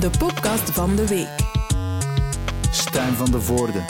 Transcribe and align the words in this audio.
de 0.00 0.10
podcast 0.18 0.70
van 0.70 0.96
de 0.96 1.06
week. 1.08 1.28
Stijn 2.70 3.12
van 3.14 3.30
de 3.30 3.40
Voorde. 3.40 3.80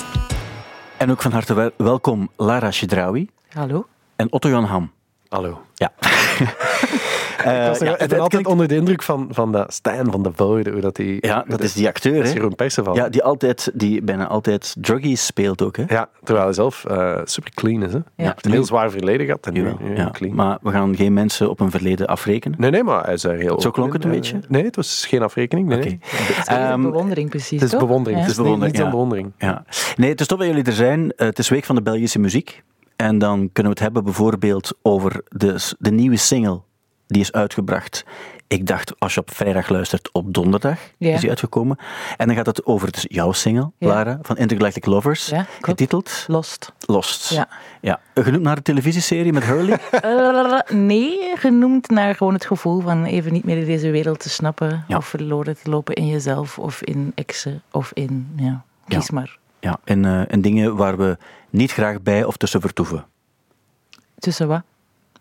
En 0.96 1.10
ook 1.10 1.22
van 1.22 1.32
harte 1.32 1.54
wel- 1.54 1.70
welkom 1.76 2.30
Lara 2.36 2.70
Chedraoui 2.70 3.30
Hallo? 3.52 3.86
en 4.16 4.32
Otto 4.32 4.48
Jan 4.48 4.64
Ham. 4.64 4.92
Hallo. 5.28 5.62
Ja. 5.74 5.92
ik 6.48 7.44
was 7.44 7.78
ja, 7.78 7.86
er- 7.86 7.92
ik 7.92 7.98
het- 8.00 8.08
ben 8.08 8.20
altijd 8.20 8.46
onder 8.46 8.68
de 8.68 8.74
indruk 8.74 9.02
van, 9.02 9.28
van 9.30 9.52
dat 9.52 9.72
Stijn 9.72 10.10
van 10.10 10.22
de 10.22 10.30
Voorde, 10.34 10.70
hoe 10.70 10.80
dat 10.80 10.96
die... 10.96 11.16
Ja, 11.20 11.44
dat 11.48 11.60
is 11.60 11.72
die 11.72 11.86
acteur, 11.88 12.14
Dat 12.14 12.22
is 12.22 12.28
hè? 12.28 12.34
Jeroen 12.34 12.54
Perceval. 12.54 12.94
Ja, 12.94 13.08
die, 13.08 13.22
altijd, 13.22 13.70
die 13.74 14.02
bijna 14.02 14.26
altijd 14.26 14.74
druggies 14.78 15.26
speelt 15.26 15.62
ook, 15.62 15.76
hè? 15.76 15.84
Ja, 15.88 16.08
terwijl 16.24 16.44
hij 16.44 16.54
zelf 16.54 16.84
eh, 16.84 17.18
super 17.24 17.50
clean 17.54 17.82
is. 17.82 17.92
Hè. 17.92 17.98
Hij 18.16 18.26
heeft 18.26 18.44
een 18.46 18.52
heel 18.52 18.64
zwaar 18.64 18.90
verleden 18.90 19.26
gehad 19.26 19.46
en 19.46 19.52
nu, 19.52 19.60
Jawel, 19.62 19.88
nu 19.88 19.96
ja. 19.96 20.10
clean. 20.12 20.34
Maar 20.34 20.58
we 20.62 20.70
gaan 20.70 20.96
geen 20.96 21.12
mensen 21.12 21.50
op 21.50 21.60
een 21.60 21.70
verleden 21.70 22.06
afrekenen. 22.06 22.60
Nee, 22.60 22.70
nee, 22.70 22.82
maar 22.84 23.04
hij 23.04 23.14
is 23.14 23.24
er 23.24 23.34
heel... 23.36 23.60
Zo 23.60 23.70
klonk 23.70 23.92
het 23.92 24.04
een 24.04 24.10
beetje? 24.10 24.40
Nee, 24.48 24.64
het 24.64 24.76
was 24.76 25.06
geen 25.08 25.22
afrekening. 25.22 25.68
Nee, 25.68 25.78
Oké. 25.78 25.88
nee. 25.88 26.00
Ehm, 26.58 26.82
bewondering 26.82 27.30
precies, 27.30 27.50
Het 27.60 27.62
is 27.62 27.70
toch? 27.70 27.80
bewondering. 27.80 28.20
Ja. 28.22 28.26
Het 28.28 28.30
is 28.32 28.36
niet, 28.38 28.44
bewondering, 28.46 28.84
ja. 28.84 28.90
bewondering. 28.90 29.32
Ja. 29.38 29.64
Nee, 29.96 30.10
het 30.10 30.20
is 30.20 30.26
tof 30.26 30.38
dat 30.38 30.46
jullie 30.46 30.64
er 30.64 30.72
zijn. 30.72 31.12
Eh, 31.16 31.26
Het 31.26 31.38
is 31.38 31.48
Week 31.48 31.64
van 31.64 31.74
de 31.74 31.82
Belgische 31.82 32.18
Muziek. 32.18 32.62
En 33.00 33.18
dan 33.18 33.38
kunnen 33.52 33.72
we 33.72 33.78
het 33.78 33.78
hebben 33.78 34.04
bijvoorbeeld 34.04 34.72
over 34.82 35.22
de, 35.28 35.74
de 35.78 35.90
nieuwe 35.90 36.16
single 36.16 36.60
die 37.06 37.20
is 37.20 37.32
uitgebracht. 37.32 38.04
Ik 38.46 38.66
dacht, 38.66 38.92
als 38.98 39.14
je 39.14 39.20
op 39.20 39.30
vrijdag 39.34 39.68
luistert, 39.68 40.12
op 40.12 40.34
donderdag 40.34 40.78
is 40.98 41.20
die 41.20 41.28
uitgekomen. 41.28 41.78
En 42.16 42.26
dan 42.26 42.36
gaat 42.36 42.46
het 42.46 42.64
over 42.66 42.92
dus 42.92 43.04
jouw 43.08 43.32
single. 43.32 43.70
Lara, 43.78 44.18
van 44.22 44.36
Intergalactic 44.36 44.86
Lovers, 44.86 45.32
getiteld 45.60 46.24
Lost. 46.26 46.72
Lost. 46.86 47.30
Ja. 47.30 47.48
ja. 47.80 48.00
Genoemd 48.14 48.42
naar 48.42 48.56
de 48.56 48.62
televisieserie 48.62 49.32
met 49.32 49.44
Hurley. 49.44 49.78
Eh, 49.90 50.60
nee, 50.76 51.36
genoemd 51.36 51.88
naar 51.88 52.14
gewoon 52.14 52.34
het 52.34 52.46
gevoel 52.46 52.80
van 52.80 53.04
even 53.04 53.32
niet 53.32 53.44
meer 53.44 53.56
in 53.58 53.66
deze 53.66 53.90
wereld 53.90 54.18
te 54.20 54.28
snappen. 54.28 54.84
Ja. 54.88 54.96
Of 54.96 55.06
verloren 55.06 55.56
te 55.62 55.70
lopen 55.70 55.94
in 55.94 56.06
jezelf 56.06 56.58
of 56.58 56.82
in 56.82 57.12
exen 57.14 57.62
of 57.70 57.90
in, 57.94 58.32
ja, 58.36 58.64
kies 58.88 59.06
Ja. 59.06 59.14
maar. 59.14 59.39
Ja, 59.60 59.78
en, 59.84 60.04
eh, 60.04 60.32
en 60.32 60.40
dingen 60.40 60.76
waar 60.76 60.96
we 60.96 61.16
niet 61.50 61.72
graag 61.72 62.02
bij 62.02 62.24
of 62.24 62.36
tussen 62.36 62.60
vertoeven. 62.60 63.04
Tussen 64.18 64.48
wat? 64.48 64.62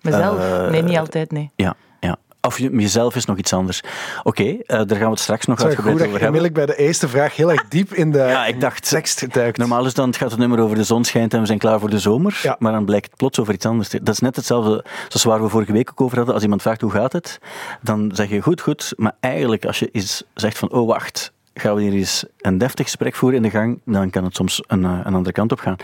Mezelf? 0.01 0.39
Eh, 0.39 0.69
nee, 0.69 0.83
niet 0.83 0.97
altijd, 0.97 1.31
nee. 1.31 1.51
Ja, 1.55 1.75
ja. 1.99 2.17
Of 2.41 2.57
je, 2.57 2.69
jezelf 2.69 3.15
is 3.15 3.25
nog 3.25 3.37
iets 3.37 3.53
anders. 3.53 3.81
Oké, 4.23 4.43
eh, 4.43 4.57
daar 4.67 4.87
gaan 4.87 4.99
we 4.99 5.09
het 5.09 5.19
straks 5.19 5.45
nog 5.45 5.63
uitgebreid 5.63 5.95
over 5.95 6.09
hebben. 6.09 6.27
onmiddellijk 6.27 6.53
bij 6.53 6.65
de 6.65 6.75
eerste 6.75 7.07
vraag 7.07 7.35
heel 7.35 7.51
erg 7.51 7.67
diep 7.67 7.93
in 7.93 8.11
de 8.11 8.17
Ja, 8.37 8.45
ik 8.45 8.61
dacht, 8.61 8.89
tekst. 8.89 9.27
Normaal 9.53 9.85
is 9.85 9.93
dan, 9.93 10.07
het 10.07 10.17
gaat 10.17 10.31
het 10.31 10.39
nummer 10.39 10.59
over 10.59 10.75
de 10.75 10.83
zon 10.83 11.03
schijnt 11.03 11.33
en 11.33 11.39
we 11.39 11.45
zijn 11.45 11.57
klaar 11.57 11.79
voor 11.79 11.89
de 11.89 11.99
zomer. 11.99 12.39
Ja. 12.43 12.55
Maar 12.59 12.71
dan 12.71 12.85
blijkt 12.85 13.05
het 13.05 13.15
plots 13.15 13.39
over 13.39 13.53
iets 13.53 13.65
anders. 13.65 13.89
Dat 13.89 14.09
is 14.09 14.19
net 14.19 14.35
hetzelfde 14.35 14.85
zoals 15.07 15.23
waar 15.23 15.41
we 15.41 15.49
vorige 15.49 15.71
week 15.71 15.89
ook 15.91 16.01
over 16.01 16.17
hadden. 16.17 16.33
Als 16.33 16.43
iemand 16.43 16.61
vraagt 16.61 16.81
hoe 16.81 16.91
gaat 16.91 17.13
het, 17.13 17.39
dan 17.81 18.11
zeg 18.13 18.29
je 18.29 18.41
goed, 18.41 18.61
goed. 18.61 18.93
Maar 18.95 19.15
eigenlijk 19.19 19.65
als 19.65 19.79
je 19.79 19.89
eens 19.91 20.23
zegt 20.33 20.57
van, 20.57 20.71
oh 20.71 20.87
wacht, 20.87 21.31
gaan 21.59 21.75
we 21.75 21.81
hier 21.81 21.93
eens 21.93 22.25
een 22.37 22.57
deftig 22.57 22.85
gesprek 22.85 23.15
voeren 23.15 23.37
in 23.37 23.43
de 23.43 23.49
gang, 23.57 23.81
dan 23.85 24.09
kan 24.09 24.23
het 24.23 24.35
soms 24.35 24.63
een, 24.67 24.85
eh, 24.85 24.99
een 25.03 25.13
andere 25.13 25.31
kant 25.31 25.51
op 25.51 25.59
gaan. 25.59 25.75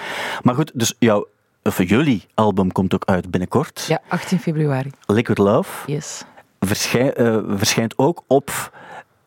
Maar 0.41 0.55
goed, 0.55 0.71
dus 0.73 0.93
jouw, 0.99 1.27
of 1.63 1.83
jullie 1.83 2.23
album 2.33 2.71
komt 2.71 2.93
ook 2.93 3.05
uit 3.05 3.31
binnenkort. 3.31 3.85
Ja, 3.87 3.99
18 4.07 4.39
februari. 4.39 4.91
Liquid 5.05 5.37
Love 5.37 5.91
Yes. 5.91 6.23
verschij- 6.59 7.13
eh, 7.13 7.37
verschijnt 7.47 7.97
ook 7.97 8.23
op 8.27 8.71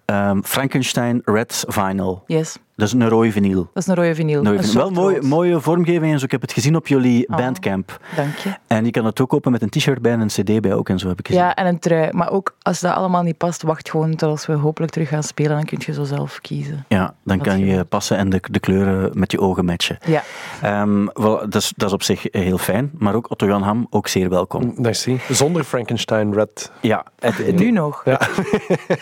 ehm, 0.05 0.41
Frankenstein 0.43 1.23
Red 1.25 1.65
Vinyl. 1.69 2.23
Yes. 2.27 2.57
Dat 2.79 2.87
is 2.87 2.93
een 2.93 3.09
rode 3.09 3.33
vinyl. 3.33 3.69
Dat 3.75 3.83
is 3.83 3.87
een 3.87 3.95
rode 3.95 4.15
vinyl. 4.15 4.47
Een 4.47 4.73
wel 4.73 4.91
mooi, 4.91 5.21
mooie 5.21 5.61
vormgeving 5.61 6.13
en 6.13 6.19
zo. 6.19 6.25
Ik 6.25 6.31
heb 6.31 6.41
het 6.41 6.53
gezien 6.53 6.77
op 6.77 6.87
jullie 6.87 7.29
Oh. 7.29 7.37
bandcamp. 7.37 8.01
Dank 8.17 8.37
je. 8.37 8.55
En 8.67 8.85
je 8.85 8.91
kan 8.91 9.05
het 9.05 9.21
ook 9.21 9.29
kopen 9.29 9.53
met 9.53 9.63
een 9.63 9.69
t-shirt 9.69 10.03
bij 10.03 10.13
en 10.13 10.21
een 10.21 10.27
cd 10.27 10.61
bij 10.61 10.75
ook 10.75 10.89
en 10.89 10.99
zo 10.99 11.09
heb 11.09 11.19
ik 11.19 11.27
gezien. 11.27 11.43
Ja, 11.43 11.55
en 11.55 11.67
een 11.67 11.79
trui. 11.79 12.13
Maar 12.13 12.31
ook 12.31 12.55
als 12.63 12.81
dat 12.81 12.95
allemaal 12.95 13.23
niet 13.23 13.37
past, 13.37 13.63
wacht 13.63 13.91
gewoon 13.91 14.15
tot 14.15 14.31
als 14.31 14.47
we 14.47 14.53
hopelijk 14.53 14.93
terug 14.93 15.09
gaan 15.09 15.23
spelen. 15.23 15.51
Dan 15.51 15.65
kun 15.65 15.79
je 15.87 15.93
zo 15.93 16.05
zelf 16.05 16.39
kiezen. 16.41 16.85
Ja, 16.89 17.15
dan 17.25 17.39
Dat 17.39 17.47
kan 17.47 17.59
je 17.59 17.85
passen 17.85 18.17
en 18.17 18.29
de, 18.31 18.41
de 18.51 18.61
kleuren 18.61 19.11
met 19.19 19.33
je 19.33 19.41
ogen 19.41 19.65
matchen. 19.65 19.99
Ja. 20.07 20.23
Ehm, 20.63 21.07
wel, 21.13 21.39
dat, 21.39 21.55
is, 21.63 21.73
dat 21.77 21.89
is 21.89 21.95
op 21.95 22.03
zich 22.03 22.27
heel 22.31 22.59
fijn, 22.59 22.91
maar 22.99 23.15
ook 23.15 23.31
Otto 23.31 23.47
Jan 23.47 23.63
Ham, 23.63 23.87
ook 23.91 24.09
zeer 24.09 24.29
welkom. 24.29 24.73
Merci. 24.77 25.21
Zonder 25.31 25.65
Frankenstein 25.65 26.33
Red. 26.35 26.71
Ja, 26.81 27.05
het, 27.19 27.57
Nu 27.57 27.71
nog. 27.71 28.03
Ja. 28.05 28.21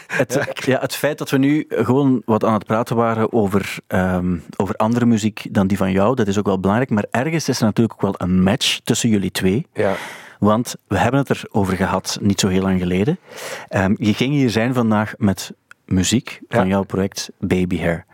het, 0.07 0.41
ja, 0.65 0.81
het 0.81 0.95
feit 0.95 1.19
dat 1.19 1.31
we 1.31 1.39
nu 1.39 1.65
gewoon 1.69 2.23
wat 2.25 2.45
aan 2.45 2.53
het 2.55 2.65
praten 2.65 2.97
waren 2.97 3.33
over, 3.33 3.66
ehm, 3.87 4.37
over 4.57 4.75
andere 4.77 5.07
muziek 5.07 5.47
dan 5.51 5.67
die 5.67 5.77
van 5.77 5.93
jou, 5.93 6.15
dat 6.15 6.27
is 6.27 6.39
ook 6.39 6.47
wel 6.47 6.61
belangrijk. 6.61 6.91
Maar 6.91 7.07
ergens 7.11 7.49
is 7.49 7.59
er 7.59 7.65
natuurlijk 7.65 7.95
ook 7.95 8.03
wel 8.03 8.29
een 8.29 8.43
match 8.43 8.79
tussen 8.85 9.09
jullie 9.09 9.31
twee. 9.31 9.67
Ja. 9.73 9.95
Want 10.39 10.75
we 10.89 10.99
hebben 10.99 11.21
het 11.21 11.31
erover 11.31 11.77
gehad 11.77 12.19
niet 12.21 12.41
zo 12.41 12.49
heel 12.49 12.63
lang 12.63 12.81
geleden. 12.81 13.19
Ehm, 13.69 13.95
je 13.99 14.15
ging 14.15 14.33
hier 14.33 14.51
zijn 14.51 14.75
vandaag 14.75 15.15
met 15.19 15.53
muziek 15.85 16.41
van 16.49 16.63
Ja. 16.63 16.67
jouw 16.71 16.83
project 16.83 17.31
Baby 17.39 17.79
Hair. 17.81 18.05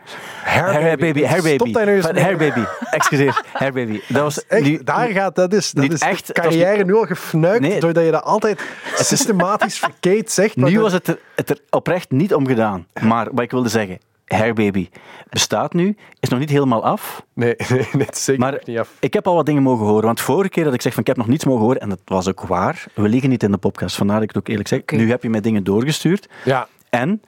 Hair, 0.43 0.81
Hair 0.81 0.97
Baby, 0.97 1.23
Hair 1.23 1.41
Baby. 1.41 1.55
Stop 1.55 1.73
daar 1.73 1.85
nu 1.85 1.95
eens. 1.95 2.05
Hair 2.05 2.37
Baby. 2.37 2.63
Excuseer, 2.91 3.41
Hair 3.53 3.73
Baby. 3.73 3.99
Dat 4.07 4.21
was 4.23 4.45
Echt, 4.47 4.85
daar 4.85 5.07
gaat, 5.09 5.35
dat 5.35 5.53
is, 5.53 5.71
dat 5.71 5.91
is 5.91 5.99
echt, 5.99 6.27
was 6.27 6.45
carrière 6.45 6.83
nu 6.85 6.93
al 6.95 7.05
gefnuikt, 7.05 7.61
Nee. 7.61 7.79
doordat 7.79 8.05
je 8.05 8.11
dat 8.11 8.23
altijd 8.23 8.61
systematisch 8.95 9.79
verkeerd 9.79 10.31
zegt. 10.31 10.55
Nu 10.55 10.73
dat- 10.73 10.81
was 10.81 10.93
het 10.93 11.07
er, 11.07 11.19
het 11.35 11.49
er 11.49 11.59
oprecht 11.69 12.11
niet 12.11 12.33
om 12.33 12.47
gedaan. 12.47 12.87
Maar 13.01 13.27
wat 13.31 13.43
ik 13.43 13.51
wilde 13.51 13.69
zeggen, 13.69 13.97
Hair 14.33 14.53
Baby 14.53 14.89
bestaat 15.29 15.73
nu, 15.73 15.95
is 16.19 16.29
nog 16.29 16.39
niet 16.39 16.49
helemaal 16.49 16.83
af. 16.83 17.25
Nee, 17.33 17.55
nee, 17.93 18.07
zeker 18.11 18.41
Maar 18.41 18.61
niet 18.65 18.77
af. 18.77 18.97
ik 18.99 19.13
heb 19.13 19.27
al 19.27 19.35
wat 19.35 19.45
dingen 19.45 19.63
mogen 19.63 19.85
horen. 19.85 20.05
Want 20.05 20.21
vorige 20.21 20.49
keer 20.49 20.63
dat 20.63 20.73
ik 20.73 20.81
zeg 20.81 20.91
van 20.93 21.01
ik 21.01 21.07
heb 21.07 21.17
nog 21.17 21.27
niets 21.27 21.45
mogen 21.45 21.63
horen, 21.63 21.81
en 21.81 21.89
dat 21.89 22.01
was 22.05 22.29
ook 22.29 22.41
waar. 22.41 22.85
We 22.93 23.09
liggen 23.09 23.29
niet 23.29 23.43
in 23.43 23.51
de 23.51 23.57
podcast, 23.57 23.95
vandaar 23.95 24.15
dat 24.19 24.29
ik 24.29 24.35
het 24.35 24.43
ook 24.43 24.47
eerlijk 24.49 24.67
zeg. 24.67 24.81
Nu 24.85 25.09
heb 25.09 25.23
je 25.23 25.29
mij 25.29 25.41
dingen 25.41 25.63
doorgestuurd. 25.63 26.29
Ja, 26.45 26.67
En 26.89 27.21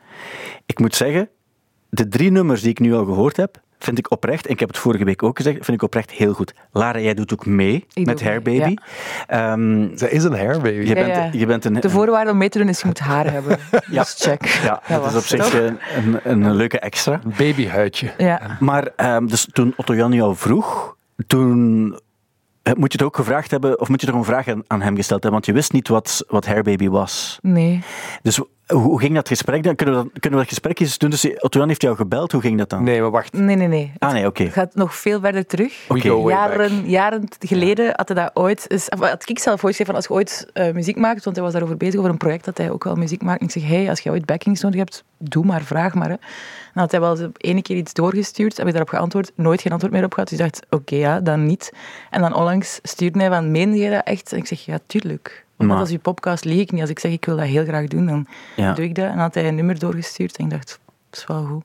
ik 0.65 0.79
moet 0.79 0.95
zeggen, 0.95 1.29
de 1.89 2.07
drie 2.07 2.31
nummers 2.31 2.61
die 2.61 2.69
ik 2.69 2.79
nu 2.79 2.93
al 2.93 3.05
gehoord 3.05 3.37
heb, 3.37 3.61
vind 3.85 3.97
ik 3.97 4.11
oprecht, 4.11 4.45
en 4.45 4.51
ik 4.51 4.59
heb 4.59 4.69
het 4.69 4.77
vorige 4.77 5.03
week 5.03 5.23
ook 5.23 5.37
gezegd, 5.37 5.55
vind 5.55 5.77
ik 5.77 5.83
oprecht 5.83 6.11
heel 6.11 6.33
goed. 6.33 6.53
Lara, 6.71 6.99
jij 6.99 7.13
doet 7.13 7.33
ook 7.33 7.45
mee 7.45 7.85
Ik 7.93 8.05
met 8.05 8.17
doe 8.17 8.27
Hair 8.27 8.41
mee, 8.43 8.59
Baby. 8.59 8.75
Ehm, 9.27 9.97
zij 9.97 10.09
is 10.09 10.23
een 10.23 10.33
hair 10.33 10.61
baby. 10.61 10.69
je, 10.69 10.85
Ja, 10.85 10.93
bent, 10.93 11.15
ja. 11.15 11.29
je 11.31 11.45
bent 11.45 11.65
een... 11.65 11.73
De 11.73 11.89
voorwaarde 11.89 12.31
om 12.31 12.37
mee 12.37 12.49
te 12.49 12.57
doen 12.57 12.69
is 12.69 12.79
je 12.79 12.85
moet 12.85 12.99
haar 12.99 13.31
hebben. 13.31 13.57
Ja. 13.89 14.01
Dus 14.01 14.15
check. 14.17 14.45
ja, 14.45 14.81
dat 14.87 15.01
was 15.01 15.13
is 15.13 15.19
op 15.19 15.23
zich 15.23 15.53
een, 15.53 15.79
een, 15.95 16.19
een 16.23 16.55
leuke 16.55 16.79
extra. 16.79 17.19
Een 17.23 17.33
babyhuidje. 17.37 18.13
Ja. 18.17 18.57
Maar 18.59 18.87
ehm, 18.95 19.25
dus 19.25 19.47
toen 19.51 19.73
Otto 19.75 19.95
Jan 19.95 20.11
jou 20.11 20.35
vroeg, 20.35 20.95
toen 21.27 21.99
eh, 22.61 22.73
moet 22.73 22.91
je 22.91 22.97
het 22.97 23.07
ook 23.07 23.15
gevraagd 23.15 23.51
hebben, 23.51 23.79
of 23.79 23.89
moet 23.89 24.01
je 24.01 24.07
toch 24.07 24.15
een 24.15 24.23
vraag 24.23 24.47
aan, 24.47 24.63
aan 24.67 24.81
hem 24.81 24.95
gesteld 24.95 25.23
hebben, 25.23 25.31
want 25.31 25.45
je 25.45 25.53
wist 25.53 25.71
niet 25.71 25.87
wat, 25.87 26.25
wat 26.27 26.45
Hair 26.45 26.63
Baby 26.63 26.89
was. 26.89 27.39
Nee. 27.41 27.83
Dus 28.21 28.41
hoe, 28.67 28.99
ging 28.99 29.15
dat 29.15 29.27
gesprek 29.27 29.63
dan? 29.63 29.75
Kunnen 29.75 29.95
we 29.95 30.03
dat, 30.03 30.11
kunnen 30.11 30.39
we 30.39 30.45
dat 30.45 30.53
gesprek 30.53 30.79
eens 30.79 30.97
doen? 30.97 31.09
Dus 31.09 31.27
Jan 31.49 31.67
heeft 31.67 31.81
jou 31.81 31.95
gebeld, 31.95 32.31
hoe 32.31 32.41
ging 32.41 32.57
dat 32.57 32.69
dan? 32.69 32.83
Nee, 32.83 33.01
maar 33.01 33.11
wacht. 33.11 33.33
Nee, 33.33 33.55
nee, 33.55 33.67
nee. 33.67 33.93
Ah 33.97 34.11
nee, 34.11 34.25
oké. 34.25 34.43
Het 34.43 34.53
gaat 34.53 34.75
nog 34.75 34.95
veel 34.95 35.19
verder 35.19 35.45
terug. 35.45 35.85
Back. 35.87 36.01
Jaren, 36.01 36.89
jaren 36.89 37.27
geleden 37.39 37.93
had 37.95 38.07
hij 38.07 38.17
dat 38.17 38.31
ooit... 38.33 38.87
Had 38.99 39.29
ik 39.29 39.39
zelf 39.39 39.63
ooit 39.63 39.75
gezegd 39.75 39.89
van 39.89 39.95
als 39.95 40.05
je 40.07 40.13
ooit 40.13 40.49
eh, 40.53 40.73
muziek 40.73 40.97
maakt, 40.97 41.23
want 41.23 41.35
hij 41.35 41.45
was 41.45 41.53
daarover 41.53 41.77
bezig, 41.77 41.99
over 41.99 42.11
een 42.11 42.17
project 42.17 42.45
dat 42.45 42.57
hij 42.57 42.71
ook 42.71 42.83
wel 42.83 42.95
muziek 42.95 43.21
maakt. 43.21 43.39
En 43.39 43.45
ik 43.45 43.51
zeg, 43.51 43.67
hey, 43.67 43.89
als 43.89 43.99
je 43.99 44.09
ooit 44.09 44.25
backings 44.25 44.61
nodig 44.61 44.79
hebt, 44.79 45.03
doe 45.17 45.45
maar, 45.45 45.61
vraag 45.61 45.93
maar. 45.93 46.09
Hè. 46.09 46.15
Dan 46.73 46.83
had 46.83 46.91
hij 46.91 46.99
wel 46.99 47.19
eens 47.19 47.29
ene 47.37 47.61
keer 47.61 47.77
iets 47.77 47.93
doorgestuurd, 47.93 48.57
heb 48.57 48.65
ik 48.65 48.71
daarop 48.71 48.89
geantwoord, 48.89 49.31
nooit 49.35 49.61
geen 49.61 49.71
antwoord 49.71 49.93
meer 49.93 50.03
op 50.03 50.13
gehad. 50.13 50.29
Dus 50.29 50.39
ik 50.39 50.45
dacht, 50.45 50.65
oké, 50.69 50.95
ja, 50.95 51.19
dan 51.19 51.45
niet. 51.45 51.71
En 52.09 52.21
dan 52.21 52.35
onlangs 52.35 52.79
stuurde 52.81 53.19
hij 53.19 53.29
van, 53.29 53.51
meen 53.51 53.75
je 53.75 53.89
dat 53.89 54.03
echt? 54.03 54.31
En 54.31 54.37
ik 54.37 54.47
zeg, 54.47 54.65
ja, 54.65 54.79
tuurlijk. 54.87 55.44
Want 55.55 55.69
Maar- 55.69 55.79
als 55.79 55.89
je 55.89 55.99
podcast 55.99 56.45
lieg 56.45 56.59
ik 56.61 56.71
niet. 56.71 56.81
Als 56.81 56.89
ik 56.89 56.99
zeg, 56.99 57.11
ik 57.11 57.25
wil 57.25 57.35
dat 57.37 57.45
heel 57.45 57.65
graag 57.65 57.87
doen, 57.87 58.05
dan 58.05 58.27
Ja. 58.55 58.73
doe 58.73 58.85
ik 58.85 58.95
dat. 58.95 59.05
En 59.05 59.17
had 59.17 59.33
hij 59.33 59.47
een 59.47 59.55
nummer 59.55 59.79
doorgestuurd 59.79 60.37
en 60.37 60.43
ik 60.43 60.49
dacht, 60.51 60.79
dat 61.09 61.19
is 61.19 61.25
wel 61.27 61.45
goed. 61.45 61.63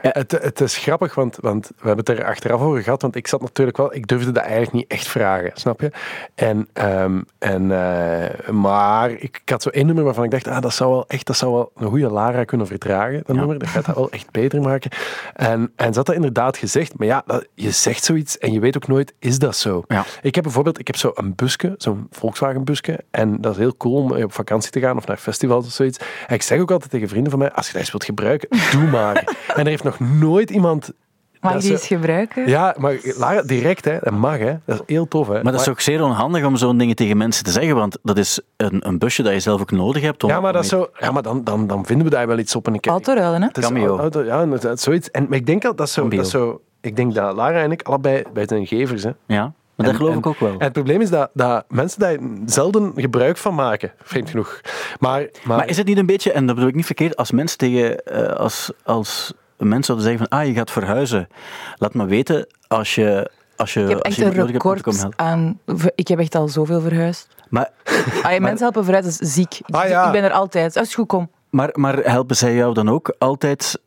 Het, 0.00 0.32
het 0.32 0.60
is 0.60 0.76
grappig, 0.76 1.14
want, 1.14 1.36
want 1.40 1.66
we 1.66 1.86
hebben 1.86 2.04
het 2.06 2.18
er 2.18 2.24
achteraf 2.24 2.60
over 2.60 2.82
gehad. 2.82 3.02
Want 3.02 3.16
ik 3.16 3.26
zat 3.26 3.40
natuurlijk 3.40 3.76
wel, 3.76 3.94
ik 3.94 4.06
durfde 4.06 4.32
dat 4.32 4.42
eigenlijk 4.42 4.72
niet 4.72 4.86
echt 4.88 5.08
vragen, 5.08 5.50
snap 5.54 5.80
je? 5.80 5.90
En, 6.34 6.68
ehm, 6.72 7.20
en, 7.38 7.70
eh, 7.70 8.48
maar 8.48 9.10
ik, 9.10 9.40
ik 9.42 9.48
had 9.48 9.62
zo 9.62 9.68
één 9.68 9.86
nummer 9.86 10.04
waarvan 10.04 10.24
ik 10.24 10.30
dacht, 10.30 10.48
ah, 10.48 10.60
dat 10.60 10.74
zou 10.74 10.90
wel 10.90 11.04
echt, 11.08 11.26
dat 11.26 11.36
zou 11.36 11.52
wel 11.52 11.72
een 11.76 11.88
goede 11.88 12.10
Lara 12.10 12.44
kunnen 12.44 12.66
verdragen. 12.66 13.22
Dat 13.26 13.36
nummer, 13.36 13.58
dat 13.58 13.68
gaat 13.68 13.86
dat 13.86 13.94
wel 13.94 14.10
echt 14.10 14.30
beter 14.30 14.60
maken. 14.60 14.90
En, 15.34 15.72
en 15.76 15.92
ze 15.92 15.96
had 15.96 16.06
dat 16.06 16.14
inderdaad 16.14 16.56
gezegd, 16.56 16.98
maar 16.98 17.06
ja, 17.06 17.22
dat, 17.26 17.46
je 17.54 17.70
zegt 17.70 18.04
zoiets 18.04 18.38
en 18.38 18.52
je 18.52 18.60
weet 18.60 18.76
ook 18.76 18.88
nooit, 18.88 19.14
is 19.18 19.38
dat 19.38 19.56
zo? 19.56 19.84
Ja. 19.88 20.04
Ik 20.22 20.34
heb 20.34 20.44
bijvoorbeeld, 20.44 20.78
ik 20.78 20.86
heb 20.86 20.96
zo 20.96 21.10
een 21.14 21.34
busje, 21.34 21.74
zo'n 21.76 22.06
Volkswagen 22.10 22.64
busje. 22.64 23.04
En 23.10 23.40
dat 23.40 23.52
is 23.52 23.58
heel 23.58 23.76
cool 23.76 23.94
om 23.94 24.12
op 24.12 24.32
vakantie 24.32 24.70
te 24.70 24.80
gaan 24.80 24.96
of 24.96 25.06
naar 25.06 25.16
festivals 25.16 25.66
of 25.66 25.72
zoiets. 25.72 25.98
En 26.26 26.34
ik 26.34 26.42
zeg 26.42 26.60
ook 26.60 26.70
altijd 26.70 26.90
tegen 26.90 27.08
vrienden 27.08 27.30
van 27.30 27.40
mij, 27.40 27.52
als 27.52 27.66
je 27.66 27.72
dat 27.72 27.80
eens 27.80 27.90
wilt 27.90 28.04
gebruiken, 28.04 28.48
doe 28.70 28.90
maar. 28.90 29.24
en 29.54 29.60
er 29.64 29.66
heeft 29.66 29.84
nog 29.84 30.00
nooit 30.00 30.50
iemand... 30.50 30.92
Mag 31.40 31.60
die 31.60 31.70
eens 31.70 31.86
gebruiken? 31.86 32.48
Ja, 32.48 32.74
maar 32.78 32.96
Lara, 33.02 33.42
direct, 33.42 33.84
hè. 33.84 33.98
Dat 34.00 34.12
mag, 34.12 34.38
hè. 34.38 34.54
Dat 34.64 34.76
is 34.76 34.82
heel 34.94 35.08
tof, 35.08 35.28
hè. 35.28 35.42
Maar 35.42 35.52
dat 35.52 35.60
is 35.60 35.68
ook 35.68 35.80
zeer 35.80 36.02
onhandig 36.02 36.44
om 36.44 36.56
zo'n 36.56 36.78
dingen 36.78 36.96
tegen 36.96 37.16
mensen 37.16 37.44
te 37.44 37.50
zeggen, 37.50 37.74
want 37.74 37.98
dat 38.02 38.18
is 38.18 38.40
een, 38.56 38.88
een 38.88 38.98
busje 38.98 39.22
dat 39.22 39.32
je 39.32 39.40
zelf 39.40 39.60
ook 39.60 39.70
nodig 39.70 40.02
hebt. 40.02 40.24
Om, 40.24 40.30
Ja, 40.30 40.40
maar, 40.40 40.52
dat 40.52 40.62
om- 40.62 40.68
zo, 40.68 40.88
ja, 40.98 41.10
maar 41.10 41.22
dan, 41.22 41.44
dan, 41.44 41.66
dan 41.66 41.86
vinden 41.86 42.04
we 42.06 42.12
daar 42.12 42.26
wel 42.26 42.38
iets 42.38 42.56
op. 42.56 42.66
En 42.66 42.74
ik, 42.74 42.86
Autoruilen, 42.86 43.40
hè? 43.40 43.46
het 43.46 43.56
is 43.58 43.64
Cameo. 43.64 43.98
auto- 43.98 44.24
ja, 44.24 44.42
inderdaad, 44.42 44.80
zoiets. 44.80 45.10
En, 45.10 45.26
maar 45.28 45.38
ik 45.38 45.46
denk 45.46 45.62
dat 45.62 45.76
dat 45.76 45.90
zo, 45.90 46.00
Cambio. 46.00 46.18
dat 46.20 46.28
zo... 46.30 46.60
Ik 46.80 46.96
denk 46.96 47.14
dat 47.14 47.36
Lara 47.36 47.62
en 47.62 47.72
ik 47.72 47.82
allebei 47.82 48.22
bij 48.32 48.44
zijn 48.46 48.66
gevers, 48.66 49.02
hè. 49.02 49.10
Ja. 49.26 49.52
Maar 49.82 49.86
dat 49.90 49.96
geloof 49.96 50.12
en- 50.12 50.18
ik 50.18 50.26
ook 50.26 50.38
wel. 50.40 50.52
En 50.52 50.64
het 50.64 50.72
probleem 50.72 51.00
is 51.00 51.10
dat, 51.10 51.30
dat 51.34 51.64
mensen 51.68 52.00
daar 52.00 52.16
zelden 52.46 52.92
gebruik 52.96 53.36
van 53.36 53.54
maken, 53.54 53.92
vreemd 54.02 54.30
genoeg. 54.30 54.60
Maar, 54.98 55.20
maar, 55.44 55.56
Maar 55.56 55.68
is 55.68 55.76
het 55.76 55.86
niet 55.86 55.98
een 55.98 56.06
beetje, 56.06 56.32
en 56.32 56.46
dat 56.46 56.54
bedoel 56.54 56.70
ik 56.70 56.76
niet 56.76 56.86
verkeerd, 56.86 57.16
als 57.16 57.30
mensen 57.30 57.58
tegen, 57.58 58.04
eh, 58.04 58.36
als, 58.36 58.72
als 58.84 59.32
mensen 59.56 59.84
zouden 59.84 60.06
zeggen 60.06 60.26
van, 60.28 60.38
ah, 60.38 60.46
je 60.46 60.52
gaat 60.52 60.70
verhuizen, 60.70 61.28
laat 61.76 61.94
me 61.94 62.06
weten 62.06 62.46
als 62.66 62.94
je, 62.94 63.30
als 63.56 63.74
je, 63.74 63.80
Ik 63.80 63.88
heb 63.88 63.96
als 63.96 64.06
echt 64.06 64.16
je 64.16 64.24
een 64.24 64.30
iemand 64.30 64.52
nodig 64.52 64.62
hebt 64.74 64.86
om 64.86 64.92
te 64.92 65.00
record 65.00 65.16
aan... 65.16 65.58
Ik 65.94 66.08
heb 66.08 66.18
echt 66.18 66.34
al 66.34 66.48
zoveel 66.48 66.80
verhuisd. 66.80 67.28
Maar, 67.48 67.70
Ah, 68.22 68.32
je 68.32 68.40
mensen 68.40 68.62
helpen 68.62 68.84
verhuizen, 68.84 69.12
dat 69.12 69.20
is 69.28 69.34
ziek. 69.34 69.54
Ik, 69.66 69.74
Ah, 69.74 69.88
ja. 69.88 70.06
ik 70.06 70.12
ben 70.12 70.24
er 70.24 70.30
altijd. 70.32 70.76
Als 70.76 70.86
het 70.86 70.94
goed 70.96 71.06
komt. 71.06 71.28
maar, 71.50 71.70
maar 71.72 71.96
helpen 71.96 72.36
zij 72.36 72.54
jou 72.54 72.74
dan 72.74 72.88
ook 72.88 73.14
altijd 73.18 73.80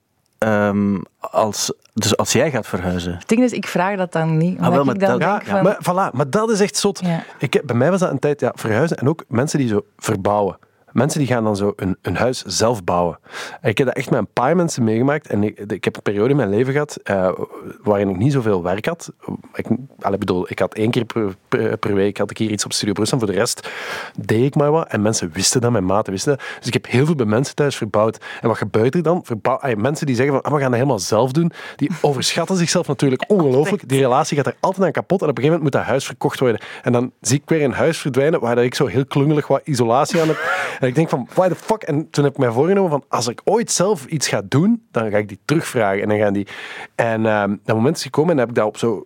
ehm, 0.44 0.98
als, 1.20 1.74
dus 1.94 2.18
als 2.18 2.32
jij 2.32 2.52
gaat 2.52 2.68
verhuizen? 2.68 3.14
Het 3.18 3.28
ding 3.28 3.42
is, 3.44 3.52
ik 3.52 3.68
vraag 3.68 3.98
dat 3.98 4.12
dan 4.12 4.38
niet. 4.38 4.50
Omdat 4.58 4.66
Ah, 4.70 4.76
wel, 4.76 4.84
maar 4.84 4.94
ik 4.94 5.00
dan 5.00 5.10
dat- 5.10 5.20
denk 5.20 5.42
ja, 5.44 5.52
van... 5.52 5.64
maar, 5.64 5.78
voilà, 6.12 6.16
maar 6.16 6.30
dat 6.30 6.50
is 6.50 6.60
echt 6.60 6.76
zot. 6.76 7.00
Ja. 7.04 7.24
Ik, 7.40 7.54
heb- 7.54 7.66
bij 7.66 7.76
mij 7.76 7.90
was 7.92 8.00
dat 8.00 8.12
een 8.12 8.20
tijd 8.20 8.40
ja, 8.40 8.52
verhuizen 8.56 8.98
en 8.98 9.10
ook 9.10 9.24
mensen 9.28 9.60
die 9.60 9.68
zo 9.68 9.86
verbouwen. 9.98 10.58
Mensen 10.94 11.20
die 11.20 11.28
gaan 11.28 11.44
dan 11.44 11.56
zo 11.56 11.74
een, 12.02 12.16
huis 12.16 12.44
zelf 12.44 12.84
bouwen. 12.84 13.20
En 13.62 13.70
ik 13.70 13.78
heb 13.78 13.88
dat 13.88 13.96
echt 13.96 14.10
met 14.10 14.20
een 14.20 14.34
paar 14.34 14.56
mensen 14.56 14.84
meegemaakt. 14.84 15.28
En 15.28 15.44
ik, 15.44 15.60
ik 15.60 15.84
heb 15.84 15.96
een 15.96 16.02
periode 16.02 16.30
in 16.30 16.36
mijn 16.36 16.50
leven 16.50 16.74
gehad 16.74 16.98
eh, 17.04 17.32
waarin 17.84 18.10
ik 18.10 18.18
niet 18.18 18.32
zoveel 18.32 18.64
werk 18.64 18.86
had. 18.86 19.12
Ik, 19.54 19.68
allee, 20.00 20.18
bedoel, 20.18 20.46
ik 20.50 20.60
had 20.60 20.74
één 20.74 20.92
keer 20.92 21.06
per, 21.80 21.96
week 21.96 22.18
had 22.18 22.32
ik 22.32 22.38
hier 22.38 22.52
iets 22.52 22.66
op 22.66 22.74
Studio 22.74 22.94
Brussel. 22.94 23.18
Voor 23.18 23.28
de 23.28 23.34
rest 23.34 23.70
deed 24.20 24.44
ik 24.44 24.56
maar 24.56 24.72
wat. 24.72 24.88
En 24.88 25.02
mensen 25.02 25.32
wisten 25.34 25.62
dat, 25.62 25.72
mijn 25.72 25.86
maten 25.86 26.14
wisten. 26.14 26.38
Dus 26.58 26.68
ik 26.68 26.74
heb 26.74 26.88
heel 26.88 27.06
veel 27.06 27.16
bij 27.16 27.26
mensen 27.26 27.56
thuis 27.56 27.76
verbouwd. 27.76 28.18
En 28.42 28.48
wat 28.48 28.58
gebeurt 28.58 28.96
er 28.96 29.04
dan? 29.04 29.26
Mensen 29.78 30.06
die 30.06 30.16
zeggen 30.16 30.34
van, 30.34 30.44
ah, 30.44 30.52
we 30.52 30.60
gaan 30.60 30.70
dat 30.70 30.80
helemaal 30.80 31.00
zelf 31.00 31.32
doen. 31.32 31.52
Die 31.76 31.92
overschatten 32.02 32.56
zichzelf 32.56 32.88
natuurlijk 32.88 33.24
ongelooflijk. 33.28 33.90
Die 33.90 34.00
relatie 34.00 34.38
gaat 34.38 34.48
er 34.48 34.56
altijd 34.60 34.86
aan 34.86 34.92
kapot. 34.92 35.22
En 35.22 35.30
op 35.30 35.38
een 35.38 35.44
gegeven 35.44 35.60
moment 35.60 35.64
moet 35.64 35.82
dat 35.82 35.92
huis 35.92 36.06
verkocht 36.06 36.40
worden. 36.40 36.62
En 36.82 36.92
dan 36.92 37.12
zie 37.22 37.38
ik 37.38 37.50
weer 37.50 37.64
een 37.64 37.74
huis 37.74 37.98
verdwijnen 37.98 38.40
waar 38.40 38.58
ik 38.58 38.76
zo 38.76 38.86
heel 38.86 39.06
klungelig 39.06 39.48
wat 39.48 39.62
isolatie 39.64 40.22
aan 40.22 40.28
heb. 40.28 40.38
En 40.84 40.90
ik 40.90 40.96
denk 40.96 41.10
van, 41.10 41.28
why 41.34 41.48
the 41.48 41.56
fuck? 41.56 41.82
En 41.84 42.10
toen 42.10 42.24
heb 42.24 42.34
ik 42.34 42.40
mij 42.40 42.52
voorgenomen 42.52 42.90
van, 42.92 43.04
als 43.08 43.28
ik 43.28 43.42
ooit 43.44 43.72
zelf 43.72 44.06
iets 44.06 44.28
ga 44.28 44.42
doen, 44.46 44.84
dan 44.92 45.10
ga 45.12 45.18
ik 45.18 45.28
die 45.28 45.40
terugvragen. 45.46 46.02
En 46.02 46.10
dan 46.10 46.18
gaan 46.18 46.34
die... 46.34 46.48
En 46.96 47.26
ehm, 47.26 47.56
dat 47.66 47.76
moment 47.76 47.96
is 47.98 48.04
gekomen 48.04 48.32
en 48.32 48.38
heb 48.38 48.50
ik 48.50 48.56
dat 48.56 48.66
op 48.66 48.78
zo... 48.78 49.04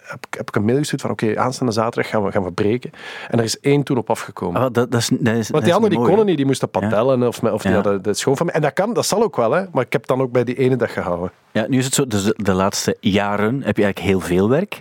Heb, 0.00 0.26
ik- 0.30 0.34
heb 0.38 0.48
ik 0.48 0.56
een 0.56 0.64
mail 0.64 0.78
gestuurd 0.78 1.00
van, 1.00 1.10
oké, 1.10 1.38
aanstaande 1.38 1.72
zaterdag 1.72 2.10
gaan 2.10 2.24
we, 2.24 2.30
gaan 2.32 2.42
we 2.44 2.52
breken. 2.52 2.90
En 3.28 3.38
er 3.38 3.44
is 3.44 3.60
één 3.60 3.82
toen 3.82 3.96
op 3.98 4.10
afgekomen. 4.10 4.60
Ah, 4.62 4.72
dat, 4.72 4.90
dat 4.90 5.00
is, 5.00 5.08
dat 5.20 5.34
is, 5.36 5.50
Want 5.50 5.64
die 5.64 5.74
anderen 5.74 5.96
die 5.96 6.06
konden 6.06 6.26
niet, 6.26 6.36
die 6.36 6.46
moesten 6.46 6.70
patellen 6.70 7.26
of, 7.28 7.42
of 7.42 7.62
die 7.62 7.70
Ja. 7.70 7.76
hadden 7.76 8.02
de 8.02 8.14
schoonfamilie. 8.14 8.56
En 8.56 8.62
dat 8.62 8.72
kan, 8.72 8.92
dat 8.92 9.06
zal 9.06 9.22
ook 9.22 9.36
wel, 9.36 9.50
hè. 9.52 9.64
Maar 9.72 9.84
ik 9.84 9.92
heb 9.92 10.06
dan 10.06 10.20
ook 10.20 10.32
bij 10.32 10.44
die 10.44 10.54
ene 10.58 10.76
dag 10.76 10.92
gehouden. 10.92 11.30
Ja, 11.52 11.66
nu 11.68 11.78
is 11.78 11.84
het 11.84 11.94
zo, 11.94 12.06
dus 12.06 12.24
de, 12.24 12.34
de 12.36 12.52
laatste 12.52 12.96
jaren 13.00 13.62
heb 13.62 13.76
je 13.76 13.82
eigenlijk 13.84 14.12
heel 14.12 14.20
veel 14.20 14.48
werk. 14.48 14.80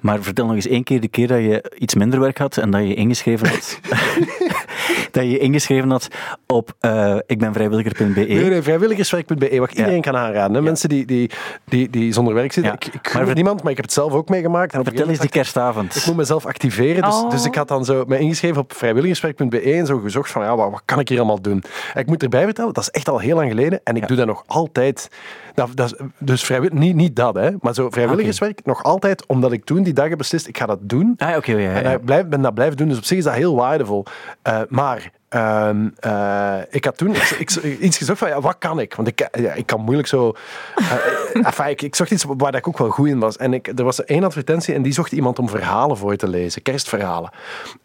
Maar 0.00 0.22
vertel 0.22 0.46
nog 0.46 0.54
eens 0.54 0.66
één 0.66 0.84
keer 0.84 1.00
de 1.00 1.08
keer 1.08 1.26
dat 1.28 1.38
je 1.38 1.72
iets 1.78 1.94
minder 1.94 2.20
werk 2.20 2.38
had 2.38 2.56
en 2.56 2.70
dat 2.70 2.80
je 2.80 2.94
ingeschreven 2.94 3.48
had. 3.48 3.78
dat 5.12 5.24
je 5.24 5.38
ingeschreven 5.38 5.90
had 5.90 6.08
op 6.46 6.72
eh 6.80 7.16
ikbenvrijwilliger.be. 7.26 8.20
Nee, 8.20 8.44
nee, 8.48 8.62
vrijwilligerswerk.be, 8.62 9.58
wat 9.58 9.70
iedereen 9.72 10.00
kan 10.00 10.16
aanraden. 10.16 10.54
Hè. 10.56 10.62
Mensen 10.62 10.88
die, 10.88 11.06
die, 11.06 11.30
die, 11.64 11.90
die 11.90 12.12
zonder 12.12 12.34
werk 12.34 12.52
zitten. 12.52 12.72
Ja. 12.72 12.86
Ik, 12.86 12.94
ik 12.94 13.14
Maar 13.14 13.26
ver- 13.26 13.34
niemand, 13.34 13.62
maar 13.62 13.70
ik 13.70 13.76
heb 13.76 13.84
het 13.84 13.94
zelf 13.94 14.12
ook 14.12 14.28
meegemaakt. 14.28 14.72
En 14.72 14.84
Vertel 14.84 15.08
eens 15.08 15.18
die 15.18 15.28
kerstavond. 15.30 15.94
ik, 15.96 16.00
ik 16.00 16.06
moet 16.06 16.16
mezelf 16.16 16.46
activeren. 16.46 17.02
Dus, 17.02 17.14
Oh. 17.20 17.30
dus 17.30 17.44
ik 17.44 17.54
had 17.54 17.68
dan 17.68 17.84
zo 17.84 18.04
me 18.06 18.18
ingeschreven 18.18 18.60
op 18.62 18.72
vrijwilligerswerk.be 18.72 19.60
en 19.60 19.86
zo 19.86 19.98
gezocht 19.98 20.30
van 20.30 20.42
ja, 20.42 20.56
wat, 20.56 20.70
wat 20.70 20.82
kan 20.84 20.98
ik 21.00 21.08
hier 21.08 21.18
allemaal 21.18 21.40
doen? 21.42 21.62
En 21.94 22.00
ik 22.00 22.06
moet 22.06 22.22
erbij 22.22 22.44
vertellen, 22.44 22.72
dat 22.72 22.82
is 22.82 22.90
echt 22.90 23.08
al 23.08 23.18
heel 23.18 23.36
lang 23.36 23.48
geleden 23.50 23.80
en 23.84 23.96
ik 23.96 24.08
doe 24.08 24.16
dat 24.16 24.26
nog 24.26 24.42
altijd. 24.46 25.08
Dat, 25.54 25.96
dus 26.18 26.44
vrijwillig, 26.44 26.78
niet, 26.78 26.94
niet 26.94 27.16
dat, 27.16 27.34
hè, 27.34 27.50
maar 27.60 27.74
zo 27.74 27.90
vrijwilligerswerk 27.90 28.60
nog 28.64 28.82
altijd, 28.82 29.26
omdat 29.26 29.52
ik 29.52 29.64
toen 29.64 29.82
die 29.82 29.92
dag 29.92 30.08
heb 30.08 30.18
beslist, 30.18 30.46
ik 30.46 30.58
ga 30.58 30.66
dat 30.66 30.78
doen. 30.80 31.14
Ah, 31.16 31.44
ja, 31.44 31.58
ja, 31.58 31.72
En 31.72 31.92
ik 31.92 32.04
blijf, 32.04 32.26
ben 32.26 32.42
dat 32.42 32.54
blijven 32.54 32.76
doen, 32.76 32.88
dus 32.88 32.98
op 32.98 33.04
zich 33.04 33.18
is 33.18 33.24
dat 33.24 33.34
heel 33.34 33.54
waardevol. 33.54 34.04
Eh, 34.42 34.60
maar 34.68 35.10
ehm, 35.30 35.88
eh, 35.98 36.58
ik 36.70 36.84
had 36.84 36.96
toen 36.96 37.14
ik, 37.14 37.56
iets 37.80 37.96
gezocht 37.98 38.18
van, 38.18 38.28
ja, 38.28 38.40
wat 38.40 38.56
kan 38.58 38.80
ik? 38.80 38.94
Want 38.94 39.08
ik, 39.08 39.28
ja, 39.32 39.52
ik 39.52 39.66
kan 39.66 39.80
moeilijk 39.80 40.08
zo... 40.08 40.32
eh, 40.74 41.46
enfin, 41.46 41.76
ik, 41.76 41.94
zocht 41.94 42.10
iets 42.10 42.24
waar 42.36 42.54
ik 42.54 42.68
ook 42.68 42.78
wel 42.78 42.90
goed 42.90 43.08
in 43.08 43.18
was. 43.18 43.36
En 43.36 43.54
ik, 43.54 43.66
er 43.78 43.84
was 43.84 44.04
één 44.04 44.24
advertentie 44.24 44.74
en 44.74 44.82
die 44.82 44.92
zocht 44.92 45.12
iemand 45.12 45.38
om 45.38 45.48
verhalen 45.48 45.96
voor 45.96 46.16
te 46.16 46.28
lezen, 46.28 46.62
kerstverhalen. 46.62 47.30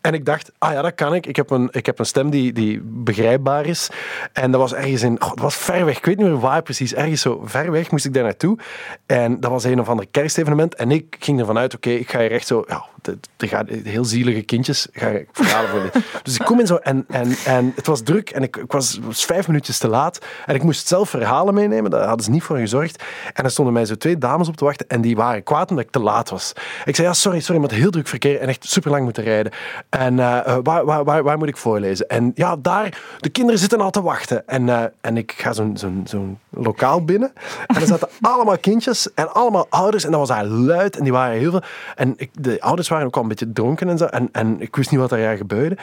En 0.02 0.14
ik 0.14 0.26
dacht, 0.26 0.52
ah 0.58 0.72
ja, 0.72 0.82
dat 0.82 0.96
kan 0.96 1.14
ik. 1.14 1.26
Ik 1.26 1.36
heb 1.36 1.50
een, 1.50 1.70
ik 1.72 1.86
heb 1.86 2.00
een 2.00 2.06
stem 2.06 2.30
die, 2.30 2.54
die 2.54 2.82
begrijpbaar 2.84 3.66
is. 3.66 3.90
En 4.34 4.52
dat 4.52 4.62
was 4.62 4.74
ergens 4.74 5.02
in... 5.02 5.16
Dat 5.16 5.40
was 5.40 5.56
ver 5.56 5.86
weg. 5.86 5.98
Ik 5.98 6.06
weet 6.06 6.18
niet 6.18 6.28
meer 6.28 6.40
waar 6.40 6.62
precies. 6.62 6.94
Ergens 6.94 7.22
zo 7.22 7.42
ver 7.46 7.72
weg 7.72 7.92
moest 7.92 8.06
ik 8.06 8.14
daar 8.14 8.24
naartoe. 8.24 8.58
En 9.06 9.40
dat 9.40 9.52
was 9.52 9.64
een 9.64 9.80
of 9.80 9.90
ander 9.90 10.08
kerstevenement. 10.12 10.76
En 10.76 10.92
ik 10.92 11.16
ging 11.20 11.40
ervan 11.40 11.58
uit, 11.58 11.76
oké, 11.76 11.90
ik 11.90 12.10
ga 12.10 12.20
hier 12.20 12.32
echt 12.32 12.48
zo... 12.48 12.64
Ja, 12.68 12.86
er 13.38 13.48
gaan 13.48 13.68
heel 13.84 14.06
zielige 14.06 14.42
kindjes 14.42 14.88
ga 14.92 15.08
ik 15.08 15.28
verhalen 15.32 15.70
voor 15.70 15.80
lezen. 15.80 16.04
Dus 16.24 16.36
ik 16.36 16.46
kom 16.46 16.60
in 16.60 16.68
zo... 16.68 16.76
En, 16.76 17.06
en, 17.08 17.36
en 17.46 17.72
het 17.76 17.88
was 17.88 18.02
druk 18.02 18.30
en 18.30 18.44
ik, 18.44 18.58
ik 18.58 18.72
was, 18.72 19.00
was 19.04 19.26
vijf 19.26 19.48
minuutjes 19.48 19.78
te 19.78 19.88
laat. 19.88 20.20
En 20.46 20.56
ik 20.56 20.64
moest 20.64 20.88
zelf 20.88 21.10
verhalen 21.10 21.54
meenemen. 21.54 21.92
Daar 21.92 22.08
hadden 22.08 22.26
ze 22.26 22.32
niet 22.32 22.44
voor 22.44 22.58
gezorgd. 22.58 23.04
En 23.34 23.44
er 23.44 23.52
stonden 23.52 23.74
mij 23.74 23.86
zo 23.86 23.96
twee 23.96 24.18
dames 24.18 24.48
op 24.48 24.58
te 24.58 24.66
wachten. 24.66 24.88
En 24.88 25.02
die 25.02 25.16
waren 25.16 25.44
kwaad 25.44 25.70
omdat 25.70 25.86
ik 25.86 25.92
te 25.92 26.00
laat 26.00 26.30
was. 26.30 26.54
Ik 26.86 26.96
zei, 26.96 27.08
ja, 27.08 27.14
sorry, 27.14 27.40
sorry, 27.40 27.62
maar 27.62 27.70
het 27.70 27.80
heel 27.80 27.92
druk 27.92 28.08
verkeer. 28.08 28.40
En 28.40 28.48
echt 28.48 28.70
super 28.70 28.92
lang 28.92 29.04
moeten 29.04 29.24
rijden. 29.24 29.52
En 29.90 30.20
eh, 30.20 30.38
eh, 30.38 30.58
waar, 30.64 30.86
waar, 30.86 31.04
waar, 31.04 31.24
waar 31.24 31.38
moet 31.38 31.48
ik 31.48 31.58
voorlezen? 31.58 32.08
En 32.08 32.32
ja, 32.36 32.56
daar, 32.56 33.02
de 33.20 33.30
kinderen 33.30 33.60
zitten 33.60 33.82
al 33.82 33.92
te 33.92 34.02
wachten. 34.02 34.48
En, 34.48 34.70
eh, 34.70 34.84
en 35.02 35.18
ik 35.18 35.34
ga 35.38 35.54
zo'n 35.54 35.78
zo'n 35.78 36.02
zo'n 36.06 36.40
lokaal 36.50 37.06
binnen. 37.06 37.34
En 37.68 37.76
er 37.76 37.88
zaten 37.88 38.10
allemaal 38.22 38.58
kindjes 38.58 39.14
en 39.14 39.34
allemaal 39.34 39.68
ouders. 39.70 40.04
En 40.04 40.12
dat 40.12 40.20
was 40.20 40.30
daar 40.30 40.46
luid 40.46 40.98
en 40.98 41.04
die 41.04 41.12
waren 41.12 41.38
heel 41.38 41.52
veel. 41.52 41.64
En 41.96 42.14
ik, 42.18 42.30
de 42.34 42.62
ouders 42.62 42.88
waren 42.88 42.95
ook 43.04 43.16
al 43.16 43.22
een 43.22 43.28
beetje 43.28 43.52
dronken 43.52 43.90
en 43.90 43.98
zo. 43.98 44.06
En, 44.06 44.30
en 44.32 44.62
ik 44.62 44.76
wist 44.76 44.92
niet 44.92 45.00
wat 45.00 45.10
daar 45.10 45.38
gebeurde. 45.38 45.78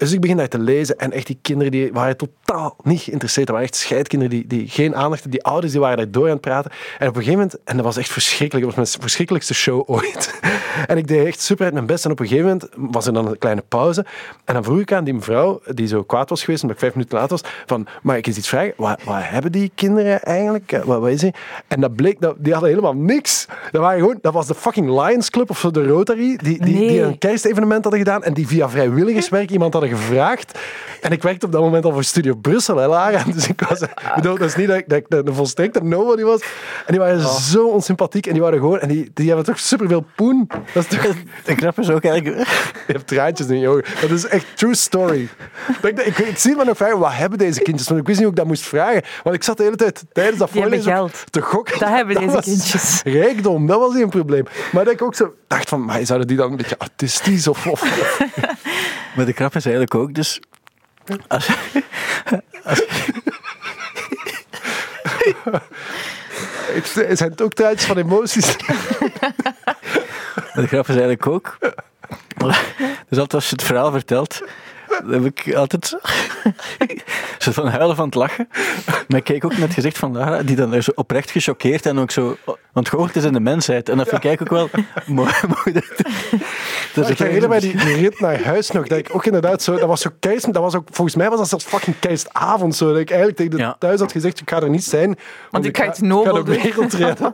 Dus 0.00 0.12
ik 0.12 0.20
begin 0.20 0.36
daar 0.36 0.48
te 0.48 0.58
lezen 0.58 0.98
en 0.98 1.12
echt 1.12 1.26
die 1.26 1.38
kinderen 1.42 1.72
die 1.72 1.92
waren 1.92 2.16
totaal 2.16 2.76
niet 2.82 3.00
geïnteresseerd. 3.00 3.46
Dat 3.46 3.56
waren 3.56 3.70
echt 3.70 3.80
scheidkinderen 3.80 4.36
die, 4.36 4.46
die 4.46 4.68
geen 4.68 4.96
aandacht. 4.96 5.30
Die 5.30 5.44
ouders 5.44 5.72
die 5.72 5.80
waren 5.80 5.96
daar 5.96 6.10
door 6.10 6.24
aan 6.24 6.30
het 6.30 6.40
praten. 6.40 6.70
En 6.98 7.08
op 7.08 7.16
een 7.16 7.22
gegeven 7.22 7.32
moment, 7.32 7.58
en 7.64 7.76
dat 7.76 7.84
was 7.84 7.96
echt 7.96 8.08
verschrikkelijk, 8.08 8.66
dat 8.66 8.76
was 8.76 8.90
mijn 8.90 9.02
verschrikkelijkste 9.02 9.54
show 9.54 9.82
ooit. 9.90 10.40
En 10.86 10.96
ik 10.96 11.06
deed 11.06 11.26
echt 11.26 11.40
super 11.40 11.64
uit 11.64 11.74
mijn 11.74 11.86
best. 11.86 12.04
En 12.04 12.10
op 12.10 12.20
een 12.20 12.26
gegeven 12.26 12.48
moment 12.48 12.92
was 12.92 13.06
er 13.06 13.12
dan 13.12 13.26
een 13.26 13.38
kleine 13.38 13.62
pauze. 13.68 14.04
En 14.44 14.54
dan 14.54 14.64
vroeg 14.64 14.80
ik 14.80 14.92
aan 14.92 15.04
die 15.04 15.14
mevrouw, 15.14 15.60
die 15.74 15.86
zo 15.86 16.02
kwaad 16.02 16.28
was 16.28 16.44
geweest 16.44 16.62
omdat 16.62 16.76
ik 16.76 16.82
vijf 16.82 16.94
minuten 16.94 17.18
laat 17.18 17.30
was, 17.30 17.42
van, 17.66 17.86
mag 18.02 18.16
ik 18.16 18.26
eens 18.26 18.36
iets 18.36 18.48
vragen? 18.48 18.72
Wat, 18.76 19.02
wat 19.04 19.16
hebben 19.18 19.52
die 19.52 19.72
kinderen 19.74 20.22
eigenlijk? 20.22 20.72
Eh, 20.72 20.82
Wat, 20.82 21.00
wat 21.00 21.10
is 21.10 21.20
die? 21.20 21.34
En 21.68 21.80
dat 21.80 21.94
bleek, 21.94 22.20
dat, 22.20 22.34
die 22.38 22.52
hadden 22.52 22.70
helemaal 22.70 22.94
niks. 22.94 23.46
Dat, 23.70 23.80
waren 23.80 24.00
gewoon, 24.00 24.18
dat 24.20 24.32
was 24.32 24.46
de 24.46 24.54
fucking 24.54 24.88
Lions 24.88 25.30
Club 25.30 25.50
of 25.50 25.68
de 25.70 25.86
Rotary, 25.86 26.36
die, 26.58 26.64
die 26.64 26.90
Nee. 26.90 27.02
een 27.02 27.18
kerstevenement 27.18 27.82
hadden 27.82 28.00
gedaan 28.00 28.22
en 28.22 28.34
die 28.34 28.46
via 28.46 28.68
vrijwilligerswerk 28.68 29.50
iemand 29.50 29.72
hadden 29.72 29.90
gevraagd. 29.90 30.58
En 31.00 31.12
ik 31.12 31.22
werkte 31.22 31.46
op 31.46 31.52
dat 31.52 31.60
moment 31.60 31.84
al 31.84 31.92
voor 31.92 32.04
Studio 32.04 32.34
Brussel, 32.34 32.76
hè, 32.76 32.86
Lara. 32.86 33.22
Dus 33.34 33.48
ik 33.48 33.60
was, 33.68 33.80
ik 33.80 34.12
bedoel, 34.14 34.38
dat 34.38 34.48
is 34.48 34.56
niet 34.56 34.68
dat 34.68 34.76
ik, 34.76 34.84
dat 34.88 34.98
ik 34.98 35.28
een 35.28 35.34
volstrekte 35.34 35.82
nobody 35.82 36.22
was. 36.22 36.40
En 36.86 36.86
die 36.86 36.98
waren 36.98 37.20
zo 37.20 37.66
onsympathiek 37.66 38.26
en 38.26 38.32
die 38.32 38.42
waren 38.42 38.58
gewoon, 38.58 38.78
en 38.78 38.88
die, 38.88 39.10
die 39.14 39.26
hebben 39.26 39.44
toch 39.44 39.58
superveel 39.58 40.04
poen. 40.16 40.50
Dat 40.74 40.86
is 40.88 40.98
toch, 40.98 41.14
De 41.44 41.54
grap 41.54 41.78
is 41.78 41.90
ook 41.90 42.04
eigenlijk... 42.04 42.48
je 42.86 42.92
hebt 42.92 43.06
traantjes 43.06 43.46
in 43.46 43.58
je 43.58 43.68
ogen. 43.68 43.84
Dat 44.00 44.10
is 44.10 44.26
echt 44.26 44.46
true 44.54 44.74
story. 44.74 45.28
Ik, 45.82 46.00
ik, 46.00 46.18
ik 46.18 46.38
zie 46.38 46.56
me 46.56 46.64
nog 46.64 46.76
vragen, 46.76 46.98
wat 46.98 47.12
hebben 47.12 47.38
deze 47.38 47.60
kindjes? 47.60 47.88
Want 47.88 48.00
ik 48.00 48.06
wist 48.06 48.18
niet 48.18 48.26
hoe 48.28 48.36
ik 48.36 48.40
dat 48.42 48.50
moest 48.50 48.62
vragen. 48.62 49.02
Want 49.22 49.36
ik 49.36 49.42
zat 49.42 49.56
de 49.56 49.62
hele 49.62 49.76
tijd 49.76 50.04
tijdens 50.12 50.38
dat 50.38 50.50
voorlezen 50.50 51.10
te 51.30 51.40
gokken. 51.40 51.78
Dat 51.78 51.88
hebben 51.88 52.14
deze 52.14 52.40
kindjes. 52.40 53.00
Rijkdom, 53.04 53.66
dat 53.66 53.78
was 53.78 53.92
niet 53.92 54.02
een 54.02 54.08
probleem. 54.08 54.44
Maar 54.72 54.84
dat 54.84 54.92
ik 54.92 55.02
ook 55.02 55.14
zo 55.14 55.32
dacht 55.50 55.68
van, 55.68 55.84
maar 55.84 56.06
zouden 56.06 56.28
die 56.28 56.36
dan 56.36 56.50
een 56.50 56.56
beetje 56.56 56.78
artistisch 56.78 57.46
of... 57.46 57.66
of 57.66 57.82
Maar 59.16 59.26
de 59.26 59.32
grap 59.32 59.54
is 59.54 59.64
eigenlijk 59.64 59.94
ook, 59.94 60.14
dus... 60.14 60.40
Als, 61.28 61.48
als, 62.62 62.82
het 66.94 67.18
zijn 67.18 67.40
ook 67.40 67.54
traantjes 67.54 67.84
van 67.84 67.98
emoties? 67.98 68.56
de 70.54 70.66
grap 70.66 70.88
is 70.88 70.88
eigenlijk 70.88 71.26
ook... 71.26 71.58
Dus 73.08 73.18
altijd 73.18 73.34
als 73.34 73.48
je 73.48 73.56
het 73.56 73.64
verhaal 73.64 73.90
vertelt, 73.90 74.42
dan 74.98 75.12
heb 75.22 75.24
ik 75.24 75.54
altijd 75.54 75.86
zo 77.38 77.52
van 77.52 77.66
huilen 77.68 77.96
van 77.96 78.04
het 78.04 78.14
lachen. 78.14 78.48
Maar 79.08 79.18
ik 79.18 79.24
kijk 79.24 79.44
ook 79.44 79.52
naar 79.52 79.60
het 79.60 79.74
gezicht 79.74 79.98
van 79.98 80.12
Lara, 80.12 80.42
die 80.42 80.56
dan 80.56 80.82
zo 80.82 80.90
oprecht 80.94 81.30
gechoqueerd 81.30 81.86
en 81.86 81.98
ook 81.98 82.10
zo 82.10 82.36
ontgoocheld 82.72 83.16
is 83.16 83.24
in 83.24 83.32
de 83.32 83.40
mensheid. 83.40 83.88
En 83.88 83.96
dat 83.96 84.08
vind 84.08 84.24
ik 84.24 84.28
eigenlijk 84.28 84.62
ook 84.62 84.70
wel 84.72 84.84
mooi. 85.06 85.32
mooi 85.64 85.72
dat, 85.72 85.84
dat 86.94 87.08
ik 87.10 87.18
herinner 87.18 87.48
mij 87.48 87.60
die, 87.60 87.76
die 87.76 87.94
rit 87.96 88.20
naar 88.20 88.42
huis 88.42 88.70
nog. 88.70 88.86
Dat 88.86 88.98
ik 88.98 89.08
ook 89.12 89.24
inderdaad 89.26 89.62
zo... 89.62 89.76
Dat 89.78 89.88
was 89.88 90.00
zo 90.00 90.10
kerst... 90.20 90.52
Dat 90.52 90.62
was 90.62 90.74
ook, 90.74 90.88
volgens 90.90 91.16
mij 91.16 91.28
was 91.28 91.38
dat 91.38 91.48
zelfs 91.48 91.64
fucking 91.64 91.96
kerstavond. 91.98 92.76
Zo, 92.76 92.88
dat 92.88 92.98
ik 92.98 93.08
eigenlijk 93.08 93.38
tegen 93.38 93.56
de 93.56 93.62
Ja. 93.62 93.76
thuis 93.78 94.00
had 94.00 94.12
gezegd, 94.12 94.40
ik 94.40 94.50
ga 94.50 94.60
er 94.62 94.70
niet 94.70 94.84
zijn. 94.84 95.18
Want, 95.50 95.64
ik 95.64 95.76
ga 95.76 95.86
iets 95.88 95.98
ik 95.98 96.04
nobel 96.04 96.34
ga 96.34 96.42
de 96.52 96.60
wereld 96.62 96.92
redden. 96.92 97.30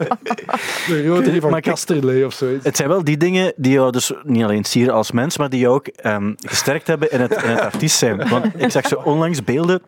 De 0.86 1.06
Rotary 1.06 1.40
van 1.40 1.50
kijk- 1.50 1.62
Kasterlee 1.64 2.26
of 2.26 2.32
zoiets. 2.32 2.64
Het 2.64 2.76
zijn 2.76 2.88
wel 2.88 3.04
die 3.04 3.16
dingen 3.16 3.52
die 3.56 3.72
jou 3.72 3.92
dus 3.92 4.12
niet 4.22 4.42
alleen 4.44 4.64
sieren 4.64 4.94
als 4.94 5.10
mens, 5.10 5.38
maar 5.38 5.48
die 5.50 5.60
jou 5.60 5.74
ook 5.74 5.86
ehm, 5.86 6.32
gesterkt 6.36 6.86
hebben 6.86 7.10
in 7.10 7.20
het, 7.20 7.36
in 7.48 7.54
het 7.54 7.64
artiest 7.72 7.98
zijn. 7.98 8.28
Want 8.28 8.60
ik 8.60 8.70
zag 8.70 8.86
zo 8.86 9.00
onlangs 9.04 9.44
beelden, 9.44 9.82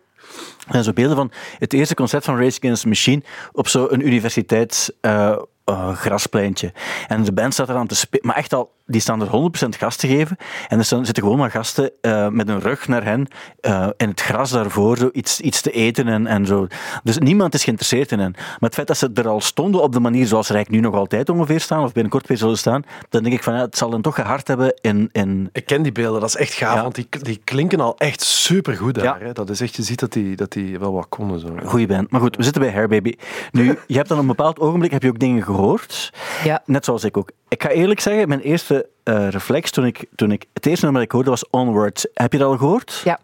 en 0.68 0.84
zo 0.84 0.92
beelden 0.92 1.16
van 1.16 1.32
het 1.58 1.72
eerste 1.72 1.94
concert 1.94 2.24
van 2.24 2.38
Race 2.38 2.58
Against 2.58 2.82
the 2.82 2.88
Machine 2.88 3.22
op 3.52 3.68
zo'n 3.68 4.06
universiteits... 4.06 4.90
eh, 5.00 5.36
eh, 5.68 5.96
graspleintje. 5.96 6.72
En 7.08 7.24
de 7.24 7.32
band 7.32 7.52
staat 7.52 7.68
eraan 7.68 7.86
te 7.86 7.94
spelen, 7.94 8.26
maar 8.26 8.36
echt 8.36 8.52
al 8.52 8.70
die 8.88 9.00
staan 9.00 9.20
er 9.20 9.50
100% 9.64 9.68
gas 9.68 9.96
te 9.96 10.06
geven. 10.06 10.36
En 10.68 10.78
er 10.78 10.84
zitten 10.84 11.22
gewoon 11.22 11.38
maar 11.38 11.50
gasten 11.50 11.90
eh, 12.00 12.28
met 12.28 12.48
een 12.48 12.60
rug 12.60 12.88
naar 12.88 13.04
hen 13.04 13.28
eh, 13.60 13.88
in 13.96 14.08
het 14.08 14.20
gras 14.20 14.50
daarvoor 14.50 14.96
zo 14.96 15.08
iets, 15.12 15.40
iets 15.40 15.60
te 15.60 15.70
eten 15.70 16.08
en, 16.08 16.26
en 16.26 16.46
zo. 16.46 16.66
Dus 17.02 17.18
niemand 17.18 17.54
is 17.54 17.64
geïnteresseerd 17.64 18.12
in 18.12 18.18
hen. 18.18 18.32
Maar 18.36 18.56
het 18.58 18.74
feit 18.74 18.86
dat 18.86 18.96
ze 18.96 19.10
er 19.14 19.28
al 19.28 19.40
stonden 19.40 19.82
op 19.82 19.92
de 19.92 20.00
manier 20.00 20.26
zoals 20.26 20.50
eigenlijk 20.50 20.82
nu 20.82 20.88
nog 20.90 20.98
altijd 20.98 21.28
ongeveer 21.28 21.60
staan, 21.60 21.82
of 21.82 21.92
binnenkort 21.92 22.26
weer 22.26 22.36
zullen 22.36 22.58
staan, 22.58 22.82
dan 23.08 23.22
denk 23.22 23.34
ik 23.34 23.42
van 23.42 23.54
ja, 23.54 23.60
het 23.60 23.76
zal 23.76 23.90
dan 23.90 24.02
toch 24.02 24.14
gehard 24.14 24.48
hebben 24.48 24.74
in, 24.80 25.08
in 25.12 25.48
Ik 25.52 25.66
ken 25.66 25.82
die 25.82 25.92
beelden, 25.92 26.20
dat 26.20 26.28
is 26.28 26.36
echt 26.36 26.52
gaaf, 26.52 26.74
Ja. 26.74 26.82
want 26.82 26.94
die, 26.94 27.08
die 27.22 27.40
klinken 27.44 27.80
al 27.80 27.96
echt 27.98 28.20
supergoed 28.22 28.94
daar. 28.94 29.04
Ja. 29.04 29.18
Hè? 29.20 29.32
Dat 29.32 29.50
is 29.50 29.60
echt, 29.60 29.76
je 29.76 29.82
ziet 29.82 30.00
dat 30.00 30.12
die, 30.12 30.36
dat 30.36 30.52
die 30.52 30.78
wel 30.78 30.92
wat 30.92 31.06
konden. 31.08 31.40
Zo. 31.40 31.48
goede 31.64 31.86
band. 31.86 32.10
Maar 32.10 32.20
goed, 32.20 32.36
we 32.36 32.42
zitten 32.42 32.62
bij 32.62 32.70
Hair 32.70 32.88
Baby. 32.88 33.14
Nu, 33.52 33.78
je 33.86 33.96
hebt 33.96 34.08
dan 34.08 34.16
op 34.16 34.22
een 34.22 34.28
bepaald 34.28 34.58
ogenblik 34.58 34.90
heb 34.90 35.02
je 35.02 35.08
ook 35.08 35.18
dingen 35.18 35.42
gehoord. 35.42 36.12
Ja. 36.44 36.62
Net 36.64 36.84
zoals 36.84 37.04
ik 37.04 37.16
ook. 37.16 37.30
Ik 37.48 37.62
ga 37.62 37.68
eerlijk 37.68 38.00
zeggen, 38.00 38.28
mijn 38.28 38.40
eerste 38.40 38.77
eh, 39.08 39.28
reflex 39.28 39.70
toen 39.70 39.86
ik, 39.86 40.04
toen 40.14 40.32
ik... 40.32 40.44
Het 40.52 40.66
eerste 40.66 40.84
nummer 40.84 41.02
dat 41.02 41.10
ik 41.10 41.16
hoorde 41.16 41.30
was 41.30 41.50
Onward. 41.50 42.08
Heb 42.14 42.32
je 42.32 42.38
dat 42.38 42.48
al 42.48 42.56
gehoord? 42.56 43.00
Ja. 43.04 43.18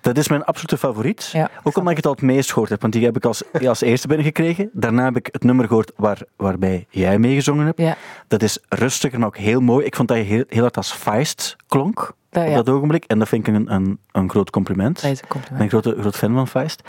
Dat 0.00 0.16
is 0.16 0.28
mijn 0.28 0.44
absolute 0.44 0.78
favoriet. 0.78 1.30
Ja, 1.32 1.50
ook 1.62 1.76
omdat 1.76 1.90
ik 1.90 1.96
het 1.96 2.06
al 2.06 2.12
het 2.12 2.22
meest 2.22 2.52
gehoord 2.52 2.70
heb. 2.70 2.80
Want 2.80 2.92
die 2.92 3.04
heb 3.04 3.16
ik 3.16 3.24
als, 3.24 3.42
als 3.66 3.80
eerste 3.80 4.06
binnengekregen. 4.06 4.70
Daarna 4.72 5.04
heb 5.04 5.16
ik 5.16 5.28
het 5.32 5.44
nummer 5.44 5.66
gehoord 5.66 5.92
waar, 5.96 6.20
waarbij 6.36 6.86
jij 6.90 7.18
meegezongen 7.18 7.66
hebt. 7.66 7.78
Ja. 7.80 7.96
Dat 8.28 8.42
is 8.42 8.58
rustiger, 8.68 9.18
maar 9.18 9.28
ook 9.28 9.36
heel 9.36 9.60
mooi. 9.60 9.86
Ik 9.86 9.96
vond 9.96 10.08
dat 10.08 10.16
je 10.16 10.22
heel, 10.22 10.44
heel 10.48 10.62
hard 10.62 10.76
als 10.76 10.92
Feist 10.92 11.56
klonk 11.66 12.12
Dat, 12.30 12.48
op 12.48 12.54
dat 12.54 12.68
ogenblik. 12.68 13.04
En 13.04 13.18
dat 13.18 13.28
vind 13.28 13.46
ik 13.46 13.54
een, 13.54 13.72
een, 13.72 13.98
een 14.12 14.30
groot 14.30 14.50
compliment. 14.50 15.02
Dat 15.02 15.10
is 15.10 15.20
een 15.28 15.40
Ik 15.40 15.48
ben 15.50 15.60
een 15.60 15.68
grote, 15.68 15.96
groot 16.00 16.16
fan 16.16 16.34
van 16.34 16.48
Feist. 16.48 16.82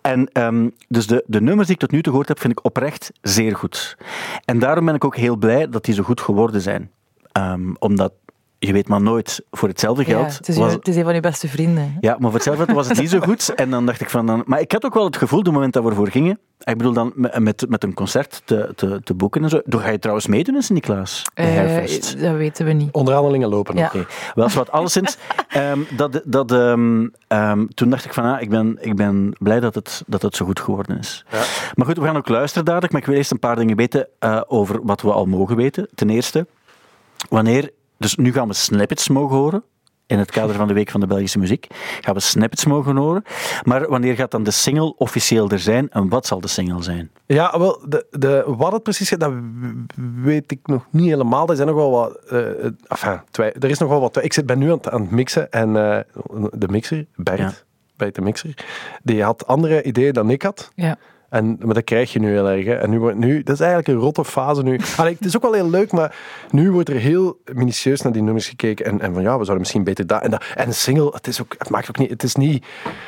En 0.00 0.28
ehm, 0.32 0.68
dus 0.88 1.06
de, 1.06 1.24
de 1.26 1.40
nummers 1.40 1.66
die 1.66 1.74
ik 1.74 1.80
tot 1.80 1.90
nu 1.90 2.02
toe 2.02 2.10
gehoord 2.12 2.28
heb, 2.28 2.40
vind 2.40 2.52
ik 2.52 2.64
oprecht 2.64 3.10
zeer 3.20 3.56
goed. 3.56 3.96
En 4.44 4.58
daarom 4.58 4.84
ben 4.84 4.94
ik 4.94 5.04
ook 5.04 5.16
heel 5.16 5.36
blij 5.36 5.68
dat 5.68 5.84
die 5.84 5.94
zo 5.94 6.02
goed 6.02 6.20
geworden 6.20 6.60
zijn. 6.60 6.90
Ehm, 7.38 7.72
omdat, 7.78 8.12
je 8.58 8.72
weet 8.72 8.88
maar 8.88 9.00
nooit, 9.02 9.42
voor 9.50 9.68
hetzelfde 9.68 10.02
Ja, 10.06 10.08
geld... 10.18 10.38
het, 10.38 10.48
is, 10.48 10.56
was- 10.56 10.70
je- 10.72 10.78
het 10.78 10.88
is 10.88 10.96
een 10.96 11.04
van 11.04 11.14
je 11.14 11.20
beste 11.20 11.48
vrienden. 11.48 11.96
ja, 12.00 12.10
maar 12.12 12.20
voor 12.30 12.32
hetzelfde 12.32 12.64
geld 12.64 12.76
was 12.76 12.88
het 12.88 12.98
niet 12.98 13.10
zo 13.10 13.20
goed. 13.20 13.54
En 13.54 13.70
dan 13.70 13.86
dacht 13.86 14.00
ik 14.00 14.10
van... 14.10 14.26
Dan, 14.26 14.42
maar 14.46 14.60
ik 14.60 14.72
had 14.72 14.84
ook 14.84 14.94
wel 14.94 15.04
het 15.04 15.16
gevoel, 15.16 15.38
op 15.38 15.44
het 15.44 15.54
moment 15.54 15.72
dat 15.72 15.82
we 15.82 15.88
ervoor 15.88 16.08
gingen... 16.10 16.38
Ik 16.58 16.76
bedoel 16.76 16.92
dan 16.92 17.12
met, 17.14 17.38
met, 17.38 17.66
met 17.68 17.84
een 17.84 17.94
concert 17.94 18.42
te, 18.44 18.72
te, 18.76 19.00
te 19.04 19.14
boeken 19.14 19.42
en 19.42 19.48
zo. 19.48 19.60
Doe 19.64 19.80
ga 19.80 19.88
je 19.90 19.98
trouwens 19.98 20.26
meedoen 20.26 20.54
in 20.54 20.62
Sint-Niklaas? 20.62 21.22
Eh, 21.34 21.76
dat 22.20 22.36
weten 22.36 22.66
we 22.66 22.72
niet. 22.72 22.92
Onderhandelingen 22.92 23.48
lopen 23.48 23.74
nog. 23.74 23.92
Ja. 23.92 24.00
Oké, 24.00 24.08
wel 24.34 24.44
eens 24.44 24.54
wat. 24.54 24.70
Alleszins, 24.70 25.16
ehm, 25.48 25.78
dat, 25.96 26.20
dat, 26.24 26.52
ehm, 26.52 27.06
ehm, 27.28 27.66
toen 27.74 27.90
dacht 27.90 28.04
ik 28.04 28.12
van, 28.14 28.24
ah, 28.24 28.40
ik, 28.40 28.50
ben, 28.50 28.76
ik 28.80 28.96
ben 28.96 29.32
blij 29.38 29.60
dat 29.60 29.74
het, 29.74 30.02
dat 30.06 30.22
het 30.22 30.36
zo 30.36 30.44
goed 30.44 30.60
geworden 30.60 30.98
is. 30.98 31.24
Ja. 31.30 31.38
Maar 31.74 31.86
goed, 31.86 31.96
we 31.98 32.04
gaan 32.04 32.16
ook 32.16 32.28
luisteren 32.28 32.64
dadelijk, 32.64 32.92
maar 32.92 33.00
ik 33.00 33.06
wil 33.08 33.16
eerst 33.16 33.30
een 33.30 33.38
paar 33.38 33.56
dingen 33.56 33.76
weten 33.76 34.06
eh, 34.18 34.40
over 34.46 34.80
wat 34.82 35.02
we 35.02 35.12
al 35.12 35.26
mogen 35.26 35.56
weten. 35.56 35.88
Ten 35.94 36.10
eerste, 36.10 36.46
wanneer... 37.28 37.70
Dus 37.98 38.16
nu 38.16 38.32
gaan 38.32 38.48
we 38.48 38.54
snippets 38.54 39.08
mogen 39.08 39.36
horen. 39.36 39.62
In 40.06 40.18
het 40.18 40.30
kader 40.30 40.54
van 40.56 40.68
de 40.68 40.74
Week 40.74 40.90
van 40.90 41.00
de 41.00 41.06
Belgische 41.06 41.38
Muziek 41.38 41.66
gaan 42.00 42.14
we 42.14 42.20
snippets 42.20 42.64
mogen 42.64 42.96
horen. 42.96 43.22
Maar 43.62 43.88
wanneer 43.88 44.14
gaat 44.14 44.30
dan 44.30 44.42
de 44.42 44.50
single 44.50 44.94
officieel 44.96 45.48
er 45.50 45.58
zijn 45.58 45.90
en 45.90 46.08
wat 46.08 46.26
zal 46.26 46.40
de 46.40 46.48
single 46.48 46.82
zijn? 46.82 47.10
Ja, 47.26 47.58
wel, 47.58 47.82
de, 47.88 48.06
de, 48.10 48.44
wat 48.46 48.72
het 48.72 48.82
precies 48.82 49.12
is, 49.12 49.18
dat 49.18 49.32
weet 50.22 50.52
ik 50.52 50.58
nog 50.62 50.86
niet 50.90 51.08
helemaal. 51.08 51.48
Er 51.48 51.56
zijn 51.56 51.68
nog 51.68 51.76
wel 51.76 51.90
wat... 51.90 52.16
eh, 52.28 52.64
enfin, 52.86 53.20
er 53.34 53.70
is 53.70 53.78
nog 53.78 53.88
wel 53.88 54.00
wat... 54.00 54.24
Ik 54.24 54.32
zit, 54.32 54.46
ben 54.46 54.58
nu 54.58 54.66
aan 54.70 54.76
het, 54.76 54.90
aan 54.90 55.00
het 55.00 55.10
mixen 55.10 55.50
en 55.50 55.68
eh, 55.76 56.00
de 56.52 56.68
mixer, 56.68 57.06
Bert, 57.16 57.38
Ja. 57.38 57.52
Bert 57.96 58.14
de 58.14 58.20
mixer, 58.20 58.54
die 59.02 59.22
had 59.22 59.46
andere 59.46 59.82
ideeën 59.82 60.12
dan 60.12 60.30
ik 60.30 60.42
had. 60.42 60.70
Ja. 60.74 60.96
En, 61.28 61.56
maar 61.64 61.74
dat 61.74 61.84
krijg 61.84 62.12
je 62.12 62.18
nu 62.18 62.30
heel 62.30 62.48
erg. 62.48 62.64
Hè. 62.64 62.74
En 62.74 62.90
nu, 62.90 62.98
wordt- 62.98 63.16
nu, 63.18 63.42
dat 63.42 63.54
is 63.54 63.60
eigenlijk 63.60 63.88
een 63.88 64.04
rotte 64.04 64.24
fase 64.24 64.62
nu. 64.62 64.80
Allee, 64.96 65.12
het 65.14 65.24
is 65.24 65.36
ook 65.36 65.42
wel 65.42 65.52
heel 65.52 65.70
leuk, 65.70 65.92
maar 65.92 66.16
nu 66.50 66.70
wordt 66.70 66.88
er 66.88 66.94
heel 66.96 67.38
minutieus 67.54 68.00
naar 68.02 68.12
die 68.12 68.22
nummers 68.22 68.48
gekeken. 68.48 68.86
En, 68.86 69.00
en 69.00 69.12
van 69.12 69.22
ja, 69.22 69.28
we 69.30 69.34
zouden 69.36 69.58
misschien 69.58 69.84
beter 69.84 70.06
dat 70.06 70.22
en 70.22 70.30
dat. 70.30 70.44
En 70.54 70.66
een 70.66 70.74
single, 70.74 71.10
het, 71.14 71.26
is 71.26 71.40
ook, 71.40 71.54
het 71.58 71.70
maakt 71.70 71.88
ook 71.88 71.98
niet... 71.98 72.10
Het 72.10 72.22
is 72.22 72.34
niet... 72.34 72.64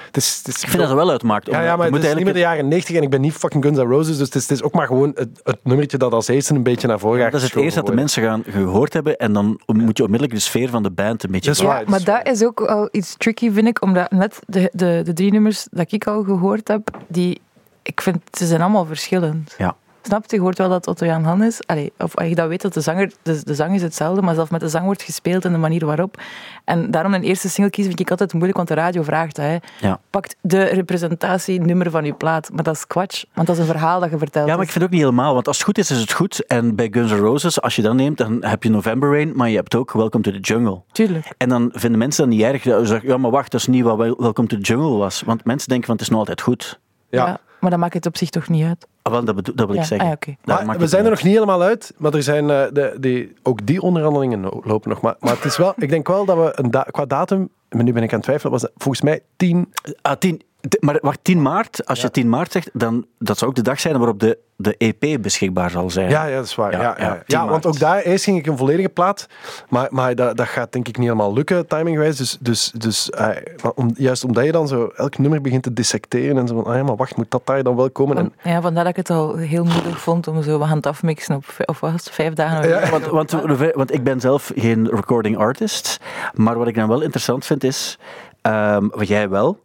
Het 0.06 0.16
is, 0.16 0.36
het 0.44 0.48
is 0.48 0.62
Ik 0.62 0.68
vind 0.68 0.78
dat 0.80 0.88
het 0.88 0.96
wel 0.98 1.10
uitmaakt. 1.10 1.46
ja, 1.46 1.62
ja, 1.62 1.76
maar 1.76 1.86
het 1.86 1.94
moet 1.94 2.04
is 2.04 2.14
niet 2.14 2.24
meer 2.24 2.32
de 2.32 2.44
eigenlijk- 2.44 2.56
jaren 2.56 2.68
90 2.68 2.96
en 2.96 3.02
ik 3.02 3.10
ben 3.10 3.20
niet 3.20 3.32
fucking 3.32 3.64
Guns 3.64 3.78
N' 3.78 3.82
Roses, 3.82 4.16
dus 4.18 4.26
het 4.26 4.34
is, 4.34 4.42
het 4.42 4.50
is 4.50 4.62
ook 4.62 4.72
maar 4.72 4.86
gewoon 4.86 5.10
het, 5.14 5.28
het 5.42 5.58
nummertje 5.62 5.98
dat 5.98 6.12
als 6.12 6.28
eerste 6.28 6.54
een 6.54 6.62
beetje 6.62 6.88
naar 6.88 6.98
voren 6.98 7.20
gaat 7.20 7.32
Dat 7.32 7.40
is 7.42 7.52
het 7.52 7.62
eerste 7.62 7.78
dat 7.80 7.88
de 7.88 7.94
mensen 7.94 8.22
gaan 8.22 8.42
gehoord 8.46 8.92
hebben 8.92 9.16
en 9.16 9.32
dan 9.32 9.60
moet 9.66 9.96
je 9.96 10.02
onmiddellijk 10.04 10.38
de 10.38 10.44
sfeer 10.44 10.68
van 10.68 10.82
de 10.82 10.90
band 10.90 11.22
een 11.22 11.30
beetje... 11.30 11.50
Dat 11.50 11.60
waar. 11.60 11.80
Ja, 11.80 11.88
maar 11.90 12.04
dat 12.04 12.26
is 12.28 12.44
ook 12.44 12.60
al 12.60 12.88
iets 12.92 13.14
tricky, 13.16 13.50
vind 13.50 13.66
ik, 13.66 13.82
omdat 13.82 14.10
net 14.10 14.38
de, 14.46 14.70
de, 14.72 15.00
de 15.04 15.12
drie 15.12 15.32
nummers 15.32 15.66
dat 15.70 15.92
ik 15.92 16.06
al 16.06 16.22
gehoord 16.22 16.68
heb, 16.68 16.90
die, 17.08 17.40
ik 17.82 18.00
vind, 18.00 18.18
ze 18.32 18.46
zijn 18.46 18.60
allemaal 18.60 18.84
verschillend. 18.84 19.54
Ja. 19.58 19.76
Snap 20.02 20.24
je? 20.26 20.36
Je 20.36 20.42
hoort 20.42 20.58
wel 20.58 20.68
dat 20.68 20.86
Otto 20.86 21.06
Jan 21.06 21.24
Han 21.24 21.42
is. 21.42 21.60
Allee, 21.66 21.92
of 21.98 22.16
als 22.16 22.28
je 22.28 22.34
dat 22.34 22.48
weet, 22.48 22.62
dat 22.62 22.74
de, 22.74 22.80
zanger, 22.80 23.12
de, 23.22 23.40
de 23.44 23.54
zang 23.54 23.74
is 23.74 23.82
hetzelfde, 23.82 24.22
maar 24.22 24.34
zelfs 24.34 24.50
met 24.50 24.60
de 24.60 24.68
zang 24.68 24.84
wordt 24.84 25.02
gespeeld 25.02 25.44
en 25.44 25.52
de 25.52 25.58
manier 25.58 25.86
waarop. 25.86 26.20
En 26.64 26.90
daarom 26.90 27.14
een 27.14 27.22
eerste 27.22 27.48
single 27.48 27.70
kiezen 27.70 27.92
vind 27.92 28.06
ik 28.06 28.10
altijd 28.10 28.32
moeilijk, 28.32 28.56
want 28.56 28.68
de 28.68 28.74
radio 28.74 29.02
vraagt 29.02 29.36
dat. 29.36 29.44
Hè. 29.44 29.56
Ja. 29.80 30.00
Pakt 30.10 30.36
de 30.40 30.62
representatienummer 30.62 31.90
van 31.90 32.04
je 32.04 32.12
plaat. 32.12 32.50
Maar 32.52 32.64
dat 32.64 32.74
is 32.74 32.86
kwatsch, 32.86 33.24
want 33.34 33.46
dat 33.46 33.56
is 33.56 33.62
een 33.62 33.68
verhaal 33.68 34.00
dat 34.00 34.10
je 34.10 34.18
vertelt. 34.18 34.48
Ja, 34.48 34.54
maar 34.54 34.64
ik 34.64 34.70
vind 34.70 34.84
het 34.84 34.92
ook 34.92 34.98
niet 34.98 35.08
helemaal, 35.08 35.34
want 35.34 35.46
als 35.46 35.56
het 35.56 35.66
goed 35.66 35.78
is, 35.78 35.90
is 35.90 36.00
het 36.00 36.12
goed. 36.12 36.46
En 36.46 36.74
bij 36.74 36.88
Guns 36.90 37.10
N' 37.12 37.14
Roses, 37.16 37.60
als 37.60 37.76
je 37.76 37.82
dat 37.82 37.94
neemt, 37.94 38.18
dan 38.18 38.44
heb 38.44 38.62
je 38.62 38.70
November 38.70 39.12
Rain, 39.12 39.32
maar 39.36 39.48
je 39.48 39.56
hebt 39.56 39.74
ook 39.74 39.92
Welcome 39.92 40.24
to 40.24 40.30
the 40.30 40.38
Jungle. 40.40 40.80
Tuurlijk. 40.92 41.32
En 41.36 41.48
dan 41.48 41.70
vinden 41.72 41.98
mensen 41.98 42.24
dat 42.28 42.34
niet 42.34 42.42
erg. 42.44 42.62
Dat 42.62 42.80
ze 42.80 42.86
zeggen, 42.86 43.08
ja, 43.08 43.16
maar 43.16 43.30
wacht, 43.30 43.50
dat 43.50 43.60
is 43.60 43.66
niet 43.66 43.84
wat 43.84 43.96
Wel- 43.96 44.16
Welcome 44.18 44.48
to 44.48 44.56
the 44.56 44.62
Jungle 44.62 44.96
was. 44.96 45.22
Want 45.26 45.44
mensen 45.44 45.68
denken 45.68 45.86
van, 45.86 45.94
het 45.94 46.04
is 46.04 46.10
nog 46.10 46.18
altijd 46.18 46.40
goed. 46.40 46.80
Ja. 47.10 47.40
Maar 47.60 47.70
dat 47.70 47.78
maakt 47.78 47.94
het 47.94 48.06
op 48.06 48.16
zich 48.16 48.30
toch 48.30 48.48
niet 48.48 48.64
uit. 48.64 48.86
Ah, 49.02 49.12
wel, 49.12 49.24
dat, 49.24 49.34
bedo- 49.34 49.52
dat 49.54 49.66
wil 49.66 49.74
ik 49.74 49.80
Ja, 49.80 49.86
zeggen. 49.86 50.10
ah, 50.44 50.64
Maar 50.66 50.78
we 50.78 50.86
zijn 50.86 51.04
er 51.04 51.10
nog 51.10 51.22
niet 51.22 51.32
helemaal 51.34 51.62
uit, 51.62 51.94
maar 51.96 52.14
er 52.14 52.22
zijn 52.22 52.50
eh, 52.50 52.62
de, 52.72 52.96
die, 53.00 53.32
ook 53.42 53.66
die 53.66 53.80
onderhandelingen 53.82 54.40
lo- 54.40 54.60
lopen 54.64 54.90
nog. 54.90 55.00
Maar, 55.00 55.14
maar 55.20 55.34
het 55.34 55.44
is 55.44 55.56
wel, 55.56 55.72
ik 55.76 55.88
denk 55.88 56.08
wel 56.08 56.24
dat 56.24 56.36
we 56.36 56.52
een 56.54 56.70
da- 56.70 56.86
qua 56.90 57.06
datum, 57.06 57.48
maar 57.68 57.82
nu 57.84 57.92
ben 57.92 58.02
ik 58.02 58.08
aan 58.10 58.14
het 58.16 58.24
twijfelen, 58.24 58.52
was 58.52 58.66
volgens 58.76 59.00
mij 59.02 59.20
10 59.36 59.72
uit. 59.82 59.96
Ah, 60.02 60.16
10, 60.18 60.38
t- 60.38 60.44
maar 60.80 60.98
wacht, 61.00 61.18
10 61.22 61.42
maart, 61.42 61.86
als 61.86 62.00
je 62.00 62.10
10 62.10 62.28
maart 62.28 62.52
zegt, 62.52 62.70
dan 62.72 63.06
dat 63.18 63.38
zou 63.38 63.50
ook 63.50 63.56
de 63.56 63.62
dag 63.62 63.80
zijn 63.80 63.96
waarop 63.98 64.20
de, 64.20 64.38
de 64.56 64.76
EP 64.76 65.22
beschikbaar 65.22 65.70
zal 65.70 65.90
zijn. 65.90 66.10
Ja, 66.10 66.24
ja, 66.24 66.36
dat 66.36 66.44
is 66.44 66.54
waar. 66.54 66.72
Ja, 66.72 66.80
Ja, 66.80 66.94
ja, 66.98 67.04
ja, 67.04 67.22
ja, 67.26 67.40
10 67.40 67.50
want 67.50 67.66
ook 67.66 67.78
daar, 67.78 68.00
eerst 68.00 68.24
ging 68.24 68.38
ik 68.38 68.46
een 68.46 68.56
volledige 68.56 68.88
plaat, 68.88 69.26
maar, 69.68 69.88
maar 69.90 70.14
dat, 70.14 70.36
dat 70.36 70.46
gaat 70.46 70.72
denk 70.72 70.88
ik 70.88 70.96
niet 70.96 71.06
helemaal 71.06 71.32
lukken, 71.32 71.66
timingwijs. 71.66 72.16
Dus, 72.16 72.36
dus, 72.40 72.72
dus 72.76 73.10
eh, 73.10 73.28
om, 73.74 73.90
juist 73.94 74.24
omdat 74.24 74.44
je 74.44 74.52
dan 74.52 74.68
zo 74.68 74.90
elk 74.96 75.18
nummer 75.18 75.40
begint 75.40 75.62
te 75.62 75.72
dissecteren 75.72 76.38
en 76.38 76.48
zo 76.48 76.54
van, 76.54 76.64
ah 76.64 76.76
ja, 76.76 76.82
maar 76.82 76.96
wacht, 76.96 77.16
moet 77.16 77.30
dat 77.30 77.46
daar 77.46 77.62
dan 77.62 77.76
wel 77.76 77.90
komen? 77.90 78.16
En, 78.16 78.32
ja, 78.42 78.60
vandaar 78.60 78.84
dat 78.84 78.92
ik 78.92 79.08
het 79.08 79.10
al 79.10 79.36
heel 79.36 79.64
moeilijk 79.64 79.96
vond 79.96 80.28
om 80.28 80.42
zo 80.42 80.58
wat 80.58 80.68
hand 80.68 80.86
afmixen 80.86 81.34
op, 81.34 81.44
of 81.64 81.80
was 81.80 81.92
het, 81.92 82.10
vijf 82.10 82.34
dagen. 82.34 82.68
Ja. 82.68 82.90
Want, 82.90 83.06
want, 83.06 83.30
want 83.74 83.94
ik 83.94 84.04
ben 84.04 84.20
zelf 84.20 84.52
geen 84.54 84.88
recording 84.88 85.36
artist, 85.36 86.00
maar 86.34 86.58
wat 86.58 86.68
ik 86.68 86.74
dan 86.74 86.88
wel 86.88 87.00
interessant 87.00 87.46
vind 87.46 87.64
is, 87.64 87.98
ehm, 88.42 88.88
wat 88.90 89.08
jij 89.08 89.28
wel, 89.28 89.58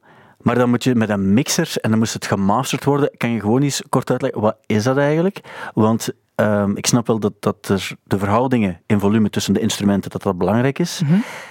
maar 0.45 0.55
dan 0.55 0.69
moet 0.69 0.83
je 0.83 0.95
met 0.95 1.09
een 1.09 1.33
mixer 1.33 1.73
en 1.81 1.89
dan 1.89 1.99
moest 1.99 2.13
het 2.13 2.25
gemasterd 2.25 2.83
worden. 2.83 3.11
Kan 3.17 3.29
je 3.29 3.39
gewoon 3.39 3.61
eens 3.61 3.81
kort 3.89 4.09
uitleggen, 4.11 4.41
wat 4.41 4.57
is 4.65 4.83
dat 4.83 4.97
eigenlijk? 4.97 5.39
Want 5.73 6.09
ehm, 6.35 6.75
ik 6.75 6.85
snap 6.85 7.07
wel 7.07 7.19
dat, 7.19 7.33
dat 7.39 7.67
er 7.67 7.91
de 8.03 8.17
verhoudingen 8.17 8.81
in 8.85 8.99
volume 8.99 9.29
tussen 9.29 9.53
de 9.53 9.59
instrumenten, 9.59 10.11
dat 10.11 10.21
dat 10.21 10.37
belangrijk 10.37 10.79
is. 10.79 11.01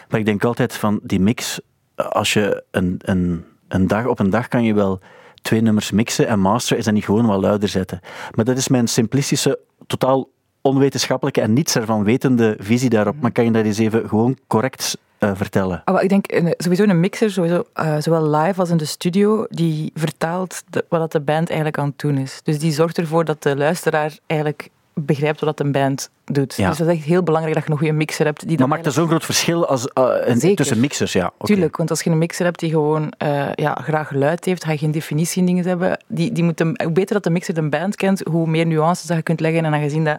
Maar 0.08 0.20
ik 0.20 0.26
denk 0.26 0.44
altijd 0.44 0.74
van 0.74 1.00
die 1.02 1.20
mix, 1.20 1.60
als 1.94 2.32
je 2.32 2.64
een, 2.70 2.94
een, 2.98 3.44
een 3.68 3.86
dag 3.86 4.06
op 4.06 4.18
een 4.18 4.30
dag 4.30 4.48
kan 4.48 4.64
je 4.64 4.74
wel 4.74 5.00
twee 5.42 5.60
nummers 5.60 5.90
mixen 5.90 6.26
en 6.26 6.40
masteren, 6.40 6.78
is 6.78 6.84
dat 6.84 6.94
niet 6.94 7.04
gewoon 7.04 7.26
wat 7.26 7.40
luider 7.40 7.68
zetten. 7.68 8.00
Maar 8.30 8.44
dat 8.44 8.56
is 8.56 8.68
mijn 8.68 8.88
simplistische, 8.88 9.58
totaal 9.86 10.28
onwetenschappelijke 10.60 11.40
en 11.40 11.52
niets 11.52 11.76
ervan 11.76 12.04
wetende 12.04 12.56
visie 12.58 12.90
daarop. 12.90 13.20
Maar 13.20 13.32
kan 13.32 13.44
je 13.44 13.50
dat 13.50 13.64
eens 13.64 13.78
even 13.78 14.08
gewoon 14.08 14.38
correct 14.46 14.98
eh, 15.28 15.36
vertellen? 15.36 15.82
Ah, 15.84 16.02
ik 16.02 16.08
denk 16.08 16.26
sowieso 16.56 16.82
een 16.82 17.00
mixer, 17.00 17.30
sowieso, 17.30 17.64
eh, 17.72 17.96
zowel 17.98 18.30
live 18.30 18.60
als 18.60 18.70
in 18.70 18.76
de 18.76 18.84
studio, 18.84 19.46
die 19.48 19.90
vertaalt 19.94 20.62
de- 20.70 20.84
wat 20.88 21.12
de 21.12 21.20
band 21.20 21.46
eigenlijk 21.48 21.78
aan 21.78 21.86
het 21.88 21.98
doen 21.98 22.18
is. 22.18 22.40
Dus 22.42 22.58
die 22.58 22.72
zorgt 22.72 22.98
ervoor 22.98 23.24
dat 23.24 23.42
de 23.42 23.56
luisteraar 23.56 24.18
eigenlijk 24.26 24.68
begrijpt 24.94 25.40
wat 25.40 25.60
een 25.60 25.72
band 25.72 26.10
doet. 26.24 26.54
Ja. 26.54 26.68
Dus 26.68 26.78
dat 26.78 26.86
is 26.88 26.94
echt 26.96 27.04
heel 27.04 27.22
belangrijk 27.22 27.54
dat 27.56 27.64
je 27.64 27.70
een 27.70 27.78
goede 27.78 27.92
mixer 27.92 28.24
hebt. 28.24 28.48
Die 28.48 28.58
Maar 28.58 28.68
maakt 28.68 28.86
er 28.86 28.92
zo'n 28.92 29.08
groot 29.08 29.24
verschil 29.24 29.66
als, 29.66 29.88
eh, 29.88 30.54
tussen 30.54 30.80
mixers? 30.80 31.12
Ja. 31.12 31.32
Tuurlijk, 31.38 31.76
want 31.76 31.90
als 31.90 32.02
je 32.02 32.10
een 32.10 32.18
mixer 32.18 32.44
hebt 32.44 32.58
die 32.58 32.70
gewoon 32.70 33.12
eh, 33.18 33.46
ja, 33.54 33.74
graag 33.74 34.08
geluid 34.08 34.44
heeft, 34.44 34.64
ga 34.64 34.72
je 34.72 34.78
geen 34.78 34.90
definitie 34.90 35.40
in 35.40 35.46
dingen 35.46 35.66
hebben. 35.66 35.98
Die, 36.06 36.32
die 36.32 36.44
moet 36.44 36.58
hem, 36.58 36.72
hoe 36.82 36.92
beter 36.92 37.14
dat 37.14 37.24
de 37.24 37.30
mixer 37.30 37.54
de 37.54 37.68
band 37.68 37.96
kent, 37.96 38.20
hoe 38.30 38.46
meer 38.46 38.66
nuances 38.66 39.06
dat 39.06 39.16
je 39.16 39.22
kunt 39.22 39.40
leggen. 39.40 39.64
En 39.64 39.70
dan 39.70 39.80
gezien 39.80 40.04
dat 40.04 40.18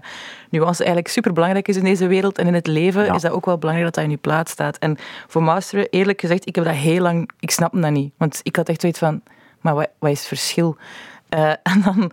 nuance 0.50 0.77
eigenlijk 0.84 1.13
super 1.13 1.34
belangrijk 1.34 1.67
is 1.67 1.75
in 1.77 1.84
deze 1.84 2.08
wereld 2.08 2.38
en 2.38 2.48
in 2.48 2.53
het 2.53 2.67
leven, 2.67 3.05
Ja. 3.05 3.13
is 3.15 3.22
dat 3.22 3.32
ook 3.32 3.46
wel 3.46 3.58
belangrijk 3.58 3.94
dat 3.94 4.03
dat 4.03 4.12
in 4.12 4.17
je 4.17 4.22
plaats 4.22 4.51
staat. 4.51 4.77
En 4.77 4.98
voor 5.27 5.44
masteren, 5.44 5.88
eerlijk 5.89 6.22
gezegd, 6.22 6.48
ik 6.48 6.55
heb 6.55 6.63
dat 6.65 6.74
heel 6.74 7.01
lang, 7.01 7.29
ik 7.39 7.51
snap 7.51 7.72
dat 7.82 7.91
niet. 7.91 8.13
Want 8.17 8.39
ik 8.44 8.55
had 8.55 8.70
echt 8.70 8.82
zoiets 8.82 9.00
van, 9.00 9.22
maar 9.62 9.75
wat, 9.75 9.88
wat 10.00 10.12
is 10.12 10.17
het 10.20 10.27
verschil? 10.27 10.77
Eh, 11.29 11.50
en 11.72 11.82
dan, 11.84 12.12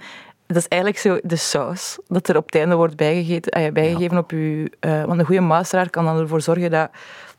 dat 0.53 0.63
is 0.63 0.69
eigenlijk 0.69 1.03
zo 1.03 1.19
de 1.23 1.37
saus 1.37 1.99
dat 2.09 2.29
er 2.29 2.37
op 2.37 2.47
het 2.47 2.55
einde 2.55 2.75
wordt 2.77 2.97
bijgegeten, 2.97 3.53
eh, 3.53 3.73
bijgegeven 3.73 4.19
op 4.19 4.31
je... 4.31 4.71
eh, 4.81 5.05
want 5.05 5.19
een 5.21 5.27
goede 5.27 5.41
masteraar 5.41 5.91
kan 5.91 6.05
dan 6.05 6.19
ervoor 6.19 6.41
zorgen 6.41 6.71
dat 6.71 6.91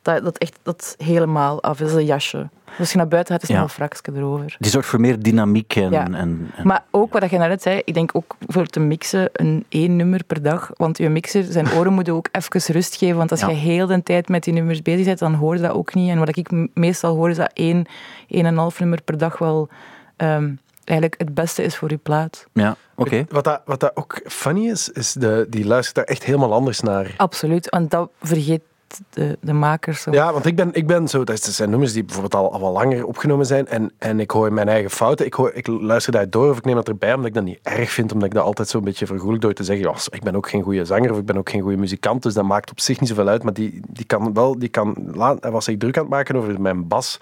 dat, 0.02 0.24
dat 0.24 0.38
echt 0.38 0.60
dat 0.64 0.96
helemaal 0.98 1.62
af 1.64 1.80
is, 1.80 1.94
een 1.94 2.06
jasje. 2.06 2.50
Dus 2.66 2.80
als 2.80 2.92
je 2.92 2.98
naar 2.98 3.08
buiten 3.08 3.34
gaat, 3.34 3.44
is 3.44 3.50
er 3.50 3.56
Ja. 3.56 3.62
nog 3.62 3.70
een 3.70 3.76
fraksje 3.76 4.12
erover. 4.16 4.56
Die 4.60 4.72
zorgt 4.72 4.88
voor 4.88 5.00
meer 5.00 5.20
dynamiek 5.24 5.76
en... 5.76 5.92
Ja. 5.92 6.04
en, 6.06 6.16
en- 6.16 6.52
Maar 6.64 6.84
ook 6.92 7.14
wat 7.20 7.30
je 7.30 7.38
net 7.38 7.62
zei, 7.62 7.82
ik 7.86 7.94
denk 7.94 8.10
ook 8.16 8.36
voor 8.48 8.66
te 8.66 8.80
mixen 8.80 9.30
een 9.34 9.66
één 9.70 9.96
nummer 9.96 10.24
per 10.24 10.42
dag. 10.42 10.72
Want 10.74 10.98
je 10.98 11.10
mixer, 11.10 11.44
zijn 11.44 11.72
oren 11.74 11.94
moeten 11.98 12.14
ook 12.14 12.28
even 12.32 12.74
rust 12.74 12.96
geven. 12.96 13.18
Want 13.18 13.32
als 13.32 13.40
Ja. 13.40 13.50
je 13.50 13.56
heel 13.56 13.88
de 13.88 14.04
tijd 14.04 14.30
met 14.30 14.44
die 14.44 14.54
nummers 14.54 14.82
bezig 14.82 15.06
bent, 15.06 15.20
dan 15.20 15.34
hoor 15.34 15.56
je 15.56 15.62
dat 15.62 15.72
ook 15.72 15.94
niet. 15.94 16.10
En 16.10 16.20
wat 16.20 16.38
ik 16.38 16.50
meestal 16.74 17.16
hoor, 17.16 17.30
is 17.30 17.38
dat 17.38 17.52
één, 17.54 17.86
één 18.28 18.46
en 18.46 18.52
een 18.52 18.58
half 18.58 18.80
nummer 18.80 19.02
per 19.02 19.18
dag 19.18 19.38
wel 19.38 19.70
ehm, 20.16 20.52
eigenlijk 20.84 21.20
het 21.20 21.34
beste 21.34 21.64
is 21.64 21.76
voor 21.76 21.90
je 21.90 21.98
plaat. 21.98 22.46
ja, 22.54 22.76
oké. 22.96 23.26
Wat, 23.30 23.44
dat, 23.44 23.62
wat 23.66 23.80
dat 23.80 23.96
ook 23.96 24.22
funny 24.26 24.70
is, 24.70 24.90
is 24.90 25.14
de, 25.14 25.46
die 25.50 25.66
luistert 25.66 25.96
daar 25.96 26.06
echt 26.06 26.24
helemaal 26.24 26.54
anders 26.54 26.80
naar. 26.80 27.14
Absoluut, 27.18 27.70
want 27.70 27.92
dat 27.92 28.10
vergeet 28.22 28.62
de, 29.10 29.38
de 29.42 29.54
makers. 29.54 30.02
zo. 30.02 30.12
Ja, 30.12 30.34
want 30.34 30.46
ik 30.46 30.56
ben, 30.56 30.70
ik 30.74 30.88
ben 30.88 31.08
zo, 31.08 31.24
dat 31.24 31.44
zijn 31.44 31.70
nummers 31.70 31.94
die 31.94 32.04
bijvoorbeeld 32.04 32.36
al, 32.36 32.54
al 32.54 32.60
wat 32.60 32.74
langer 32.74 33.06
opgenomen 33.06 33.46
zijn 33.46 33.68
en, 33.68 33.92
en 33.98 34.20
ik 34.20 34.32
hoor 34.32 34.54
mijn 34.54 34.68
eigen 34.68 34.92
fouten. 34.92 35.26
Ik, 35.26 35.34
hoor, 35.34 35.54
ik 35.54 35.68
luister 35.68 36.12
daar 36.12 36.30
door 36.30 36.50
of 36.50 36.58
ik 36.58 36.66
neem 36.66 36.76
dat 36.76 36.88
erbij 36.88 37.14
omdat 37.14 37.28
ik 37.28 37.34
dat 37.34 37.44
niet 37.44 37.60
erg 37.62 37.92
vind, 37.92 38.12
omdat 38.12 38.28
ik 38.28 38.34
dat 38.34 38.44
altijd 38.44 38.68
zo'n 38.68 38.84
beetje 38.84 39.06
vergoelijk 39.06 39.42
door 39.42 39.54
te 39.54 39.64
zeggen, 39.64 39.86
ja, 39.86 39.96
ik 40.10 40.24
ben 40.24 40.36
ook 40.36 40.50
geen 40.50 40.64
goede 40.64 40.86
zanger 40.86 41.12
of 41.12 41.18
ik 41.18 41.26
ben 41.26 41.38
ook 41.38 41.50
geen 41.50 41.62
goede 41.62 41.78
muzikant, 41.78 42.24
dus 42.24 42.34
dat 42.34 42.46
maakt 42.46 42.72
op 42.72 42.80
zich 42.80 43.00
niet 43.00 43.10
zoveel 43.10 43.28
uit, 43.28 43.44
maar 43.44 43.54
die, 43.54 43.82
die 43.90 44.06
kan 44.06 44.34
wel, 44.34 44.60
die 44.60 44.70
kan, 44.70 44.96
laat, 45.14 45.44
hij 45.44 45.52
was 45.52 45.66
zich 45.66 45.78
druk 45.78 45.98
aan 45.98 46.04
het 46.04 46.12
maken 46.12 46.36
over 46.36 46.62
mijn 46.62 46.88
bas. 46.88 47.20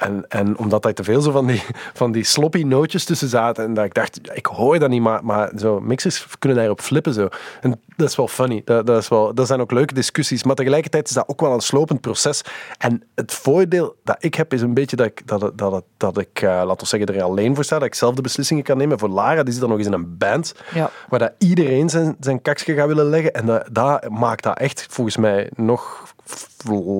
En, 0.00 0.24
en 0.28 0.58
omdat 0.58 0.82
daar 0.82 0.92
te 0.92 1.04
veel 1.04 1.20
zo 1.20 1.30
van 1.30 1.46
die, 1.46 1.62
van 2.00 2.12
die 2.12 2.24
sloppy 2.24 2.62
nootjes 2.62 3.04
tussen 3.04 3.28
zaten. 3.28 3.64
En 3.64 3.74
dat 3.74 3.84
ik 3.84 3.94
dacht, 3.94 4.20
ik 4.32 4.46
hoor 4.46 4.78
dat 4.78 4.88
niet, 4.88 5.02
maar, 5.02 5.24
maar 5.24 5.50
zo, 5.56 5.80
mixers 5.80 6.26
kunnen 6.38 6.58
daarop 6.58 6.80
flippen. 6.80 7.12
Zo. 7.14 7.28
En 7.60 7.80
dat 7.96 8.08
is 8.08 8.16
wel 8.16 8.28
funny. 8.28 8.62
Dat, 8.64 8.86
dat, 8.86 9.02
is 9.02 9.08
wel, 9.08 9.34
dat 9.34 9.46
zijn 9.46 9.60
ook 9.60 9.70
leuke 9.70 9.94
discussies. 9.94 10.44
Maar 10.44 10.54
tegelijkertijd 10.54 11.08
is 11.08 11.14
dat 11.14 11.28
ook 11.28 11.40
wel 11.40 11.52
een 11.52 11.60
slopend 11.60 12.00
proces. 12.00 12.42
En 12.78 13.02
het 13.14 13.32
voordeel 13.32 13.96
dat 14.04 14.16
ik 14.18 14.34
heb, 14.34 14.52
is 14.52 14.60
een 14.60 14.74
beetje 14.74 14.96
dat 14.96 15.06
ik, 15.06 15.26
dat, 15.26 15.58
dat, 15.58 15.84
dat 15.96 16.18
ik 16.18 16.42
eh, 16.42 16.48
laten 16.48 16.78
we 16.78 16.86
zeggen, 16.86 17.14
er 17.14 17.22
alleen 17.22 17.54
voor 17.54 17.64
sta. 17.64 17.78
Dat 17.78 17.86
ik 17.86 17.94
zelf 17.94 18.14
de 18.14 18.22
beslissingen 18.22 18.62
kan 18.62 18.76
nemen. 18.76 18.98
Voor 18.98 19.08
Lara, 19.08 19.42
die 19.42 19.52
zit 19.52 19.60
dan 19.60 19.70
nog 19.70 19.78
eens 19.78 19.86
in 19.86 19.92
een 19.92 20.16
band. 20.18 20.54
Ja. 20.74 20.90
Waar 21.08 21.18
dat 21.18 21.32
iedereen 21.38 21.88
zijn, 21.88 22.16
zijn 22.20 22.42
kakje 22.42 22.74
gaat 22.74 22.86
willen 22.86 23.08
leggen. 23.08 23.32
En 23.32 23.46
dat, 23.46 23.68
dat 23.72 24.08
maakt 24.08 24.42
dat 24.42 24.58
echt, 24.58 24.86
volgens 24.90 25.16
mij, 25.16 25.50
nog 25.54 26.09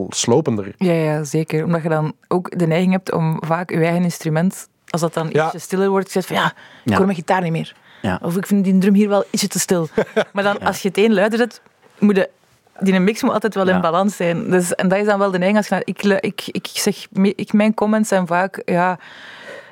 slopender. 0.08 0.75
Ja, 0.76 0.92
ja, 0.92 1.25
zeker. 1.25 1.64
Omdat 1.64 1.82
je 1.82 1.88
dan 1.88 2.12
ook 2.28 2.58
de 2.58 2.66
neiging 2.66 2.92
hebt 2.92 3.12
om 3.12 3.37
vaak 3.46 3.70
je 3.70 3.76
eigen 3.76 4.02
instrument, 4.02 4.68
als 4.88 5.00
dat 5.00 5.14
dan 5.14 5.28
Ja. 5.32 5.44
ietsje 5.44 5.58
stiller 5.58 5.88
wordt, 5.88 6.10
zegt 6.10 6.26
van 6.26 6.37
ja, 6.37 6.46
ik 6.46 6.52
Ja. 6.90 6.96
hoor 6.96 7.04
mijn 7.04 7.16
gitaar 7.18 7.42
niet 7.42 7.52
meer. 7.52 7.75
Ja. 8.02 8.18
Of 8.22 8.37
ik 8.37 8.46
vind 8.46 8.64
die 8.64 8.78
drum 8.78 8.94
hier 8.94 9.08
wel 9.08 9.25
ietsje 9.30 9.49
te 9.49 9.58
stil. 9.58 9.88
Maar 10.32 10.42
dan, 10.42 10.58
als 10.60 10.82
je 10.82 10.88
het 10.88 10.96
één 10.96 11.14
luider 11.14 11.38
zet, 11.38 11.60
moet 11.99 12.16
je, 12.16 12.30
die 12.80 13.00
mix 13.00 13.22
moet 13.22 13.32
altijd 13.32 13.54
wel 13.54 13.66
Ja. 13.68 13.75
in 13.75 13.80
balans 13.80 14.16
zijn. 14.16 14.50
Dus, 14.50 14.75
en 14.75 14.88
dat 14.88 14.99
is 14.99 15.04
dan 15.06 15.18
wel 15.18 15.30
de 15.30 15.38
neiging. 15.38 15.58
Als 15.58 15.68
je, 15.68 15.75
naar- 15.75 16.18
ik, 16.20 16.46
ik, 16.46 16.49
ik 16.52 16.66
zeg, 16.72 17.06
ik, 17.22 17.52
mijn 17.52 17.75
comments 17.75 18.08
zijn 18.08 18.26
vaak, 18.26 18.62
ja, 18.64 18.99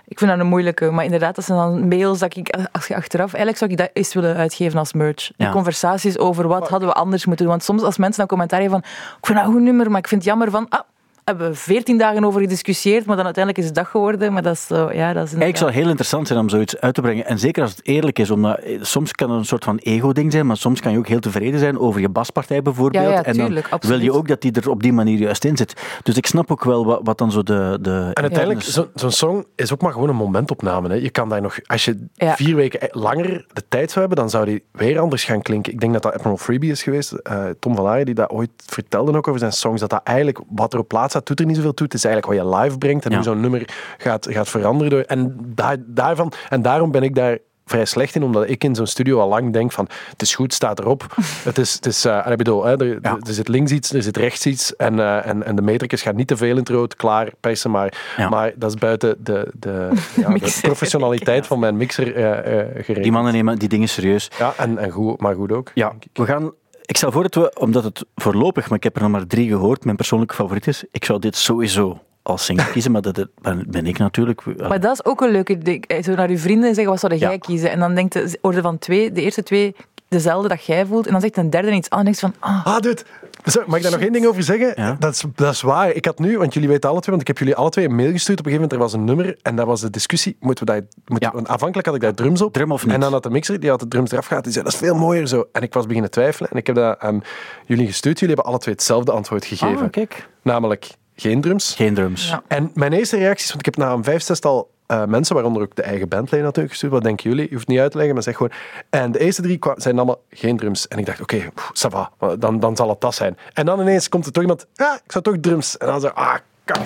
ik 0.09 0.19
vind 0.19 0.31
dat 0.31 0.41
een 0.41 0.47
moeilijke. 0.47 0.91
Maar 0.91 1.05
inderdaad, 1.05 1.35
dat 1.35 1.45
zijn 1.45 1.59
dan 1.59 1.89
mails 1.89 2.19
dat 2.19 2.37
ik, 2.37 2.57
als 2.73 2.87
je 2.87 2.97
achteraf, 2.97 3.27
eigenlijk 3.35 3.59
zou 3.59 3.71
ik 3.71 3.77
dat 3.77 3.91
eens 3.93 4.15
willen 4.15 4.37
uitgeven 4.37 4.79
als 4.79 4.93
merch. 4.93 5.15
Die 5.37 5.47
Ja. 5.47 5.51
conversaties 5.53 6.19
over 6.19 6.49
wat 6.49 6.69
hadden 6.69 6.89
we 6.89 6.95
anders 6.95 7.27
moeten 7.27 7.45
doen. 7.45 7.55
Want 7.55 7.65
soms 7.67 7.83
als 7.83 7.97
mensen 7.97 8.19
dan 8.19 8.27
commentaar 8.27 8.61
geven 8.61 8.73
van, 8.73 8.91
ik 9.19 9.27
vind 9.27 9.39
dat 9.39 9.47
een 9.47 9.53
goed 9.55 9.63
nummer, 9.63 9.91
maar 9.91 9.99
ik 10.01 10.09
vind 10.09 10.21
het 10.21 10.31
jammer 10.31 10.51
van, 10.51 10.67
ah, 10.69 10.81
hebben 11.29 11.49
we 11.51 11.55
veertien 11.57 11.99
dagen 11.99 12.25
over 12.25 12.41
gediscussieerd, 12.41 13.07
maar 13.07 13.17
dan 13.17 13.25
uiteindelijk 13.25 13.65
is 13.65 13.71
het 13.71 13.79
dag 13.81 13.91
geworden. 13.91 14.33
Maar 14.33 14.43
dat 14.43 14.55
is 14.55 14.67
zo, 14.67 14.93
ja, 14.93 15.13
dat 15.13 15.25
is 15.27 15.31
Eigenlijk 15.33 15.57
zou 15.57 15.71
het 15.71 15.79
heel 15.79 15.89
interessant 15.89 16.27
zijn 16.27 16.39
om 16.39 16.49
zoiets 16.49 16.81
uit 16.81 16.95
te 16.95 17.01
brengen. 17.01 17.27
En 17.27 17.39
zeker 17.39 17.63
als 17.63 17.71
het 17.71 17.87
eerlijk 17.87 18.19
is, 18.19 18.31
omdat 18.31 18.59
eh, 18.59 18.79
soms 18.83 19.13
kan 19.13 19.31
het 19.31 19.39
een 19.39 19.45
soort 19.45 19.65
van 19.65 19.77
ego-ding 19.79 20.33
zijn, 20.33 20.47
maar 20.47 20.57
soms 20.57 20.81
kan 20.81 20.93
je 20.93 20.99
ook 20.99 21.07
heel 21.09 21.21
tevreden 21.21 21.61
zijn 21.61 21.79
over 21.79 22.01
je 22.01 22.09
baspartij 22.09 22.63
bijvoorbeeld. 22.63 23.05
Ja, 23.05 23.11
ja, 23.11 23.23
en 23.25 23.37
dan 23.37 23.47
tuurlijk, 23.47 23.67
wil 23.67 23.75
absoluut. 23.79 24.03
je 24.03 24.13
ook 24.13 24.29
dat 24.29 24.41
die 24.41 24.53
er 24.53 24.71
op 24.71 24.83
die 24.83 24.93
manier 24.93 25.19
juist 25.19 25.45
in 25.45 25.57
zit. 25.57 25.81
Dus 26.03 26.17
ik 26.17 26.27
snap 26.27 26.51
ook 26.51 26.65
wel 26.65 26.85
wat, 26.85 27.01
wat 27.03 27.19
dan 27.19 27.33
zo 27.33 27.43
de... 27.43 27.79
de 27.81 28.11
En 28.15 28.23
uiteindelijk, 28.23 28.63
zo- 28.63 28.89
zo'n 28.95 29.11
song 29.11 29.45
is 29.57 29.73
ook 29.73 29.83
maar 29.83 29.93
gewoon 29.93 30.09
een 30.09 30.17
momentopname. 30.17 30.89
Hè. 30.89 30.95
Je 30.95 31.11
kan 31.11 31.29
daar 31.29 31.41
nog, 31.41 31.59
als 31.67 31.85
je 31.85 32.07
Ja. 32.15 32.35
vier 32.37 32.55
weken 32.55 32.89
langer 32.93 33.47
de 33.53 33.63
tijd 33.69 33.89
zou 33.91 34.01
hebben, 34.01 34.17
dan 34.19 34.31
zou 34.31 34.45
die 34.45 34.65
weer 34.73 34.99
anders 35.01 35.25
gaan 35.25 35.43
klinken. 35.43 35.73
Ik 35.73 35.81
denk 35.81 35.93
dat 35.93 36.03
dat 36.03 36.13
Admiral 36.15 36.37
Freebie 36.37 36.71
is 36.71 36.83
geweest. 36.83 37.13
eh, 37.13 37.45
Tom 37.59 37.77
van 37.77 37.87
Aayen, 37.87 38.05
die 38.07 38.15
dat 38.15 38.31
ooit 38.31 38.51
vertelde 38.67 39.17
ook 39.17 39.29
over 39.29 39.41
zijn 39.41 39.53
songs, 39.53 39.81
dat 39.81 39.91
dat 39.91 40.01
eigenlijk, 40.05 40.41
wat 40.49 40.73
er 40.73 40.79
op 40.79 40.89
plaats 40.89 41.13
staat, 41.19 41.27
doet 41.27 41.41
er 41.41 41.47
niet 41.47 41.57
zoveel 41.57 41.75
toe. 41.75 41.87
Het 41.87 41.95
is 41.95 42.05
eigenlijk 42.05 42.35
wat 42.41 42.51
je 42.51 42.57
live 42.63 42.79
brengt 42.79 43.05
en 43.05 43.11
Ja. 43.11 43.17
hoe 43.17 43.25
zo'n 43.27 43.41
nummer 43.41 43.69
gaat, 43.99 44.27
gaat 44.31 44.49
veranderen. 44.49 44.91
Door, 44.91 45.01
en, 45.01 45.37
daar, 45.55 45.77
daarvan, 45.81 46.33
en 46.49 46.63
daarom 46.63 46.91
ben 46.91 47.03
ik 47.03 47.15
daar 47.15 47.39
vrij 47.67 47.85
slecht 47.85 48.15
in, 48.15 48.23
omdat 48.23 48.49
ik 48.49 48.65
in 48.65 48.75
zo'n 48.75 48.87
studio 48.87 49.21
al 49.21 49.29
lang 49.29 49.53
denk 49.53 49.73
van, 49.73 49.89
het 50.11 50.23
is 50.23 50.35
goed, 50.35 50.55
staat 50.55 50.79
erop. 50.79 51.07
het 51.51 51.59
is, 51.59 51.75
het 51.75 51.87
is 51.87 52.05
eh, 52.05 52.27
en 52.27 52.31
ik 52.33 52.39
bedoel, 52.39 52.65
hè, 52.65 52.81
er, 52.81 52.99
Ja. 53.03 53.17
er 53.27 53.33
zit 53.33 53.49
links 53.49 53.73
iets, 53.73 53.93
er 53.93 54.03
zit 54.03 54.17
rechts 54.17 54.47
iets, 54.47 54.77
en, 54.77 54.99
eh, 55.01 55.27
en, 55.27 55.43
en 55.45 55.57
de 55.57 55.63
metricus 55.63 56.03
gaat 56.03 56.15
niet 56.15 56.27
te 56.27 56.37
veel 56.37 56.51
in 56.51 56.57
het 56.57 56.69
rood, 56.69 56.97
klaar, 56.97 57.29
persen, 57.41 57.71
maar, 57.71 57.93
Ja. 58.17 58.29
maar 58.29 58.53
dat 58.57 58.71
is 58.71 58.77
buiten 58.79 59.17
de, 59.25 59.53
de, 59.59 59.89
ja, 60.21 60.29
de 60.29 60.59
professionaliteit 60.63 61.47
van 61.47 61.59
mijn 61.59 61.77
mixer 61.77 62.07
gerekend. 62.07 63.03
Die 63.03 63.13
mannen 63.13 63.33
nemen 63.33 63.59
die 63.59 63.69
dingen 63.69 63.89
serieus. 63.89 64.31
Ja, 64.39 64.53
en, 64.57 64.79
en 64.79 64.91
goed, 64.91 65.21
maar 65.21 65.35
goed 65.35 65.53
ook. 65.53 65.71
Ja, 65.75 65.93
we 66.13 66.25
gaan... 66.25 66.53
Ik 66.89 66.97
stel 66.97 67.13
voor 67.13 67.23
dat 67.23 67.35
we, 67.35 67.53
omdat 67.59 67.85
het 67.85 68.05
voorlopig, 68.15 68.69
maar 68.69 68.79
ik 68.79 68.85
heb 68.85 68.97
er 68.97 69.03
nog 69.03 69.11
maar 69.11 69.27
drie 69.27 69.49
gehoord, 69.49 69.85
mijn 69.85 69.97
persoonlijke 69.97 70.35
favoriet 70.35 70.67
is, 70.67 70.85
ik 70.91 71.05
zou 71.05 71.19
dit 71.19 71.37
sowieso 71.37 71.99
als 72.23 72.45
single 72.45 72.71
kiezen, 72.73 72.93
maar 72.93 73.03
dat 73.03 73.27
ben, 73.67 73.87
ik 73.87 73.99
natuurlijk. 73.99 74.59
Maar 74.69 74.81
dat 74.81 74.93
is 74.93 75.05
ook 75.05 75.21
een 75.21 75.31
leuke 75.31 75.59
ding. 75.59 75.85
Zo 76.05 76.15
naar 76.15 76.31
je 76.31 76.39
vrienden 76.39 76.75
zeggen, 76.75 76.93
wat 76.93 77.01
zou 77.01 77.15
jij 77.17 77.33
Ja. 77.33 77.39
kiezen? 77.39 77.71
En 77.71 77.79
dan 77.79 77.95
denkt 77.95 78.13
de 78.13 78.39
orde 78.41 78.61
van 78.61 78.79
twee, 78.79 79.13
de 79.13 79.23
eerste 79.23 79.43
twee 79.43 79.75
dezelfde 80.09 80.49
dat 80.49 80.65
jij 80.65 80.87
voelt. 80.87 81.07
En 81.07 81.13
dan 81.13 81.21
zegt 81.21 81.37
een 81.37 81.51
derde 81.51 81.73
iets 81.73 81.91
anders. 81.91 82.23
En 82.23 82.31
denkt 82.31 82.47
van, 82.47 82.51
ah, 82.65 82.67
Ah, 82.75 82.81
dude. 82.81 83.03
Zo, 83.45 83.63
mag 83.67 83.77
ik 83.77 83.83
daar 83.83 83.93
nog 83.93 84.01
één 84.01 84.13
ding 84.13 84.27
over 84.27 84.43
zeggen? 84.43 84.73
Ja. 84.77 84.97
Dat, 84.99 85.13
is, 85.15 85.25
dat 85.35 85.53
is 85.53 85.61
waar. 85.61 85.91
Ik 85.91 86.05
had 86.05 86.19
nu, 86.19 86.39
want 86.39 86.55
jullie 86.55 86.69
weten 86.69 86.91
alle 86.91 87.01
twee, 87.01 87.11
want 87.17 87.21
ik 87.21 87.27
heb 87.37 87.39
jullie 87.39 87.55
alle 87.57 87.71
twee 87.71 87.85
een 87.85 87.95
mail 87.95 88.11
gestuurd. 88.11 88.39
Op 88.39 88.47
een 88.47 88.53
gegeven 88.53 88.69
moment 88.71 88.73
er 88.73 88.79
was 88.79 88.93
een 88.93 89.17
nummer 89.17 89.39
en 89.43 89.57
dat 89.57 89.67
was 89.67 89.81
de 89.81 89.91
discussie. 89.91 90.37
Moeten 90.41 90.67
we 90.67 90.73
daar, 90.73 90.81
moeten, 91.05 91.29
Ja. 91.29 91.35
want 91.35 91.49
aanvankelijk 91.49 91.87
had 91.87 91.97
ik 91.97 92.01
daar 92.03 92.15
drums 92.15 92.43
op. 92.43 92.53
Drum 92.53 92.73
of 92.73 92.85
niet? 92.85 92.95
En 92.95 93.01
dan 93.01 93.13
had 93.13 93.23
de 93.23 93.31
mixer, 93.31 93.61
die 93.61 93.71
had 93.71 93.81
de 93.81 93.89
drums 93.89 94.11
eraf 94.13 94.27
gehad, 94.27 94.43
die 94.45 94.53
zei 94.53 94.65
dat 94.65 94.73
is 94.73 94.79
veel 94.79 94.95
mooier 94.95 95.27
zo. 95.27 95.49
En 95.53 95.63
ik 95.63 95.73
was 95.75 95.87
beginnen 95.87 96.11
twijfelen 96.11 96.51
en 96.51 96.57
ik 96.57 96.67
heb 96.67 96.77
dat 96.77 96.99
aan 96.99 97.23
jullie 97.67 97.87
gestuurd. 97.87 98.19
Jullie 98.19 98.35
hebben 98.35 98.53
alle 98.53 98.63
twee 98.63 98.75
hetzelfde 98.75 99.13
antwoord 99.13 99.45
gegeven. 99.45 99.85
Ah, 99.85 99.91
kijk. 99.91 100.29
Namelijk 100.43 100.89
geen 101.17 101.41
drums. 101.41 101.75
Geen 101.75 101.95
drums. 101.95 102.29
Ja. 102.29 102.43
En 102.49 102.71
mijn 102.75 102.93
eerste 102.93 103.17
reacties, 103.17 103.49
want 103.49 103.59
ik 103.59 103.65
heb 103.65 103.77
na 103.77 103.93
een 103.93 104.05
vijf, 104.05 104.23
zestal 104.23 104.71
eh, 104.89 105.05
mensen, 105.05 105.35
waaronder 105.35 105.63
ook 105.63 105.75
de 105.75 105.83
eigen 105.83 106.09
bandleden 106.09 106.45
natuurlijk 106.45 106.71
gestuurd. 106.71 106.93
Wat 106.93 107.03
denken 107.03 107.31
jullie? 107.31 107.47
Je 107.49 107.55
hoeft 107.55 107.69
niet 107.69 107.79
uit 107.79 107.91
te 107.91 107.97
leggen, 107.97 108.15
maar 108.15 108.25
zeg 108.25 108.37
gewoon. 108.37 108.53
En 108.91 109.13
de 109.13 109.19
eerste 109.19 109.43
drie 109.43 109.59
zijn 109.75 109.97
allemaal 109.97 110.21
geen 110.31 110.57
drums. 110.57 110.89
En 110.89 110.99
ik 110.99 111.07
dacht, 111.07 111.21
oké, 111.21 111.51
pff, 111.55 111.71
ça 111.87 111.91
va, 111.91 112.11
dan, 112.39 112.61
dan 112.61 112.77
zal 112.77 112.89
het 112.89 113.01
dat 113.01 113.15
zijn. 113.15 113.37
En 113.53 113.67
dan 113.67 113.81
ineens 113.81 114.09
komt 114.09 114.27
er 114.27 114.33
toch 114.33 114.43
iemand, 114.43 114.67
ja, 114.75 115.01
ik 115.05 115.13
zou 115.13 115.25
toch 115.25 115.37
drums. 115.41 115.77
En 115.77 115.87
dan 115.87 116.01
zo, 116.01 116.07
ah, 116.07 116.35
kak. 116.65 116.79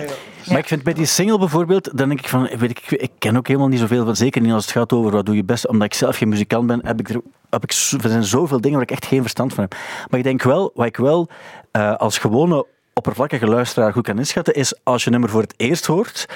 Maar 0.48 0.58
ik 0.58 0.66
vind 0.66 0.82
bij 0.82 0.92
die 0.92 1.06
single 1.06 1.38
bijvoorbeeld, 1.38 1.98
dan 1.98 2.08
denk 2.08 2.20
ik 2.20 2.28
van, 2.28 2.48
weet 2.56 2.70
ik, 2.70 2.90
ik 2.90 3.10
ken 3.18 3.36
ook 3.36 3.46
helemaal 3.46 3.68
niet 3.68 3.78
zoveel 3.78 4.04
van, 4.04 4.16
zeker 4.16 4.42
niet 4.42 4.52
als 4.52 4.64
het 4.64 4.74
gaat 4.74 4.92
over 4.92 5.10
wat 5.10 5.26
doe 5.26 5.36
je 5.36 5.44
best, 5.44 5.68
omdat 5.68 5.86
ik 5.86 5.94
zelf 5.94 6.16
geen 6.16 6.28
muzikant 6.28 6.66
ben, 6.66 6.86
heb 6.86 7.00
ik 7.00 7.08
er, 7.08 7.20
heb 7.50 7.62
ik, 7.62 7.70
er 8.02 8.10
zijn 8.10 8.24
zoveel 8.24 8.60
dingen 8.60 8.78
waar 8.78 8.88
ik 8.88 8.90
echt 8.90 9.06
geen 9.06 9.20
verstand 9.20 9.54
van 9.54 9.62
heb. 9.62 9.74
Maar 10.10 10.18
ik 10.18 10.24
denk 10.24 10.42
wel, 10.42 10.70
wat 10.74 10.86
ik 10.86 10.96
wel 10.96 11.28
eh, 11.70 11.96
als 11.96 12.18
gewone 12.18 12.66
oppervlakkige 12.92 13.46
luisteraar 13.46 13.92
goed 13.92 14.04
kan 14.04 14.18
inschatten, 14.18 14.54
is 14.54 14.74
als 14.82 15.00
je 15.00 15.06
een 15.06 15.12
nummer 15.12 15.30
voor 15.30 15.40
het 15.40 15.54
eerst 15.56 15.86
hoort, 15.86 16.26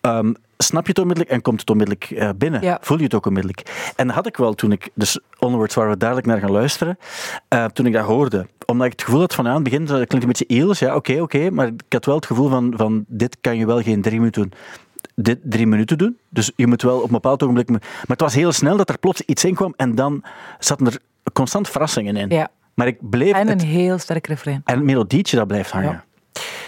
ehm, 0.00 0.32
snap 0.58 0.82
je 0.82 0.88
het 0.88 0.98
onmiddellijk 0.98 1.34
en 1.34 1.42
komt 1.42 1.60
het 1.60 1.70
onmiddellijk 1.70 2.10
eh, 2.10 2.28
binnen. 2.36 2.62
Ja. 2.62 2.78
Voel 2.80 2.98
je 2.98 3.04
het 3.04 3.14
ook 3.14 3.26
onmiddellijk. 3.26 3.92
En 3.96 4.06
dat 4.06 4.16
had 4.16 4.26
ik 4.26 4.36
wel 4.36 4.54
toen 4.54 4.72
ik, 4.72 4.90
dus 4.94 5.18
Onwards, 5.38 5.74
waar 5.74 5.88
we 5.88 5.96
dadelijk 5.96 6.26
naar 6.26 6.38
gaan 6.38 6.50
luisteren, 6.50 6.98
eh, 7.48 7.64
toen 7.64 7.86
ik 7.86 7.92
dat 7.92 8.04
hoorde. 8.04 8.46
Omdat 8.66 8.86
ik 8.86 8.92
het 8.92 9.02
gevoel 9.02 9.20
had 9.20 9.34
van, 9.34 9.48
aan 9.48 9.54
het 9.54 9.62
begin, 9.62 9.84
dat 9.84 10.06
klinkt 10.06 10.12
een 10.12 10.26
beetje 10.26 10.44
eels, 10.46 10.78
ja, 10.78 10.94
oké, 10.94 11.20
oké, 11.20 11.50
maar 11.50 11.66
ik 11.66 11.82
had 11.88 12.04
wel 12.04 12.14
het 12.14 12.26
gevoel 12.26 12.48
van, 12.48 12.72
van, 12.76 13.04
dit 13.08 13.36
kan 13.40 13.56
je 13.56 13.66
wel 13.66 13.82
geen 13.82 14.02
drie 14.02 14.18
minuten 14.18 14.42
doen. 14.42 14.52
Dit 15.14 15.38
drie 15.42 15.66
minuten 15.66 15.98
doen. 15.98 16.18
Dus 16.28 16.52
je 16.56 16.66
moet 16.66 16.82
wel 16.82 16.96
op 16.96 17.04
een 17.04 17.10
bepaald 17.10 17.42
ogenblik... 17.42 17.68
Maar 17.70 17.80
het 18.06 18.20
was 18.20 18.34
heel 18.34 18.52
snel 18.52 18.76
dat 18.76 18.88
er 18.88 18.98
plots 18.98 19.20
iets 19.20 19.44
in 19.44 19.54
kwam 19.54 19.74
en 19.76 19.94
dan 19.94 20.22
zaten 20.58 20.86
er 20.86 20.98
constant 21.32 21.68
verrassingen 21.68 22.16
in. 22.16 22.28
ja. 22.30 22.48
Maar 22.74 22.86
ik 22.86 23.10
bleef... 23.10 23.32
En 23.32 23.40
een 23.40 23.48
het, 23.48 23.64
heel 23.64 23.98
sterk 23.98 24.26
refrein. 24.26 24.60
en 24.64 24.74
het 24.74 24.84
melodietje 24.84 25.36
dat 25.36 25.46
blijft 25.46 25.70
hangen. 25.70 25.90
Ja. 25.90 26.04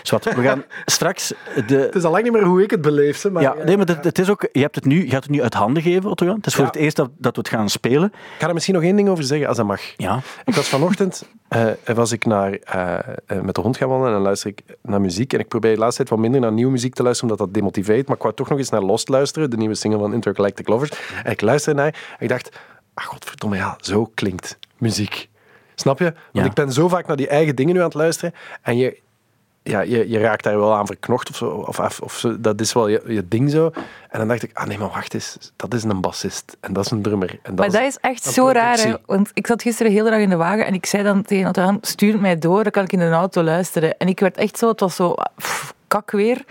Zwat, 0.03 0.25
we 0.25 0.43
gaan 0.43 0.65
straks 0.85 1.33
de, 1.67 1.77
Het 1.77 1.95
is 1.95 2.05
al 2.05 2.11
lang 2.11 2.23
niet 2.25 2.33
meer 2.33 2.45
hoe 2.45 2.63
ik 2.63 2.71
het 2.71 2.81
beleef. 2.81 3.23
hè, 3.23 3.31
Maar, 3.31 3.43
ja, 3.43 3.55
nee, 3.65 3.77
maar 3.77 3.87
het, 3.87 4.05
het 4.05 4.19
is 4.19 4.31
ook, 4.31 4.49
je, 4.53 4.61
hebt 4.61 4.75
het 4.75 4.85
nu, 4.85 5.05
je 5.05 5.11
gaat 5.11 5.23
het 5.23 5.33
nu 5.33 5.43
uit 5.43 5.55
handen 5.55 5.83
geven, 5.83 6.11
Otto 6.11 6.25
Jan. 6.25 6.37
Het 6.37 6.47
is 6.47 6.55
voor 6.55 6.65
Ja. 6.65 6.71
het 6.71 6.81
eerst 6.81 6.97
dat, 6.97 7.11
dat 7.19 7.35
we 7.37 7.41
het 7.41 7.49
gaan 7.51 7.69
spelen. 7.69 8.05
Ik 8.13 8.21
ga 8.39 8.47
er 8.49 8.55
misschien 8.55 8.75
nog 8.75 8.83
één 8.83 8.97
ding 8.97 9.09
over 9.09 9.25
zeggen, 9.25 9.49
als 9.49 9.57
dat 9.57 9.67
mag. 9.67 9.81
Ja. 9.97 10.21
Ik 10.45 10.55
was 10.55 10.69
vanochtend 10.69 11.29
eh, 11.49 11.67
was 11.95 12.13
ik 12.13 12.25
naar, 12.27 12.53
eh, 12.53 12.99
eh, 13.27 13.41
met 13.41 13.55
de 13.55 13.61
hond 13.61 13.77
gaan 13.77 13.89
wandelen 13.89 14.11
en 14.13 14.17
dan 14.19 14.27
luister 14.27 14.51
ik 14.51 14.63
naar 14.83 15.01
muziek. 15.01 15.33
En 15.33 15.39
ik 15.41 15.49
probeer 15.49 15.73
de 15.73 15.79
laatste 15.79 15.97
tijd 15.97 16.09
wat 16.09 16.19
minder 16.19 16.41
naar 16.41 16.53
nieuwe 16.53 16.71
muziek 16.73 16.95
te 16.95 17.03
luisteren, 17.03 17.31
omdat 17.31 17.47
dat 17.47 17.55
demotiveert. 17.57 18.07
Maar 18.07 18.17
ik 18.17 18.23
wou 18.23 18.35
toch 18.35 18.49
nog 18.49 18.59
eens 18.59 18.71
naar 18.71 18.83
Lost 18.83 19.09
luisteren, 19.09 19.51
de 19.51 19.57
nieuwe 19.57 19.75
single 19.75 19.99
van 20.01 20.13
Intergalactic 20.15 20.69
Lovers. 20.69 20.91
En 21.25 21.31
ik 21.33 21.41
luisterde 21.41 21.81
naar 21.81 21.95
en 22.19 22.23
ik 22.25 22.29
dacht, 22.29 22.57
ah 22.95 23.05
godverdomme, 23.05 23.57
ja, 23.57 23.77
zo 23.81 24.11
klinkt 24.15 24.59
muziek. 24.79 25.29
Snap 25.75 25.99
je? 25.99 26.05
Want 26.05 26.17
Ja. 26.33 26.45
ik 26.45 26.53
ben 26.55 26.73
zo 26.73 26.89
vaak 26.89 27.07
naar 27.07 27.17
die 27.17 27.29
eigen 27.29 27.57
dingen 27.57 27.75
nu 27.75 27.79
aan 27.81 27.85
het 27.87 27.95
luisteren 27.95 28.35
en 28.63 28.77
je, 28.77 28.99
ja, 29.67 29.81
je, 29.81 30.09
je 30.09 30.19
raakt 30.19 30.45
daar 30.45 30.59
wel 30.59 30.75
aan 30.75 30.87
verknocht 30.87 31.31
of 31.31 31.37
zo. 31.37 31.47
Of, 31.47 31.79
of, 31.79 32.01
of 32.01 32.13
zo, 32.13 32.41
dat 32.41 32.61
is 32.61 32.73
wel 32.73 32.89
je, 32.89 33.03
je 33.07 33.29
ding 33.29 33.51
zo. 33.51 33.71
En 34.09 34.19
dan 34.19 34.29
dacht 34.29 34.43
ik, 34.43 34.51
ah 34.53 34.67
nee, 34.67 34.79
maar 34.79 34.89
wacht 34.89 35.15
eens. 35.15 35.53
Dat 35.57 35.75
is 35.75 35.83
een 35.83 36.01
bassist 36.01 36.57
en 36.61 36.73
dat 36.73 36.85
is 36.85 36.91
een 36.91 37.03
drummer. 37.03 37.31
En 37.31 37.39
dat 37.43 37.57
Maar 37.57 37.67
is, 37.67 37.73
dat 37.73 37.83
is 37.83 37.99
echt 38.01 38.25
zo 38.25 38.49
raar, 38.49 38.79
hè? 38.79 38.95
want 39.07 39.31
ik 39.35 39.47
zat 39.47 39.63
gisteren 39.63 39.93
heel 39.93 40.05
de 40.05 40.11
dag 40.11 40.19
in 40.19 40.31
de 40.31 40.37
wagen 40.37 40.67
en 40.67 40.75
ik 40.75 40.87
zei 40.87 41.03
dan 41.03 41.23
tegen 41.23 41.49
Otto, 41.49 41.79
stuur 41.81 42.13
het 42.13 42.21
mij 42.21 42.39
door, 42.39 42.63
dan 42.63 42.73
kan 42.73 42.85
ik 42.85 42.93
in 42.93 42.99
de 42.99 43.11
auto 43.11 43.43
luisteren. 43.43 43.99
En 43.99 44.09
ik 44.09 44.21
werd 44.21 44.37
echt 44.37 44.59
zo, 44.59 44.69
het 44.69 44.81
was 44.81 44.97
zo 44.97 45.15
pff, 45.37 45.75
kak 45.89 46.11
weer. 46.11 46.45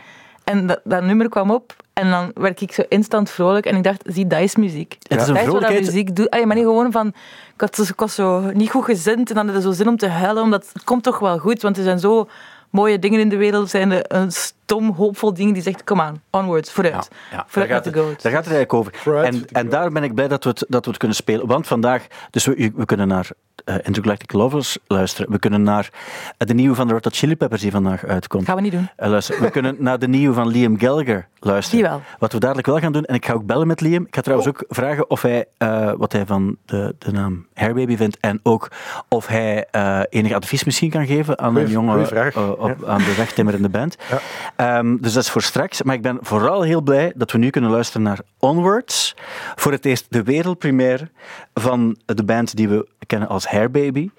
En 0.43 0.67
dat, 0.67 0.80
dat 0.84 1.04
nummer 1.04 1.30
kwam 1.30 1.51
op 1.51 1.75
en 1.93 2.10
dan 2.10 2.32
werd 2.34 2.62
ik 2.62 2.71
zo 2.71 2.84
instant 2.89 3.30
vrolijk 3.30 3.65
en 3.65 3.75
ik 3.75 3.84
dacht, 3.84 4.04
zie, 4.06 4.28
dat 4.28 4.39
is 4.39 4.56
muziek. 4.56 4.97
Het 5.08 5.21
is 5.21 5.28
een 5.28 5.34
dat 5.34 5.43
is 5.43 5.49
wat 5.49 5.69
muziek 5.69 6.15
doet. 6.15 6.30
Allee, 6.30 6.45
maar 6.45 6.56
niet 6.56 6.65
gewoon 6.65 6.91
van, 6.91 7.08
ik 7.54 7.62
had, 7.62 7.78
ik 7.78 7.99
was 7.99 8.15
zo 8.15 8.39
niet 8.39 8.69
goed 8.69 8.84
gezind 8.84 9.30
en 9.30 9.36
dan 9.36 9.47
had 9.47 9.56
ik 9.56 9.62
zo 9.62 9.71
zin 9.71 9.88
om 9.88 9.97
te 9.97 10.08
huilen, 10.08 10.43
omdat 10.43 10.69
het 10.73 10.84
komt 10.84 11.04
toch 11.04 11.19
wel 11.19 11.38
goed, 11.38 11.62
want 11.62 11.78
er 11.78 11.84
zijn 11.84 11.99
zo 11.99 12.28
mooie 12.76 13.00
dingen 13.00 13.20
in 13.20 13.30
de 13.30 13.38
wereld, 13.38 13.70
zijn 13.70 14.16
een 14.16 14.32
stom, 14.65 14.91
hoopvol 14.91 15.34
ding 15.34 15.54
die 15.54 15.62
zegt, 15.62 15.84
kom 15.84 16.01
aan, 16.01 16.21
onwards, 16.30 16.71
vooruit. 16.71 17.10
Ja, 17.32 17.36
daar, 17.36 17.45
vooruit 17.47 17.73
met 17.86 17.93
de 17.93 17.99
goat. 17.99 18.21
daar 18.21 18.32
gaat 18.32 18.45
het 18.45 18.54
eigenlijk 18.54 18.73
over. 18.73 19.23
En, 19.23 19.45
en 19.51 19.69
daar 19.69 19.91
ben 19.91 20.04
ik 20.04 20.13
blij 20.13 20.28
dat 20.28 20.43
we 20.43 20.49
het, 20.49 20.65
dat 20.67 20.84
we 20.84 20.89
het 20.89 20.99
kunnen 20.99 21.17
spelen. 21.17 21.47
Want 21.47 21.67
vandaag, 21.67 22.08
dus 22.30 22.45
we, 22.45 22.71
we 22.75 22.86
kunnen 22.86 23.08
naar 23.08 23.30
eh 23.65 23.75
Intergalactic 23.84 24.34
Lovers 24.34 24.78
luisteren. 24.88 25.32
We 25.32 25.39
kunnen 25.39 25.63
naar 25.63 25.89
eh, 26.38 26.47
de 26.47 26.54
nieuwe 26.54 26.75
van 26.75 26.88
de 26.88 26.93
Red 26.93 27.04
Hot 27.04 27.15
Chili 27.15 27.36
Peppers 27.36 27.62
die 27.62 27.71
vandaag 27.71 28.06
uitkomt. 28.06 28.45
Gaan 28.45 28.56
we 28.56 28.62
niet 28.62 28.71
doen. 28.71 28.89
Eh, 28.95 29.10
luisteren. 29.10 29.41
We 29.41 29.49
kunnen 29.49 29.75
naar 29.80 29.99
de 29.99 30.08
nieuwe 30.08 30.34
van 30.36 30.47
Liam 30.47 30.80
Gallagher 30.80 31.28
luisteren. 31.39 31.80
Die 31.82 31.89
wel. 31.89 32.01
Wat 32.19 32.34
we 32.34 32.39
dadelijk 32.39 32.67
wel 32.67 32.80
gaan 32.80 32.91
doen, 32.91 33.04
en 33.06 33.15
ik 33.15 33.25
ga 33.25 33.34
ook 33.34 33.45
bellen 33.45 33.67
met 33.67 33.82
Liam. 33.82 34.06
Ik 34.06 34.15
ga 34.15 34.21
trouwens 34.21 34.49
Oh. 34.49 34.56
ook 34.58 34.75
vragen 34.75 35.10
of 35.10 35.21
hij, 35.21 35.45
eh, 35.58 35.91
wat 35.97 36.12
hij 36.12 36.25
van 36.25 36.58
de, 36.65 36.95
de 36.99 37.12
naam 37.12 37.45
Hairbaby 37.54 37.97
vindt. 37.97 38.17
En 38.19 38.39
ook 38.43 38.71
of 39.10 39.28
hij 39.28 39.67
eh, 39.71 39.99
enig 40.10 40.32
advies 40.34 40.63
misschien 40.63 40.89
kan 40.89 41.06
geven 41.06 41.39
aan 41.39 41.49
Goeie- 41.51 41.65
een 41.65 41.71
jongen 41.71 42.58
op, 42.60 42.84
aan 42.86 42.97
de 42.97 43.13
wegtimmerende 43.17 43.69
band. 43.69 43.95
Ja. 44.10 44.19
Ehm, 44.56 44.98
dus 44.98 45.13
dat 45.13 45.24
is 45.24 45.30
voor 45.30 45.41
straks. 45.41 45.84
Maar 45.84 45.96
ik 45.96 46.02
ben 46.02 46.18
vooral 46.22 46.62
heel 46.62 46.82
blij 46.82 47.13
dat 47.15 47.32
we 47.32 47.38
nu 47.38 47.50
kunnen 47.50 47.72
luisteren 47.72 48.02
naar 48.02 48.20
Onwards. 48.39 49.15
Voor 49.56 49.72
het 49.72 49.86
eerst 49.86 50.06
de 50.10 50.24
wereldpremière 50.24 51.10
van 51.54 51.98
de 52.06 52.24
band 52.24 52.56
die 52.56 52.70
we 52.70 52.88
kennen 53.08 53.28
als 53.28 53.48
Hairbaby. 53.48 54.10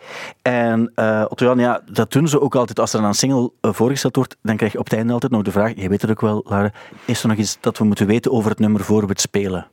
En 0.43 0.93
eh 0.95 1.25
Otto-Jan, 1.29 1.59
ja, 1.59 1.81
dat 1.93 2.13
doen 2.13 2.29
ze 2.29 2.41
ook 2.41 2.55
altijd. 2.55 2.81
Als 2.81 2.93
er 2.93 3.03
een 3.03 3.15
single 3.15 3.51
eh, 3.61 3.73
voorgesteld 3.73 4.17
wordt, 4.17 4.37
dan 4.43 4.57
krijg 4.57 4.73
je 4.73 4.79
op 4.79 4.85
het 4.85 4.95
einde 4.95 5.13
altijd 5.13 5.33
nog 5.33 5.43
de 5.43 5.51
vraag, 5.51 5.73
je 5.75 5.89
weet 5.89 6.03
het 6.03 6.11
ook 6.11 6.21
wel, 6.21 6.45
Lara, 6.49 6.73
is 7.05 7.23
er 7.23 7.29
nog 7.29 7.37
iets 7.37 7.59
dat 7.61 7.79
we 7.79 7.85
moeten 7.85 8.07
weten 8.07 8.33
over 8.33 8.51
het 8.51 8.59
nummer 8.59 8.81
voor 8.81 9.01
we 9.01 9.09
het 9.09 9.21
spelen? 9.21 9.67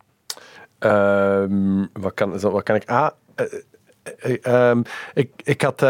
Ehm, 0.80 1.86
wat, 1.94 2.14
kan, 2.14 2.40
wat 2.40 2.64
kan 2.64 2.76
ik... 2.76 2.90
Ah, 2.90 3.10
eh, 3.36 4.38
ehm, 4.42 4.82
ik, 5.14 5.32
ik 5.44 5.62
had... 5.62 5.82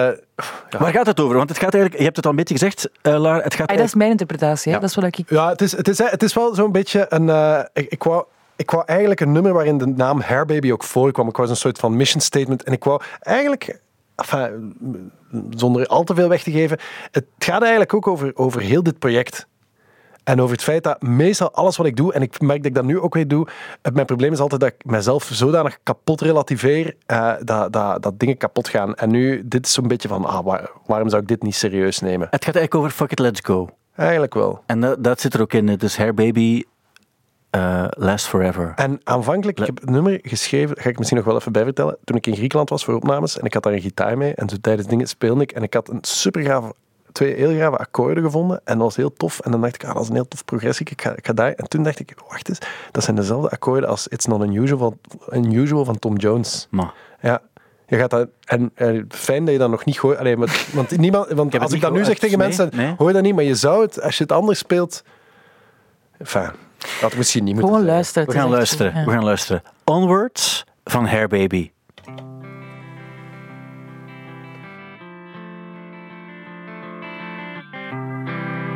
ja. 0.69 0.79
Waar 0.79 0.91
gaat 0.91 1.06
het 1.06 1.19
over? 1.19 1.36
Want 1.38 1.49
het 1.49 1.58
gaat 1.58 1.73
eigenlijk, 1.73 1.97
je 1.97 2.03
hebt 2.03 2.15
het 2.15 2.25
al 2.25 2.32
een 2.32 2.38
beetje 2.38 2.53
gezegd, 2.53 2.89
eh, 3.01 3.19
Lara, 3.19 3.43
het 3.43 3.53
gaat 3.53 3.69
dat 3.69 3.79
is 3.79 3.95
mijn 3.95 4.10
interpretatie, 4.12 4.71
hè? 4.71 4.75
Ja. 4.77 4.82
dat 4.82 4.89
is 4.89 4.95
wat 4.95 5.06
ik... 5.06 5.29
Ja, 5.29 5.49
het 5.49 5.62
is, 5.62 5.71
het 5.77 5.88
is, 5.88 5.97
het 5.97 6.23
is 6.23 6.34
wel 6.34 6.56
zo'n 6.56 6.71
beetje 6.71 7.06
een. 7.10 7.29
eh, 7.29 7.60
ik, 7.73 7.86
ik, 7.89 8.03
wou, 8.03 8.25
ik 8.56 8.71
wou 8.71 8.84
eigenlijk 8.86 9.19
een 9.19 9.32
nummer 9.32 9.53
waarin 9.53 9.77
de 9.77 9.86
naam 9.88 10.21
Hairbaby 10.21 10.71
ook 10.71 10.84
voorkwam. 10.84 11.27
Ik 11.27 11.36
wou 11.36 11.49
een 11.49 11.56
soort 11.56 11.77
van 11.79 11.95
mission 11.95 12.21
statement. 12.21 12.63
En 12.63 12.73
ik 12.73 12.84
wou 12.84 13.01
eigenlijk. 13.19 13.79
Enfin, 14.15 14.73
zonder 15.49 15.88
al 15.88 16.03
te 16.03 16.15
veel 16.15 16.29
weg 16.29 16.43
te 16.43 16.51
geven. 16.51 16.77
Het 17.12 17.25
gaat 17.38 17.62
eigenlijk 17.62 17.93
ook 17.93 18.08
over, 18.08 18.32
over 18.36 18.62
heel 18.62 18.84
dit 18.84 18.99
project. 18.99 19.47
En 20.23 20.41
over 20.41 20.55
het 20.55 20.63
feit 20.63 20.83
dat 20.83 21.01
meestal 21.01 21.51
alles 21.51 21.77
wat 21.77 21.86
ik 21.86 21.95
doe, 21.95 22.13
en 22.13 22.21
ik 22.21 22.41
merk 22.41 22.57
dat 22.57 22.65
ik 22.65 22.75
dat 22.75 22.83
nu 22.83 22.99
ook 22.99 23.13
weer 23.13 23.27
doe, 23.27 23.47
mijn 23.93 24.05
probleem 24.05 24.31
is 24.31 24.39
altijd 24.39 24.62
dat 24.62 24.69
ik 24.69 24.86
mezelf 24.86 25.23
zodanig 25.31 25.77
kapot 25.83 26.21
relativeer 26.21 26.95
eh, 27.05 27.33
dat, 27.43 27.73
dat, 27.73 28.03
dat 28.03 28.19
dingen 28.19 28.38
kapot 28.38 28.67
gaan. 28.67 28.95
En 28.95 29.09
nu, 29.12 29.41
dit 29.47 29.65
is 29.65 29.73
zo'n 29.73 29.88
beetje 29.88 30.07
van, 30.07 30.25
ah, 30.25 30.45
waar- 30.45 30.69
waarom 30.86 31.09
zou 31.09 31.21
ik 31.21 31.27
dit 31.27 31.43
niet 31.43 31.55
serieus 31.55 31.99
nemen? 31.99 32.27
Het 32.31 32.45
gaat 32.45 32.55
eigenlijk 32.55 32.75
over 32.75 32.89
Fuck 32.97 33.12
It, 33.12 33.19
Let's 33.19 33.39
Go. 33.43 33.69
Eigenlijk 33.95 34.33
wel. 34.33 34.63
En 34.65 34.79
dat, 34.79 35.03
dat 35.03 35.21
zit 35.21 35.33
er 35.33 35.41
ook 35.41 35.53
in. 35.53 35.67
Het 35.67 35.83
is 35.83 35.97
Hairbaby 35.97 36.63
eh 37.49 37.86
Last 37.89 38.27
Forever. 38.27 38.73
En 38.75 38.99
aanvankelijk, 39.03 39.59
ik 39.59 39.65
heb 39.65 39.79
het 39.79 39.89
nummer 39.89 40.19
geschreven, 40.21 40.77
ga 40.79 40.89
ik 40.89 40.97
misschien 40.97 41.17
nog 41.17 41.27
wel 41.27 41.36
even 41.36 41.51
bij 41.51 41.63
vertellen, 41.63 41.97
toen 42.03 42.17
ik 42.17 42.27
in 42.27 42.36
Griekenland 42.36 42.69
was 42.69 42.83
voor 42.83 42.93
opnames 42.95 43.39
en 43.39 43.45
ik 43.45 43.53
had 43.53 43.63
daar 43.63 43.73
een 43.73 43.81
gitaar 43.81 44.17
mee 44.17 44.33
en 44.36 44.49
zo 44.49 44.55
tijdens 44.62 44.88
dingen 44.88 45.07
speelde 45.07 45.41
ik 45.41 45.51
en 45.51 45.63
ik 45.63 45.73
had 45.73 45.89
een 45.89 45.97
super 46.01 46.41
gave, 46.41 46.73
twee 47.13 47.34
heel 47.36 47.54
grave 47.56 47.78
akkoorden 47.78 48.23
gevonden 48.23 48.62
en 48.63 48.73
dat 48.78 48.84
was 48.84 48.95
heel 48.95 49.13
tof 49.13 49.39
en 49.39 49.52
dan 49.52 49.62
dacht 49.62 49.76
ik, 49.76 49.84
ah, 49.84 49.93
dat 49.93 50.04
is 50.04 50.10
een 50.10 50.15
heel 50.15 50.28
tof 50.28 50.45
progressie, 50.45 50.86
ik 50.89 51.02
ga, 51.02 51.12
ik 51.15 51.26
ga 51.26 51.34
daar. 51.34 51.52
En 51.54 51.67
toen 51.67 51.84
dacht 51.84 51.99
ik, 51.99 52.13
wacht 52.28 52.49
eens, 52.49 52.60
dat 52.91 53.04
zijn 53.04 53.15
dezelfde 53.15 53.49
akkoorden 53.49 53.89
als 53.89 54.08
It's 54.08 54.26
Not 54.26 54.43
Unusual, 54.43 54.97
unusual 55.32 55.86
van 55.86 55.99
Tom 55.99 56.15
Jones. 56.17 56.67
Maar 56.69 56.93
Ja. 57.21 57.41
Je 57.88 57.97
gaat 57.99 58.10
dat, 58.10 58.28
en 58.45 58.71
eh, 58.76 59.02
fijn 59.10 59.43
dat 59.45 59.54
je 59.54 59.60
dat 59.60 59.69
nog 59.69 59.86
niet. 59.86 59.99
Allee, 59.99 60.38
maar, 60.38 60.65
want 60.73 60.97
niemand, 60.97 61.28
want 61.32 61.60
als 61.60 61.71
ik 61.73 61.82
dat 61.82 61.91
nu 61.93 62.06
zeg 62.06 62.17
tegen 62.17 62.38
Nee, 62.38 62.47
mensen, 62.47 62.69
nee. 62.76 62.93
hoor 62.97 63.08
je 63.08 63.13
dat 63.13 63.23
niet, 63.23 63.36
maar 63.36 63.43
je 63.43 63.56
zou 63.56 63.82
het, 63.82 64.02
als 64.02 64.17
je 64.17 64.23
het 64.23 64.32
anders 64.32 64.60
speelt. 64.60 65.04
Enfin, 66.17 66.49
dat 66.78 66.89
had 67.02 67.15
misschien 67.15 67.43
niet 67.43 67.54
moeten 67.54 67.71
Gewoon 67.71 67.88
luisteren. 67.88 68.28
we 68.28 68.34
het 68.34 68.41
gaan 68.41 68.52
luisteren. 68.52 68.93
ja. 68.95 69.06
We 69.06 69.12
gaan 69.12 69.23
luisteren. 69.23 69.63
Onwards 69.84 70.65
van 70.84 71.06
Hairbaby. 71.06 71.71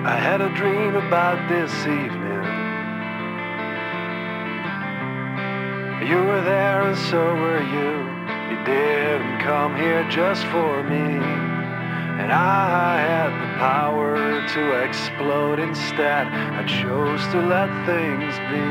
I 0.08 0.16
had 0.16 0.40
a 0.40 0.48
dream 0.56 0.96
about 0.96 1.50
this 1.50 1.70
evening. 1.82 2.44
You 6.08 6.24
were 6.24 6.42
there 6.44 6.84
and 6.84 6.98
so 6.98 7.36
were 7.36 7.60
you. 7.60 7.92
You 8.50 8.64
didn't 8.64 9.42
come 9.42 9.76
here 9.76 10.08
just 10.10 10.46
for 10.46 10.82
me. 10.84 11.20
And 12.24 12.32
I 12.32 13.02
had 13.02 13.32
the 13.36 13.58
power 13.60 14.48
to 14.48 14.62
explode 14.86 15.60
instead. 15.60 16.28
I 16.28 16.64
chose 16.64 17.22
to 17.34 17.42
let 17.42 17.68
things 17.86 18.34
be. 18.48 18.64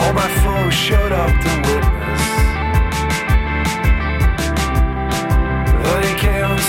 All 0.00 0.12
my 0.14 0.28
foes 0.40 0.72
showed 0.72 1.12
up 1.12 1.28
to 1.44 1.50
witness. 1.68 2.19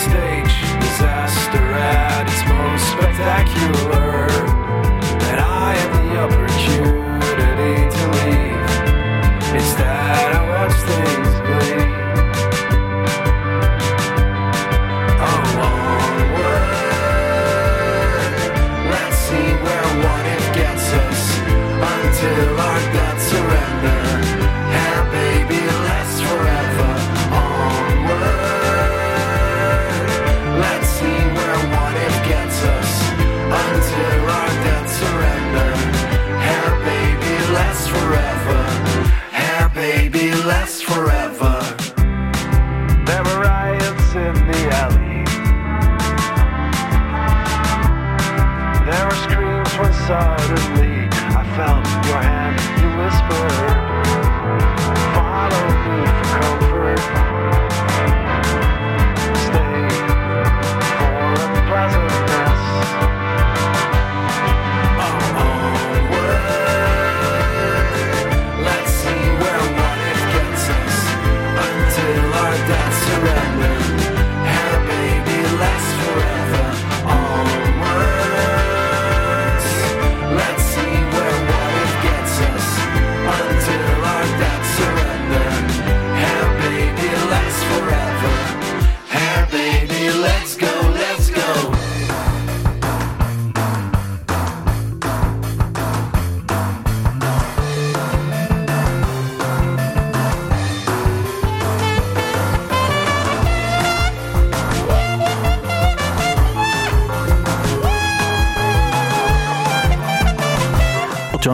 Stage, 0.02 0.54
disaster 0.80 1.58
at 1.58 2.26
its 2.26 2.42
most 2.48 2.84
spectacular. 2.92 4.01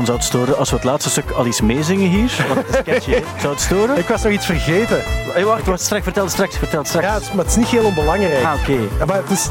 Zou 0.09 0.21
het 0.21 0.29
storen 0.29 0.57
als 0.59 0.71
we 0.71 0.77
het 0.77 0.85
laatste 0.85 1.11
stuk 1.11 1.31
al 1.31 1.47
iets 1.47 1.61
meezingen 1.61 2.09
hier? 2.09 2.45
Want 2.49 2.67
het 2.67 2.77
is 2.77 2.83
catchy, 2.93 3.11
hè? 3.11 3.23
Zou 3.41 3.53
het 3.53 3.63
storen? 3.63 3.99
Ik 3.99 4.07
was 4.07 4.23
nog 4.23 4.33
iets 4.33 4.47
vergeten. 4.47 5.03
Hey, 5.33 5.45
wacht, 5.45 5.67
wacht, 5.67 5.81
straks, 5.81 6.03
vertel 6.05 6.29
straks, 6.29 6.57
vertel 6.57 6.85
straks. 6.85 7.07
Ja, 7.07 7.15
het 7.15 7.23
is, 7.23 7.29
maar 7.29 7.45
het 7.45 7.49
is 7.49 7.57
niet 7.57 7.67
heel 7.67 7.85
onbelangrijk. 7.85 8.45
Ah, 8.45 8.55
oké. 8.61 9.07
Maar 9.07 9.17
het 9.17 9.31
is... 9.31 9.49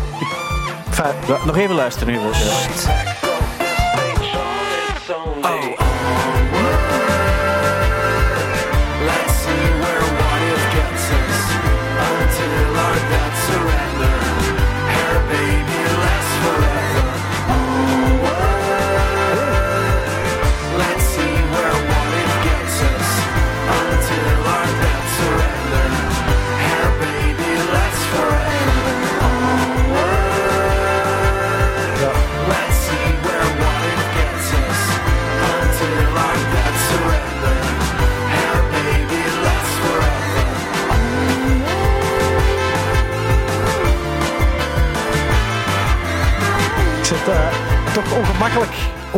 Enfin, 0.88 1.06
Ja, 1.28 1.38
Nog 1.46 1.58
even 1.58 1.76
luisteren. 1.76 2.14
Even. 2.14 3.07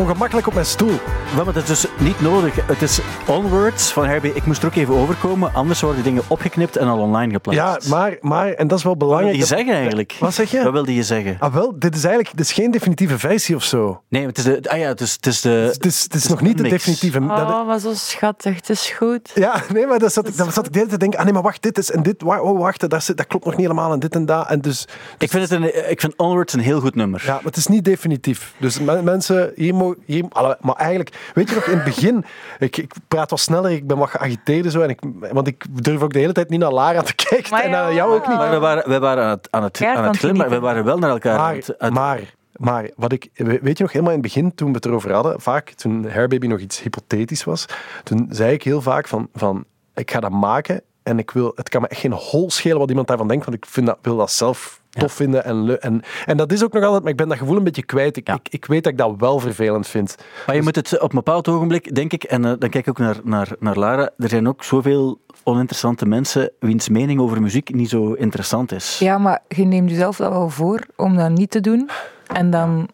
Ongemakkelijk 0.10 0.48
op 0.48 0.54
mijn 0.54 0.66
stoel. 0.66 1.00
Wel, 1.36 1.46
maar 1.46 1.54
het 1.54 1.70
is 1.70 1.82
dus 1.82 1.92
niet 2.00 2.22
nodig. 2.22 2.68
Het 2.68 2.82
is 2.82 3.00
onwards 3.28 3.92
van 3.92 4.06
Herbie. 4.06 4.34
Ik 4.34 4.46
moest 4.46 4.62
er 4.62 4.68
ook 4.68 4.76
even 4.76 4.96
overkomen, 4.96 5.54
anders 5.54 5.82
worden 5.82 6.04
dingen 6.04 6.24
opgeknipt 6.28 6.78
en 6.78 6.88
al 6.88 7.00
online 7.00 7.32
geplaatst. 7.34 7.88
Ja, 7.90 7.96
maar, 7.98 8.18
maar, 8.22 8.52
en 8.52 8.68
dat 8.68 8.78
is 8.78 8.84
wel 8.84 8.94
Wat 8.94 9.02
belangrijk... 9.02 9.36
wilde 9.38 9.50
je 9.52 9.56
zeggen 9.58 9.76
eigenlijk? 9.76 10.16
Wat 10.20 10.34
zeg 10.34 10.52
je? 10.52 10.64
Wat 10.64 10.72
wilde 10.72 10.96
je 10.96 11.04
zeggen? 11.04 11.38
Ah, 11.40 11.54
wel, 11.54 11.74
dit 11.80 11.96
is 11.96 12.04
eigenlijk 12.04 12.38
dit 12.38 12.46
is 12.46 12.52
geen 12.52 12.72
definitieve 12.72 13.20
versie 13.20 13.56
of 13.56 13.64
zo. 13.64 14.02
Nee, 14.10 14.26
het 14.26 14.38
is 14.38 14.44
de... 14.44 14.60
Ah 14.64 14.78
ja, 14.78 14.88
het 14.88 15.02
is, 15.02 15.14
het 15.14 15.26
is 15.26 15.42
de... 15.42 15.50
Het 15.50 15.86
is, 15.86 16.04
het 16.04 16.14
is 16.14 16.28
nog 16.28 16.42
niet 16.42 16.58
de 16.58 16.64
definitieve... 16.64 17.20
dat- 17.20 17.30
Oh, 17.50 17.68
maar 17.68 17.80
zo 17.80 17.92
schattig, 17.94 18.56
het 18.56 18.70
is 18.70 18.90
goed. 18.90 19.32
ja, 19.36 19.62
nee, 19.74 19.88
maar 19.88 20.00
dat 20.00 20.14
zat, 20.14 20.28
ik, 20.28 20.38
dan 20.38 20.52
zat 20.52 20.66
ik 20.66 20.72
de 20.74 20.78
hele 20.78 20.90
tijd 20.90 21.00
te 21.00 21.06
denken, 21.06 21.18
ah 21.20 21.24
nee, 21.26 21.34
maar 21.34 21.44
wacht, 21.44 21.62
dit 21.62 21.78
is 21.78 21.92
en 21.92 22.04
dit, 22.04 22.24
oh, 22.24 22.60
wacht, 22.60 22.90
dat, 22.90 23.04
zit- 23.04 23.18
dat 23.18 23.28
klopt 23.28 23.46
nog 23.46 23.54
niet 23.56 23.68
helemaal 23.68 23.92
en 23.94 24.00
dit 24.00 24.16
en 24.16 24.26
dat. 24.26 24.48
En 24.48 24.62
dus, 24.62 24.88
Ik 25.18 25.30
vind, 25.30 25.50
het 25.50 25.62
een, 25.62 25.90
ik 25.92 26.00
vind 26.00 26.14
Onwards 26.18 26.54
een 26.54 26.60
heel 26.60 26.80
goed 26.80 26.96
nummer. 26.96 27.22
ja, 27.26 27.34
maar 27.34 27.44
het 27.44 27.58
is 27.58 27.68
niet 27.68 27.86
definitief. 27.86 28.54
Dus 28.60 28.80
me- 28.80 29.02
mensen, 29.02 29.52
hier 29.56 29.76
mogen, 29.76 29.98
hier, 30.06 30.26
maar 30.60 30.76
eigenlijk, 30.76 31.32
weet 31.34 31.50
je 31.50 31.56
nog, 31.56 31.66
in 31.66 31.76
het 31.76 31.84
begin, 31.84 32.26
ik, 32.60 32.78
ik 32.78 32.94
praat 33.08 33.30
wat 33.30 33.40
sneller, 33.40 33.72
ik 33.72 33.88
ben 33.88 33.98
wat 33.98 34.10
geagiteerd 34.10 34.66
en 34.66 34.72
zo, 34.72 34.82
en 34.82 34.90
ik, 34.90 35.00
want 35.32 35.48
ik 35.48 35.66
durf 35.84 36.02
ook 36.02 36.14
de 36.14 36.20
hele 36.20 36.34
tijd 36.34 36.50
niet 36.50 36.60
naar 36.60 36.74
Lara 36.74 37.02
te 37.02 37.16
kijken 37.30 37.52
Maar 37.52 37.64
en 37.64 37.72
naar 37.72 37.94
jou 37.94 38.14
ook 38.14 38.28
niet. 38.28 38.38
Maar 38.38 38.50
we 38.52 38.60
waren, 38.60 38.90
we 38.90 39.00
waren 39.00 39.24
aan 39.24 39.30
het, 39.30 39.48
aan 39.52 39.64
het, 39.64 39.84
aan 39.84 40.04
het. 40.04 40.22
We 40.50 40.60
waren 40.60 40.84
wel 40.84 40.98
naar 40.98 41.10
elkaar 41.10 41.38
aan 41.38 41.40
Maar, 41.46 41.56
het... 41.56 41.80
aan- 41.80 41.94
maar, 41.94 42.34
maar 42.56 42.90
wat 42.96 43.12
ik, 43.12 43.30
weet 43.36 43.78
je 43.78 43.84
nog, 43.84 43.92
helemaal 43.92 44.14
in 44.14 44.20
het 44.22 44.34
begin, 44.34 44.56
toen 44.56 44.68
we 44.70 44.76
het 44.76 44.86
erover 44.86 45.14
hadden, 45.14 45.42
vaak, 45.42 45.70
toen 45.70 46.10
Hairbaby 46.10 46.48
nog 46.48 46.60
iets 46.60 46.82
hypothetisch 46.82 47.44
was, 47.44 47.66
toen 48.04 48.28
zei 48.30 48.54
ik 48.54 48.64
heel 48.64 48.82
vaak 48.82 49.08
van, 49.08 49.30
van 49.34 49.66
ik 49.96 50.12
ga 50.12 50.20
dat 50.20 50.32
maken 50.32 50.82
en 51.04 51.20
ik 51.20 51.32
wil, 51.32 51.52
het 51.56 51.70
kan 51.70 51.82
me 51.82 51.88
echt 51.88 52.00
geen 52.02 52.12
hol 52.14 52.50
schelen 52.52 52.78
wat 52.80 52.90
iemand 52.90 53.08
daarvan 53.08 53.28
denkt, 53.28 53.46
want 53.46 53.58
ik 53.58 53.66
vind 53.66 53.86
dat, 53.88 53.98
wil 54.02 54.18
dat 54.18 54.32
zelf 54.32 54.79
tof 54.90 55.14
vinden. 55.14 55.44
En, 55.46 55.82
en, 55.82 56.02
en 56.26 56.38
dat 56.38 56.52
is 56.52 56.64
ook 56.64 56.74
nog 56.74 56.84
altijd, 56.84 57.02
maar 57.02 57.12
ik 57.12 57.18
ben 57.18 57.28
dat 57.28 57.38
gevoel 57.38 57.58
een 57.58 57.64
beetje 57.64 57.84
kwijt. 57.84 58.18
Ik, 58.18 58.28
Ja. 58.28 58.34
ik, 58.34 58.48
ik 58.50 58.66
weet 58.66 58.84
dat 58.84 58.92
ik 58.92 58.98
dat 58.98 59.14
wel 59.18 59.40
vervelend 59.40 59.88
vind. 59.88 60.16
Maar 60.46 60.56
je 60.56 60.62
moet 60.62 60.76
het 60.76 61.00
op 61.00 61.10
een 61.10 61.16
bepaald 61.16 61.48
ogenblik, 61.48 61.96
denk 61.96 62.12
ik, 62.14 62.24
en 62.24 62.46
eh, 62.46 62.54
dan 62.60 62.70
kijk 62.70 62.76
ik 62.76 62.90
ook 62.90 62.98
naar, 62.98 63.18
naar, 63.24 63.48
naar 63.60 63.78
Lara, 63.78 64.10
er 64.18 64.30
zijn 64.30 64.48
ook 64.48 64.64
zoveel 64.64 65.20
oninteressante 65.44 66.06
mensen 66.06 66.52
wiens 66.60 66.90
mening 66.90 67.20
over 67.20 67.42
muziek 67.42 67.74
niet 67.74 67.90
zo 67.90 68.14
interessant 68.14 68.72
is. 68.72 69.00
Ja, 69.00 69.18
maar 69.18 69.40
je 69.48 69.64
neemt 69.66 69.90
jezelf 69.90 70.18
dat 70.18 70.32
wel 70.32 70.50
voor 70.50 70.86
om 70.96 71.16
dat 71.18 71.30
niet 71.30 71.52
te 71.52 71.60
doen. 71.60 71.90
En 72.34 72.50
dan, 72.50 72.90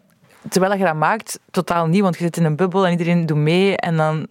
terwijl 0.49 0.77
je 0.77 0.83
dat 0.83 0.95
maakt, 0.95 1.39
totaal 1.51 1.87
niet, 1.87 2.01
want 2.01 2.17
je 2.17 2.23
zit 2.23 2.37
in 2.37 2.45
een 2.45 2.55
bubbel 2.55 2.85
en 2.85 2.91
iedereen 2.91 3.25
doet 3.25 3.37
mee. 3.37 3.77
En 3.77 3.97
dan 3.97 4.27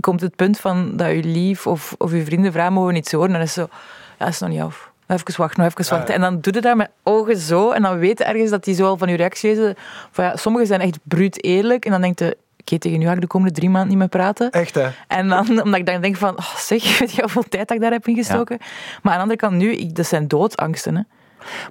komt 0.00 0.20
het 0.20 0.36
punt 0.36 0.58
van 0.60 0.96
dat 0.96 1.08
je 1.10 1.24
lief 1.24 1.66
of, 1.66 1.94
of 1.98 2.12
je 2.12 2.24
vrienden 2.24 2.52
vragen, 2.52 2.72
mogen 2.72 2.92
we 2.92 2.98
iets 2.98 3.12
horen? 3.12 3.28
En 3.28 3.32
dan 3.34 3.42
is 3.42 3.56
het 3.56 3.68
zo, 3.68 3.76
ja, 4.18 4.24
dat 4.24 4.28
is 4.34 4.40
nog 4.40 4.50
niet 4.50 4.60
af. 4.60 4.90
Nog 5.06 5.20
even 5.20 5.40
wachten, 5.40 5.62
nog 5.62 5.72
even 5.78 5.96
wachten. 5.96 6.14
En 6.14 6.20
dan 6.20 6.40
doe 6.40 6.54
je 6.54 6.60
dat 6.60 6.76
met 6.76 6.90
ogen 7.02 7.36
zo. 7.36 7.70
En 7.70 7.82
dan 7.82 7.98
weet 7.98 8.18
je 8.18 8.24
ergens 8.24 8.50
dat 8.50 8.64
die 8.64 8.74
zo 8.74 8.86
al 8.86 8.96
van 8.96 9.08
je 9.08 9.16
reactie. 9.16 9.74
Van 10.10 10.24
ja, 10.24 10.36
sommigen 10.36 10.66
zijn 10.66 10.80
echt 10.80 10.98
bruut 11.02 11.44
eerlijk. 11.44 11.84
En 11.84 11.90
dan 11.90 12.00
denk 12.00 12.18
je, 12.18 12.36
oké, 12.60 12.78
tegen 12.78 12.98
nu 12.98 13.06
ga 13.06 13.12
ik 13.12 13.20
de 13.20 13.26
komende 13.26 13.54
drie 13.54 13.70
maanden 13.70 13.88
niet 13.88 13.98
meer 13.98 14.08
praten. 14.08 14.50
Echt, 14.50 14.74
hè? 14.74 14.88
En 15.08 15.28
dan, 15.28 15.48
omdat 15.64 15.74
ik 15.74 15.86
dan 15.86 16.00
denk 16.00 16.16
van, 16.16 16.38
oh, 16.38 16.54
zeg, 16.56 16.82
weet 16.98 17.12
je 17.12 17.22
hoeveel 17.22 17.44
tijd 17.48 17.68
dat 17.68 17.76
ik 17.76 17.82
daar 17.82 17.92
heb 17.92 18.06
ingestoken? 18.06 18.58
Maar 19.02 19.12
aan 19.12 19.18
de 19.18 19.22
andere 19.22 19.38
kant 19.38 19.54
nu, 19.56 19.72
ik, 19.72 19.94
dat 19.94 20.06
zijn 20.06 20.28
doodsangsten. 20.28 20.96
Hè. 20.96 21.02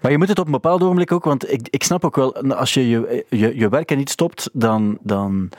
Maar 0.01 0.11
je 0.11 0.17
moet 0.17 0.27
het 0.27 0.39
op 0.39 0.45
een 0.45 0.51
bepaald 0.51 0.83
ogenblik 0.83 1.11
ook, 1.11 1.23
want 1.23 1.51
ik, 1.51 1.67
ik 1.69 1.83
snap 1.83 2.05
ook 2.05 2.15
wel, 2.15 2.33
als 2.35 2.73
je 2.73 2.89
je, 2.89 3.25
je, 3.29 3.57
je 3.57 3.69
werk 3.69 3.91
er 3.91 3.97
niet 3.97 4.09
stopt, 4.09 4.49
dan, 4.53 4.97
dan 5.01 5.49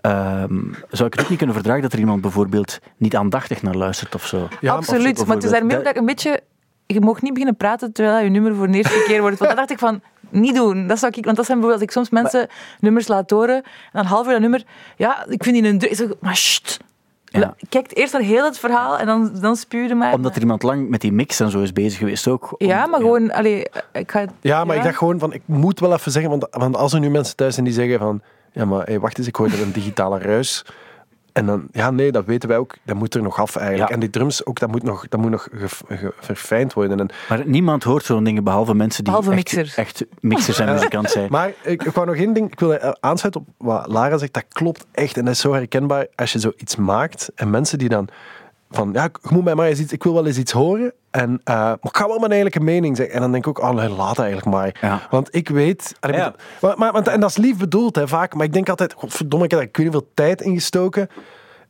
ehm, 0.00 0.62
zou 0.90 1.08
ik 1.08 1.14
het 1.14 1.20
ook 1.20 1.28
niet 1.28 1.38
kunnen 1.38 1.54
verdragen 1.54 1.82
dat 1.82 1.92
er 1.92 1.98
iemand 1.98 2.20
bijvoorbeeld 2.20 2.78
niet 2.96 3.16
aandachtig 3.16 3.62
naar 3.62 3.74
luistert 3.74 4.14
of 4.14 4.26
zo. 4.26 4.48
Ja, 4.60 4.74
Absoluut, 4.74 5.26
maar 5.26 5.36
het 5.36 5.44
is 5.44 5.50
daarmee 5.50 5.76
dat 5.76 5.86
ik 5.86 5.96
een 5.96 6.06
beetje... 6.06 6.40
Je 6.86 7.00
mag 7.00 7.22
niet 7.22 7.32
beginnen 7.32 7.56
praten 7.56 7.92
terwijl 7.92 8.24
je 8.24 8.30
nummer 8.30 8.54
voor 8.54 8.70
de 8.70 8.76
eerste 8.76 9.04
keer 9.06 9.20
wordt. 9.20 9.38
Want 9.38 9.50
dan 9.50 9.58
dacht 9.58 9.70
ik 9.70 9.78
van, 9.78 10.00
niet 10.28 10.54
doen. 10.54 10.86
Dat 10.86 10.98
zou 10.98 11.12
ik, 11.16 11.24
want 11.24 11.36
dat 11.36 11.46
zijn 11.46 11.58
bijvoorbeeld, 11.60 11.90
als 11.90 11.96
ik 11.96 12.04
soms 12.04 12.10
mensen 12.22 12.48
nummers 12.80 13.08
laat 13.08 13.30
horen, 13.30 13.54
en 13.56 13.62
dan 13.92 14.04
half 14.04 14.26
uur 14.26 14.32
dat 14.32 14.40
nummer, 14.40 14.64
ja, 14.96 15.26
ik 15.28 15.42
vind 15.44 15.56
die 15.62 15.64
een... 15.72 15.78
dru- 15.78 15.88
Ik 15.90 15.96
zeg, 15.96 16.08
maar 16.20 16.36
sst. 16.36 16.78
Ja. 17.24 17.54
Kijk 17.68 17.90
eerst 17.96 18.12
naar 18.12 18.22
heel 18.22 18.44
het 18.44 18.58
verhaal 18.58 18.98
en 18.98 19.06
dan, 19.06 19.30
dan 19.40 19.56
spuur 19.56 19.88
je 19.88 19.94
mij. 19.94 20.12
Omdat 20.12 20.34
er 20.34 20.40
iemand 20.40 20.62
lang 20.62 20.88
met 20.88 21.00
die 21.00 21.12
mix 21.12 21.40
en 21.40 21.50
zo 21.50 21.60
is 21.60 21.72
bezig 21.72 21.98
geweest 21.98 22.28
ook. 22.28 22.54
Om- 22.58 22.66
Ja, 22.68 22.86
maar 22.86 23.00
gewoon, 23.00 23.32
allee, 23.32 23.66
ik 23.92 24.10
ga... 24.10 24.24
Ja, 24.40 24.64
maar 24.64 24.76
ik 24.76 24.82
dacht 24.82 24.96
gewoon 24.96 25.18
van, 25.18 25.32
ik 25.32 25.42
moet 25.44 25.80
wel 25.80 25.92
even 25.92 26.12
zeggen, 26.12 26.30
want, 26.30 26.46
want 26.50 26.76
als 26.76 26.92
er 26.92 27.00
nu 27.00 27.10
mensen 27.10 27.36
thuis 27.36 27.52
zijn 27.54 27.66
die 27.66 27.74
zeggen 27.74 27.98
van, 27.98 28.20
ja, 28.52 28.64
maar 28.64 28.86
hey, 28.86 29.00
wacht 29.00 29.18
eens, 29.18 29.26
ik 29.26 29.36
hoor 29.36 29.46
er 29.46 29.62
een 29.62 29.72
digitale 29.72 30.18
ruis. 30.18 30.64
En 31.36 31.46
dan, 31.46 31.66
ja, 31.72 31.90
nee, 31.90 32.12
dat 32.12 32.24
weten 32.24 32.48
wij 32.48 32.58
ook. 32.58 32.74
Dat 32.84 32.96
moet 32.96 33.14
er 33.14 33.22
nog 33.22 33.40
af 33.40 33.56
eigenlijk. 33.56 33.88
Ja. 33.88 33.94
En 33.94 34.00
die 34.00 34.10
drums 34.10 34.46
ook, 34.46 34.58
dat 34.58 34.70
moet 34.70 34.82
nog, 34.82 35.08
dat 35.08 35.20
moet 35.20 35.30
nog 35.30 35.48
ge- 35.52 35.96
ge- 35.96 36.12
verfijnd 36.20 36.72
worden. 36.72 37.00
En, 37.00 37.08
Maar 37.28 37.42
niemand 37.46 37.82
hoort 37.84 38.04
zo'n 38.04 38.24
dingen 38.24 38.44
behalve 38.44 38.74
mensen 38.74 39.04
die 39.04 39.12
Behalve 39.12 39.36
echt, 39.36 39.52
mixers. 39.54 39.76
echt 39.76 40.04
mixers 40.20 40.58
en 40.58 40.72
muzikant 40.72 41.10
zijn. 41.10 41.28
maar 41.36 41.52
ik, 41.62 41.82
ik 41.84 41.92
wou 41.92 42.06
nog 42.06 42.16
één 42.16 42.32
ding, 42.32 42.52
ik 42.52 42.60
wil 42.60 42.74
eh, 42.74 42.90
aansluiten 43.00 43.40
op 43.40 43.46
wat 43.66 43.86
Lara 43.86 44.18
zegt, 44.18 44.32
dat 44.32 44.44
klopt 44.48 44.86
echt. 44.92 45.16
En 45.16 45.24
dat 45.24 45.34
is 45.34 45.40
zo 45.40 45.52
herkenbaar 45.52 46.06
als 46.14 46.32
je 46.32 46.38
zoiets 46.38 46.76
maakt 46.76 47.30
en 47.34 47.50
mensen 47.50 47.78
die 47.78 47.88
dan 47.88 48.08
van, 48.70 48.90
ja, 48.92 49.02
je 49.02 49.28
moet 49.34 49.44
mij 49.44 49.54
maar 49.54 49.66
eens 49.66 49.78
iets, 49.78 49.92
ik 49.92 50.02
wil 50.02 50.14
wel 50.14 50.26
eens 50.26 50.38
iets 50.38 50.52
horen. 50.52 50.92
En, 51.10 51.40
eh, 51.44 51.54
maar 51.54 51.78
ik 51.82 51.96
ga 51.96 52.06
wel 52.06 52.18
mijn 52.18 52.30
eigenlijke 52.30 52.60
mening 52.60 52.96
zeggen. 52.96 53.14
En 53.14 53.20
dan 53.20 53.32
denk 53.32 53.46
ik 53.46 53.58
ook, 53.58 53.64
oh 53.68 53.74
nee, 53.74 53.88
laat 53.88 54.18
eigenlijk 54.18 54.48
maar. 54.56 54.76
Ja. 54.80 55.02
Want 55.10 55.34
ik 55.34 55.48
weet... 55.48 55.94
en 56.00 56.12
Ja. 56.12 56.34
maar, 56.60 56.78
maar, 56.78 56.92
want- 56.92 57.08
en 57.08 57.20
dat 57.20 57.30
is 57.30 57.36
lief 57.36 57.56
bedoeld, 57.56 57.96
hè, 57.96 58.08
vaak. 58.08 58.34
Maar 58.34 58.44
ik 58.46 58.52
denk 58.52 58.68
altijd, 58.68 58.92
godverdomme, 58.92 59.44
ik 59.44 59.50
heb 59.50 59.60
daar 59.60 59.68
ik 59.68 59.76
weet 59.76 59.86
niet 59.86 59.94
veel 59.94 60.10
tijd 60.14 60.40
in 60.40 60.54
gestoken. 60.54 61.08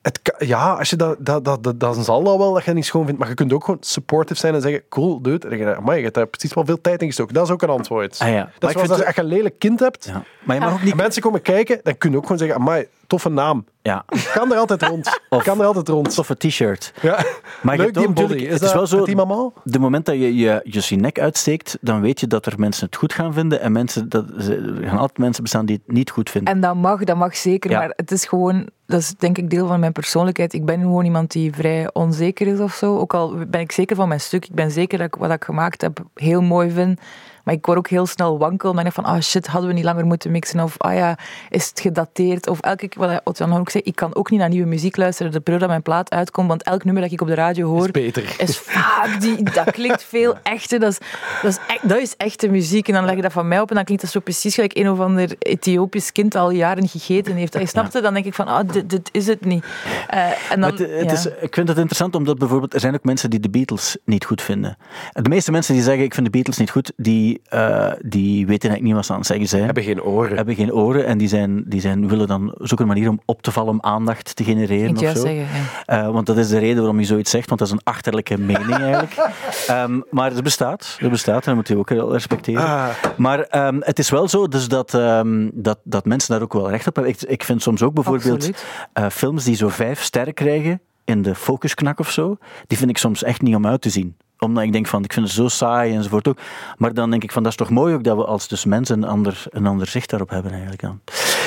Het 0.02 0.20
ja, 0.38 0.72
als 0.72 0.90
je 0.90 0.96
dat, 0.96 1.16
dat, 1.18 1.44
dat, 1.44 1.62
dat, 1.62 1.80
dan 1.80 2.04
zal 2.04 2.22
dat 2.22 2.36
wel 2.36 2.52
dat 2.52 2.64
je 2.64 2.72
niet 2.72 2.84
schoon 2.84 3.04
vindt. 3.04 3.18
Maar 3.20 3.28
je 3.28 3.34
kunt 3.34 3.52
ook 3.52 3.64
gewoon 3.64 3.80
supportive 3.80 4.40
zijn 4.40 4.54
en 4.54 4.60
zeggen, 4.60 4.82
cool, 4.88 5.22
dude. 5.22 5.48
En 5.48 5.58
je, 5.58 5.64
je 5.96 6.02
hebt 6.02 6.14
daar 6.14 6.26
precies 6.26 6.54
wel 6.54 6.64
veel 6.64 6.80
tijd 6.80 7.00
in 7.00 7.06
gestoken. 7.06 7.34
Dat 7.34 7.46
is 7.46 7.50
ook 7.52 7.62
een 7.62 7.68
antwoord. 7.68 8.18
Ah 8.18 8.28
ja. 8.28 8.50
Dat 8.58 8.70
is 8.70 8.76
als 8.90 8.98
je 8.98 9.12
een 9.14 9.24
lelijk 9.24 9.58
kind 9.58 9.80
hebt. 9.80 10.04
Ja. 10.04 10.22
Maar 10.44 10.56
je 10.56 10.62
mag 10.62 10.72
ook 10.72 10.82
niet... 10.82 10.90
En 10.90 10.96
mensen 10.96 11.22
komen 11.22 11.42
kijken, 11.42 11.80
dan 11.82 11.98
kun 11.98 12.10
je 12.10 12.16
ook 12.16 12.22
gewoon 12.22 12.38
zeggen, 12.38 12.56
amai, 12.56 12.86
toffe 13.06 13.28
naam. 13.28 13.64
Ja. 13.82 14.04
Kan 14.34 14.52
er 14.52 14.58
altijd 14.58 14.82
rond. 14.82 15.20
Of- 15.28 15.42
kan 15.42 15.60
er 15.60 15.66
altijd 15.66 15.88
rond. 15.88 16.14
Toffe 16.14 16.36
t-shirt. 16.36 16.92
Ja. 17.02 17.24
Maar 17.62 17.76
je 17.76 17.82
Leuk 17.82 17.98
ook 17.98 18.14
body. 18.14 18.34
Is 18.34 18.50
het 18.50 18.60
dat 18.60 18.68
is 18.68 18.74
wel 18.74 18.86
zo-? 18.86 19.52
De 19.64 19.78
moment 19.78 20.06
dat 20.06 20.14
je 20.14 20.36
je, 20.36 20.60
je, 20.64 20.82
je 20.88 20.96
nek 20.96 21.18
uitsteekt, 21.20 21.78
dan 21.80 22.00
weet 22.00 22.20
je 22.20 22.26
dat 22.26 22.46
er 22.46 22.54
mensen 22.56 22.86
het 22.86 22.96
goed 22.96 23.12
gaan 23.12 23.32
vinden 23.32 23.60
en 23.60 23.72
mensen, 23.72 24.08
dat, 24.08 24.24
er 24.28 24.88
gaan 24.88 24.98
altijd 24.98 25.18
mensen 25.18 25.42
bestaan 25.42 25.66
die 25.66 25.80
het 25.84 25.94
niet 25.94 26.10
goed 26.10 26.30
vinden. 26.30 26.54
En 26.54 26.60
dat 26.60 26.74
mag, 26.74 27.04
dat 27.04 27.16
mag 27.16 27.36
zeker. 27.36 27.70
Ja. 27.70 27.78
Maar 27.78 27.92
het 27.96 28.10
is 28.10 28.24
gewoon, 28.24 28.68
dat 28.86 29.00
is 29.00 29.14
denk 29.18 29.38
ik 29.38 29.50
deel 29.50 29.66
van 29.66 29.80
mijn 29.80 29.92
persoonlijkheid. 29.92 30.52
Ik 30.52 30.64
ben 30.64 30.80
gewoon 30.80 31.04
iemand 31.04 31.32
die 31.32 31.52
vrij 31.54 31.90
onzeker 31.92 32.46
is 32.46 32.58
of 32.58 32.74
zo. 32.74 32.98
Ook 32.98 33.14
al 33.14 33.34
ben 33.48 33.60
ik 33.60 33.72
zeker 33.72 33.96
van 33.96 34.08
mijn 34.08 34.20
stuk. 34.20 34.44
Ik 34.44 34.54
ben 34.54 34.70
zeker 34.70 34.98
dat 34.98 35.06
ik 35.06 35.14
wat 35.14 35.30
ik 35.30 35.44
gemaakt 35.44 35.80
heb 35.80 36.00
heel 36.14 36.42
mooi 36.42 36.70
vind. 36.70 37.00
Maar 37.46 37.54
ik 37.54 37.66
word 37.66 37.78
ook 37.78 37.88
heel 37.88 38.06
snel 38.06 38.38
wankel. 38.38 38.72
Maar 38.72 38.86
ik 38.86 38.92
denk 38.92 39.06
van, 39.06 39.14
ah 39.14 39.22
shit, 39.22 39.46
hadden 39.46 39.68
we 39.68 39.76
niet 39.76 39.84
langer 39.84 40.06
moeten 40.06 40.30
mixen? 40.30 40.60
Of, 40.60 40.74
ah 40.78 40.94
ja, 40.94 41.18
is 41.50 41.68
het 41.68 41.80
gedateerd? 41.80 42.48
Of 42.48 42.60
elke 42.60 42.88
keer, 42.88 43.08
wat 43.08 43.20
Otjan 43.24 43.56
ook 43.56 43.70
zei, 43.70 43.82
ik 43.86 43.94
kan 43.94 44.14
ook 44.14 44.30
niet 44.30 44.40
naar 44.40 44.48
nieuwe 44.48 44.68
muziek 44.68 44.96
luisteren. 44.96 45.32
De 45.32 45.40
periode 45.40 45.64
dat 45.64 45.68
mijn 45.70 45.82
plaat 45.82 46.10
uitkomt. 46.10 46.48
Want 46.48 46.62
elk 46.62 46.84
nummer 46.84 47.02
dat 47.02 47.12
ik 47.12 47.20
op 47.20 47.26
de 47.26 47.34
radio 47.34 47.68
hoor, 47.68 47.90
Beter. 47.90 48.34
is 48.38 48.58
vaak, 48.58 49.20
die, 49.20 49.42
dat 49.42 49.70
klinkt 49.70 50.04
veel 50.14 50.36
echter. 50.42 50.80
Dat 50.80 50.90
is, 50.90 50.98
dat, 51.42 51.50
is 51.50 51.58
echt, 51.66 51.88
dat 51.88 51.98
is 51.98 52.16
echte 52.16 52.48
muziek. 52.48 52.88
En 52.88 52.94
dan 52.94 53.04
leg 53.04 53.16
je 53.16 53.22
dat 53.22 53.32
van 53.32 53.48
mij 53.48 53.60
op 53.60 53.68
en 53.68 53.74
dan 53.74 53.84
klinkt 53.84 54.02
dat 54.02 54.12
zo 54.12 54.20
precies 54.20 54.54
gelijk 54.54 54.76
een 54.76 54.90
of 54.90 55.00
ander 55.00 55.34
Ethiopisch 55.38 56.12
kind 56.12 56.34
al 56.34 56.50
jaren 56.50 56.88
gegeten 56.88 57.34
heeft. 57.34 57.54
En 57.54 57.60
je 57.60 57.66
snapt 57.66 57.92
het, 57.92 58.02
dan 58.02 58.14
denk 58.14 58.26
ik 58.26 58.34
van, 58.34 58.46
ah, 58.46 58.68
dit, 58.72 58.90
dit 58.90 59.08
is 59.12 59.26
het 59.26 59.44
niet. 59.44 59.64
Eh, 60.08 60.52
en 60.52 60.60
dan, 60.60 60.70
het, 60.70 60.78
het 60.78 61.04
ja. 61.04 61.12
is, 61.12 61.26
ik 61.26 61.54
vind 61.54 61.68
het 61.68 61.76
interessant 61.76 62.14
omdat 62.14 62.38
bijvoorbeeld 62.38 62.74
er 62.74 62.80
zijn 62.80 62.94
ook 62.94 63.04
mensen 63.04 63.30
die 63.30 63.40
de 63.40 63.50
Beatles 63.50 63.96
niet 64.04 64.24
goed 64.24 64.42
vinden. 64.42 64.76
En 65.12 65.22
De 65.22 65.28
meeste 65.28 65.50
mensen 65.50 65.74
die 65.74 65.82
zeggen 65.82 66.04
ik 66.04 66.14
vind 66.14 66.26
de 66.26 66.32
Beatles 66.32 66.56
niet 66.56 66.70
goed, 66.70 66.92
die 66.96 67.35
die, 67.36 67.58
eh, 67.58 67.92
die 68.00 68.46
weten 68.46 68.70
eigenlijk 68.70 68.82
niet 68.82 68.94
wat 68.94 69.04
ze 69.04 69.12
aan 69.12 69.18
het 69.18 69.26
zeggen 69.26 69.48
zijn. 69.48 69.64
Hebben 69.64 69.82
geen 69.82 70.02
oren. 70.02 70.36
Hebben 70.36 70.54
geen 70.54 70.72
oren 70.72 71.06
en 71.06 71.18
die, 71.18 71.28
zijn, 71.28 71.64
die 71.66 71.80
zijn, 71.80 72.08
willen 72.08 72.26
dan 72.26 72.54
zoeken 72.58 72.88
een 72.88 72.92
manier 72.92 73.08
om 73.08 73.20
op 73.24 73.42
te 73.42 73.52
vallen, 73.52 73.72
om 73.72 73.80
aandacht 73.80 74.36
te 74.36 74.44
genereren 74.44 74.88
Ik 74.88 74.96
of 74.96 75.16
zo. 75.16 75.20
zeggen, 75.20 75.34
ja. 75.34 75.46
Eh, 75.86 76.10
want 76.10 76.26
dat 76.26 76.36
is 76.36 76.48
de 76.48 76.58
reden 76.58 76.76
waarom 76.76 76.98
je 76.98 77.06
zoiets 77.06 77.30
zegt, 77.30 77.48
want 77.48 77.60
dat 77.60 77.68
is 77.68 77.74
een 77.74 77.84
achterlijke 77.84 78.38
mening 78.38 78.78
eigenlijk. 78.78 79.14
Ehm, 79.66 80.00
maar 80.10 80.30
het 80.30 80.42
bestaat, 80.42 80.96
het 81.00 81.10
bestaat 81.10 81.46
en 81.46 81.46
dat 81.46 81.54
moet 81.54 81.68
je 81.68 81.76
ook 81.76 81.88
wel 81.88 82.12
respecteren. 82.12 82.62
Ah. 82.62 82.88
Maar 83.16 83.40
ehm, 83.40 83.76
het 83.80 83.98
is 83.98 84.10
wel 84.10 84.28
zo 84.28 84.48
dus 84.48 84.68
dat, 84.68 84.94
ehm, 84.94 85.50
dat, 85.52 85.78
dat 85.84 86.04
mensen 86.04 86.32
daar 86.32 86.42
ook 86.42 86.52
wel 86.52 86.70
recht 86.70 86.86
op 86.86 86.94
hebben. 86.94 87.12
Ik, 87.12 87.22
ik 87.22 87.44
vind 87.44 87.62
soms 87.62 87.82
ook 87.82 87.94
bijvoorbeeld 87.94 88.50
eh, 88.92 89.06
films 89.08 89.44
die 89.44 89.56
zo 89.56 89.68
vijf 89.68 90.02
sterren 90.02 90.34
krijgen 90.34 90.80
in 91.06 91.22
de 91.22 91.34
focusknak 91.34 91.98
of 91.98 92.10
zo, 92.10 92.36
die 92.66 92.78
vind 92.78 92.90
ik 92.90 92.98
soms 92.98 93.22
echt 93.22 93.42
niet 93.42 93.54
om 93.54 93.66
uit 93.66 93.80
te 93.80 93.90
zien 93.90 94.16
omdat 94.38 94.64
ik 94.64 94.72
denk 94.72 94.86
van, 94.86 95.04
ik 95.04 95.12
vind 95.12 95.26
het 95.26 95.34
zo 95.34 95.48
saai 95.48 95.94
enzovoort 95.94 96.28
ook. 96.28 96.38
Maar 96.76 96.94
dan 96.94 97.10
denk 97.10 97.22
ik 97.22 97.32
van, 97.32 97.42
dat 97.42 97.52
is 97.52 97.58
toch 97.58 97.70
mooi 97.70 97.94
ook 97.94 98.04
dat 98.04 98.16
we 98.16 98.24
als 98.24 98.48
dus 98.48 98.64
mensen 98.64 99.02
een 99.02 99.08
ander, 99.08 99.44
een 99.50 99.66
ander 99.66 99.86
zicht 99.86 100.10
daarop 100.10 100.30
hebben 100.30 100.50
eigenlijk 100.50 100.84
aan. 100.84 101.02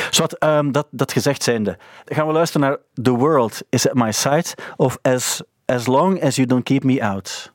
Zowat, 0.09 0.33
ehm, 0.33 0.71
dat, 0.71 0.87
dat 0.91 1.11
gezegd 1.11 1.43
zijnde, 1.43 1.77
gaan 2.05 2.27
we 2.27 2.33
luisteren 2.33 2.67
naar 2.67 2.77
The 3.03 3.11
World 3.11 3.61
is 3.69 3.89
at 3.89 3.95
my 3.95 4.11
side 4.11 4.45
of 4.75 4.97
As, 5.01 5.41
as 5.65 5.85
Long 5.85 6.23
as 6.23 6.35
You 6.35 6.47
Don't 6.47 6.63
Keep 6.63 6.83
Me 6.83 7.03
Out. 7.03 7.53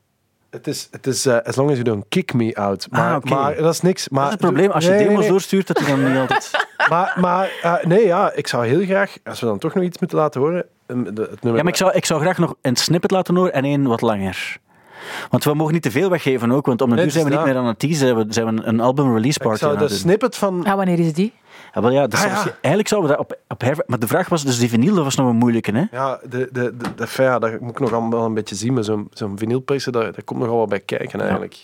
Het 0.49 0.67
is, 0.67 0.87
het 0.91 1.07
is 1.07 1.25
eh, 1.25 1.37
as 1.37 1.55
long 1.55 1.69
as 1.69 1.75
you 1.75 1.83
don't 1.83 2.05
kick 2.09 2.33
me 2.33 2.55
out. 2.55 2.87
Maar, 2.89 3.09
Ah, 3.11 3.15
oké. 3.15 3.33
maar 3.33 3.55
dat 3.55 3.73
is 3.73 3.81
niks. 3.81 4.09
Maar, 4.09 4.23
Dat 4.23 4.33
is 4.33 4.39
het 4.39 4.47
probleem, 4.47 4.71
als 4.71 4.83
je 4.85 4.89
Nee, 4.89 5.07
demos 5.07 5.19
nee. 5.19 5.29
doorstuurt, 5.29 5.67
dat 5.67 5.77
die 5.77 5.87
dan 5.87 6.03
niet 6.03 6.17
altijd... 6.17 6.51
Maar, 6.89 7.17
maar 7.19 7.51
eh, 7.61 7.83
nee, 7.83 8.05
ja, 8.05 8.31
ik 8.33 8.47
zou 8.47 8.65
heel 8.65 8.85
graag, 8.85 9.17
als 9.23 9.39
we 9.39 9.45
dan 9.45 9.57
toch 9.57 9.73
nog 9.73 9.83
iets 9.83 9.99
moeten 9.99 10.17
laten 10.17 10.41
horen, 10.41 10.57
um, 10.57 10.69
de- 10.87 10.93
het 10.93 11.15
nummer... 11.15 11.55
Ja, 11.55 11.63
maar 11.63 11.67
ik 11.67 11.75
zou, 11.75 11.91
ik 11.93 12.05
zou 12.05 12.21
graag 12.21 12.37
nog 12.37 12.55
een 12.61 12.75
snippet 12.75 13.11
laten 13.11 13.35
horen 13.35 13.53
en 13.53 13.63
één 13.63 13.87
wat 13.87 14.01
langer. 14.01 14.57
Want 15.29 15.43
we 15.43 15.53
mogen 15.53 15.73
niet 15.73 15.81
te 15.81 15.91
veel 15.91 16.09
weggeven 16.09 16.51
ook, 16.51 16.65
want 16.65 16.81
om 16.81 16.91
een 16.91 16.99
uur 16.99 17.11
zijn 17.11 17.25
we 17.25 17.29
niet 17.29 17.43
meer 17.43 17.55
aan 17.55 17.65
het 17.65 17.79
teasen, 17.79 18.15
we, 18.15 18.25
zijn 18.29 18.55
we 18.55 18.61
een 18.63 18.79
album 18.79 19.13
release 19.15 19.39
ik 19.39 19.45
party 19.45 19.59
zou 19.59 19.71
aan 19.71 19.77
de 19.77 19.83
het 19.83 19.91
doen. 19.93 20.01
snippet 20.01 20.35
van... 20.35 20.65
Ah, 20.65 20.75
wanneer 20.75 20.99
is 20.99 21.13
die? 21.13 21.33
Ja, 21.73 21.81
wel 21.81 21.91
ja, 21.91 22.01
dat 22.01 22.13
is 22.13 22.25
Ah, 22.25 22.31
ja. 22.31 22.43
Eigenlijk 22.61 22.87
zouden 22.87 23.11
we 23.11 23.17
dat 23.17 23.25
op, 23.25 23.37
op 23.47 23.61
her... 23.61 23.83
Maar 23.87 23.99
de 23.99 24.07
vraag 24.07 24.29
was, 24.29 24.43
dus 24.43 24.59
die 24.59 24.69
vinyl, 24.69 24.95
dat 24.95 25.03
was 25.03 25.15
nog 25.15 25.27
een 25.29 25.35
moeilijke, 25.35 25.71
hè? 25.71 25.83
Ja, 25.91 26.19
de, 26.29 26.49
de, 26.51 26.77
de, 26.77 26.93
de, 26.95 27.07
ja, 27.17 27.39
dat 27.39 27.59
moet 27.59 27.69
ik 27.71 27.79
nog 27.79 27.93
allemaal 27.93 28.25
een 28.25 28.33
beetje 28.33 28.55
zien, 28.55 28.73
maar 28.73 28.83
zo'n 28.83 29.07
zo'n 29.13 29.37
vinylpressen, 29.37 29.91
daar, 29.91 30.03
daar 30.03 30.23
komt 30.23 30.39
nogal 30.39 30.57
wat 30.57 30.69
bij 30.69 30.79
kijken 30.79 31.19
eigenlijk. 31.19 31.59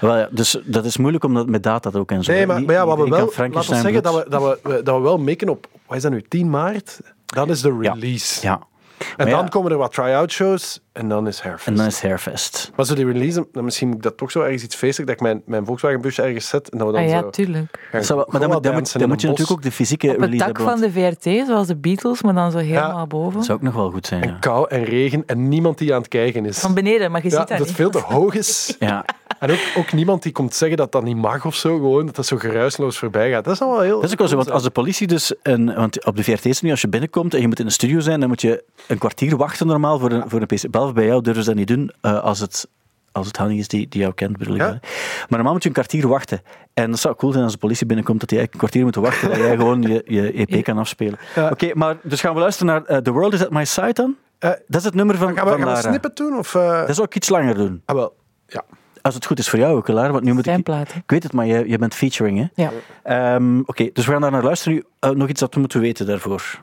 Wel 0.00 0.16
ja, 0.18 0.28
dus 0.30 0.58
dat 0.64 0.84
is 0.84 0.96
moeilijk 0.96 1.24
om 1.24 1.34
dat 1.34 1.46
met 1.48 1.62
data 1.62 1.90
ook 1.94 2.10
en 2.10 2.24
zo. 2.24 2.32
Nee, 2.32 2.46
maar, 2.46 2.62
maar 2.62 2.74
ja, 2.74 2.86
wat 2.86 2.98
we 2.98 3.08
wel, 3.08 3.32
laten 3.36 3.52
we 3.52 3.62
zeggen 3.80 4.02
dat 4.02 4.14
we, 4.14 4.30
dat, 4.30 4.58
we, 4.62 4.82
dat 4.82 4.96
we 4.96 5.02
wel 5.02 5.18
mikken 5.18 5.48
op, 5.48 5.66
wat 5.86 5.96
is 5.96 6.02
dat 6.02 6.12
nu, 6.12 6.22
10 6.28 6.50
maart? 6.50 7.00
Dan 7.30 7.50
is 7.50 7.60
de 7.60 7.78
Ja. 7.80 7.92
release. 7.92 8.46
Ja. 8.46 8.60
En 9.00 9.06
Maar 9.16 9.26
dan 9.26 9.42
ja, 9.44 9.48
komen 9.48 9.72
er 9.72 9.76
wat 9.78 9.92
try-out 9.92 10.32
shows 10.32 10.80
en 10.92 11.08
dan 11.08 11.26
is 11.26 11.40
Hairfest. 11.40 11.66
En 11.66 11.74
dan 11.74 11.86
is 11.86 12.02
Hairfest. 12.02 12.70
Maar 12.76 12.86
zo 12.86 12.94
die 12.94 13.04
release, 13.06 13.46
dan 13.52 13.64
misschien 13.64 13.88
moet 13.88 13.96
ik 13.96 14.02
dat 14.02 14.16
toch 14.16 14.30
zo 14.30 14.40
ergens 14.42 14.62
iets 14.62 14.74
feestelijk, 14.76 15.10
dat 15.10 15.20
ik 15.20 15.22
mijn, 15.32 15.42
mijn 15.46 15.64
Volkswagen 15.66 16.00
busje 16.00 16.22
ergens 16.22 16.48
zet 16.48 16.68
en 16.68 16.78
dat 16.78 16.86
we 16.86 16.92
dan 16.92 17.02
Ah 17.02 17.08
ja, 17.08 17.20
zo... 17.20 17.30
tuurlijk. 17.30 17.88
gaan 17.90 18.00
Dat 18.00 18.08
wel- 18.08 18.16
maar 18.30 18.40
dan, 18.40 18.50
moet- 18.50 18.62
dan, 18.62 18.72
moet, 18.72 18.72
dansen 18.72 18.92
dan 18.98 19.02
in 19.02 19.08
moet 19.14 19.20
je 19.20 19.26
natuurlijk 19.28 19.56
ook 19.58 19.62
de 19.64 19.72
fysieke 19.72 20.08
Op 20.14 20.20
het 20.20 20.30
dak 20.38 20.40
hebben. 20.46 20.64
van 20.64 20.80
de 20.80 20.92
VRT, 20.92 21.46
zoals 21.46 21.66
de 21.66 21.76
Beatles, 21.76 22.22
maar 22.22 22.34
dan 22.34 22.50
zo 22.50 22.58
helemaal 22.58 23.06
boven. 23.06 23.32
Dat 23.32 23.44
zou 23.44 23.58
ook 23.58 23.64
nog 23.64 23.74
wel 23.74 23.90
goed 23.90 24.06
zijn, 24.06 24.22
ja. 24.22 24.28
En 24.28 24.38
kou 24.40 24.68
en 24.68 24.84
regen 24.84 25.22
en 25.26 25.48
niemand 25.48 25.78
die 25.78 25.92
aan 25.94 26.00
het 26.00 26.08
kijken 26.08 26.46
is. 26.46 26.58
Van 26.58 26.74
beneden, 26.74 27.10
maar 27.10 27.22
je 27.22 27.30
ja, 27.30 27.38
ziet 27.38 27.48
dat, 27.48 27.58
dat 27.58 27.58
het 27.58 27.66
niet. 27.66 27.76
veel 27.76 27.90
te 27.90 27.98
hoog 28.14 28.34
is. 28.34 28.76
ja. 28.78 29.04
En 29.40 29.50
ook, 29.50 29.58
ook 29.76 29.92
niemand 29.92 30.22
die 30.22 30.32
komt 30.32 30.54
zeggen 30.54 30.76
dat 30.76 30.92
dat 30.92 31.02
niet 31.02 31.16
mag 31.16 31.44
of 31.46 31.54
zo, 31.54 31.74
gewoon 31.76 32.06
dat 32.06 32.16
dat 32.16 32.26
zo 32.26 32.36
geruisloos 32.36 32.98
voorbij 32.98 33.30
gaat. 33.30 33.44
Dat 33.44 33.52
is 33.52 33.58
dan 33.58 33.70
wel 33.70 33.80
heel... 33.80 33.94
Dat 34.00 34.04
is 34.04 34.12
ook 34.12 34.18
wel 34.18 34.28
zo, 34.28 34.36
want 34.36 34.50
als 34.50 34.62
de 34.62 34.70
politie 34.70 35.06
dus... 35.06 35.34
Een, 35.42 35.74
want 35.74 36.04
op 36.04 36.16
de 36.16 36.24
VRT 36.24 36.44
is 36.44 36.54
het 36.54 36.62
nu, 36.62 36.70
als 36.70 36.80
je 36.80 36.88
binnenkomt 36.88 37.34
en 37.34 37.40
je 37.40 37.46
moet 37.48 37.58
in 37.58 37.66
de 37.66 37.72
studio 37.72 38.00
zijn, 38.00 38.20
dan 38.20 38.28
moet 38.28 38.40
je 38.40 38.64
een 38.86 38.98
kwartier 38.98 39.36
wachten 39.36 39.66
normaal 39.66 39.98
voor 39.98 40.10
een, 40.10 40.24
voor 40.26 40.40
een 40.40 40.46
PC. 40.46 40.70
Behalve 40.70 40.94
bij 40.94 41.06
jou 41.06 41.22
durven 41.22 41.42
ze 41.42 41.48
dat 41.48 41.58
niet 41.58 41.68
doen, 41.68 41.90
eh, 42.00 42.22
als 42.22 42.40
het... 42.40 42.68
Als 43.12 43.26
het 43.26 43.36
Hanny 43.36 43.58
is 43.58 43.68
die, 43.68 43.88
die 43.88 44.00
jou 44.00 44.14
kent, 44.14 44.36
bedoel 44.36 44.54
ik. 44.54 44.60
Ja. 44.60 44.68
Maar 44.68 45.26
normaal 45.28 45.52
moet 45.52 45.62
je 45.62 45.68
een 45.68 45.74
kwartier 45.74 46.08
wachten. 46.08 46.42
En 46.74 46.90
dat 46.90 47.00
zou 47.00 47.14
cool 47.14 47.32
zijn 47.32 47.44
als 47.44 47.52
de 47.52 47.58
politie 47.58 47.86
binnenkomt, 47.86 48.20
dat 48.20 48.30
hij 48.30 48.38
eigenlijk 48.38 48.62
een 48.64 48.70
kwartier 48.70 49.02
moet 49.02 49.10
wachten, 49.12 49.28
dat 49.38 49.46
jij 49.48 49.56
gewoon 49.56 49.82
je, 49.82 50.02
je 50.06 50.32
EP 50.46 50.64
kan 50.64 50.78
afspelen. 50.78 51.18
Ja. 51.34 51.48
Oké, 51.50 51.70
maar 51.74 51.96
dus 52.02 52.20
gaan 52.20 52.34
we 52.34 52.40
luisteren 52.40 52.72
naar 52.72 52.84
eh, 52.84 53.02
The 53.02 53.10
World 53.10 53.32
is 53.32 53.42
at 53.44 53.50
My 53.50 53.64
Side 53.64 53.92
dan? 53.92 54.16
Eh, 54.38 54.50
Dat 54.66 54.80
is 54.80 54.84
het 54.84 54.94
nummer 54.94 55.16
van, 55.16 55.26
gaan 55.26 55.44
we, 55.44 55.50
van 55.50 55.50
gaan 55.50 55.60
we 55.68 55.74
Lara. 55.74 55.88
snippet 55.88 56.16
doen? 56.16 56.38
Of, 56.38 56.54
eh, 56.54 56.86
Dat 56.86 56.94
zou 56.94 57.06
ik 57.06 57.14
iets 57.14 57.28
langer 57.28 57.54
doen. 57.54 57.82
Ah, 57.84 57.96
wel. 57.96 58.14
Ja. 58.46 58.64
Als 59.02 59.14
het 59.14 59.26
goed 59.26 59.38
is 59.38 59.48
voor 59.48 59.58
jou 59.58 59.76
ook, 59.76 59.88
Lara, 59.88 60.12
want 60.12 60.24
nu 60.24 60.32
moet 60.32 60.46
ik... 60.46 60.68
Ik 60.68 61.02
weet 61.06 61.22
het, 61.22 61.32
maar 61.32 61.46
je, 61.46 61.68
je 61.68 61.78
bent 61.78 61.94
featuring, 61.94 62.38
hè? 62.38 62.62
Ja. 62.62 62.70
Ehm, 63.02 63.58
Oké, 63.60 63.90
dus 63.92 64.06
we 64.06 64.12
gaan 64.12 64.20
daar 64.20 64.30
naar 64.30 64.42
luisteren. 64.44 64.74
Nu, 64.74 64.84
eh, 64.98 65.10
nog 65.10 65.28
iets 65.28 65.40
dat 65.40 65.54
we 65.54 65.60
moeten 65.60 65.80
weten 65.80 66.06
daarvoor. 66.06 66.60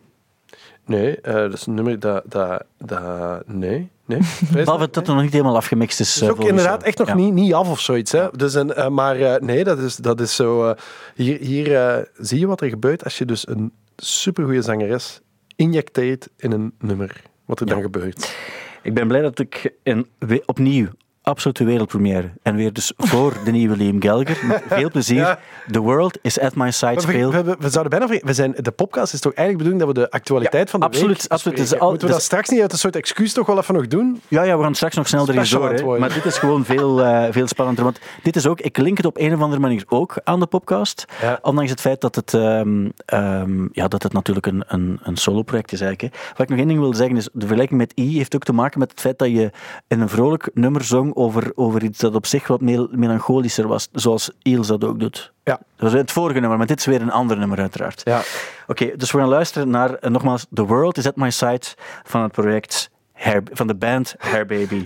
Nee, 0.85 1.21
eh, 1.21 1.33
dat 1.33 1.53
is 1.53 1.65
een 1.65 1.73
nummer 1.73 1.99
dat... 1.99 2.23
dat, 2.25 2.63
dat 2.77 3.47
nee, 3.47 3.89
nee. 4.05 4.19
Behalve 4.51 4.85
dat 4.85 4.95
het 4.95 5.07
nog 5.07 5.21
niet 5.21 5.31
helemaal 5.31 5.55
afgemixt 5.55 5.99
is. 5.99 6.13
Het 6.15 6.23
is 6.23 6.29
eh, 6.29 6.33
ook 6.39 6.47
inderdaad 6.49 6.83
echt 6.83 6.97
nog 6.97 7.07
Ja. 7.07 7.15
niet, 7.15 7.33
niet 7.33 7.53
af 7.53 7.69
of 7.69 7.79
zoiets. 7.79 8.11
Hè? 8.11 8.27
Dus 8.31 8.53
een, 8.53 8.73
eh, 8.73 8.87
maar 8.89 9.15
eh, 9.19 9.41
nee, 9.41 9.63
dat 9.63 9.79
is, 9.79 9.95
dat 9.95 10.19
is 10.21 10.35
zo... 10.35 10.69
eh, 10.69 10.77
hier 11.15 11.39
hier 11.39 11.75
eh, 11.75 12.03
zie 12.17 12.39
je 12.39 12.47
wat 12.47 12.61
er 12.61 12.69
gebeurt 12.69 13.03
als 13.03 13.17
je 13.17 13.25
dus 13.25 13.47
een 13.47 13.71
supergoeie 13.97 14.61
zangeres 14.61 15.21
injecteert 15.55 16.29
in 16.37 16.51
een 16.51 16.73
nummer. 16.79 17.21
Wat 17.45 17.59
er 17.59 17.65
dan 17.65 17.81
gebeurt. 17.81 18.35
Ik 18.83 18.93
ben 18.93 19.07
blij 19.07 19.21
dat 19.21 19.39
ik 19.39 19.73
in, 19.83 20.07
opnieuw 20.45 20.87
absolute 21.27 21.63
wereldpremière 21.63 22.29
en 22.41 22.55
weer 22.55 22.73
dus 22.73 22.93
voor 22.97 23.33
de 23.45 23.51
nieuwe 23.51 23.77
Liam 23.77 24.01
Gallagher 24.01 24.45
met 24.47 24.63
veel 24.69 24.89
plezier 24.89 25.17
Ja. 25.17 25.39
The 25.71 25.79
World 25.79 26.17
is 26.21 26.39
at 26.39 26.55
my 26.55 26.71
side 26.71 26.93
We, 26.93 27.01
speel. 27.01 27.31
we, 27.31 27.43
we, 27.43 27.55
we 27.59 27.69
zouden 27.69 27.99
bijna 27.99 28.19
we 28.23 28.33
zijn, 28.33 28.53
de 28.57 28.71
podcast 28.71 29.13
is 29.13 29.19
toch 29.19 29.33
eigenlijk 29.33 29.69
bedoeld 29.69 29.85
dat 29.87 29.95
we 29.97 30.03
de 30.03 30.11
actualiteit 30.11 30.69
van 30.69 30.79
de 30.79 30.85
absoluut, 30.85 31.21
week 31.21 31.31
absoluut. 31.31 31.57
Bespreken. 31.57 31.83
al- 31.85 31.89
Moeten 31.89 32.07
we 32.07 32.13
het 32.13 32.23
dat 32.23 32.31
straks 32.31 32.49
niet 32.49 32.61
uit 32.61 32.71
een 32.71 32.77
soort 32.77 32.95
excuus 32.95 33.33
toch 33.33 33.45
wel 33.47 33.57
even 33.57 33.73
nog 33.73 33.87
doen? 33.87 34.21
Ja, 34.27 34.43
ja, 34.43 34.57
we 34.57 34.63
gaan 34.63 34.75
straks 34.75 34.95
nog 34.95 35.07
snel 35.07 35.21
erin 35.29 35.45
Special 35.45 35.75
door. 35.75 35.93
hè. 35.93 35.99
Maar 35.99 36.13
dit 36.13 36.25
is 36.25 36.37
gewoon 36.37 36.65
veel, 36.65 37.03
eh, 37.03 37.27
veel 37.31 37.47
spannender. 37.47 37.83
Want 37.83 37.99
dit 38.23 38.35
is 38.35 38.47
ook, 38.47 38.59
ik 38.61 38.77
link 38.77 38.97
het 38.97 39.05
op 39.05 39.17
een 39.17 39.33
of 39.33 39.41
andere 39.41 39.61
manier 39.61 39.83
ook 39.87 40.15
aan 40.23 40.39
de 40.39 40.45
podcast. 40.47 41.05
Ja. 41.21 41.39
Ondanks 41.41 41.71
het 41.71 41.81
feit 41.81 42.01
dat 42.01 42.15
het, 42.15 42.33
ehm, 42.33 42.89
ehm, 43.05 43.67
ja, 43.71 43.87
dat 43.87 44.03
het 44.03 44.13
natuurlijk 44.13 44.45
een, 44.45 44.63
een, 44.67 44.99
een 45.03 45.17
solo-project 45.17 45.71
is 45.71 45.81
eigenlijk. 45.81 46.13
Hè. 46.15 46.19
Wat 46.29 46.39
ik 46.39 46.49
nog 46.49 46.57
één 46.57 46.67
ding 46.67 46.79
wil 46.79 46.93
zeggen 46.93 47.17
is, 47.17 47.23
de 47.33 47.39
vergelijking 47.45 47.79
met 47.79 47.91
I 47.99 48.17
heeft 48.17 48.35
ook 48.35 48.43
te 48.43 48.53
maken 48.53 48.79
met 48.79 48.91
het 48.91 48.99
feit 48.99 49.19
dat 49.19 49.27
je 49.29 49.51
in 49.87 50.01
een 50.01 50.09
vrolijk 50.09 50.49
nummer 50.53 50.83
zong 50.83 51.15
over, 51.17 51.51
over 51.55 51.83
iets 51.83 51.99
dat 51.99 52.15
op 52.15 52.25
zich 52.25 52.47
wat 52.47 52.61
mel- 52.61 52.87
melancholischer 52.91 53.67
was. 53.67 53.87
Zoals 53.91 54.31
Iels 54.41 54.67
dat 54.67 54.83
ook 54.83 54.99
doet. 54.99 55.31
Ja. 55.43 55.53
Dat 55.75 55.91
was 55.91 55.93
het 55.93 56.11
vorige 56.11 56.39
nummer, 56.39 56.57
maar 56.57 56.67
dit 56.67 56.79
is 56.79 56.85
weer 56.85 57.01
een 57.01 57.11
ander 57.11 57.37
nummer 57.37 57.59
uiteraard. 57.59 58.01
Ja. 58.03 58.21
Oké, 58.67 58.95
dus 58.95 59.11
we 59.11 59.17
gaan 59.17 59.27
luisteren 59.27 59.69
naar, 59.69 59.93
eh, 59.93 60.09
nogmaals, 60.09 60.45
The 60.53 60.65
World 60.65 60.97
is 60.97 61.07
at 61.07 61.15
my 61.15 61.29
side 61.29 61.61
van 62.03 62.21
het 62.21 62.31
project 62.31 62.89
Hair, 63.13 63.43
van 63.51 63.67
de 63.67 63.75
band 63.75 64.15
Hair 64.17 64.45
Baby. 64.45 64.83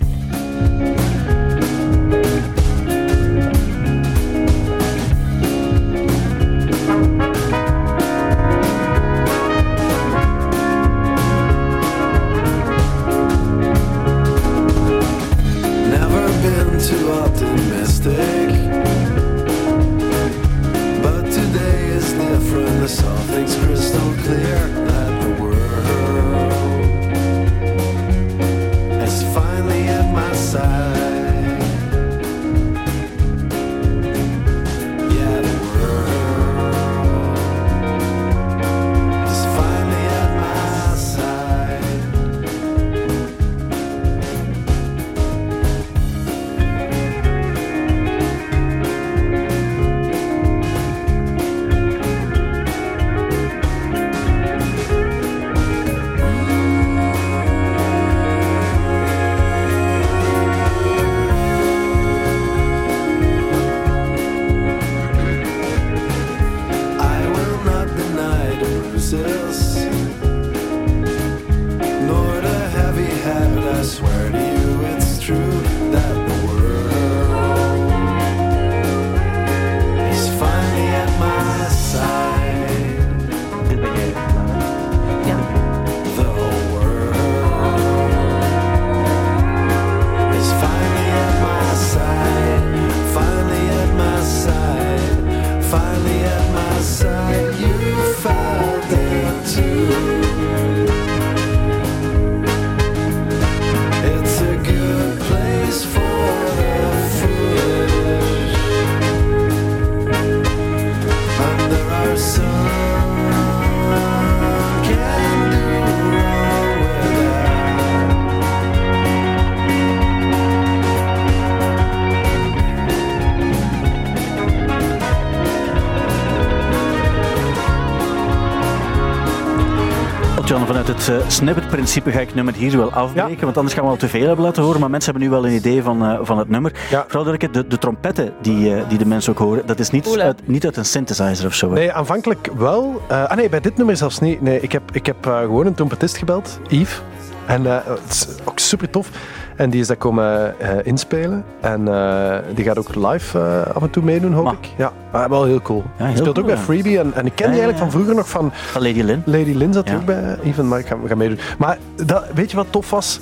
Het 131.06 131.22
uh, 131.22 131.28
snippet-principe 131.28 132.10
ga 132.10 132.20
ik 132.20 132.26
het 132.26 132.34
nummer 132.34 132.54
hier 132.54 132.76
wel 132.76 132.92
afbreken, 132.92 133.44
want 133.44 133.56
anders 133.56 133.74
gaan 133.74 133.84
we 133.84 133.90
al 133.90 133.96
te 133.96 134.08
veel 134.08 134.26
hebben 134.26 134.44
laten 134.44 134.62
horen. 134.62 134.80
Maar 134.80 134.90
mensen 134.90 135.10
hebben 135.12 135.30
nu 135.30 135.34
wel 135.36 135.46
een 135.46 135.54
idee 135.54 135.82
van, 135.82 136.04
uh, 136.04 136.18
van 136.22 136.38
het 136.38 136.48
nummer. 136.48 136.72
Ja. 136.90 137.04
Vooral 137.06 137.24
dat 137.24 137.42
ik 137.42 137.52
de, 137.52 137.66
de 137.66 137.78
trompetten 137.78 138.32
die, 138.40 138.74
uh, 138.74 138.82
die 138.88 138.98
de 138.98 139.06
mensen 139.06 139.32
ook 139.32 139.38
horen, 139.38 139.66
dat 139.66 139.78
is 139.78 139.90
niet, 139.90 140.18
uit, 140.18 140.48
niet 140.48 140.64
uit 140.64 140.76
een 140.76 140.84
synthesizer 140.84 141.46
of 141.46 141.54
zo. 141.54 141.68
Hè? 141.68 141.74
Nee, 141.74 141.92
aanvankelijk 141.92 142.50
wel. 142.56 143.02
ah 143.08 143.36
nee, 143.36 143.48
bij 143.48 143.60
dit 143.60 143.76
nummer 143.76 143.96
zelfs 143.96 144.18
niet. 144.18 144.40
Nee, 144.40 144.60
ik 144.60 144.72
heb, 144.72 144.82
ik 144.92 145.06
heb 145.06 145.16
gewoon 145.24 145.66
een 145.66 145.74
trompetist 145.74 146.16
gebeld, 146.16 146.58
Yves. 146.68 147.02
En 147.46 147.64
het 147.64 148.00
is 148.08 148.26
ook 148.44 148.58
super 148.58 148.90
tof. 148.90 149.08
En 149.56 149.70
die 149.70 149.80
is 149.80 149.86
dat 149.86 149.98
komen 149.98 150.54
uh, 150.62 150.68
inspelen. 150.82 151.44
En 151.60 151.80
uh, 151.80 152.36
die 152.54 152.64
gaat 152.64 152.78
ook 152.78 152.94
live 152.94 153.38
uh, 153.38 153.74
af 153.74 153.82
en 153.82 153.90
toe 153.90 154.02
meedoen, 154.02 154.32
hoop 154.32 154.52
ik. 154.52 154.68
Ja, 154.76 154.92
maar 155.12 155.28
wel 155.28 155.44
heel 155.44 155.62
cool. 155.62 155.82
Ja, 155.98 156.04
heel 156.04 156.16
speelt 156.16 156.34
cool, 156.34 156.46
ook 156.46 156.54
bij 156.54 156.62
Freebie. 156.62 156.98
En, 156.98 157.14
en 157.14 157.26
ik 157.26 157.34
ken 157.34 157.50
die 157.50 157.60
eigenlijk 157.60 157.78
van 157.78 157.90
vroeger 157.90 158.14
nog 158.14 158.28
van... 158.28 158.50
Van 158.52 158.82
Lady 158.82 159.02
Lynn. 159.02 159.22
Lady 159.24 159.52
Lynn 159.52 159.72
zat 159.72 159.94
ook 159.94 160.04
bij 160.04 160.38
Even, 160.42 160.68
maar 160.68 160.78
ik 160.78 160.86
ga, 160.86 160.96
ga 161.06 161.14
meedoen. 161.14 161.38
Maar 161.58 161.78
dat, 162.04 162.24
weet 162.34 162.50
je 162.50 162.56
wat 162.56 162.66
tof 162.70 162.90
was? 162.90 163.20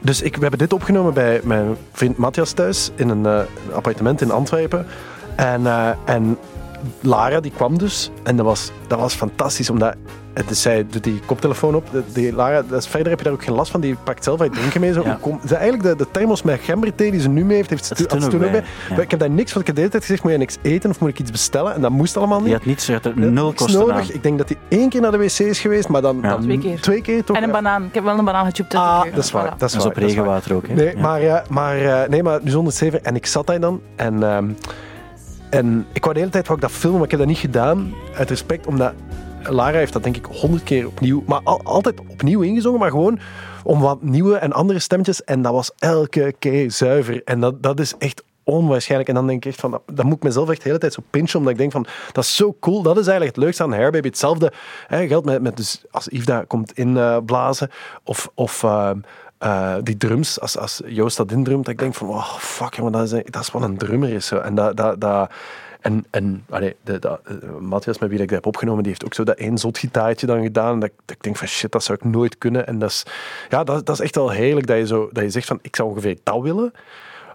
Dus 0.00 0.22
ik, 0.22 0.34
we 0.34 0.40
hebben 0.40 0.58
dit 0.58 0.72
opgenomen 0.72 1.14
bij 1.14 1.40
mijn 1.44 1.76
vriend 1.92 2.16
Matthias 2.16 2.52
thuis 2.52 2.90
in 2.94 3.08
een, 3.08 3.24
een 3.24 3.46
appartement 3.72 4.20
in 4.20 4.30
Antwerpen. 4.30 4.86
En, 5.36 5.66
en 6.04 6.38
Lara 7.00 7.40
die 7.40 7.52
kwam 7.56 7.78
dus. 7.78 8.10
En 8.22 8.36
dat 8.36 8.46
was, 8.46 8.70
dat 8.86 8.98
was 8.98 9.14
fantastisch, 9.14 9.70
omdat 9.70 9.94
dus 10.46 10.62
zij 10.62 10.86
doet 10.90 11.04
die 11.04 11.20
koptelefoon 11.26 11.74
op. 11.74 11.88
Die 12.12 12.32
Lara, 12.32 12.62
dus 12.62 12.86
verder 12.86 13.08
heb 13.08 13.18
je 13.18 13.24
daar 13.24 13.32
ook 13.32 13.44
geen 13.44 13.54
last 13.54 13.70
van. 13.70 13.80
Die 13.80 13.96
pakt 14.04 14.24
zelf 14.24 14.40
uit 14.40 14.52
drinken 14.52 14.80
mee. 14.80 14.92
Zo. 14.92 15.02
Ja. 15.04 15.18
Kom, 15.20 15.40
ze, 15.46 15.54
eigenlijk 15.54 15.98
de, 15.98 16.04
de 16.04 16.10
thermos 16.10 16.42
met 16.42 16.60
gemberthee 16.62 17.10
die 17.10 17.20
ze 17.20 17.28
nu 17.28 17.44
mee 17.44 17.56
heeft, 17.56 17.70
heeft 17.70 17.86
ze 17.86 18.06
toen 18.06 18.24
ook 18.24 18.38
bij. 18.38 18.64
Ik 19.00 19.10
heb 19.10 19.20
daar 19.20 19.30
niks 19.30 19.52
van. 19.52 19.60
Ik 19.60 19.66
heb 19.66 19.74
de 19.76 19.80
hele 19.80 19.92
tijd 19.92 20.04
gezegd, 20.04 20.22
moet 20.22 20.32
je 20.32 20.38
niks 20.38 20.56
eten 20.62 20.90
of 20.90 21.00
moet 21.00 21.08
ik 21.08 21.18
iets 21.18 21.30
bestellen? 21.30 21.74
En 21.74 21.80
dat 21.80 21.90
moest 21.90 22.16
allemaal 22.16 22.40
niet. 22.40 22.48
Je 22.48 22.54
had 22.54 22.64
niets, 22.64 22.86
je 22.86 22.92
had 22.92 23.04
er 23.04 23.18
nul 23.18 23.52
kosten 23.52 23.80
nodig. 23.80 24.12
Ik 24.12 24.22
denk 24.22 24.38
dat 24.38 24.48
hij 24.48 24.58
één 24.68 24.88
keer 24.88 25.00
naar 25.00 25.10
de 25.10 25.18
wc 25.18 25.38
is 25.38 25.60
geweest, 25.60 25.88
maar 25.88 26.02
dan, 26.02 26.20
dan 26.20 26.42
twee, 26.42 26.58
keer. 26.58 26.80
twee 26.80 27.02
keer. 27.02 27.24
toch? 27.24 27.36
En 27.36 27.42
een 27.42 27.50
banaan. 27.50 27.84
Ik 27.84 27.94
heb 27.94 28.04
wel 28.04 28.18
een 28.18 28.24
banaan 28.24 28.46
gechopt. 28.50 28.74
Ah, 28.74 29.02
dat 29.14 29.24
is 29.24 29.30
waar. 29.30 29.54
Dat 29.58 29.68
is, 29.70 29.76
waar, 29.76 29.86
op 29.86 29.96
regenwater 29.96 30.54
ook. 30.54 30.66
Hè? 30.68 30.74
Nee, 30.74 30.96
maar, 30.96 31.44
maar, 31.48 32.08
nee, 32.08 32.22
maar 32.22 32.40
nu 32.42 32.50
zonder 32.50 32.72
zeven. 32.72 33.04
En 33.04 33.14
ik 33.16 33.26
zat 33.26 33.46
daar 33.46 33.60
dan 33.60 33.80
en... 33.96 34.22
Um, 34.22 34.56
en 35.50 35.86
ik 35.92 36.02
wou 36.02 36.14
de 36.14 36.20
hele 36.20 36.32
tijd 36.32 36.46
wou 36.46 36.58
ik 36.58 36.64
dat 36.64 36.74
filmen, 36.74 36.98
maar 36.98 37.04
ik 37.04 37.10
heb 37.10 37.20
dat 37.20 37.28
niet 37.28 37.38
gedaan. 37.38 37.94
Uit 38.16 38.28
respect, 38.28 38.66
omdat 38.66 38.92
Lara 39.48 39.78
heeft 39.78 39.92
dat 39.92 40.02
denk 40.02 40.16
ik 40.16 40.24
honderd 40.24 40.62
keer 40.62 40.86
opnieuw, 40.86 41.22
maar 41.26 41.40
al, 41.44 41.60
altijd 41.62 42.00
opnieuw 42.00 42.40
ingezongen, 42.40 42.80
maar 42.80 42.90
gewoon 42.90 43.18
om 43.64 43.80
wat 43.80 44.02
nieuwe 44.02 44.36
en 44.36 44.52
andere 44.52 44.78
stemmetjes. 44.78 45.24
En 45.24 45.42
dat 45.42 45.52
was 45.52 45.70
elke 45.78 46.34
keer 46.38 46.70
zuiver. 46.70 47.22
En 47.24 47.40
dat, 47.40 47.62
dat 47.62 47.80
is 47.80 47.94
echt 47.98 48.22
onwaarschijnlijk. 48.44 49.08
En 49.08 49.14
dan 49.14 49.26
denk 49.26 49.44
ik 49.44 49.50
echt 49.50 49.60
van, 49.60 49.80
dat, 49.86 50.04
moet 50.04 50.16
ik 50.16 50.22
mezelf 50.22 50.50
echt 50.50 50.62
de 50.62 50.68
hele 50.68 50.78
tijd 50.78 50.92
zo 50.92 51.02
pinchen, 51.10 51.38
omdat 51.38 51.52
ik 51.52 51.58
denk 51.58 51.72
van, 51.72 51.86
dat 52.12 52.24
is 52.24 52.36
zo 52.36 52.56
cool. 52.60 52.82
Dat 52.82 52.96
is 52.96 53.06
eigenlijk 53.06 53.36
het 53.36 53.44
leukste 53.44 53.62
aan 53.62 53.72
Hairbaby. 53.72 54.08
Hetzelfde 54.08 54.52
hè, 54.86 55.06
geldt 55.06 55.26
met, 55.26 55.42
met 55.42 55.56
dus 55.56 55.84
als 55.90 56.06
Yves 56.10 56.26
daar 56.26 56.46
komt 56.46 56.72
inblazen, 56.72 57.68
uh, 57.70 57.96
of... 58.04 58.30
of 58.34 58.62
uh, 58.62 58.90
uh, 59.44 59.74
die 59.82 59.96
drums, 59.96 60.40
als, 60.40 60.58
als 60.58 60.82
Joost 60.86 61.16
dat 61.16 61.32
indrumt, 61.32 61.64
dat 61.64 61.72
ik 61.72 61.78
denk 61.78 61.94
van, 61.94 62.08
oh 62.08 62.34
fuck, 62.38 62.74
jongen, 62.74 62.92
dat 62.92 63.12
is, 63.12 63.22
dat 63.24 63.42
is 63.42 63.50
wat 63.50 63.62
een 63.62 63.76
drummer 63.76 64.12
is. 64.12 64.26
Zo. 64.26 64.38
En 64.38 64.54
dat, 64.54 64.76
dat, 64.76 65.00
dat, 65.00 65.30
en, 65.84 66.04
en 66.10 66.44
allee, 66.50 66.76
de, 66.82 66.98
de, 66.98 67.18
Matthias, 67.60 67.98
met 67.98 68.08
wie 68.10 68.18
ik 68.18 68.26
dat 68.26 68.36
heb 68.36 68.46
opgenomen, 68.46 68.82
die 68.82 68.92
heeft 68.92 69.04
ook 69.04 69.14
zo 69.14 69.24
dat 69.24 69.36
één 69.36 69.58
zot 69.58 69.78
gitaartje 69.78 70.26
dan 70.26 70.42
gedaan. 70.42 70.80
Dat, 70.80 70.90
dat, 71.04 71.16
ik 71.16 71.22
denk 71.22 71.36
van 71.36 71.46
shit, 71.46 71.72
dat 71.72 71.84
zou 71.84 71.98
ik 72.02 72.10
nooit 72.10 72.38
kunnen. 72.38 72.66
En 72.66 72.78
dat 72.78 72.90
is, 72.90 73.02
ja, 73.48 73.64
dat, 73.64 73.86
dat 73.86 73.94
is 73.94 74.00
echt 74.00 74.14
wel 74.14 74.30
heerlijk 74.30 74.66
dat 74.66 74.76
je, 74.76 74.86
zo, 74.86 75.08
dat 75.12 75.22
je 75.22 75.30
zegt 75.30 75.46
van 75.46 75.58
ik 75.62 75.76
zou 75.76 75.88
ongeveer 75.88 76.18
dat 76.22 76.42
willen. 76.42 76.72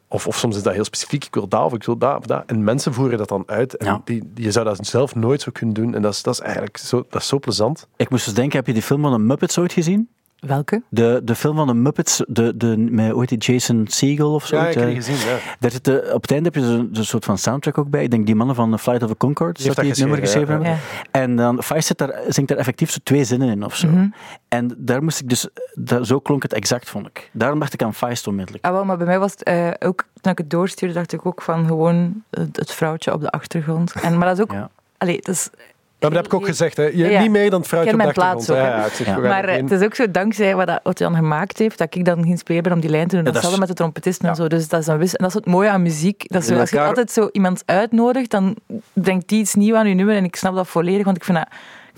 Of, 0.08 0.28
of 0.28 0.38
soms 0.38 0.56
is 0.56 0.64
dat 0.64 0.74
heel 0.74 0.84
specifiek, 0.84 1.26
ik 1.26 1.34
wil 1.34 1.48
dat 1.48 1.66
of 1.66 1.74
ik 1.74 1.84
wil 1.84 1.98
dat 1.98 2.18
of 2.18 2.26
dat. 2.26 2.44
En 2.46 2.64
mensen 2.64 2.94
voeren 2.94 3.18
dat 3.18 3.30
dan 3.30 3.44
uit. 3.46 3.78
En 3.78 3.86
ja. 3.86 4.02
die, 4.04 4.32
je 4.36 4.52
zou 4.52 4.66
dat 4.66 4.88
zelf 4.88 5.16
nooit 5.16 5.42
zo 5.42 5.52
kunnen 5.52 5.76
doen. 5.76 5.96
En 5.96 6.02
dat 6.02 6.14
is, 6.14 6.24
dat 6.24 6.34
is 6.34 6.40
eigenlijk 6.40 6.78
zo, 6.78 7.06
dat 7.10 7.22
is 7.22 7.28
zo 7.28 7.40
plezant. 7.40 7.88
Ik 7.96 8.10
moest 8.10 8.26
dus 8.26 8.34
denken, 8.34 8.58
heb 8.58 8.68
je 8.68 8.74
die 8.74 8.82
film 8.82 9.02
van 9.02 9.12
de 9.12 9.20
Muppets 9.20 9.58
ooit 9.58 9.74
gezien? 9.74 10.10
Welke? 10.40 10.82
De, 10.90 11.22
de 11.24 11.36
film 11.36 11.56
van 11.56 11.68
de 11.68 11.74
Muppets, 11.74 12.24
de, 12.28 12.58
de, 12.58 12.78
met 12.78 13.12
hoe 13.12 13.20
heet 13.20 13.30
die, 13.30 13.54
Jason 13.54 13.86
Segel 13.88 14.34
of 14.34 14.46
zo. 14.46 14.56
Ja, 14.56 14.68
ik 14.68 14.74
heb 14.74 14.86
die 14.86 14.96
gezien, 14.96 15.16
ja. 15.16 15.38
Daar 15.60 15.72
zit 15.72 15.86
de, 15.86 16.12
op 16.14 16.22
het 16.22 16.32
einde 16.32 16.50
heb 16.54 16.64
je 16.64 16.70
een, 16.70 16.90
een 16.94 17.06
soort 17.06 17.26
van 17.26 17.38
soundtrack 17.38 17.78
ook 17.78 17.90
bij. 17.90 18.04
Ik 18.04 18.12
denk 18.12 18.26
die 18.26 18.36
mannen 18.36 18.56
van 18.56 18.80
Flight 18.80 19.04
of 19.04 19.10
the 19.10 19.18
Conchords, 19.18 19.64
dat 19.64 19.76
die 19.76 19.90
het 19.90 20.00
nummer 20.00 20.18
geschreven 20.18 20.50
hebben. 20.50 20.70
Ja. 20.70 20.78
En 21.12 21.36
dan 21.36 21.64
Feist 21.64 21.98
daar, 21.98 22.22
zingt 22.28 22.50
daar 22.50 22.58
effectief 22.58 22.92
zo 22.92 22.98
twee 23.04 23.24
zinnen 23.24 23.50
in 23.50 23.64
of 23.64 23.76
zo. 23.76 23.88
Mm 23.88 23.94
-hmm. 23.94 24.14
En 24.48 24.76
daar 24.78 25.04
moest 25.04 25.20
ik 25.20 25.30
dus, 25.30 25.48
dat, 25.74 26.08
zo 26.08 26.20
klonk 26.20 26.44
het 26.44 26.54
exact, 26.54 26.90
vond 26.90 27.08
ik. 27.08 27.30
Daarom 27.34 27.60
dacht 27.60 27.74
ik 27.74 27.84
aan 27.84 27.94
Feist 27.94 28.28
onmiddellijk. 28.28 28.66
Ah, 28.66 28.72
wel, 28.72 28.86
maar 28.86 28.98
bij 28.98 29.06
mij 29.06 29.20
was 29.20 29.32
het 29.32 29.50
uh, 29.50 29.88
ook, 29.90 30.06
toen 30.22 30.32
ik 30.32 30.38
het 30.38 30.50
doorstuurde, 30.50 30.94
dacht 30.94 31.14
ik 31.14 31.26
ook 31.26 31.42
van 31.42 31.66
gewoon 31.66 32.24
het 32.52 32.72
vrouwtje 32.72 33.14
op 33.14 33.22
de 33.22 33.30
achtergrond. 33.30 33.94
En, 34.02 34.18
maar 34.18 34.28
dat 34.28 34.38
is 34.38 34.44
ook... 34.44 34.52
Ja. 34.52 34.70
Allee, 34.98 35.16
dat 35.22 35.36
is 35.36 35.50
dat 36.00 36.14
heb 36.14 36.26
ik 36.26 36.34
ook 36.34 36.46
gezegd, 36.46 36.78
hè. 36.78 36.84
Je, 36.84 37.18
niet 37.20 37.32
meer 37.32 37.50
dan 37.50 37.60
het 37.60 37.68
fruit 37.68 37.94
op 37.94 38.00
de 38.00 38.12
plaats 38.12 38.50
ook, 38.50 38.58
ja, 38.58 38.86
ja, 39.06 39.18
Maar 39.18 39.44
eh, 39.44 39.56
het 39.56 39.72
is 39.72 39.82
ook 39.82 39.96
zo 39.96 40.12
dankzij 40.12 40.56
wat 40.56 40.80
Otjan 40.84 41.16
gemaakt 41.16 41.58
heeft, 41.58 41.78
dat 41.78 41.96
ik 41.96 42.06
dan 42.06 42.24
geïnspireerd 42.24 42.64
ben 42.64 42.74
om 42.74 42.80
die 42.80 42.90
lijn 42.90 43.08
te 43.08 43.16
doen. 43.16 43.26
Ja, 43.26 43.32
Hetzelfde 43.32 43.60
met 43.60 43.68
de 43.68 43.74
trompetisten 43.74 44.30
en 44.30 44.36
zo. 44.36 44.48
Dus 44.48 44.68
dat 44.68 44.80
is, 44.80 44.88
een 44.88 44.98
wis 44.98 45.16
en 45.16 45.24
dat 45.24 45.28
is 45.28 45.34
het 45.34 45.46
mooie 45.46 45.70
aan 45.70 45.82
muziek. 45.82 46.24
Dat 46.28 46.44
zo, 46.44 46.60
als 46.60 46.70
je 46.70 46.82
altijd 46.82 47.12
zo 47.12 47.30
iemand 47.32 47.64
uitnodigt, 47.66 48.32
dan 48.32 48.56
brengt 48.94 49.28
die 49.28 49.40
iets 49.40 49.56
nieuws 49.56 49.78
aan 49.78 49.88
je 49.88 49.96
nummer. 49.96 50.16
En 50.16 50.24
ik 50.24 50.36
snap 50.36 50.56
dat 50.56 50.68
volledig, 50.68 51.06
want 51.06 51.18
ik 51.18 51.24
vind 51.24 51.38
dat 51.38 51.48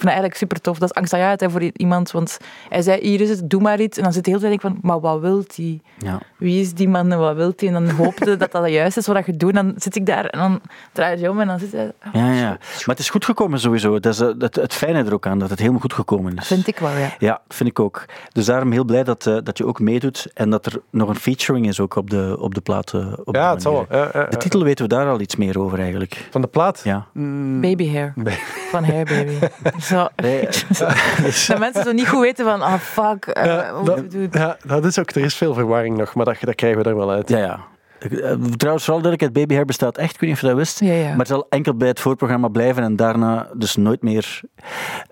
vind 0.01 0.13
dat 0.13 0.21
eigenlijk 0.21 0.37
super 0.37 0.61
tof. 0.61 0.79
Dat 0.79 0.89
is 0.89 0.95
angstaanjagend 0.95 1.51
voor 1.51 1.61
iemand, 1.75 2.11
want 2.11 2.37
hij 2.69 2.81
zei, 2.81 3.01
hier 3.01 3.21
is 3.21 3.29
het, 3.29 3.49
doe 3.49 3.61
maar 3.61 3.79
iets. 3.79 3.97
En 3.97 4.03
dan 4.03 4.13
zit 4.13 4.23
de 4.23 4.29
hele 4.29 4.41
tijd 4.43 4.61
van, 4.61 4.77
maar 4.81 4.99
wat 4.99 5.19
wil 5.19 5.43
hij? 5.55 5.81
Ja. 5.97 6.19
Wie 6.37 6.61
is 6.61 6.73
die 6.73 6.89
man 6.89 7.11
en 7.11 7.19
wat 7.19 7.35
wil 7.35 7.53
hij? 7.55 7.67
En 7.67 7.73
dan 7.73 7.89
hoopte 7.89 8.37
dat 8.37 8.51
dat 8.51 8.69
juist 8.69 8.97
is 8.97 9.07
wat 9.07 9.25
je 9.25 9.37
doet. 9.37 9.55
En 9.55 9.65
dan 9.65 9.73
zit 9.77 9.95
ik 9.95 10.05
daar 10.05 10.25
en 10.25 10.39
dan 10.39 10.61
draai 10.91 11.19
je 11.19 11.29
om 11.29 11.39
en 11.39 11.47
dan 11.47 11.59
zit 11.59 11.71
hij... 11.71 11.91
Oh, 12.05 12.13
ja, 12.13 12.31
ja. 12.31 12.49
Maar 12.49 12.85
het 12.85 12.99
is 12.99 13.09
goed 13.09 13.25
gekomen 13.25 13.59
sowieso. 13.59 13.99
Dat 13.99 14.13
is 14.13 14.19
eh, 14.19 14.29
het, 14.37 14.55
het 14.55 14.73
fijne 14.73 15.03
er 15.03 15.13
ook 15.13 15.27
aan, 15.27 15.39
dat 15.39 15.49
het 15.49 15.59
helemaal 15.59 15.81
goed 15.81 15.93
gekomen 15.93 16.37
is. 16.37 16.47
Vind 16.47 16.67
ik 16.67 16.79
wel, 16.79 16.97
ja. 16.97 17.15
Ja, 17.19 17.41
vind 17.47 17.69
ik 17.69 17.79
ook. 17.79 18.05
Dus 18.31 18.45
daarom 18.45 18.71
heel 18.71 18.83
blij 18.83 19.03
dat, 19.03 19.25
uh, 19.25 19.37
dat 19.43 19.57
je 19.57 19.65
ook 19.65 19.79
meedoet 19.79 20.27
en 20.33 20.49
dat 20.49 20.65
er 20.65 20.81
nog 20.89 21.09
een 21.09 21.15
featuring 21.15 21.67
is 21.67 21.79
ook 21.79 21.95
op 21.95 22.09
de, 22.09 22.35
op 22.39 22.55
de 22.55 22.61
plaat. 22.61 22.93
Uh, 22.93 23.13
op 23.23 23.35
ja, 23.35 23.51
het 23.51 23.61
zal 23.61 23.85
wel. 23.89 24.11
de 24.29 24.37
titel 24.37 24.63
weten 24.63 24.87
we 24.87 24.95
daar 24.95 25.07
al 25.07 25.19
iets 25.19 25.35
meer 25.35 25.59
over 25.59 25.79
eigenlijk. 25.79 26.27
Van 26.31 26.41
de 26.41 26.47
plaat? 26.47 26.81
Ja. 26.83 27.07
Mm. 27.13 27.61
Baby 27.61 27.91
Hair. 27.91 28.13
Van 28.69 28.83
Hair 28.83 29.05
Baby. 29.05 29.33
Zo. 29.91 30.07
Nee, 30.15 30.41
dat 31.47 31.59
mensen 31.59 31.83
zo 31.83 31.91
niet 31.91 32.07
goed 32.07 32.19
weten 32.19 32.45
van, 32.45 32.61
ah 32.61 32.79
fuck, 32.79 33.37
uh, 33.37 33.45
ja, 33.45 33.83
dat, 33.83 34.03
ja, 34.31 34.57
dat 34.63 34.85
is 34.85 34.99
ook, 34.99 35.11
er 35.11 35.23
is 35.23 35.35
veel 35.35 35.53
verwarring 35.53 35.97
nog, 35.97 36.15
maar 36.15 36.25
dat, 36.25 36.37
dat 36.41 36.55
krijgen 36.55 36.83
we 36.83 36.89
er 36.89 36.95
wel 36.95 37.11
uit. 37.11 37.29
Ja, 37.29 37.37
ja. 37.37 37.59
Eh, 38.01 38.35
trouwens, 38.57 38.85
vooral 38.85 39.03
dat 39.03 39.13
ik 39.13 39.19
het 39.19 39.33
babyhair 39.33 39.65
bestaat 39.65 39.97
echt, 39.97 40.13
ik 40.13 40.19
weet 40.19 40.29
niet 40.29 40.37
of 40.37 40.41
je 40.41 40.47
dat 40.47 40.57
wist, 40.57 40.79
ja, 40.79 40.93
ja. 40.93 41.09
maar 41.09 41.17
het 41.17 41.27
zal 41.27 41.45
enkel 41.49 41.75
bij 41.75 41.87
het 41.87 41.99
voorprogramma 41.99 42.47
blijven 42.47 42.83
en 42.83 42.95
daarna 42.95 43.49
dus 43.53 43.75
nooit 43.75 44.01
meer, 44.01 44.41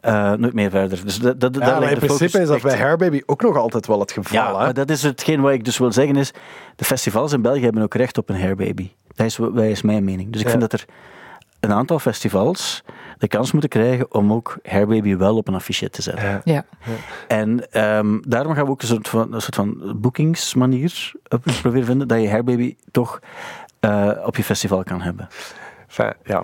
uh, 0.06 0.34
nooit 0.34 0.54
meer 0.54 0.70
verder. 0.70 1.06
Dus 1.06 1.20
dat, 1.20 1.40
dat, 1.40 1.56
ja, 1.56 1.80
maar 1.80 1.92
in 1.92 1.98
principe 1.98 2.40
is 2.40 2.48
dat 2.48 2.62
bij 2.62 2.78
Hairbaby 2.78 3.22
ook 3.26 3.42
nog 3.42 3.58
altijd 3.58 3.88
wel 3.88 4.00
het 4.00 4.12
geval. 4.12 4.38
Ja, 4.38 4.48
hè? 4.48 4.54
maar 4.54 4.74
dat 4.74 4.90
is 4.90 5.04
hetgeen 5.04 5.42
wat 5.42 5.52
ik 5.52 5.66
dus 5.66 5.78
wil 5.78 5.92
zeggen 5.92 6.16
is, 6.16 6.32
de 6.76 6.86
festivals 6.86 7.34
in 7.34 7.42
België 7.42 7.64
hebben 7.64 7.84
ook 7.84 7.94
recht 7.94 8.18
op 8.18 8.30
een 8.30 8.40
Hairbaby. 8.40 8.92
Dat 9.16 9.26
is, 9.26 9.36
dat 9.36 9.64
is 9.64 9.82
mijn 9.82 10.04
mening. 10.04 10.32
Dus 10.32 10.42
ik 10.42 10.50
vind 10.50 10.62
dat 10.62 10.74
er 10.74 10.86
een 11.60 11.74
aantal 11.74 12.00
festivals 12.00 12.84
de 13.20 13.28
kans 13.28 13.52
moeten 13.52 13.70
krijgen 13.70 14.14
om 14.14 14.34
ook 14.34 14.58
Hairbaby 14.64 15.16
wel 15.16 15.36
op 15.36 15.48
een 15.48 15.56
affiche 15.56 15.90
te 15.90 16.02
zetten. 16.02 16.30
Ja. 16.30 16.42
ja. 16.44 16.66
En 17.28 17.82
um, 17.98 18.22
daarom 18.28 18.54
gaan 18.54 18.66
we 18.66 18.72
ook 18.72 18.82
een 18.82 18.88
soort 18.88 19.08
van, 19.08 19.34
een 19.34 19.42
soort 19.42 19.56
van 19.56 19.94
boekingsmanier 19.96 21.12
proberen 21.62 21.86
vinden, 21.86 22.08
dat 22.08 22.22
je 22.22 22.30
Hairbaby 22.30 22.76
toch 22.92 23.20
uh, 23.82 24.12
op 24.26 24.36
je 24.36 24.44
festival 24.44 24.84
kan 24.84 25.02
hebben. 25.02 25.28
Enfin, 25.88 26.14
ja, 26.24 26.44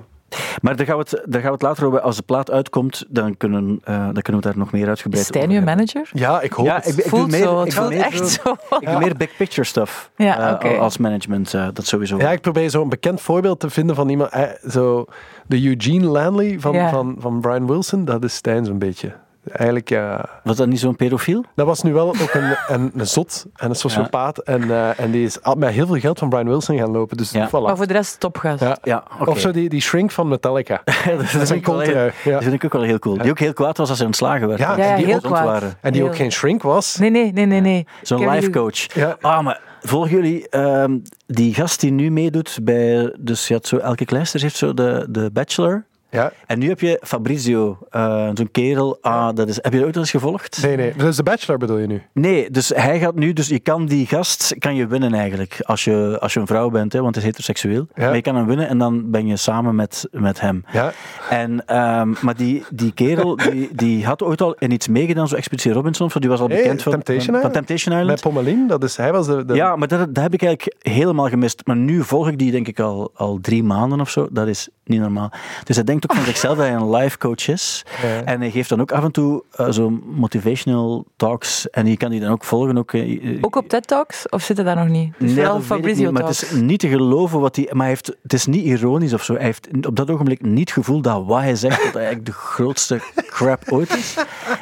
maar 0.62 0.76
daar 0.76 0.86
gaan, 0.86 0.98
we 0.98 1.06
het, 1.10 1.22
daar 1.26 1.42
gaan 1.42 1.50
we 1.50 1.56
het 1.56 1.62
later 1.62 1.86
over. 1.86 2.00
Als 2.00 2.16
de 2.16 2.22
plaat 2.22 2.52
uitkomt, 2.52 3.06
dan 3.10 3.38
kunnen, 3.38 3.82
uh, 3.90 4.04
dan 4.14 4.22
kunnen 4.22 4.42
we 4.42 4.48
daar 4.48 4.58
nog 4.58 4.72
meer 4.72 4.88
uitgebreid 4.88 5.28
over 5.28 5.36
Is 5.36 5.48
Stijn 5.48 5.64
manager? 5.64 6.10
Ja, 6.14 6.42
ik 6.42 6.54
hoop 6.54 6.66
ja, 6.66 6.76
het. 6.76 6.88
Ik, 6.88 6.98
ik, 6.98 7.10
voelt 7.10 7.32
meer, 7.32 7.44
zo, 7.44 7.64
ik 7.64 7.74
voelt 7.74 7.90
meer, 7.90 8.02
echt 8.02 8.30
zo. 8.30 8.52
Ik 8.52 8.88
ja. 8.88 8.98
meer 8.98 9.16
big 9.16 9.36
picture 9.38 9.68
stuff 9.68 10.10
ja, 10.16 10.48
uh, 10.48 10.54
okay. 10.54 10.78
als 10.78 10.98
management, 10.98 11.54
uh, 11.54 11.68
dat 11.74 11.86
sowieso. 11.86 12.18
Ja, 12.18 12.32
ik 12.32 12.42
probeer 12.42 12.70
zo'n 12.70 12.90
bekend 12.90 13.22
voorbeeld 13.22 13.60
te 13.60 13.70
vinden 13.70 13.96
van 13.96 14.10
iemand, 14.10 14.32
zo 14.70 15.06
de 15.48 15.66
Eugene 15.66 16.06
Lanley 16.06 16.60
van, 16.60 16.74
ja. 16.74 16.90
van, 16.90 17.16
van 17.20 17.42
Brian 17.42 17.68
Wilson, 17.68 18.06
dat 18.06 18.24
is 18.24 18.36
Stijn 18.36 18.66
zo'n 18.66 18.80
beetje. 18.80 19.16
Eigenlijk. 19.52 20.00
Was 20.44 20.56
dat 20.56 20.68
niet 20.68 20.80
zo'n 20.80 20.96
pedofiel? 20.96 21.44
Dat 21.56 21.66
was 21.66 21.82
nu 21.82 21.94
wel 21.94 22.08
ook 22.08 22.34
een, 22.34 22.56
een, 22.76 22.92
een 22.96 23.08
zot 23.08 23.46
en 23.56 23.70
een 23.70 23.76
sociopaat. 23.76 24.42
Ja. 24.46 24.54
En, 24.54 24.64
uh, 24.64 25.00
en 25.00 25.12
die 25.12 25.26
is 25.26 25.40
met 25.58 25.70
heel 25.70 25.86
veel 25.86 26.00
geld 26.00 26.20
van 26.20 26.30
Brian 26.30 26.48
Wilson 26.48 26.78
gaan 26.78 26.92
lopen. 26.92 27.18
Dus 27.18 27.32
ja. 27.32 27.48
voilà. 27.48 27.52
Maar 27.52 27.78
voor 27.78 27.88
de 27.88 27.94
rest 27.94 28.20
topgast. 28.20 28.62
Ja. 28.62 28.78
Ja, 28.84 29.04
okay. 29.14 29.34
Of 29.34 29.40
zo 29.40 29.52
die, 29.52 29.70
die 29.70 29.82
shrink 29.82 30.12
van 30.12 30.28
Metallica. 30.28 30.82
dat, 30.86 31.32
dat, 31.32 31.50
heel, 31.50 31.82
ja. 31.82 32.12
dat 32.24 32.44
vind 32.44 32.54
ik 32.54 32.66
ook 32.66 32.74
wel 32.74 32.82
heel 32.82 33.00
cool. 33.00 33.18
Die 33.18 33.32
ook 33.32 33.40
heel 33.40 33.54
kwaad 33.54 33.78
was 33.78 33.90
als 33.90 33.98
hij 33.98 34.08
ontslagen 34.08 34.48
werd. 34.48 34.60
Ja, 34.60 34.78
en 34.78 34.96
die 34.98 35.06
heel 35.06 35.16
ook 35.16 35.24
kwaad. 35.24 35.46
waren. 35.46 35.74
En 35.82 35.92
die 35.92 36.02
heel. 36.02 36.10
ook 36.10 36.16
geen 36.16 36.32
shrink 36.32 36.62
was. 36.62 36.96
Nee, 36.96 37.10
nee, 37.10 37.32
nee, 37.32 37.46
nee. 37.46 37.62
nee. 37.62 37.88
Zo'n 38.02 38.30
life 38.30 38.50
coach. 38.50 38.94
Ja. 38.94 39.18
Ah, 39.22 39.44
maar 39.44 39.62
volgen 39.82 40.10
jullie 40.10 40.58
um, 40.58 41.02
die 41.28 41.54
gast 41.54 41.80
die 41.80 41.92
nu 41.92 42.12
meedoet 42.12 42.60
bij... 42.62 43.16
Dus 43.20 43.48
je 43.48 43.54
had 43.54 43.68
zo, 43.68 43.78
Elke 43.78 44.06
Kleisters 44.06 44.44
heeft 44.44 44.56
zo 44.56 44.74
de, 44.74 45.06
de 45.10 45.30
Bachelor 45.34 45.86
Ja? 46.10 46.32
En 46.46 46.60
nu 46.60 46.68
heb 46.68 46.80
je 46.80 47.00
Fabrizio, 47.04 47.78
eh, 47.90 48.30
zo'n 48.34 48.52
kerel. 48.52 48.98
Ah, 49.02 49.36
dat 49.36 49.48
is, 49.48 49.56
heb 49.62 49.72
je 49.72 49.78
dat 49.78 49.86
ooit 49.86 49.96
al 49.96 50.02
eens 50.02 50.12
gevolgd? 50.12 50.60
Nee, 50.62 50.76
nee. 50.76 50.94
Dus 50.98 51.16
de 51.16 51.24
Bachelor 51.24 51.58
bedoel 51.60 51.78
je 51.78 51.88
nu? 51.88 52.02
Nee, 52.14 52.52
dus 52.52 52.70
hij 52.70 53.00
gaat 53.00 53.16
nu, 53.16 53.34
dus 53.34 53.48
je 53.48 53.60
kan 53.60 53.86
die 53.86 54.08
gast 54.08 54.56
kan 54.60 54.76
je 54.76 54.88
winnen 54.88 55.14
eigenlijk. 55.14 55.58
Als 55.62 55.84
je, 55.84 56.18
als 56.20 56.34
je 56.34 56.40
een 56.40 56.48
vrouw 56.48 56.70
bent, 56.70 56.94
hè, 56.94 57.02
want 57.02 57.16
hij 57.16 57.24
is 57.24 57.30
heteroseksueel. 57.30 57.88
Ja. 57.96 58.06
Maar 58.06 58.16
je 58.16 58.22
kan 58.22 58.36
hem 58.36 58.46
winnen 58.46 58.68
en 58.68 58.78
dan 58.78 59.12
ben 59.12 59.28
je 59.28 59.38
samen 59.38 59.76
met, 59.76 60.08
met 60.12 60.42
hem. 60.42 60.64
Ja. 60.72 60.92
En, 61.30 61.66
ehm, 61.66 62.14
maar 62.22 62.36
die, 62.36 62.64
die 62.70 62.94
kerel, 62.94 63.36
die, 63.50 63.70
die 63.74 64.06
had 64.06 64.24
ooit 64.24 64.42
al 64.42 64.54
in 64.54 64.72
iets 64.72 64.88
meegedaan, 64.88 65.28
zo 65.28 65.36
Expeditie 65.36 65.72
Robinson, 65.72 66.10
die 66.14 66.30
was 66.30 66.40
al 66.40 66.48
Hey, 66.48 66.58
bekend 66.58 66.84
van 66.84 66.92
Temptation 66.92 67.42
van? 67.42 67.52
Temptation 67.52 67.94
Island. 67.94 68.10
Met 68.10 68.22
Pommelien, 68.22 68.68
dat 68.68 68.84
is, 68.84 68.98
hij 68.98 69.12
was 69.12 69.28
de... 69.28 69.46
de 69.46 69.54
Ja, 69.54 69.76
maar 69.76 69.88
dat, 69.88 70.16
dat 70.16 70.24
heb 70.24 70.34
ik 70.34 70.44
eigenlijk 70.44 70.76
helemaal 70.80 71.30
gemist. 71.30 71.62
Maar 71.66 71.76
nu 71.76 72.04
volg 72.04 72.28
ik 72.28 72.38
die 72.38 72.52
denk 72.52 72.68
ik 72.68 72.80
al, 72.80 73.12
al 73.14 73.38
drie 73.42 73.64
maanden 73.64 74.00
of 74.00 74.10
zo. 74.10 74.28
Dat 74.32 74.48
is 74.48 74.70
niet 74.88 75.00
normaal. 75.00 75.32
Dus 75.64 75.76
hij 75.76 75.86
denkt 75.86 76.10
ook 76.10 76.18
van 76.18 76.26
zichzelf 76.34 76.58
dat 76.58 76.66
hij 76.66 76.76
een 76.76 76.90
life 76.90 77.18
coach 77.18 77.48
is. 77.48 77.86
Ja. 78.02 78.24
En 78.24 78.40
hij 78.40 78.52
geeft 78.52 78.70
dan 78.70 78.82
ook 78.82 78.92
af 78.92 79.04
en 79.04 79.12
toe 79.12 79.44
eh, 79.52 79.72
zo 79.72 79.90
motivational 80.06 81.06
talks. 81.16 81.70
En 81.70 81.88
je 81.88 81.98
kan 81.98 82.10
die 82.10 82.20
dan 82.20 82.32
ook 82.32 82.44
volgen. 82.44 82.78
Ook, 82.78 82.94
eh, 82.94 83.38
Ook 83.42 83.56
op 83.56 83.68
TED 83.70 83.88
Talks? 83.88 84.30
Of 84.30 84.42
zit 84.42 84.58
het 84.58 84.66
daar 84.66 84.76
nog 84.76 84.88
niet? 84.88 85.14
Dus 85.18 85.34
Nee, 85.34 85.46
weet 85.46 85.56
ik 85.56 85.62
Fabrizio 85.62 86.04
niet, 86.04 86.12
maar 86.12 86.22
Talks. 86.22 86.42
het 86.42 86.52
is 86.52 86.60
niet 86.60 86.80
te 86.80 86.88
geloven 86.88 87.40
wat 87.40 87.56
hij... 87.56 87.66
Maar 87.70 87.78
hij 87.78 87.88
heeft, 87.88 88.16
het 88.22 88.34
is 88.34 88.46
niet 88.46 88.66
ironisch 88.66 89.14
of 89.14 89.24
zo. 89.24 89.34
Hij 89.34 89.44
heeft 89.44 89.70
op 89.88 89.96
dat 89.96 90.10
ogenblik 90.10 90.42
niet 90.42 90.60
het 90.60 90.72
gevoel 90.72 91.02
dat 91.02 91.26
wat 91.26 91.40
hij 91.40 91.56
zegt, 91.56 91.84
dat 91.84 91.94
hij 91.94 92.04
eigenlijk 92.04 92.26
de 92.26 92.32
grootste 92.32 93.00
crap 93.28 93.72
ooit 93.72 93.96
is. 93.98 94.16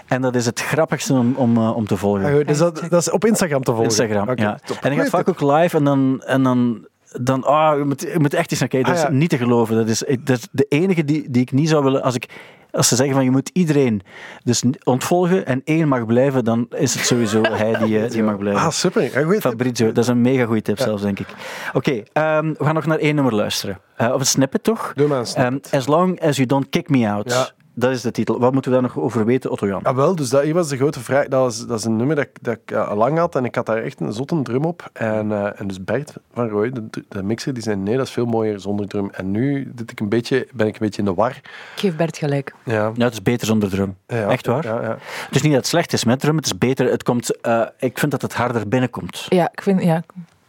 En 0.07 0.21
dat 0.21 0.35
is 0.35 0.45
het 0.45 0.61
grappigste 0.61 1.13
om, 1.13 1.33
om, 1.35 1.57
eh, 1.57 1.75
om 1.75 1.87
te 1.87 1.97
volgen. 1.97 2.25
Ah, 2.39 2.47
dus 2.47 2.57
dat, 2.57 2.85
dat 2.89 3.01
is 3.01 3.09
op 3.09 3.25
Instagram 3.25 3.63
te 3.63 3.71
volgen? 3.71 3.89
Instagram, 3.89 4.31
ja. 4.35 4.59
top. 4.65 4.77
En 4.81 4.91
hij 4.91 4.97
gaat 5.01 5.09
vaak 5.09 5.29
ook 5.29 5.41
live 5.41 5.77
en 5.77 5.83
dan... 5.83 6.21
En 6.25 6.43
dan 6.43 6.87
dan, 7.21 7.43
ah, 7.43 7.77
je, 7.77 7.83
moet, 7.83 8.01
je 8.01 8.19
moet 8.19 8.33
echt 8.33 8.51
eens 8.51 8.59
naar 8.59 8.69
kijken. 8.69 8.89
Dat 8.93 8.99
Ah, 9.01 9.07
is 9.07 9.13
ja. 9.13 9.19
niet 9.19 9.29
te 9.29 9.37
geloven. 9.37 9.75
Dat 9.75 9.87
is, 9.87 10.03
dat 10.23 10.37
is 10.37 10.47
de 10.51 10.65
enige 10.69 11.05
die, 11.05 11.29
die 11.29 11.41
ik 11.41 11.51
niet 11.51 11.69
zou 11.69 11.83
willen... 11.83 12.01
Als, 12.03 12.15
ik, 12.15 12.25
als 12.71 12.87
ze 12.87 12.95
zeggen 12.95 13.15
van 13.15 13.23
je 13.23 13.31
moet 13.31 13.49
iedereen 13.53 14.01
dus 14.43 14.63
ontvolgen 14.83 15.45
en 15.45 15.61
één 15.65 15.87
mag 15.87 16.05
blijven, 16.05 16.43
dan 16.43 16.67
is 16.69 16.93
het 16.93 17.05
sowieso 17.05 17.41
hij 17.51 17.77
die, 17.77 17.99
eh, 18.03 18.09
die 18.11 18.23
mag 18.23 18.37
blijven. 18.37 18.61
Ah, 18.61 18.69
super. 18.69 19.39
Fabrizio, 19.39 19.91
dat 19.91 20.03
is 20.03 20.09
een 20.09 20.21
mega 20.21 20.45
goede 20.45 20.61
tip 20.61 20.79
zelfs, 20.79 21.01
denk 21.01 21.19
ik. 21.19 21.27
Oké, 21.73 22.03
ehm, 22.13 22.53
we 22.57 22.63
gaan 22.65 22.73
nog 22.73 22.85
naar 22.85 22.97
één 22.99 23.15
nummer 23.15 23.35
luisteren. 23.35 23.79
Eh, 23.95 24.13
of 24.13 24.19
een 24.19 24.25
snippet, 24.25 24.63
toch? 24.63 24.91
Doe 24.95 25.07
maar 25.07 25.19
een 25.19 25.25
snippet. 25.27 25.65
Ehm, 25.65 25.75
as 25.75 25.87
long 25.87 26.21
as 26.21 26.35
you 26.35 26.47
don't 26.47 26.69
kick 26.69 26.89
me 26.89 27.09
out. 27.09 27.31
Ja. 27.31 27.49
Dat 27.75 27.91
is 27.91 28.01
de 28.01 28.11
titel. 28.11 28.39
Wat 28.39 28.53
moeten 28.53 28.71
we 28.71 28.77
daar 28.77 28.87
nog 28.87 28.99
over 29.03 29.25
weten, 29.25 29.51
Otto 29.51 29.67
Jan? 29.67 29.83
Ah, 29.83 29.95
wel, 29.95 30.15
dus 30.15 30.29
dat 30.29 30.43
hier 30.43 30.53
was 30.53 30.67
de 30.69 30.75
grote 30.77 30.99
vraag. 30.99 31.27
Dat, 31.27 31.39
was, 31.41 31.65
dat 31.67 31.79
is 31.79 31.85
een 31.85 31.95
nummer 31.95 32.15
dat, 32.15 32.25
ik- 32.25 32.37
dat 32.43 32.57
ik 32.63 32.71
eh, 32.71 32.91
lang 32.95 33.17
had 33.17 33.35
en 33.35 33.45
ik 33.45 33.55
had 33.55 33.65
daar 33.65 33.77
echt 33.83 33.99
een 33.99 34.13
zotte 34.13 34.41
drum 34.41 34.65
op. 34.65 34.89
En, 34.93 35.31
eh, 35.31 35.59
en 35.59 35.67
dus 35.67 35.83
Bert 35.83 36.13
van 36.33 36.49
Rooij, 36.49 36.71
de, 36.71 36.83
de 37.09 37.23
mixer, 37.23 37.53
die 37.53 37.63
zei 37.63 37.75
nee, 37.75 37.97
dat 37.97 38.07
is 38.07 38.11
veel 38.13 38.25
mooier 38.25 38.59
zonder 38.59 38.87
drum. 38.87 39.09
En 39.11 39.31
nu 39.31 39.71
zit 39.75 39.91
ik 39.91 39.99
een 39.99 40.09
beetje, 40.09 40.47
ben 40.53 40.67
ik 40.67 40.73
een 40.73 40.79
beetje 40.85 40.99
in 41.01 41.05
de 41.07 41.13
war. 41.13 41.29
Ik 41.31 41.49
geef 41.75 41.95
Bert 41.95 42.17
gelijk. 42.17 42.53
Ja. 42.65 42.91
Ja, 42.95 43.03
het 43.03 43.13
is 43.13 43.21
beter 43.21 43.47
zonder 43.47 43.69
drum. 43.69 43.95
Ja, 44.07 44.27
Echt 44.29 44.45
waar? 44.47 44.65
Ja, 44.65 44.81
ja. 44.81 44.97
Het 45.25 45.35
is 45.35 45.41
niet 45.41 45.51
dat 45.51 45.61
het 45.61 45.69
slecht 45.69 45.93
is 45.93 46.03
met 46.03 46.19
drum, 46.19 46.35
het 46.35 46.45
is 46.45 46.57
beter. 46.57 46.89
Het 46.91 47.03
komt, 47.03 47.41
eh, 47.41 47.61
ik 47.79 47.99
vind 47.99 48.11
dat 48.11 48.21
het 48.21 48.33
harder 48.33 48.67
binnenkomt. 48.67 49.25
Ja, 49.29 49.49
ik 49.51 49.61
vind... 49.61 49.83
Ja, 49.83 50.03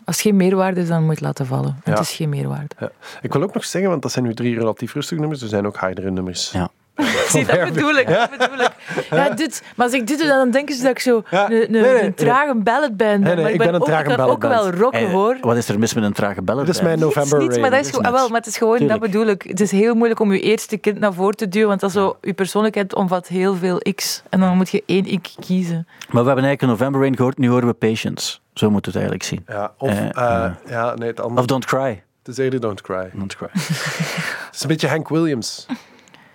als 0.05 0.17
het 0.17 0.25
geen 0.27 0.37
meerwaarde 0.37 0.81
is, 0.81 0.89
dan 0.89 0.99
moet 1.05 1.09
je 1.09 1.15
het 1.15 1.25
laten 1.25 1.47
vallen. 1.47 1.81
Ja. 1.85 1.91
Het 1.91 2.01
is 2.01 2.13
geen 2.13 2.29
meerwaarde. 2.29 2.75
Ja. 2.79 2.91
Ik 3.23 3.33
wil 3.33 3.43
ook 3.43 3.55
nog 3.55 3.65
zeggen, 3.65 3.91
want 3.91 4.03
dat 4.03 4.13
zijn 4.13 4.25
nu 4.25 4.35
drie 4.35 4.59
relatief 4.59 4.95
rustige 4.95 5.21
nummers, 5.21 5.43
er 5.43 5.49
zijn 5.49 5.67
ook 5.67 5.77
hardere 5.77 6.11
nummers. 6.11 6.51
Ja. 6.51 6.69
Zie, 7.29 7.45
dat 7.47 7.65
bedoel 7.65 7.95
ik. 7.95 8.09
Dat 8.09 8.31
bedoel 8.31 8.59
ik. 8.59 8.71
Ja, 9.11 9.29
dit, 9.31 9.63
maar 9.77 9.87
als 9.87 9.95
ik 9.95 10.07
dit 10.07 10.19
doe, 10.19 10.27
dan 10.27 10.51
denken 10.51 10.75
ze 10.75 10.83
dat 10.83 10.91
ik 10.91 10.99
zo 10.99 11.23
Ja. 11.31 11.51
een, 11.51 11.63
een, 11.63 11.71
Nee, 11.71 11.83
nee, 11.83 12.03
een 12.03 12.15
trage 12.15 12.55
ballad 12.55 12.97
ben. 12.97 13.21
nee, 13.21 13.37
maar 13.37 13.51
ik 13.51 13.59
ben 13.59 13.69
een 13.69 13.75
ook, 13.75 13.85
trage 13.85 14.01
ik 14.01 14.07
kan 14.07 14.17
ballad 14.17 14.35
ook 14.35 14.43
wel 14.43 14.71
rocken, 14.71 15.01
Eh, 15.01 15.11
hoor. 15.11 15.37
Wat 15.41 15.57
is 15.57 15.69
er 15.69 15.79
mis 15.79 15.95
met 15.95 16.05
een 16.05 16.13
trage 16.13 16.43
bellen? 16.43 16.65
Dit 16.67 16.75
is 16.75 16.81
mijn 16.83 16.99
November 16.99 17.39
niets, 17.39 17.55
maar 17.59 17.63
dat 17.63 17.73
Rain. 17.73 17.85
is, 17.85 17.91
gewoon, 17.91 18.05
ah, 18.07 18.13
wel, 18.13 18.29
maar 18.29 18.39
het 18.39 18.47
is 18.47 18.57
gewoon, 18.57 18.77
Tuurlijk. 18.79 19.01
dat 19.01 19.11
bedoel 19.11 19.27
ik. 19.27 19.43
Het 19.43 19.61
is 19.61 19.71
heel 19.71 19.95
moeilijk 19.95 20.21
om 20.21 20.33
je 20.33 20.41
eerste 20.41 20.77
kind 20.77 20.99
naar 20.99 21.13
voren 21.15 21.37
te 21.37 21.49
duwen, 21.49 21.69
want 21.69 21.81
dat 21.81 21.93
zo, 21.93 22.17
je 22.21 22.33
persoonlijkheid 22.33 22.95
omvat 22.95 23.27
heel 23.29 23.55
veel 23.57 23.81
x. 23.95 24.23
En 24.31 24.41
dan 24.41 24.57
moet 24.57 24.71
je 24.71 24.83
één 24.87 25.07
ik 25.07 25.29
kiezen. 25.41 25.87
Maar 25.87 26.23
we 26.23 26.29
hebben 26.29 26.45
eigenlijk 26.45 26.63
een 26.63 26.69
November 26.69 27.01
Rain 27.01 27.17
gehoord, 27.17 27.39
nu 27.39 27.49
horen 27.49 27.67
we 27.67 27.73
Patience. 27.75 28.39
Zo 28.55 28.71
moet 28.71 28.87
het 28.87 28.95
eigenlijk 28.95 29.25
zien. 29.25 29.45
Ja, 29.49 29.73
of, 29.79 29.91
Eh, 29.91 29.99
eh, 30.17 30.45
eh. 30.45 30.51
ja, 30.69 30.95
nee, 30.95 31.09
het 31.09 31.21
andere. 31.21 31.41
Of 31.41 31.47
Don't 31.47 31.65
Cry. 31.65 32.03
Het 32.19 32.29
is 32.39 32.45
eerder 32.45 32.61
Don't 32.61 32.81
Cry. 32.81 33.11
Don't 33.15 33.37
Cry. 33.37 33.49
Het 33.53 34.55
is 34.55 34.63
een 34.63 34.69
beetje 34.69 34.89
Hank 34.89 35.09
Williams. 35.09 35.67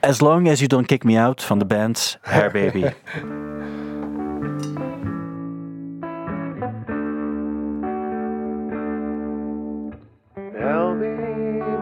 As 0.02 0.22
long 0.22 0.48
as 0.48 0.62
you 0.62 0.68
don't 0.68 0.88
kick 0.88 1.04
me 1.04 1.18
out 1.18 1.42
van 1.42 1.60
de 1.60 1.66
band 1.66 2.18
Hair 2.24 2.50
Baby. 2.54 2.86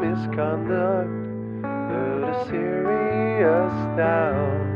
Misconduct 0.01 1.09
due 1.89 2.21
to 2.25 2.45
serious 2.49 3.73
doubt, 3.97 4.66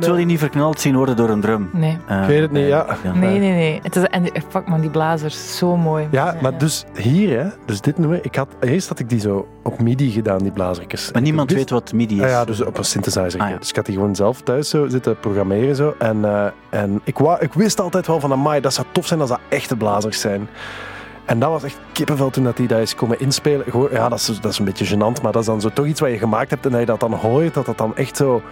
dit 0.00 0.08
wil 0.08 0.18
je 0.18 0.24
niet 0.26 0.38
verknald 0.38 0.80
zien 0.80 0.96
worden 0.96 1.16
door 1.16 1.28
een 1.28 1.40
drum. 1.40 1.70
Nee. 1.72 1.98
Eh, 2.06 2.20
Ik 2.20 2.26
weet 2.26 2.40
het 2.40 2.50
niet, 2.50 2.66
ja. 2.66 2.86
Nee, 3.14 3.38
nee, 3.38 3.52
nee. 3.52 3.80
Het 3.82 3.96
is, 3.96 4.02
en 4.02 4.22
die- 4.22 4.32
fuck 4.48 4.68
man, 4.68 4.80
die 4.80 4.90
blazers, 4.90 5.56
zo 5.56 5.76
mooi. 5.76 6.08
Ja, 6.10 6.34
maar 6.42 6.58
dus 6.58 6.84
hier, 6.94 7.38
hè, 7.42 7.48
dus 7.66 7.80
dit 7.80 7.98
nummer, 7.98 8.18
ik 8.22 8.34
had, 8.34 8.48
eerst 8.60 8.88
had 8.88 8.98
ik 8.98 9.08
die 9.08 9.20
zo 9.20 9.48
op 9.62 9.80
MIDI 9.80 10.10
gedaan, 10.10 10.38
die 10.38 10.52
blazertjes. 10.52 11.12
Maar 11.12 11.22
niemand 11.22 11.52
weet 11.52 11.70
wat 11.70 11.92
MIDI 11.92 12.16
is. 12.16 12.22
Ah 12.22 12.28
ja, 12.28 12.44
dus 12.44 12.60
op 12.64 12.78
een 12.78 12.84
synthesizer. 12.84 13.40
Ah, 13.40 13.48
ja. 13.50 13.56
Dus 13.56 13.68
ik 13.68 13.76
had 13.76 13.86
die 13.86 13.94
gewoon 13.94 14.14
zelf 14.16 14.40
thuis 14.40 14.68
zo 14.68 14.88
zitten 14.88 15.18
programmeren. 15.18 15.76
Zo. 15.76 15.94
En, 15.98 16.24
eh, 16.24 16.46
en 16.70 17.00
ik, 17.04 17.18
wou, 17.18 17.40
ik 17.40 17.52
wist 17.54 17.80
altijd 17.80 18.06
wel 18.06 18.20
van, 18.20 18.32
amai, 18.32 18.60
dat 18.60 18.74
zou 18.74 18.86
tof 18.92 19.06
zijn 19.06 19.20
als 19.20 19.28
dat 19.28 19.40
echte 19.48 19.76
blazers 19.76 20.20
zijn. 20.20 20.48
En 21.24 21.38
dat 21.38 21.50
was 21.50 21.62
echt 21.62 21.78
kippenvel 21.92 22.30
toen 22.30 22.44
dat 22.44 22.56
die 22.56 22.66
dat 22.68 22.78
is 22.78 22.94
komen 22.94 23.20
inspelen. 23.20 23.64
Gewoon, 23.68 23.88
ja, 23.92 24.08
dat 24.08 24.18
is, 24.18 24.40
dat 24.40 24.52
is 24.52 24.58
een 24.58 24.64
beetje 24.64 24.86
gênant, 24.96 25.22
maar 25.22 25.32
dat 25.32 25.40
is 25.40 25.46
dan 25.46 25.60
zo 25.60 25.68
toch 25.72 25.86
iets 25.86 26.00
wat 26.00 26.10
je 26.10 26.18
gemaakt 26.18 26.50
hebt 26.50 26.64
en 26.64 26.70
dat 26.70 26.80
je 26.80 26.86
dat 26.86 27.00
dan 27.00 27.12
hoort, 27.12 27.54
dat 27.54 27.66
dat 27.66 27.78
dan 27.78 27.96
echt 27.96 28.16
zo... 28.16 28.42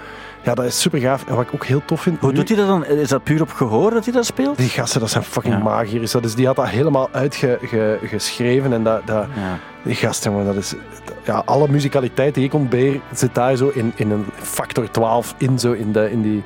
Ja, 0.42 0.54
dat 0.54 0.64
is 0.64 0.80
super 0.80 0.98
gaaf. 1.00 1.24
En 1.26 1.34
wat 1.34 1.44
ik 1.44 1.54
ook 1.54 1.64
heel 1.64 1.82
tof 1.84 2.00
vind... 2.00 2.20
Hoe 2.20 2.30
nu- 2.30 2.36
doet 2.36 2.48
hij 2.48 2.56
dat 2.56 2.66
dan? 2.66 2.84
Is 2.86 3.08
dat 3.08 3.22
puur 3.22 3.40
op 3.42 3.50
gehoor 3.52 3.90
dat 3.90 4.04
hij 4.04 4.12
dat 4.12 4.24
speelt? 4.26 4.56
Die 4.56 4.68
gasten, 4.68 5.00
dat 5.00 5.10
zijn 5.10 5.24
fucking 5.24 5.54
Ja. 5.54 5.60
magiërs. 5.62 6.10
Dat 6.12 6.24
is, 6.24 6.34
die 6.34 6.46
had 6.46 6.56
dat 6.56 6.68
helemaal 6.68 7.08
uitgeschreven. 7.12 8.72
En 8.72 8.82
dat, 8.82 9.06
dat, 9.06 9.26
Ja. 9.36 9.58
die 9.82 9.94
gasten, 9.94 10.32
man, 10.32 10.44
dat 10.44 10.54
is... 10.56 10.74
Ja, 11.24 11.42
alle 11.44 11.68
musicaliteit 11.68 12.34
die 12.34 12.44
ik 12.44 12.54
ontbeer, 12.54 13.00
zit 13.14 13.34
daar 13.34 13.56
zo 13.56 13.68
in, 13.74 13.92
in 13.96 14.10
een 14.10 14.24
factor 14.34 14.90
12 14.90 15.34
in, 15.38 15.58
zo 15.58 15.72
in, 15.72 15.92
de, 15.92 16.10
in, 16.10 16.22
die, 16.22 16.42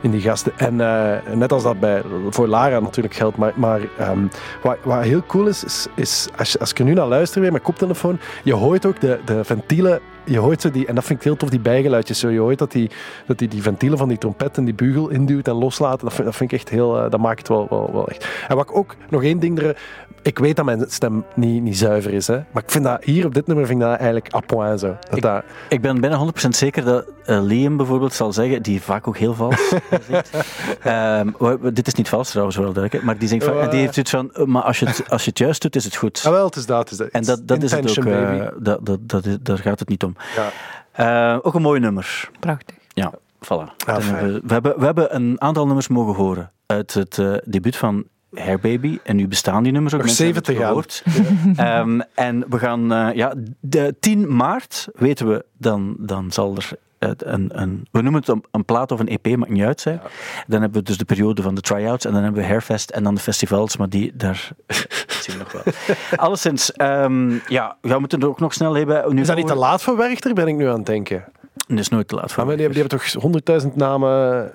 in 0.00 0.10
die 0.10 0.20
gasten. 0.20 0.52
En 0.56 0.80
eh, 0.80 1.34
net 1.34 1.52
als 1.52 1.62
dat 1.62 1.80
bij, 1.80 2.02
voor 2.30 2.46
Lara 2.46 2.80
natuurlijk 2.80 3.14
geldt, 3.14 3.36
maar, 3.36 3.52
maar 3.54 3.80
ehm, 3.98 4.18
wat, 4.62 4.76
wat 4.82 5.02
heel 5.02 5.22
cool 5.26 5.46
is, 5.46 5.64
is, 5.64 5.86
is 5.94 6.28
als, 6.36 6.58
als 6.58 6.70
ik 6.70 6.78
er 6.78 6.84
nu 6.84 6.92
naar 6.94 7.06
luister 7.06 7.40
weer 7.40 7.52
met 7.52 7.62
koptelefoon, 7.62 8.18
je 8.42 8.54
hoort 8.54 8.86
ook 8.86 9.00
de, 9.00 9.18
de 9.24 9.44
ventielen, 9.44 10.00
je 10.28 10.38
hoort 10.38 10.60
zo 10.60 10.70
die, 10.70 10.86
en 10.86 10.94
dat 10.94 11.04
vind 11.04 11.18
ik 11.18 11.24
heel 11.24 11.36
tof, 11.36 11.48
die 11.50 11.60
bijgeluidjes. 11.60 12.18
Zo, 12.18 12.28
je 12.28 12.38
hoort 12.38 12.58
dat 12.58 12.72
die, 12.72 12.90
dat 13.26 13.38
die, 13.38 13.48
die 13.48 13.62
ventielen 13.62 13.98
van 13.98 14.08
die 14.08 14.18
trompet 14.18 14.56
en 14.56 14.64
die 14.64 14.74
bugel 14.74 15.08
induwt 15.08 15.48
en 15.48 15.54
loslaat. 15.54 16.00
Dat 16.00 16.12
vind, 16.14 16.26
dat 16.26 16.36
vind 16.36 16.52
ik 16.52 16.58
echt 16.58 16.68
heel, 16.68 16.98
eh, 16.98 17.10
dat 17.10 17.20
maakt 17.20 17.38
het 17.38 17.48
wel, 17.48 17.66
wel, 17.70 17.90
wel 17.92 18.08
echt. 18.08 18.28
En 18.48 18.56
wat 18.56 18.68
ik 18.70 18.76
ook, 18.76 18.94
nog 19.10 19.22
één 19.22 19.38
ding 19.38 19.58
er, 19.62 19.76
ik 20.22 20.38
weet 20.38 20.56
dat 20.56 20.64
mijn 20.64 20.84
stem 20.88 21.24
niet, 21.34 21.62
niet 21.62 21.78
zuiver 21.78 22.12
is, 22.12 22.26
hè, 22.26 22.34
maar 22.52 22.62
ik 22.62 22.70
vind 22.70 22.84
dat 22.84 23.04
hier 23.04 23.26
op 23.26 23.34
dit 23.34 23.46
nummer 23.46 23.66
vind 23.66 23.80
ik 23.80 23.86
dat 23.86 23.96
eigenlijk 23.96 24.34
à 24.34 24.40
point 24.40 24.80
zo. 24.80 24.86
Dat 25.08 25.16
Ik- 25.16 25.22
dat, 25.22 25.42
Ik 25.68 25.80
ben 25.80 26.00
bijna 26.00 26.16
100% 26.16 26.48
zeker 26.56 26.84
dat 26.84 27.04
eh, 27.24 27.42
Liam 27.42 27.76
bijvoorbeeld 27.76 28.12
zal 28.12 28.32
zeggen, 28.32 28.62
die 28.62 28.82
vaak 28.82 29.08
ook 29.08 29.16
heel 29.16 29.34
vals 29.34 29.72
wa- 31.38 31.56
dit 31.72 31.86
is 31.86 31.94
niet 31.94 32.08
vals 32.08 32.28
trouwens, 32.28 32.56
wel 32.56 32.72
duidelijk. 32.72 33.04
Maar 33.04 33.18
die, 33.18 33.28
zingt 33.28 33.46
en 33.46 33.70
die 33.70 33.80
heeft 33.80 33.94
zoiets 33.94 34.10
van, 34.12 34.30
eh, 34.34 34.44
maar 34.44 34.62
als 34.62 34.78
je, 34.78 34.86
het, 34.86 35.10
als 35.10 35.22
je 35.24 35.28
het 35.30 35.38
juist 35.38 35.62
doet, 35.62 35.76
is 35.76 35.84
het 35.84 35.96
goed. 35.96 36.22
ah, 36.26 36.32
wel, 36.32 36.44
het 36.46 36.56
is 36.56 36.66
dat. 36.66 36.78
Het 36.78 36.90
is 36.90 36.96
dat. 36.96 37.08
En 37.08 37.22
dat, 37.24 37.40
dat 37.48 37.62
is 37.62 37.70
het 37.70 37.98
ook. 37.98 38.04
Dat, 38.64 38.78
dat, 38.84 38.98
dat 39.06 39.38
daar 39.42 39.58
gaat 39.58 39.78
het 39.78 39.88
niet 39.88 40.02
om. 40.04 40.16
Ja. 40.36 40.50
Eh, 40.92 41.38
ook 41.42 41.54
een 41.54 41.62
mooi 41.62 41.80
nummer. 41.80 42.30
Prachtig. 42.40 42.76
Ja, 42.88 43.12
voilà. 43.44 43.86
Ah, 43.86 43.96
we, 43.96 44.40
we, 44.44 44.52
hebben, 44.52 44.78
we 44.78 44.84
hebben 44.84 45.14
een 45.14 45.40
aantal 45.40 45.66
nummers 45.66 45.88
mogen 45.88 46.14
horen 46.14 46.52
uit 46.66 46.94
het 46.94 47.18
eh, 47.18 47.34
debuut 47.44 47.76
van 47.76 48.04
Hair 48.34 48.58
Baby. 48.58 48.98
En 49.02 49.16
nu 49.16 49.28
bestaan 49.28 49.62
die 49.62 49.72
nummers 49.72 49.94
ook. 49.94 50.00
Nog 50.00 50.08
mensen 50.08 50.26
zeven 50.26 50.42
te 50.42 50.52
hebben 50.52 50.76
het 50.76 51.02
gehoord. 51.04 51.58
Ehm, 51.58 52.00
en 52.14 52.44
we 52.48 52.58
gaan, 52.58 52.92
eh, 52.92 53.14
ja, 53.14 53.34
de 53.60 53.96
10 54.00 54.36
maart 54.36 54.88
weten 54.94 55.28
we, 55.28 55.44
dan, 55.56 55.96
dan 55.98 56.30
zal 56.32 56.56
er 56.56 56.70
een, 56.98 57.50
een, 57.60 57.86
we 57.90 58.02
noemen 58.02 58.20
het 58.20 58.28
een, 58.28 58.44
een 58.50 58.64
plaat 58.64 58.92
of 58.92 59.00
een 59.00 59.08
EP, 59.08 59.36
maakt 59.36 59.52
niet 59.52 59.62
uit 59.64 59.80
zijn. 59.80 60.00
Dan 60.46 60.60
hebben 60.60 60.78
we 60.80 60.86
dus 60.86 60.98
de 60.98 61.04
periode 61.04 61.42
van 61.42 61.54
de 61.54 61.60
try-outs 61.60 62.04
en 62.04 62.12
dan 62.12 62.22
hebben 62.22 62.40
we 62.42 62.48
Hairfest 62.48 62.90
en 62.90 63.02
dan 63.02 63.14
de 63.14 63.20
festivals, 63.20 63.76
maar 63.76 63.88
die, 63.88 64.12
daar 64.16 64.50
zien 65.22 65.36
we 65.36 65.38
nog 65.38 65.52
wel. 65.52 65.62
Alleszins, 66.26 66.72
ehm, 66.72 67.30
ja, 67.48 67.76
we 67.80 67.98
moeten 67.98 68.20
het 68.20 68.28
ook 68.28 68.40
nog 68.40 68.52
snel 68.52 68.74
hebben. 68.74 69.14
Nu 69.14 69.20
Is 69.20 69.26
dat 69.26 69.36
niet 69.36 69.46
te 69.46 69.54
laat 69.54 69.82
voor 69.82 69.96
Werchter, 69.96 70.34
ben 70.34 70.48
ik 70.48 70.56
nu 70.56 70.66
aan 70.68 70.76
het 70.76 70.86
denken. 70.86 71.24
Het 71.68 71.78
is 71.78 71.88
nooit 71.88 72.08
te 72.08 72.14
laat 72.14 72.32
voor. 72.32 72.46
Maar 72.46 72.56
die, 72.56 72.64
hebben, 72.66 72.88
die 72.88 72.96
hebben 72.98 73.12
toch 73.12 73.22
honderdduizend 73.22 73.76
namen... 73.76 74.10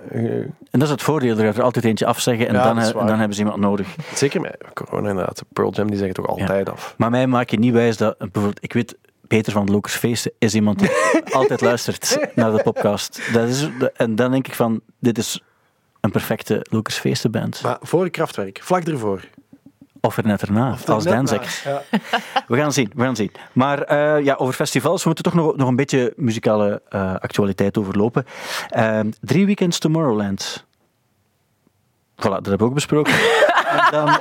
eh, 0.09 0.23
En 0.41 0.53
dat 0.71 0.81
is 0.81 0.89
het 0.89 1.01
voordeel, 1.01 1.37
er 1.37 1.45
gaat 1.45 1.57
er 1.57 1.63
altijd 1.63 1.85
eentje 1.85 2.05
afzeggen 2.05 2.47
en 2.47 2.53
Ja, 2.53 2.63
dan, 2.63 2.75
dat 2.75 2.93
dan 2.93 3.07
hebben 3.17 3.33
ze 3.33 3.41
iemand 3.41 3.59
nodig. 3.59 3.95
zeker 4.15 4.41
met 4.41 4.57
corona 4.73 5.09
inderdaad. 5.09 5.43
Pearl 5.53 5.71
Jam, 5.73 5.87
die 5.87 5.95
zeggen 5.97 6.15
toch 6.15 6.27
altijd 6.27 6.69
af. 6.69 6.93
Maar 6.97 7.09
mij 7.09 7.27
maak 7.27 7.49
je 7.49 7.57
niet 7.59 7.73
wijs 7.73 7.97
dat, 7.97 8.17
bijvoorbeeld, 8.17 8.57
ik 8.61 8.73
weet, 8.73 8.97
Peter 9.33 9.51
van 9.51 9.65
de 9.65 9.71
Lokers 9.71 9.95
Feesten 9.95 10.31
is 10.37 10.53
iemand 10.53 10.79
die 10.79 10.89
altijd 11.31 11.61
luistert 11.61 12.17
naar 12.35 12.51
de 12.51 12.63
podcast. 12.63 13.33
Dat 13.33 13.49
is, 13.49 13.69
en 13.95 14.15
dan 14.15 14.31
denk 14.31 14.47
ik 14.47 14.55
van, 14.55 14.81
dit 14.99 15.17
is 15.17 15.41
een 16.01 16.11
perfecte 16.11 16.65
Lokers 16.69 16.97
Feesten 16.97 17.31
band. 17.31 17.61
Maar 17.61 17.77
voor 17.81 18.09
Kraftwerk, 18.09 18.59
vlak 18.63 18.83
ervoor. 18.83 19.21
Of 20.01 20.17
er 20.17 20.25
net 20.25 20.41
erna, 20.41 20.77
als 20.85 21.03
Danzig. 21.03 21.63
Ja. 21.63 21.83
We 22.47 22.57
gaan 22.57 22.73
zien, 22.73 22.91
we 22.95 23.03
gaan 23.03 23.15
zien. 23.15 23.31
Maar 23.53 23.81
eh, 23.81 24.23
ja, 24.23 24.35
over 24.35 24.53
festivals, 24.53 25.03
we 25.03 25.07
moeten 25.07 25.23
toch 25.23 25.33
nog, 25.33 25.55
nog 25.55 25.67
een 25.67 25.75
beetje 25.75 26.13
muzikale 26.15 26.81
eh, 26.89 27.15
actualiteit 27.15 27.77
overlopen. 27.77 28.25
Ehm, 28.69 29.11
drie 29.21 29.45
weekends 29.45 29.79
Tomorrowland. 29.79 30.65
Voilà, 32.15 32.21
dat 32.21 32.45
hebben 32.45 32.57
we 32.57 32.63
ook 32.63 32.73
besproken. 32.73 33.13
en 33.73 33.91
dan 33.91 34.07
eh, 34.09 34.19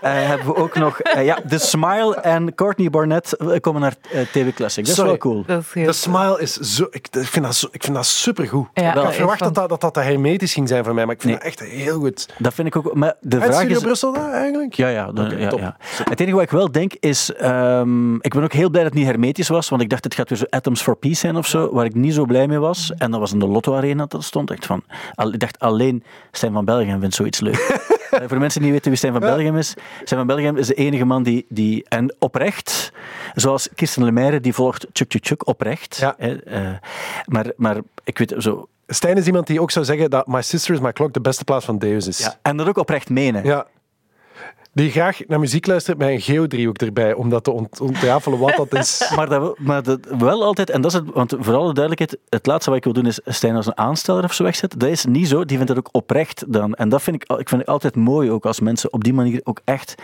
hebben 0.00 0.46
we 0.46 0.56
ook 0.56 0.74
nog 0.74 1.00
eh, 1.00 1.24
ja, 1.24 1.38
The 1.48 1.58
Smile 1.58 2.16
en 2.16 2.54
Courtney 2.54 2.90
Barnett 2.90 3.36
eh, 3.36 3.60
komen 3.60 3.80
naar 3.80 3.94
TV 4.32 4.54
Classic. 4.54 4.82
Dat 4.84 4.92
is 4.92 4.94
Sorry. 4.94 5.10
wel 5.10 5.18
cool. 5.18 5.44
Dat 5.46 5.60
is 5.60 5.72
heel 5.72 5.86
De 5.86 5.92
smile 5.92 6.40
is 6.40 6.54
zo... 6.56 6.86
Ik, 6.90 7.08
ik, 7.10 7.26
vind 7.26 7.44
dat 7.44 7.54
zo, 7.54 7.68
ik 7.70 7.82
vind 7.82 7.96
dat 7.96 8.06
supergoed. 8.06 8.66
Ja, 8.74 8.94
ik 9.08 9.12
verwacht 9.12 9.38
van- 9.38 9.52
dat 9.52 9.68
dat, 9.68 9.80
dat 9.80 9.94
hermetisch 9.94 10.52
ging 10.52 10.68
zijn 10.68 10.84
voor 10.84 10.94
mij, 10.94 11.04
maar 11.06 11.14
ik 11.14 11.20
vind 11.20 11.32
Nee. 11.42 11.42
dat 11.52 11.60
echt 11.60 11.70
heel 11.70 11.98
goed. 11.98 12.28
Dat 12.38 12.54
vind 12.54 12.66
ik 12.68 12.76
ook. 12.76 12.94
Maar 12.94 13.14
de 13.20 13.36
vraag 13.40 13.54
Studio 13.54 13.76
is. 13.76 13.82
Brussel 13.82 14.12
dan, 14.12 14.30
eigenlijk? 14.30 14.74
Ja, 14.74 14.88
ja, 14.88 15.12
dan- 15.12 15.26
Oké, 15.26 15.36
ja, 15.36 15.48
top. 15.48 15.58
ja. 15.60 15.76
Het 16.08 16.20
enige 16.20 16.34
wat 16.34 16.44
ik 16.44 16.50
wel 16.50 16.72
denk 16.72 16.92
is, 17.00 17.32
ehm, 17.34 18.14
ik 18.14 18.34
ben 18.34 18.42
ook 18.42 18.52
heel 18.52 18.70
blij 18.70 18.82
dat 18.82 18.92
het 18.92 19.00
niet 19.00 19.10
hermetisch 19.10 19.48
was, 19.48 19.68
want 19.68 19.82
ik 19.82 19.88
dacht 19.88 20.04
het 20.04 20.14
gaat 20.14 20.28
weer 20.28 20.38
zo 20.38 20.44
Atoms 20.50 20.82
for 20.82 20.96
Peace 20.96 21.16
zijn 21.20 21.36
of 21.36 21.46
zo, 21.46 21.72
waar 21.72 21.84
ik 21.84 21.94
niet 21.94 22.14
zo 22.14 22.24
blij 22.24 22.46
mee 22.46 22.58
was. 22.58 22.92
En 22.98 23.10
dat 23.10 23.20
was 23.20 23.32
in 23.32 23.38
de 23.38 23.46
Lotto 23.48 23.74
Arena 23.76 24.04
dat 24.06 24.24
stond. 24.24 24.50
Echt 24.50 24.66
van, 24.66 24.82
al- 25.14 25.32
ik 25.32 25.38
dacht 25.40 25.58
alleen 25.58 26.04
Stijn 26.32 26.52
van 26.52 26.64
Belgium 26.64 27.00
vindt 27.00 27.14
zoiets 27.14 27.40
leuk. 27.40 27.56
Eh, 28.10 28.18
Voor 28.18 28.28
de 28.28 28.38
mensen 28.38 28.60
die 28.60 28.70
niet 28.70 28.72
weten 28.72 28.88
wie 28.88 28.96
Stijn 28.98 29.12
van 29.12 29.20
Belgium 29.22 29.56
is, 29.56 29.68
Stijn 30.04 30.20
van 30.20 30.26
Belgium 30.26 30.56
is 30.56 30.66
de 30.66 30.74
enige 30.74 31.04
man 31.04 31.22
die, 31.22 31.46
die 31.48 31.84
en 31.88 32.14
oprecht, 32.18 32.92
zoals 33.34 33.68
Kirsten 33.74 34.04
Lemaire, 34.04 34.40
die 34.40 34.54
volgt 34.54 34.86
Chuk 34.92 35.10
Chuk 35.10 35.26
Chuk 35.26 35.46
oprecht. 35.46 35.96
Ja. 35.96 36.16
eh, 36.18 36.70
maar, 37.26 37.52
maar 37.56 37.76
ik 38.04 38.18
weet 38.18 38.34
zo, 38.38 38.68
Stijn 38.86 39.16
is 39.16 39.26
iemand 39.26 39.46
die 39.46 39.60
ook 39.60 39.70
zou 39.70 39.84
zeggen 39.84 40.10
dat 40.10 40.26
My 40.26 40.42
Sister 40.42 40.74
is 40.74 40.80
My 40.80 40.92
Clock 40.92 41.12
de 41.12 41.20
beste 41.20 41.44
plaats 41.44 41.64
van 41.64 41.78
Deus 41.78 42.06
is. 42.06 42.18
ja, 42.18 42.34
en 42.42 42.56
dat 42.56 42.68
ook 42.68 42.78
oprecht 42.78 43.10
menen. 43.10 43.44
Ja. 43.44 43.66
Die 44.78 44.90
graag 44.90 45.20
naar 45.26 45.40
muziek 45.40 45.66
luistert 45.66 45.98
met 45.98 46.08
een 46.08 46.20
geodriehoek 46.20 46.78
erbij, 46.78 47.14
om 47.14 47.30
dat 47.30 47.44
te 47.44 47.50
ont 47.50 47.80
ontrafelen 47.80 48.38
wat 48.38 48.56
dat 48.56 48.74
is. 48.74 49.06
Maar, 49.16 49.28
dat, 49.28 49.40
wel- 49.40 49.56
maar 49.60 49.82
dat 49.82 49.98
wel 50.18 50.44
altijd, 50.44 50.70
en 50.70 50.80
dat 50.80 50.92
is 50.92 50.98
het, 50.98 51.10
want 51.12 51.34
voor 51.38 51.54
alle 51.54 51.72
duidelijkheid, 51.74 52.18
het 52.28 52.46
laatste 52.46 52.70
wat 52.70 52.78
ik 52.78 52.84
wil 52.84 52.92
doen 52.92 53.06
is 53.06 53.20
Stijn 53.24 53.56
als 53.56 53.66
een 53.66 53.78
aansteller 53.78 54.24
of 54.24 54.32
zo 54.32 54.42
wegzetten. 54.42 54.78
Dat 54.78 54.88
is 54.88 55.04
niet 55.04 55.28
zo, 55.28 55.44
die 55.44 55.56
vindt 55.56 55.74
dat 55.74 55.78
ook 55.78 55.88
oprecht 55.92 56.44
dan. 56.52 56.74
En 56.74 56.88
dat 56.88 57.02
vind 57.02 57.16
ik, 57.22 57.38
ik 57.38 57.48
vind 57.48 57.60
het 57.60 57.70
altijd 57.70 57.96
mooi 57.96 58.30
ook 58.30 58.46
als 58.46 58.60
mensen 58.60 58.92
op 58.92 59.04
die 59.04 59.12
manier 59.12 59.40
ook 59.44 59.60
echt. 59.64 59.94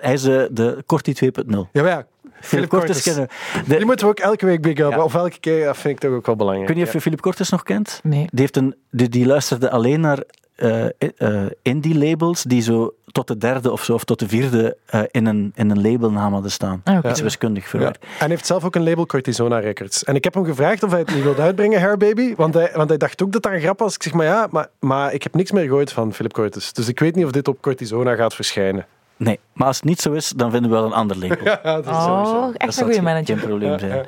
Hij 0.00 0.12
is 0.12 0.22
de, 0.22 0.48
de 0.52 0.82
Corti 0.86 1.14
2.0. 1.24 1.30
Ja, 1.72 1.82
maar 1.82 1.86
ja. 1.86 2.06
Philip 2.40 2.68
Cortes 2.68 3.02
kennen. 3.02 3.28
Die 3.66 3.84
moeten 3.84 4.06
we 4.06 4.12
ook 4.12 4.18
elke 4.18 4.46
week 4.46 4.62
big 4.62 4.78
up. 4.78 4.90
Ja. 4.90 5.02
Of 5.02 5.14
elke 5.14 5.38
keer, 5.40 5.64
dat 5.64 5.76
vind 5.76 5.94
ik 5.94 6.00
toch 6.00 6.16
ook 6.16 6.26
wel 6.26 6.36
belangrijk. 6.36 6.74
niet 6.74 6.86
of 6.86 6.92
je 6.92 7.00
Philip 7.00 7.20
Cortes 7.20 7.50
nog 7.50 7.62
kent. 7.62 8.00
Nee. 8.02 8.18
Die, 8.30 8.40
heeft 8.40 8.56
een, 8.56 8.74
die, 8.90 9.08
die 9.08 9.26
luisterde 9.26 9.70
alleen 9.70 10.00
naar 10.00 10.22
eh, 10.56 10.84
eh, 11.16 11.50
indie-labels 11.62 12.42
die 12.42 12.60
zo 12.62 12.94
tot 13.12 13.26
de 13.28 13.38
derde 13.38 13.72
of 13.72 13.84
zo, 13.84 13.94
of 13.94 14.04
tot 14.04 14.18
de 14.18 14.28
vierde 14.28 14.76
eh, 14.86 15.02
in, 15.10 15.26
een, 15.26 15.52
in 15.54 15.70
een 15.70 15.90
labelnaam 15.90 16.32
hadden 16.32 16.50
staan. 16.50 16.80
Ah. 16.84 17.10
Iets 17.10 17.20
wiskundig 17.20 17.62
Ja. 17.62 17.68
verwerkt. 17.68 18.02
En 18.02 18.08
hij 18.18 18.28
heeft 18.28 18.46
zelf 18.46 18.64
ook 18.64 18.74
een 18.74 18.82
label 18.82 19.06
Cortisona 19.06 19.58
Records. 19.58 20.04
En 20.04 20.14
ik 20.14 20.24
heb 20.24 20.34
hem 20.34 20.44
gevraagd 20.44 20.82
of 20.82 20.90
hij 20.90 20.98
het 20.98 21.14
niet 21.14 21.22
wilde 21.22 21.42
uitbrengen, 21.42 21.80
Hair 21.80 21.96
Baby. 21.96 22.34
Want 22.34 22.54
hij, 22.54 22.70
want 22.74 22.88
hij 22.88 22.98
dacht 22.98 23.22
ook 23.22 23.32
dat 23.32 23.42
dat 23.42 23.52
een 23.52 23.60
grap 23.60 23.78
was. 23.78 23.94
Ik 23.94 24.02
zeg, 24.02 24.12
maar 24.12 24.26
ja, 24.26 24.48
maar, 24.50 24.68
maar 24.80 25.14
ik 25.14 25.22
heb 25.22 25.34
niks 25.34 25.50
meer 25.52 25.64
gehoord 25.64 25.92
van 25.92 26.12
Philip 26.14 26.32
Cortis. 26.32 26.72
Dus 26.72 26.88
ik 26.88 26.98
weet 26.98 27.14
niet 27.14 27.24
of 27.24 27.30
dit 27.30 27.48
op 27.48 27.60
Cortisona 27.62 28.14
gaat 28.14 28.34
verschijnen. 28.34 28.86
Nee, 29.18 29.38
maar 29.52 29.66
als 29.66 29.76
het 29.76 29.84
niet 29.84 30.00
zo 30.00 30.12
is, 30.12 30.28
dan 30.28 30.50
vinden 30.50 30.70
we 30.70 30.76
wel 30.76 30.86
een 30.86 30.92
ander 30.92 31.16
label. 31.18 31.44
Ja, 31.44 31.60
dat 31.62 31.84
is 31.84 31.90
Oh, 31.90 32.04
sowieso. 32.04 32.40
Dat 32.46 32.54
echt 32.56 32.74
zal 32.74 32.82
een 32.86 32.92
goede 32.92 32.94
geen- 32.94 33.14
manager. 33.14 33.38
Geen 33.38 33.48
probleem 33.48 33.78
zijn. 33.78 34.06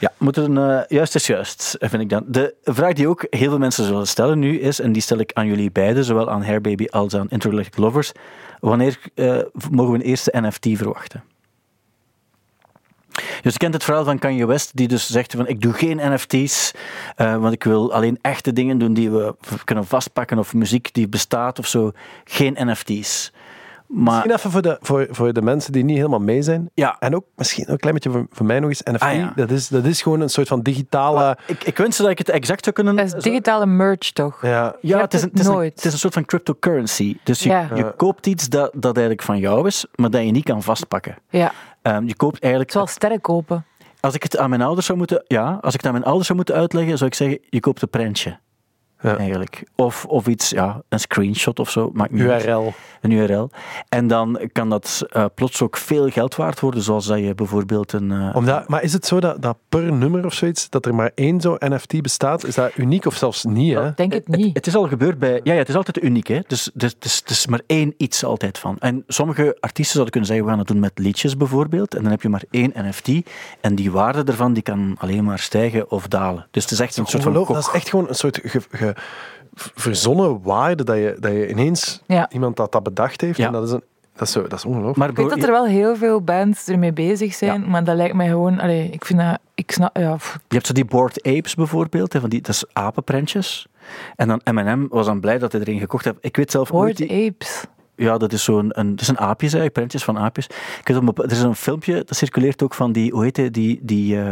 Ja, 0.00 0.12
moeten 0.16 0.58
eh 0.58 0.80
juist 0.88 1.14
is 1.14 1.26
juist, 1.26 1.76
vind 1.80 2.02
ik 2.02 2.08
dan. 2.08 2.24
De 2.26 2.54
vraag 2.64 2.92
die 2.92 3.08
ook 3.08 3.26
heel 3.30 3.48
veel 3.48 3.58
mensen 3.58 3.84
zullen 3.84 4.06
stellen 4.06 4.38
nu 4.38 4.58
is, 4.60 4.80
en 4.80 4.92
die 4.92 5.02
stel 5.02 5.18
ik 5.18 5.32
aan 5.32 5.46
jullie 5.46 5.70
beiden, 5.70 6.04
zowel 6.04 6.30
aan 6.30 6.42
Hair 6.44 6.60
Baby 6.60 6.86
als 6.90 7.14
aan 7.14 7.26
Intergalactic 7.28 7.76
Lovers, 7.76 8.12
wanneer 8.60 8.98
eh, 9.14 9.38
mogen 9.70 9.92
we 9.92 9.98
een 9.98 10.04
eerste 10.04 10.32
NFT 10.40 10.66
verwachten? 10.72 11.22
Dus 13.42 13.52
je 13.52 13.58
kent 13.58 13.74
het 13.74 13.84
verhaal 13.84 14.04
van 14.04 14.18
Kanye 14.18 14.46
West, 14.46 14.76
die 14.76 14.88
dus 14.88 15.10
zegt 15.10 15.32
van 15.34 15.46
ik 15.48 15.60
doe 15.60 15.72
geen 15.72 16.12
NFT's, 16.12 16.72
eh, 17.16 17.36
want 17.36 17.52
ik 17.54 17.64
wil 17.64 17.92
alleen 17.92 18.18
echte 18.22 18.52
dingen 18.52 18.78
doen 18.78 18.94
die 18.94 19.10
we 19.10 19.34
kunnen 19.64 19.86
vastpakken 19.86 20.38
of 20.38 20.54
muziek 20.54 20.88
die 20.94 21.08
bestaat 21.08 21.58
of 21.58 21.66
zo. 21.66 21.92
Geen 22.24 22.56
NFT's. 22.60 23.32
Maar 23.88 24.12
Misschien 24.12 24.30
even 24.36 24.50
voor 24.50 24.62
de, 24.62 24.76
voor, 24.80 25.06
voor 25.10 25.32
de 25.32 25.42
mensen 25.42 25.72
die 25.72 25.84
niet 25.84 25.96
helemaal 25.96 26.18
mee 26.20 26.42
zijn. 26.42 26.70
ja, 26.74 26.96
En 26.98 27.14
ook 27.14 27.24
misschien 27.36 27.70
een 27.70 27.76
klein 27.76 27.94
beetje 27.94 28.10
voor, 28.10 28.26
voor 28.30 28.46
mij 28.46 28.60
nog 28.60 28.68
eens. 28.68 28.82
NFT, 28.82 29.02
Ah, 29.02 29.14
ja. 29.14 29.32
dat, 29.36 29.50
is, 29.50 29.68
dat 29.68 29.84
is 29.84 30.02
gewoon 30.02 30.20
een 30.20 30.28
soort 30.30 30.48
van 30.48 30.60
digitale... 30.62 31.38
ik, 31.46 31.64
ik 31.64 31.76
wens 31.76 31.96
dat 31.96 32.08
ik 32.08 32.18
het 32.18 32.28
exact 32.28 32.62
zou 32.62 32.74
kunnen... 32.74 32.96
Dat 32.96 33.14
is 33.14 33.22
digitale 33.22 33.66
merch, 33.66 34.12
toch? 34.12 34.42
Ja, 34.42 34.76
Ja, 34.80 35.00
het 35.00 35.14
is, 35.14 35.22
een, 35.22 35.28
het 35.28 35.38
is 35.38 35.46
een, 35.46 35.52
nooit. 35.52 35.74
het 35.74 35.84
is 35.84 35.92
een 35.92 35.98
soort 35.98 36.14
van 36.14 36.24
cryptocurrency. 36.24 37.16
Dus 37.22 37.42
je, 37.42 37.48
Ja. 37.48 37.68
je 37.74 37.92
koopt 37.96 38.26
iets 38.26 38.48
dat, 38.48 38.70
dat 38.74 38.96
eigenlijk 38.96 39.26
van 39.26 39.38
jou 39.38 39.66
is, 39.66 39.86
maar 39.94 40.10
dat 40.10 40.24
je 40.24 40.30
niet 40.30 40.44
kan 40.44 40.62
vastpakken. 40.62 41.16
Ja, 41.30 41.52
Ehm, 41.82 42.06
je 42.06 42.16
koopt 42.16 42.40
eigenlijk... 42.40 42.72
zoals 42.72 42.90
sterren 42.90 43.20
kopen. 43.20 43.64
Als 44.00 44.14
ik 44.14 44.22
het 44.22 44.38
aan 44.38 44.48
mijn 44.50 44.62
ouders 44.62 44.86
zou 44.86 44.98
moeten... 44.98 45.24
Ja, 45.26 45.58
als 45.60 45.74
ik 45.74 45.80
het 45.80 45.86
aan 45.86 45.92
mijn 45.92 46.04
ouders 46.04 46.26
zou 46.26 46.38
moeten 46.38 46.56
uitleggen, 46.56 46.96
zou 46.98 47.10
ik 47.10 47.16
zeggen, 47.16 47.38
je 47.50 47.60
koopt 47.60 47.82
een 47.82 47.88
prentje. 47.88 48.38
Ja. 49.02 49.16
eigenlijk. 49.16 49.62
Of, 49.76 50.04
of 50.04 50.26
iets, 50.26 50.50
ja, 50.50 50.82
een 50.88 51.00
screenshot 51.00 51.58
of 51.58 51.70
zo, 51.70 51.90
maakt 51.92 52.10
niet 52.12 52.28
uit. 52.28 52.44
URL. 52.46 52.72
Een 53.00 53.10
URL. 53.10 53.50
En 53.88 54.06
dan 54.06 54.48
kan 54.52 54.68
dat 54.70 55.02
eh, 55.10 55.24
plots 55.34 55.62
ook 55.62 55.76
veel 55.76 56.08
geld 56.08 56.36
waard 56.36 56.60
worden, 56.60 56.82
zoals 56.82 57.06
dat 57.06 57.18
je 57.18 57.34
bijvoorbeeld 57.34 57.92
een... 57.92 58.12
eh, 58.12 58.36
Omdat, 58.36 58.68
maar 58.68 58.82
is 58.82 58.92
het 58.92 59.06
zo 59.06 59.20
dat, 59.20 59.42
dat 59.42 59.56
per 59.68 59.92
nummer 59.92 60.24
of 60.24 60.34
zoiets, 60.34 60.70
dat 60.70 60.86
er 60.86 60.94
maar 60.94 61.10
één 61.14 61.40
zo'n 61.40 61.56
NFT 61.58 62.02
bestaat? 62.02 62.44
Is 62.46 62.54
dat 62.54 62.70
uniek 62.76 63.06
of 63.06 63.14
zelfs 63.16 63.44
niet? 63.44 63.74
Hè? 63.74 63.88
Ik 63.88 63.96
denk 63.96 64.12
het 64.12 64.28
niet. 64.28 64.56
het 64.56 64.66
is 64.66 64.74
al 64.76 64.88
gebeurd 64.88 65.18
bij... 65.18 65.40
Ja, 65.42 65.52
ja 65.52 65.58
het 65.58 65.68
is 65.68 65.74
altijd 65.74 66.02
uniek. 66.02 66.26
Hè? 66.26 66.40
Dus, 66.46 66.70
dus, 66.74 66.94
dus, 66.98 67.16
het 67.18 67.30
is 67.30 67.46
maar 67.46 67.60
één 67.66 67.94
iets 67.96 68.24
altijd 68.24 68.58
van. 68.58 68.76
En 68.78 69.04
sommige 69.06 69.56
artiesten 69.60 69.92
zouden 69.92 70.10
kunnen 70.10 70.28
zeggen, 70.30 70.44
we 70.46 70.50
gaan 70.50 70.60
het 70.60 70.68
doen 70.68 70.80
met 70.80 70.98
liedjes 70.98 71.36
bijvoorbeeld. 71.36 71.94
En 71.94 72.02
dan 72.02 72.10
heb 72.10 72.22
je 72.22 72.28
maar 72.28 72.42
één 72.50 72.72
NFT. 72.74 73.08
En 73.60 73.74
die 73.74 73.90
waarde 73.90 74.24
ervan 74.24 74.52
die 74.52 74.62
kan 74.62 74.94
alleen 74.98 75.24
maar 75.24 75.38
stijgen 75.38 75.90
of 75.90 76.06
dalen. 76.06 76.46
Dus 76.50 76.62
het 76.62 76.72
is 76.72 76.80
echt 76.80 76.96
een 76.96 77.06
soort 77.06 77.22
van... 77.22 77.32
Dat 77.32 77.56
is 77.56 77.68
echt 77.72 77.88
gewoon 77.88 78.08
een 78.08 78.14
soort 78.14 78.40
ge- 78.42 78.60
ge- 78.70 78.87
verzonnen 79.54 80.42
waarde 80.42 80.84
dat 80.84 80.96
je, 80.96 81.16
dat 81.20 81.32
je 81.32 81.48
ineens 81.50 82.02
Ja. 82.06 82.30
iemand 82.30 82.56
dat 82.56 82.72
dat 82.72 82.82
bedacht 82.82 83.20
heeft. 83.20 83.36
Ja. 83.38 83.46
En 83.46 83.52
dat 83.52 83.64
is, 83.64 83.70
een, 83.70 83.82
dat 84.12 84.26
is, 84.26 84.32
zo, 84.32 84.42
dat 84.42 84.52
is 84.58 84.64
ongelooflijk. 84.64 84.96
Maar 84.98 85.08
Ik 85.08 85.16
weet 85.16 85.28
dat 85.28 85.42
er 85.42 85.50
wel 85.50 85.66
heel 85.66 85.96
veel 85.96 86.20
bands 86.22 86.68
ermee 86.68 86.92
bezig 86.92 87.34
zijn, 87.34 87.70
maar 87.70 87.84
dat 87.84 87.96
lijkt 87.96 88.14
mij 88.14 88.28
gewoon... 88.28 88.60
Allee, 88.60 88.90
ik 88.90 89.04
vind 89.04 89.18
dat... 89.18 89.38
Ik 89.54 89.70
snap... 89.70 89.96
Ja, 89.96 90.16
Je 90.48 90.54
hebt 90.54 90.66
zo 90.66 90.72
die 90.72 90.84
Bored 90.84 91.22
Apes 91.22 91.54
bijvoorbeeld, 91.54 92.12
hè, 92.12 92.20
van 92.20 92.28
die, 92.28 92.40
dat 92.40 92.54
is 92.54 92.64
apenprentjes. 92.72 93.66
En 94.16 94.28
dan 94.28 94.40
M&M 94.52 94.86
was 94.88 95.06
dan 95.06 95.20
blij 95.20 95.38
dat 95.38 95.52
hij 95.52 95.60
erin 95.60 95.78
gekocht 95.78 96.04
heeft. 96.04 96.16
Ik 96.20 96.36
weet 96.36 96.50
zelf. 96.50 96.70
Bored 96.70 96.96
die- 96.96 97.26
Apes. 97.30 97.64
Ja, 97.96 98.18
dat 98.18 98.32
is 98.32 98.44
zo'n 98.44 98.78
een, 98.78 98.90
dat 98.90 99.00
is 99.00 99.08
een 99.08 99.18
aapjes 99.18 99.52
eigenlijk, 99.52 99.72
prentjes 99.72 100.04
van 100.04 100.18
aapjes. 100.18 100.46
Ik 100.80 100.80
weet, 100.84 100.96
op- 101.08 101.18
er 101.18 101.30
is 101.30 101.40
een 101.40 101.54
filmpje, 101.54 101.94
dat 102.04 102.16
circuleert 102.16 102.62
ook 102.62 102.74
van 102.74 102.92
die, 102.92 103.10
hoe 103.12 103.22
heet 103.22 103.54
die, 103.54 103.80
die, 103.82 104.20
eh, 104.20 104.28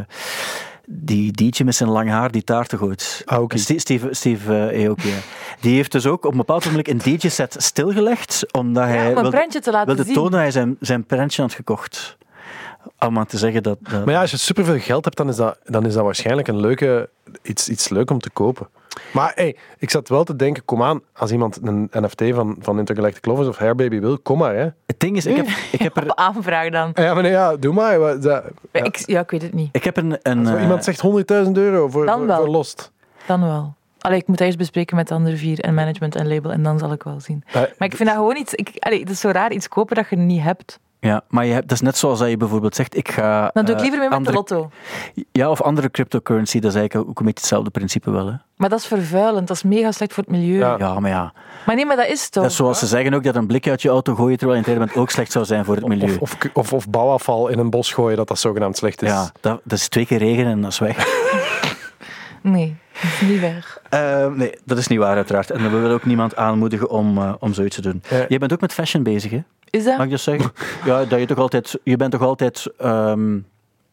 die 0.86 1.32
DJ 1.32 1.62
met 1.62 1.74
zijn 1.74 1.90
lang 1.90 2.08
haar 2.08 2.30
die 2.30 2.44
taarten 2.44 2.78
gooit. 2.78 3.22
Aoki. 3.24 3.58
Steve, 3.58 3.80
Steve, 3.80 4.14
Steve 4.14 4.68
eh, 4.68 4.86
Aoki, 4.86 5.08
ja. 5.08 5.16
Die 5.60 5.74
heeft 5.74 5.92
dus 5.92 6.06
ook 6.06 6.24
op 6.24 6.30
een 6.30 6.36
bepaald 6.36 6.64
moment 6.64 6.88
een 6.88 6.98
DJ-set 6.98 7.56
stilgelegd, 7.58 8.52
omdat 8.52 8.84
hij 8.84 9.00
om 9.00 9.06
een 9.06 9.14
wilde, 9.14 9.30
prentje 9.30 9.60
te 9.60 9.70
laten 9.70 9.86
wilde 9.86 10.04
zien. 10.04 10.14
tonen 10.14 10.30
dat 10.30 10.40
hij 10.40 10.50
zijn, 10.50 10.76
zijn 10.80 11.04
prentje 11.04 11.42
had 11.42 11.52
gekocht. 11.52 12.16
Om 12.98 13.12
maar 13.12 13.26
te 13.26 13.38
zeggen 13.38 13.62
dat... 13.62 13.78
dat 13.80 14.04
Maar 14.04 14.14
ja, 14.14 14.20
als 14.20 14.30
je 14.30 14.36
superveel 14.36 14.78
geld 14.78 15.04
hebt, 15.04 15.16
dan 15.16 15.28
is 15.28 15.36
dat, 15.36 15.58
dan 15.64 15.86
is 15.86 15.94
dat 15.94 16.04
waarschijnlijk 16.04 16.48
een 16.48 16.60
leuke, 16.60 17.08
iets, 17.42 17.68
iets 17.68 17.88
leuk 17.88 18.10
om 18.10 18.18
te 18.18 18.30
kopen. 18.30 18.68
Maar 19.12 19.32
hey, 19.34 19.56
ik 19.78 19.90
zat 19.90 20.08
wel 20.08 20.24
te 20.24 20.36
denken, 20.36 20.64
kom 20.64 20.82
aan, 20.82 21.00
als 21.14 21.30
iemand 21.30 21.58
een 21.62 21.88
NFT 21.92 22.22
van, 22.30 22.56
van 22.60 22.78
Intergalactic 22.78 23.26
Lovers 23.26 23.48
of 23.48 23.56
Hairbaby 23.56 24.00
wil, 24.00 24.18
kom 24.18 24.38
maar. 24.38 24.54
Hè. 24.54 24.68
Het 24.86 25.00
ding 25.00 25.16
is, 25.16 25.26
ik 25.26 25.36
heb, 25.36 25.46
ik 25.72 25.80
heb 25.80 25.96
er... 26.02 26.02
Op 26.10 26.18
aanvraag 26.18 26.70
dan. 26.70 26.90
Ja, 26.94 27.14
maar 27.14 27.22
nee, 27.22 27.32
ja, 27.32 27.56
doe 27.56 27.72
maar. 27.74 28.20
Ja. 28.22 28.42
Ik, 28.72 28.96
ja, 28.96 29.20
ik 29.20 29.30
weet 29.30 29.42
het 29.42 29.52
niet. 29.54 29.68
Ik 29.72 29.84
heb 29.84 29.96
een... 29.96 30.18
een 30.22 30.46
Als 30.46 30.54
eh, 30.56 30.62
iemand 30.62 30.84
zegt 30.84 31.02
100.000 31.46 31.52
euro 31.52 31.88
voor, 31.88 32.06
Dan 32.06 32.26
wel. 32.26 32.36
voor 32.36 32.48
Lost. 32.48 32.92
Dan 33.26 33.40
wel. 33.42 33.74
Allee, 33.98 34.18
ik 34.18 34.26
moet 34.26 34.40
eerst 34.40 34.58
bespreken 34.58 34.96
met 34.96 35.08
de 35.08 35.14
andere 35.14 35.36
vier 35.36 35.60
en 35.60 35.74
management 35.74 36.14
en 36.16 36.28
label 36.28 36.52
en 36.52 36.62
dan 36.62 36.78
zal 36.78 36.92
ik 36.92 37.02
wel 37.02 37.20
zien. 37.20 37.44
Eh, 37.46 37.52
Maar 37.54 37.88
ik 37.88 37.96
vind 37.96 38.08
dat 38.08 38.18
gewoon 38.18 38.36
iets... 38.36 38.54
Ik, 38.54 38.70
allee, 38.78 39.00
het 39.00 39.10
is 39.10 39.20
zo 39.20 39.28
raar, 39.30 39.52
iets 39.52 39.68
kopen 39.68 39.96
dat 39.96 40.08
je 40.10 40.16
niet 40.16 40.42
hebt. 40.42 40.78
Ja, 41.00 41.22
maar 41.28 41.46
je 41.46 41.52
hebt, 41.52 41.68
dat 41.68 41.76
is 41.76 41.82
net 41.82 41.96
zoals 41.96 42.18
dat 42.18 42.28
je 42.28 42.36
bijvoorbeeld 42.36 42.74
zegt, 42.74 42.96
ik 42.96 43.10
ga... 43.10 43.50
Dan 43.52 43.64
doe 43.64 43.74
ik 43.74 43.80
eh, 43.80 43.82
liever 43.82 43.98
mee 43.98 44.08
met 44.08 44.18
andere- 44.18 44.32
de 44.32 44.38
lotto. 44.54 44.70
Ja, 45.32 45.50
of 45.50 45.62
andere 45.62 45.90
cryptocurrency, 45.90 46.60
dat 46.60 46.70
is 46.72 46.76
eigenlijk 46.78 47.08
ook 47.10 47.18
een 47.18 47.24
beetje 47.26 47.40
hetzelfde 47.40 47.70
principe 47.70 48.10
wel. 48.10 48.26
Hè? 48.26 48.32
Maar 48.56 48.68
dat 48.68 48.78
is 48.78 48.86
vervuilend, 48.86 49.48
dat 49.48 49.56
is 49.56 49.62
mega 49.62 49.92
slecht 49.92 50.12
voor 50.12 50.22
het 50.22 50.32
milieu. 50.32 50.58
Ja. 50.58 50.74
Ja, 50.78 51.00
maar 51.00 51.10
ja. 51.10 51.32
Maar 51.66 51.74
nee, 51.74 51.86
maar 51.86 51.96
dat 51.96 52.06
is 52.06 52.28
toch... 52.28 52.42
Dat 52.42 52.50
is 52.52 52.56
zoals 52.58 52.78
ze 52.78 52.86
zeggen 52.86 53.14
ook 53.14 53.22
dat 53.24 53.34
een 53.36 53.46
blik 53.46 53.68
uit 53.68 53.82
je 53.82 53.88
auto 53.88 54.14
gooien 54.14 54.38
terwijl 54.38 54.62
je 54.64 54.70
in 54.74 54.80
het 54.80 54.96
ook 54.96 55.10
slecht 55.10 55.32
zou 55.32 55.44
zijn 55.44 55.64
voor 55.64 55.74
het 55.76 55.86
milieu. 55.86 56.16
Of, 56.20 56.32
of, 56.34 56.50
of, 56.52 56.72
of 56.72 56.88
bouwafval 56.88 57.48
in 57.48 57.58
een 57.58 57.70
bos 57.70 57.92
gooien, 57.92 58.16
dat 58.16 58.28
dat 58.28 58.38
zogenaamd 58.38 58.76
slecht 58.76 59.02
is. 59.02 59.08
ja, 59.10 59.30
dat, 59.40 59.60
dat 59.64 59.78
is 59.78 59.88
twee 59.88 60.06
keer 60.06 60.18
regen 60.18 60.46
en 60.46 60.60
dat 60.60 60.70
is 60.72 60.78
weg. 60.78 60.96
Nee, 62.42 62.76
dat 62.92 63.02
is 63.02 63.20
niet 63.28 63.40
waar. 63.40 63.78
Eh, 63.90 64.26
nee, 64.32 64.58
dat 64.64 64.78
is 64.78 64.86
niet 64.86 64.98
waar 64.98 65.16
uiteraard. 65.16 65.50
En 65.50 65.62
we 65.62 65.68
willen 65.68 65.90
ook 65.90 66.04
niemand 66.04 66.36
aanmoedigen 66.36 66.90
om, 66.90 67.18
eh, 67.18 67.32
om 67.38 67.52
zoiets 67.54 67.76
te 67.76 67.82
doen. 67.82 68.02
Je 68.28 68.38
bent 68.38 68.52
ook 68.52 68.60
met 68.60 68.72
fashion 68.72 69.02
bezig, 69.02 69.30
hè? 69.30 69.42
Is 69.70 69.84
dat? 69.84 69.96
Mag 69.96 70.04
ik 70.04 70.10
dat 70.10 70.20
zeggen? 70.20 70.52
Ja, 70.84 71.04
dat 71.04 71.18
je 71.20 71.26
toch 71.26 71.38
altijd... 71.38 71.78
Je 71.82 71.96
bent 71.96 72.10
toch 72.12 72.22
altijd... 72.22 72.66
ehm, 72.78 73.36
Ik 73.36 73.42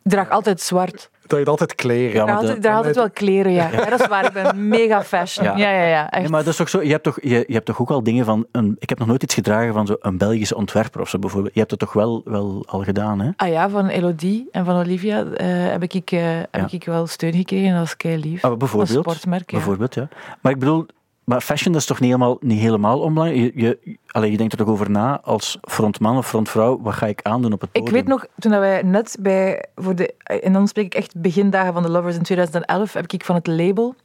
draag 0.03 0.29
altijd 0.29 0.61
zwart. 0.61 1.09
Dat 1.27 1.39
je 1.39 1.45
altijd 1.45 1.75
kleren. 1.75 2.13
Ja, 2.13 2.25
maar 2.25 2.35
altijd, 2.35 2.63
de- 2.63 2.91
wel 2.93 3.09
kleren, 3.09 3.51
ja. 3.51 3.69
ja. 3.71 3.85
Dat 3.89 3.99
is 4.01 4.07
waar, 4.07 4.25
ik 4.25 4.31
ben 4.33 4.67
mega 4.67 5.03
fashion. 5.03 5.45
Ja. 5.45 5.57
Ja, 5.57 5.71
ja, 5.71 5.85
ja. 5.87 6.09
Echt. 6.09 6.21
Nee, 6.21 6.29
maar 6.31 6.39
dat 6.43 6.49
is 6.51 6.55
toch 6.55 6.69
zo, 6.69 6.81
je, 6.81 6.91
hebt 6.91 7.03
toch, 7.03 7.17
je, 7.21 7.43
je 7.47 7.53
hebt 7.53 7.65
toch 7.65 7.81
ook 7.81 7.89
al 7.89 8.03
dingen 8.03 8.25
van... 8.25 8.45
Een, 8.51 8.75
ik 8.79 8.89
heb 8.89 8.99
nog 8.99 9.07
nooit 9.07 9.23
iets 9.23 9.33
gedragen 9.33 9.73
van 9.73 9.85
zo 9.85 9.95
een 9.99 10.17
Belgische 10.17 10.55
ontwerper 10.55 11.01
of 11.01 11.09
zo 11.09 11.19
bijvoorbeeld. 11.19 11.53
Je 11.53 11.59
hebt 11.59 11.71
het 11.71 11.79
toch 11.79 11.93
wel, 11.93 12.21
wel 12.25 12.63
al 12.67 12.83
gedaan, 12.83 13.19
hè? 13.19 13.29
Ah 13.35 13.47
ja, 13.49 13.69
van 13.69 13.87
Elodie 13.87 14.47
en 14.51 14.65
van 14.65 14.75
Olivia 14.75 15.23
eh, 15.25 15.47
heb, 15.47 15.83
ik, 15.83 16.11
eh, 16.11 16.21
heb 16.51 16.69
ik 16.71 16.85
wel 16.85 17.07
steun 17.07 17.33
gekregen. 17.33 17.69
Dat 17.71 17.79
was 17.79 17.97
kei 17.97 18.17
lief. 18.17 18.43
Ah, 18.43 18.57
bijvoorbeeld. 18.57 18.95
Een 18.95 19.01
sportmerk, 19.01 19.51
ja. 19.51 19.57
Bijvoorbeeld, 19.57 19.93
ja. 19.95 20.07
Maar 20.41 20.51
ik 20.51 20.59
bedoel, 20.59 20.85
maar 21.23 21.41
fashion 21.41 21.71
dat 21.71 21.81
is 21.81 21.87
toch 21.87 21.99
niet 21.99 22.11
helemaal, 22.11 22.37
niet 22.39 22.59
helemaal 22.59 22.99
onbelangrijk? 22.99 23.53
Je, 23.55 23.61
je, 23.61 23.97
allee, 24.07 24.31
je 24.31 24.37
denkt 24.37 24.51
er 24.53 24.59
toch 24.59 24.67
over 24.67 24.89
na 24.89 25.21
als 25.21 25.57
frontman 25.61 26.17
of 26.17 26.27
frontvrouw, 26.27 26.81
wat 26.81 26.93
ga 26.93 27.05
ik 27.05 27.21
aandoen 27.21 27.53
op 27.53 27.61
het 27.61 27.69
Ik 27.73 27.83
podium? 27.83 27.99
weet 27.99 28.07
nog, 28.07 28.25
toen 28.39 28.51
wij 28.51 28.81
net 28.81 29.17
bij, 29.19 29.65
voor 29.75 29.95
de, 29.95 30.13
en 30.17 30.53
dan 30.53 30.67
spreek 30.67 30.85
ik 30.85 30.95
echt 30.95 31.21
begindagen 31.21 31.73
van 31.73 31.83
de 31.83 31.89
Lovers 31.89 32.15
in 32.15 32.23
2011, 32.23 32.93
heb 32.93 33.11
ik 33.11 33.25
van 33.25 33.35
het 33.35 33.47
label, 33.47 33.95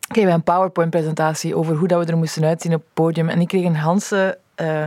kregen 0.00 0.24
wij 0.28 0.34
een 0.34 0.42
PowerPoint-presentatie 0.42 1.56
over 1.56 1.76
hoe 1.76 1.88
dat 1.88 2.04
we 2.04 2.10
er 2.10 2.18
moesten 2.18 2.44
uitzien 2.44 2.74
op 2.74 2.80
het 2.80 2.94
podium. 2.94 3.28
En 3.28 3.40
ik 3.40 3.48
kreeg 3.48 3.64
een 3.64 3.76
Hanse, 3.76 4.38
eh, 4.54 4.84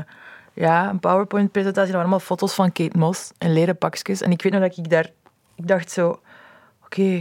ja, 0.54 0.90
een 0.90 1.00
PowerPoint-presentatie, 1.00 1.92
dat 1.92 2.02
waren 2.02 2.10
allemaal 2.12 2.20
foto's 2.20 2.54
van 2.54 2.72
Kate 2.72 2.98
Moss 2.98 3.32
in 3.38 3.54
leren 3.54 3.78
pakjes. 3.78 4.22
En 4.22 4.32
ik 4.32 4.42
weet 4.42 4.52
nog 4.52 4.62
dat 4.62 4.78
ik 4.78 4.90
daar, 4.90 5.10
ik 5.56 5.68
dacht 5.68 5.92
zo, 5.92 6.20
oké, 6.86 7.12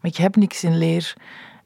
maar 0.00 0.10
ik 0.10 0.16
heb 0.16 0.36
niks 0.36 0.64
in 0.64 0.78
leer. 0.78 1.14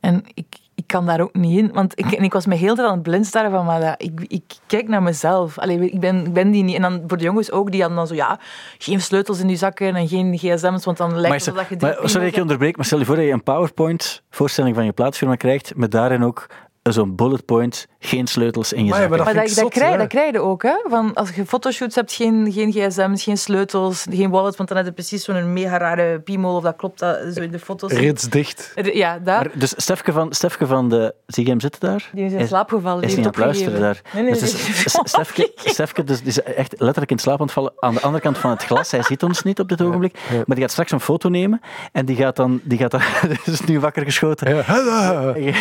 En 0.00 0.24
ik, 0.34 0.46
ik 0.86 0.92
kan 0.92 1.06
daar 1.06 1.20
ook 1.20 1.34
niet 1.34 1.58
in. 1.58 1.72
Want 1.72 1.98
ik, 1.98 2.12
en 2.12 2.24
ik 2.24 2.32
was 2.32 2.46
me 2.46 2.54
heel 2.54 2.74
tijd 2.74 2.88
aan 2.88 2.94
het 2.94 3.02
blind 3.02 3.26
staren 3.26 3.50
van, 3.50 3.64
maar 3.64 3.80
dat, 3.80 3.94
ik, 3.96 4.24
ik 4.28 4.42
kijk 4.66 4.88
naar 4.88 5.02
mezelf. 5.02 5.58
Allee, 5.58 5.90
ik, 5.90 6.00
ben, 6.00 6.26
ik 6.26 6.32
ben 6.32 6.50
die 6.50 6.62
niet. 6.62 6.76
En 6.76 6.82
dan 6.82 7.02
voor 7.06 7.18
de 7.18 7.24
jongens 7.24 7.50
ook, 7.50 7.70
die 7.70 7.80
hadden 7.80 7.98
dan 7.98 8.06
zo, 8.06 8.14
ja, 8.14 8.40
geen 8.78 9.00
sleutels 9.00 9.40
in 9.40 9.46
die 9.46 9.56
zakken 9.56 9.96
en 9.96 10.08
geen 10.08 10.38
gsm's, 10.38 10.84
want 10.84 10.96
dan 10.96 11.20
lijkt 11.20 11.46
het 11.46 11.56
alsof 11.56 11.68
je 11.68 11.76
maar, 11.80 11.96
sorry 12.08 12.26
dat 12.26 12.34
ik 12.34 12.42
onderbreek, 12.42 12.76
maar 12.76 12.84
stel 12.84 12.98
je 12.98 13.04
voor 13.04 13.16
dat 13.16 13.24
je 13.24 13.30
een 13.30 13.42
PowerPoint-voorstelling 13.42 14.74
van 14.74 14.84
je 14.84 14.92
plaatsfirma 14.92 15.34
krijgt, 15.34 15.72
met 15.76 15.90
daarin 15.90 16.24
ook 16.24 16.46
zo'n 16.82 17.14
bullet 17.14 17.44
point, 17.44 17.88
geen 18.06 18.26
sleutels 18.26 18.72
in 18.72 18.84
je 18.84 18.90
Maar 18.90 19.00
ja, 19.02 19.08
maar 19.08 19.18
dat, 19.18 19.28
ik 19.28 19.34
dat, 19.34 19.48
zot, 19.50 19.70
krijg, 19.70 19.92
hè. 19.92 19.98
dat 19.98 20.06
krijg 20.08 20.32
je 20.32 20.40
ook, 20.40 20.62
hè? 20.62 20.74
Van 20.88 21.14
als 21.14 21.30
je 21.34 21.46
fotoshoots 21.46 21.94
hebt, 21.94 22.12
geen, 22.12 22.52
geen 22.52 22.72
gsm's, 22.72 23.22
geen 23.22 23.38
sleutels, 23.38 24.06
geen 24.10 24.30
wallet, 24.30 24.56
want 24.56 24.68
dan 24.68 24.78
heb 24.78 24.86
je 24.86 24.92
precies 24.92 25.24
zo'n 25.24 25.52
mega 25.52 25.78
rare 25.78 26.20
piemel, 26.20 26.56
of 26.56 26.62
dat 26.62 26.76
klopt, 26.76 26.98
dat, 26.98 27.18
zo 27.34 27.40
in 27.40 27.50
de 27.50 27.58
foto's. 27.58 27.92
Rits 27.92 28.22
dicht. 28.28 28.72
Ja, 28.92 29.18
daar. 29.18 29.36
Maar, 29.44 29.50
dus 29.58 29.74
Stefke 29.76 30.12
van, 30.12 30.32
Stefke 30.32 30.66
van 30.66 30.88
de... 30.88 31.14
Zie 31.26 31.44
je 31.44 31.50
hem 31.50 31.60
zitten 31.60 31.80
daar? 31.80 32.10
Die 32.12 32.24
is 32.24 32.32
in 32.32 32.38
Is- 32.38 32.48
slaap 32.48 32.68
gevallen. 32.68 33.02
Is 33.02 33.08
die 33.08 33.16
niet 33.16 33.26
aan 33.26 33.32
het 33.32 33.40
luisteren 33.44 33.80
daar. 33.80 34.00
Nee, 34.12 34.22
nee, 34.22 34.32
Dus 34.32 34.42
is- 34.42 34.68
is 34.68 34.84
is- 34.84 34.98
Stefke, 35.04 35.52
Stefke 35.56 36.04
dus, 36.04 36.18
die 36.18 36.28
is 36.28 36.42
echt 36.42 36.72
letterlijk 36.78 37.10
in 37.10 37.18
slaap 37.18 37.38
aan 37.40 37.44
het 37.44 37.54
vallen 37.54 37.72
aan 37.78 37.94
de 37.94 38.00
andere 38.00 38.22
kant 38.22 38.38
van 38.38 38.50
het 38.50 38.64
glas. 38.64 38.90
Hij 38.90 39.02
ziet 39.02 39.22
ons 39.22 39.42
niet 39.42 39.60
op 39.60 39.68
dit 39.68 39.82
ogenblik. 39.82 40.18
Maar 40.30 40.44
die 40.46 40.60
gaat 40.60 40.70
straks 40.70 40.90
een 40.92 41.00
foto 41.00 41.28
nemen 41.28 41.60
en 41.92 42.06
die 42.06 42.16
gaat 42.16 42.36
dan... 42.36 42.60
Die 42.62 42.78
gaat 42.78 42.90
dan 42.90 43.00
is 43.44 43.60
nu 43.60 43.80
wakker 43.80 44.02
geschoten. 44.04 44.54
Ja. 44.56 44.62
Hij, 44.64 45.54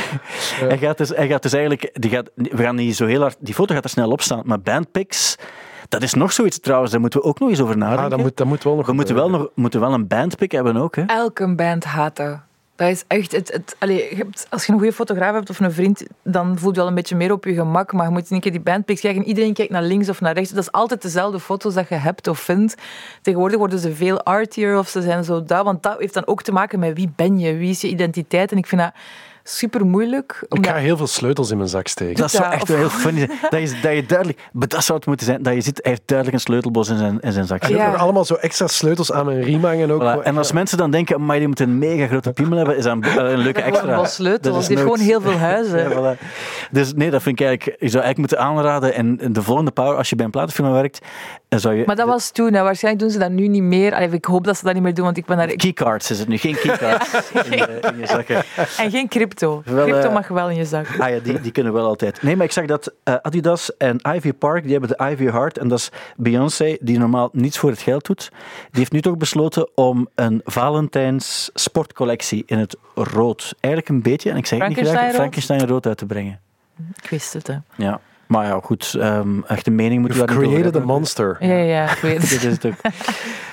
hij 0.68 0.78
gaat 0.78 0.98
dus, 0.98 1.10
hij 1.10 1.28
gaat 1.28 1.42
dus 1.42 1.54
eigenlijk... 1.54 1.90
Die 1.94 2.12
gaat, 2.12 2.30
we 2.36 2.64
gaan 2.64 2.76
niet 2.76 2.96
zo 2.96 3.06
heel 3.06 3.22
hard... 3.22 3.38
Die 3.40 3.54
foto 3.54 3.74
gaat 3.74 3.84
er 3.84 3.90
snel 3.90 4.12
op 4.12 4.22
staan. 4.22 4.42
Maar 4.46 4.60
bandpics... 4.60 5.36
Dat 5.90 6.04
is 6.04 6.14
nog 6.14 6.32
zoiets 6.32 6.60
trouwens, 6.60 6.92
daar 6.92 7.02
moeten 7.02 7.20
we 7.20 7.26
ook 7.26 7.40
nog 7.40 7.50
eens 7.50 7.62
over 7.62 7.78
nadenken. 7.78 8.04
Ah, 8.04 8.10
dat, 8.10 8.20
moet, 8.20 8.38
dat 8.38 8.48
moet 8.48 8.64
wel 8.64 8.76
nog 8.76 8.86
we 8.86 8.94
moeten 8.94 9.16
wel, 9.16 9.30
nog, 9.30 9.50
moeten 9.54 9.80
wel 9.80 9.94
een 9.94 10.08
bandpic 10.08 10.52
hebben 10.52 10.78
ook. 10.78 10.96
Hè? 10.96 11.04
Elke 11.04 11.56
band 11.56 11.84
haat 11.84 12.16
dat. 12.16 12.40
Dat 12.76 12.90
is 12.90 13.04
echt... 13.08 13.32
Het, 13.32 13.52
het, 13.52 13.76
allee, 13.80 14.08
je 14.10 14.16
hebt, 14.16 14.48
als 14.50 14.66
je 14.66 14.72
een 14.72 14.78
goede 14.78 14.94
fotograaf 14.94 15.34
hebt 15.34 15.50
of 15.50 15.60
een 15.60 15.72
vriend, 15.72 16.06
dan 16.24 16.58
voel 16.58 16.72
je 16.72 16.78
wel 16.78 16.88
een 16.88 16.96
beetje 16.96 17.16
meer 17.16 17.32
op 17.32 17.46
je 17.46 17.54
gemak. 17.54 17.94
Maar 17.94 18.06
je 18.06 18.12
moet 18.12 18.32
een 18.32 18.40
keer 18.40 18.52
die 18.52 18.62
bandpics 18.62 19.02
kijken. 19.02 19.24
Iedereen 19.24 19.54
kijkt 19.54 19.72
naar 19.72 19.84
links 19.84 20.10
of 20.10 20.22
naar 20.22 20.34
rechts. 20.34 20.50
Dat 20.50 20.64
is 20.64 20.72
altijd 20.72 21.02
dezelfde 21.02 21.40
foto's 21.40 21.74
dat 21.74 21.90
je 21.90 21.96
hebt 21.96 22.28
of 22.28 22.40
vindt. 22.40 22.76
Tegenwoordig 23.22 23.58
worden 23.58 23.80
ze 23.80 23.96
veel 23.96 24.24
artier 24.24 24.78
of 24.78 24.88
ze 24.88 25.02
zijn 25.02 25.24
zo 25.24 25.44
dat. 25.44 25.64
Want 25.64 25.84
dat 25.84 26.00
heeft 26.00 26.14
dan 26.14 26.28
ook 26.28 26.42
te 26.42 26.52
maken 26.52 26.80
met 26.80 26.96
wie 26.96 27.12
ben 27.16 27.40
je? 27.40 27.56
Wie 27.56 27.70
is 27.70 27.82
je 27.82 27.90
identiteit? 27.90 28.52
En 28.52 28.58
ik 28.58 28.68
vind 28.68 28.82
dat 28.82 28.94
super 29.48 29.86
moeilijk. 29.86 30.38
Ik 30.42 30.54
Omdat, 30.54 30.72
ga 30.72 30.78
heel 30.78 30.98
veel 30.98 31.08
sleutels 31.08 31.52
in 31.52 31.58
mijn 31.58 31.70
zak 31.70 31.88
steken. 31.88 32.16
Dat 32.16 32.32
zou 32.32 32.52
echt 32.52 32.62
of- 32.62 32.68
wel 32.68 32.78
heel 32.78 32.90
funny 32.90 33.20
zijn. 33.20 33.40
Dat 33.50 33.60
je, 33.70 33.80
dat 33.82 33.94
je 33.96 34.06
duidelijk... 34.06 34.40
Maar 34.52 34.68
dat 34.68 34.84
zou 34.84 34.98
het 34.98 35.08
moeten 35.08 35.26
zijn. 35.26 35.44
Dat 35.44 35.54
je 35.54 35.62
ziet, 35.62 35.80
hij 35.82 35.92
heeft 35.92 36.02
duidelijk 36.06 36.38
een 36.38 36.44
sleutelbos 36.44 36.90
in 36.90 36.98
zijn, 36.98 37.20
in 37.20 37.32
zijn 37.32 37.46
zak 37.46 37.64
Ik 37.64 37.70
heb 37.70 37.78
Ja. 37.78 37.92
nog 37.92 38.00
allemaal 38.02 38.26
zo 38.26 38.34
extra 38.34 38.68
sleutels 38.68 39.12
aan 39.12 39.26
mijn 39.26 39.42
riem 39.42 39.64
hangen 39.64 39.92
ook. 39.92 40.02
Voilà. 40.02 40.24
En 40.24 40.38
als 40.38 40.52
mensen 40.52 40.78
dan 40.78 40.92
denken, 40.92 41.26
maar 41.26 41.38
die 41.38 41.48
moet 41.48 41.60
een 41.60 41.78
mega 41.78 42.08
grote 42.08 42.32
piemel 42.34 42.58
hebben, 42.58 42.78
is 42.78 42.84
dat 42.84 42.94
een, 42.96 43.26
een 43.32 43.38
leuke 43.38 43.62
extra. 43.62 43.98
een 44.00 44.06
sleutels. 44.08 44.54
Dat 44.54 44.62
is 44.62 44.68
Die 44.68 44.78
heeft 44.78 44.88
nooit- 44.90 45.02
gewoon 45.02 45.22
heel 45.24 45.32
veel 45.32 45.40
huizen. 45.48 45.80
Ja, 45.90 46.16
voilà. 46.16 46.20
Dus 46.72 46.94
nee, 46.94 47.10
dat 47.10 47.22
vind 47.22 47.40
ik 47.40 47.46
eigenlijk... 47.46 47.82
Je 47.82 47.90
zou 47.90 48.04
eigenlijk 48.04 48.18
moeten 48.18 48.40
aanraden. 48.40 48.94
En 48.94 49.34
de 49.34 49.42
volgende 49.42 49.72
power, 49.72 49.98
als 49.98 50.10
je 50.10 50.16
bij 50.16 50.26
een 50.26 50.32
platenfirma 50.32 50.72
werkt, 50.72 51.00
dan 51.50 51.60
zou 51.60 51.76
je... 51.76 51.84
Maar 51.86 51.96
dat 51.96 52.08
was 52.08 52.32
toen. 52.32 52.54
Hè. 52.54 52.62
Waarschijnlijk 52.64 53.04
doen 53.04 53.14
ze 53.14 53.20
dat 53.20 53.32
nu 53.32 53.48
niet 53.48 53.62
meer. 53.64 53.94
Allee, 53.94 54.10
ik 54.10 54.26
hoop 54.26 54.44
dat 54.44 54.58
ze 54.58 54.64
dat 54.66 54.74
niet 54.74 54.84
meer 54.84 54.94
doen, 54.94 55.06
want 55.06 55.18
ik 55.18 55.26
ben 55.26 55.38
daar... 55.38 55.50
ik- 55.50 55.58
Keycards 55.58 56.12
is 56.12 56.20
het 56.20 56.28
nu, 56.28 56.38
geen 56.38 56.56
keycards 56.56 57.10
in, 57.34 57.50
de- 57.52 57.80
in 57.94 58.00
je 58.00 58.06
zakken. 58.08 58.44
En 58.78 58.92
geen 58.92 59.08
crypto. 59.08 59.34
Wel, 59.40 59.62
crypto 59.64 60.08
eh, 60.08 60.14
mag 60.14 60.28
wel 60.28 60.50
in 60.50 60.56
je 60.56 60.66
zak. 60.66 60.88
Ah 61.00 61.10
ja, 61.10 61.20
die, 61.20 61.42
die 61.42 61.52
kunnen 61.52 61.74
wel 61.74 61.86
altijd. 61.86 62.22
Nee, 62.22 62.36
maar 62.36 62.46
ik 62.46 62.52
zag 62.52 62.66
dat 62.66 62.94
eh, 63.04 63.16
Adidas 63.22 63.78
en 63.78 64.00
Ivy 64.16 64.34
Park, 64.34 64.64
die 64.64 64.72
hebben 64.72 64.90
de 64.90 65.10
Ivy 65.12 65.26
Heart. 65.26 65.58
En 65.58 65.68
dat 65.68 65.80
is 65.80 65.90
Beyoncé, 66.18 66.78
die 66.80 67.00
normaal 67.00 67.30
niets 67.32 67.58
voor 67.58 67.70
het 67.70 67.80
geld 67.80 68.06
doet. 68.06 68.30
Die 68.32 68.80
heeft 68.80 68.92
nu 68.92 69.02
toch 69.02 69.18
besloten 69.18 69.70
om 69.76 70.08
een 70.16 70.42
Valentijns 70.44 71.50
sportcollectie 71.54 72.44
in 72.46 72.58
het 72.58 72.78
rood. 72.96 73.54
Eigenlijk 73.60 73.94
een 73.94 74.02
beetje, 74.02 74.30
en 74.30 74.38
ik 74.38 74.46
zeg 74.46 74.60
het 74.60 74.68
niet 74.68 74.88
graag? 74.88 75.14
Frankenstein 75.14 75.68
rood 75.68 75.88
uit 75.88 75.98
te 75.98 76.06
brengen. 76.06 76.40
Ik 77.02 77.10
wist 77.10 77.34
het, 77.34 77.48
hè. 77.48 77.56
Ja. 77.76 78.00
Maar 78.28 78.46
ja, 78.46 78.60
goed, 78.64 78.96
ehm 79.00 79.42
echt 79.48 79.68
een 79.68 79.76
mening 79.76 80.02
moet 80.02 80.12
je 80.12 80.18
You've 80.18 80.34
daar 80.34 80.42
niet 80.42 80.48
over 80.52 80.62
created 80.62 80.82
a 80.82 80.86
monster. 80.86 81.38
Ja, 81.40 81.56
ja, 81.56 81.92
ik 81.92 81.98
weet 81.98 82.22
Dit 82.30 82.30
het. 82.30 82.44
is 82.44 82.54
het 82.54 82.66
ook. 82.66 82.94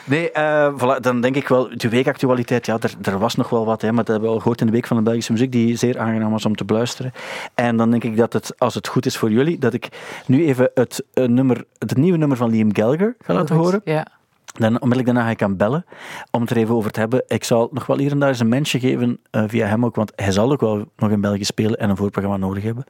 Nee, 0.04 0.30
eh, 0.30 0.72
voilà, 0.76 1.00
dan 1.00 1.20
denk 1.20 1.36
ik 1.36 1.48
wel, 1.48 1.68
de 1.76 1.88
weekactualiteit, 1.88 2.66
ja, 2.66 2.78
er, 2.80 2.94
er 3.12 3.18
was 3.18 3.34
nog 3.34 3.48
wel 3.48 3.64
wat, 3.64 3.82
hè, 3.82 3.88
maar 3.88 4.04
dat 4.04 4.06
hebben 4.08 4.28
we 4.28 4.34
al 4.34 4.40
gehoord 4.40 4.60
in 4.60 4.66
de 4.66 4.72
week 4.72 4.86
van 4.86 4.96
de 4.96 5.02
Belgische 5.02 5.32
muziek, 5.32 5.52
die 5.52 5.76
zeer 5.76 5.98
aangenaam 5.98 6.30
was 6.30 6.44
om 6.44 6.56
te 6.56 6.64
beluisteren. 6.64 7.12
En 7.54 7.76
dan 7.76 7.90
denk 7.90 8.04
ik 8.04 8.16
dat 8.16 8.32
het, 8.32 8.58
als 8.58 8.74
het 8.74 8.88
goed 8.88 9.06
is 9.06 9.16
voor 9.16 9.30
jullie, 9.30 9.58
dat 9.58 9.72
ik 9.74 9.88
nu 10.26 10.46
even 10.46 10.70
het, 10.74 11.04
eh, 11.14 11.24
nummer, 11.24 11.64
het 11.78 11.96
nieuwe 11.96 12.18
nummer 12.18 12.36
van 12.36 12.50
Liam 12.50 12.74
Gallagher 12.76 13.14
ga 13.20 13.34
laten 13.34 13.56
Goed. 13.56 13.64
horen. 13.64 13.80
Ja. 13.84 14.06
Dan 14.52 14.68
onmiddellijk 14.68 15.06
daarna 15.06 15.22
ga 15.24 15.30
ik 15.30 15.42
aan 15.42 15.56
bellen, 15.56 15.84
om 16.30 16.40
het 16.40 16.50
er 16.50 16.56
even 16.56 16.74
over 16.74 16.90
te 16.90 17.00
hebben. 17.00 17.22
Ik 17.26 17.44
zal 17.44 17.68
nog 17.72 17.86
wel 17.86 17.98
hier 17.98 18.10
en 18.10 18.18
daar 18.18 18.28
eens 18.28 18.40
een 18.40 18.48
mensje 18.48 18.80
geven, 18.80 19.18
eh, 19.30 19.44
via 19.46 19.66
hem 19.66 19.84
ook, 19.84 19.94
want 19.94 20.12
hij 20.16 20.32
zal 20.32 20.52
ook 20.52 20.60
wel 20.60 20.84
nog 20.96 21.10
in 21.10 21.20
België 21.20 21.44
spelen 21.44 21.78
en 21.78 21.90
een 21.90 21.96
voorprogramma 21.96 22.46
nodig 22.46 22.62
hebben. 22.62 22.84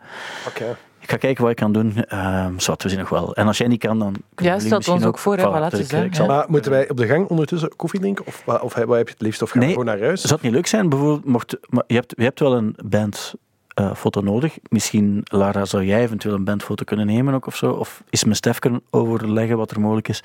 Oké. 0.49 0.76
Ik 1.03 1.11
ga 1.11 1.16
kijken 1.16 1.42
wat 1.42 1.50
ik 1.50 1.57
kan 1.57 1.72
doen. 1.72 2.05
Ehm 2.05 2.59
zwart, 2.59 2.82
we 2.82 2.88
zien 2.88 2.98
nog 2.98 3.09
wel. 3.09 3.34
En 3.34 3.46
als 3.46 3.59
jij 3.59 3.66
niet 3.68 3.80
kan, 3.80 3.98
dan 3.98 4.12
kunnen 4.34 4.55
Ja, 4.59 4.64
misschien 4.64 4.94
ons 4.94 5.05
ook 5.05 5.18
voor, 5.18 5.36
hè, 5.36 5.42
voilà, 5.48 5.70
dus 5.70 5.92
ik, 5.92 6.05
ik 6.05 6.14
zal. 6.14 6.26
Maar 6.26 6.44
moeten 6.48 6.70
wij 6.70 6.88
op 6.90 6.96
de 6.96 7.07
gang 7.07 7.26
ondertussen 7.28 7.76
koffie 7.76 8.00
drinken? 8.00 8.26
Of, 8.26 8.42
wa- 8.44 8.57
of 8.62 8.74
wat 8.74 8.96
heb 8.96 9.07
je 9.07 9.12
het 9.12 9.22
liefst? 9.22 9.42
Of 9.42 9.50
gaan 9.50 9.62
we 9.62 9.68
gewoon 9.68 9.84
naar 9.84 10.00
huis? 10.00 10.20
Zou 10.20 10.34
het 10.34 10.42
niet 10.42 10.53
leuk 10.53 10.66
zijn, 10.66 10.88
bijvoorbeeld, 10.88 11.24
mocht, 11.24 11.57
maar 11.68 11.84
je, 11.86 11.94
hebt, 11.94 12.12
je 12.16 12.22
hebt 12.24 12.40
wel 12.40 12.57
een 12.57 12.76
bandfoto 13.74 14.20
nodig. 14.20 14.58
Misschien, 14.68 15.20
Lara, 15.24 15.64
zou 15.64 15.84
jij 15.84 16.02
eventueel 16.02 16.34
een 16.34 16.44
bandfoto 16.44 16.84
kunnen 16.84 17.06
nemen 17.06 17.34
ook 17.34 17.46
of 17.46 17.56
zo? 17.56 17.70
Of 17.70 18.02
is 18.10 18.24
mijn 18.24 18.36
Stef 18.36 18.58
kunnen 18.58 18.82
overleggen 18.90 19.56
wat 19.56 19.70
er 19.70 19.80
mogelijk 19.80 20.08
is? 20.08 20.20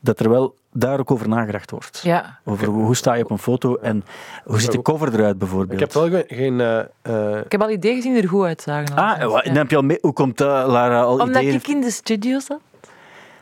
Dat 0.00 0.20
er 0.20 0.28
wel 0.30 0.54
daar 0.72 0.98
ook 1.00 1.10
over 1.10 1.28
nagedacht 1.28 1.70
wordt. 1.70 2.00
ja. 2.04 2.38
Over 2.44 2.66
hoe, 2.66 2.96
sta 2.96 3.14
je 3.14 3.24
op 3.24 3.30
een 3.30 3.38
foto 3.38 3.76
en 3.76 4.04
hoe 4.44 4.60
ziet 4.60 4.72
de 4.72 4.82
cover 4.82 5.14
eruit 5.14 5.38
bijvoorbeeld? 5.38 5.72
Ik 5.72 5.92
heb 5.92 5.92
wel 5.92 6.22
geen... 6.26 6.60
eh, 6.60 6.78
eh, 7.02 7.38
Ik 7.44 7.52
heb 7.52 7.62
al 7.62 7.70
ideeën 7.70 7.96
gezien 7.96 8.12
die 8.12 8.22
er 8.22 8.28
goed 8.28 8.44
uitzagen. 8.44 8.96
Ah, 8.96 9.24
wa- 9.30 9.42
dan 9.42 9.54
heb 9.56 9.70
je 9.70 9.76
al 9.76 9.82
mee, 9.82 9.98
hoe 10.00 10.12
komt 10.12 10.38
dat, 10.38 10.66
Lara, 10.68 11.00
al 11.02 11.12
Omdat 11.20 11.28
ideeën? 11.42 11.54
ik 11.54 11.68
in 11.68 11.80
de 11.80 11.90
studio 11.90 12.38
zat. 12.38 12.60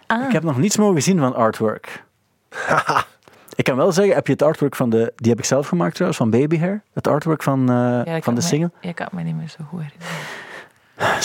Ah. 0.06 0.24
Ik 0.26 0.32
heb 0.32 0.42
nog 0.42 0.58
niets 0.58 0.76
mogen 0.76 1.02
zien 1.02 1.18
van 1.18 1.34
artwork. 1.34 2.04
ik 3.60 3.66
kan 3.66 3.76
wel 3.76 3.92
zeggen, 3.92 4.14
heb 4.14 4.26
je 4.26 4.32
het 4.32 4.42
artwork 4.42 4.76
van 4.76 4.90
de... 4.90 5.12
Die 5.16 5.30
heb 5.30 5.38
ik 5.38 5.44
zelf 5.44 5.68
gemaakt 5.68 5.94
trouwens, 5.94 6.20
van 6.20 6.30
Baby 6.30 6.58
Hair. 6.58 6.82
Het 6.92 7.08
artwork 7.08 7.42
van, 7.42 7.60
eh, 7.60 8.14
Ja, 8.14 8.20
van 8.20 8.34
de 8.34 8.40
single. 8.40 8.70
Ja, 8.80 8.88
ik 8.88 8.94
kan 8.94 9.06
het 9.06 9.14
me 9.14 9.22
niet 9.22 9.36
meer 9.36 9.48
zo 9.48 9.64
goed 9.68 9.80
herinneren. 9.80 10.12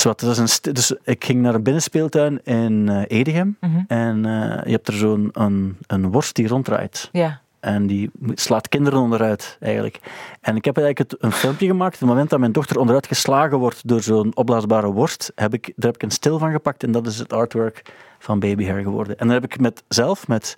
Dat 0.03 0.21
is 0.21 0.37
een 0.37 0.73
dus 0.73 0.95
ik 1.03 1.25
ging 1.25 1.41
naar 1.41 1.55
een 1.55 1.63
binnenspeeltuin 1.63 2.43
in 2.43 2.89
eh, 2.89 3.17
Edegem. 3.19 3.57
Mhm. 3.59 3.79
En 3.87 4.25
eh, 4.25 4.65
je 4.65 4.71
hebt 4.71 4.87
er 4.87 4.93
zo'n 4.93 5.29
een, 5.33 5.77
een 5.87 6.11
worst 6.11 6.35
die 6.35 6.47
ronddraait. 6.47 7.09
Ja. 7.11 7.41
En 7.59 7.87
die 7.87 8.11
slaat 8.33 8.69
kinderen 8.69 8.99
onderuit, 8.99 9.57
eigenlijk. 9.59 9.99
En 10.41 10.55
ik 10.55 10.65
heb 10.65 10.77
eigenlijk 10.77 11.11
het, 11.11 11.23
een 11.23 11.31
filmpje 11.31 11.67
gemaakt. 11.67 11.93
Op 11.93 11.99
het 11.99 12.09
moment 12.09 12.29
dat 12.29 12.39
mijn 12.39 12.51
dochter 12.51 12.77
onderuit 12.79 13.07
geslagen 13.07 13.57
wordt 13.57 13.87
door 13.87 14.01
zo'n 14.01 14.35
opblaasbare 14.35 14.91
worst, 14.91 15.31
heb 15.35 15.53
ik, 15.53 15.65
daar 15.65 15.91
heb 15.91 15.95
ik 15.95 16.03
een 16.03 16.11
stil 16.11 16.39
van 16.39 16.51
gepakt. 16.51 16.83
En 16.83 16.91
dat 16.91 17.07
is 17.07 17.19
het 17.19 17.33
artwork 17.33 17.81
van 18.25 18.39
Baby 18.39 18.65
Hair 18.65 18.81
geworden. 18.83 19.17
En 19.19 19.25
dan 19.27 19.35
heb 19.41 19.43
ik 19.43 19.59
met, 19.59 19.83
zelf, 19.87 20.27
met 20.27 20.57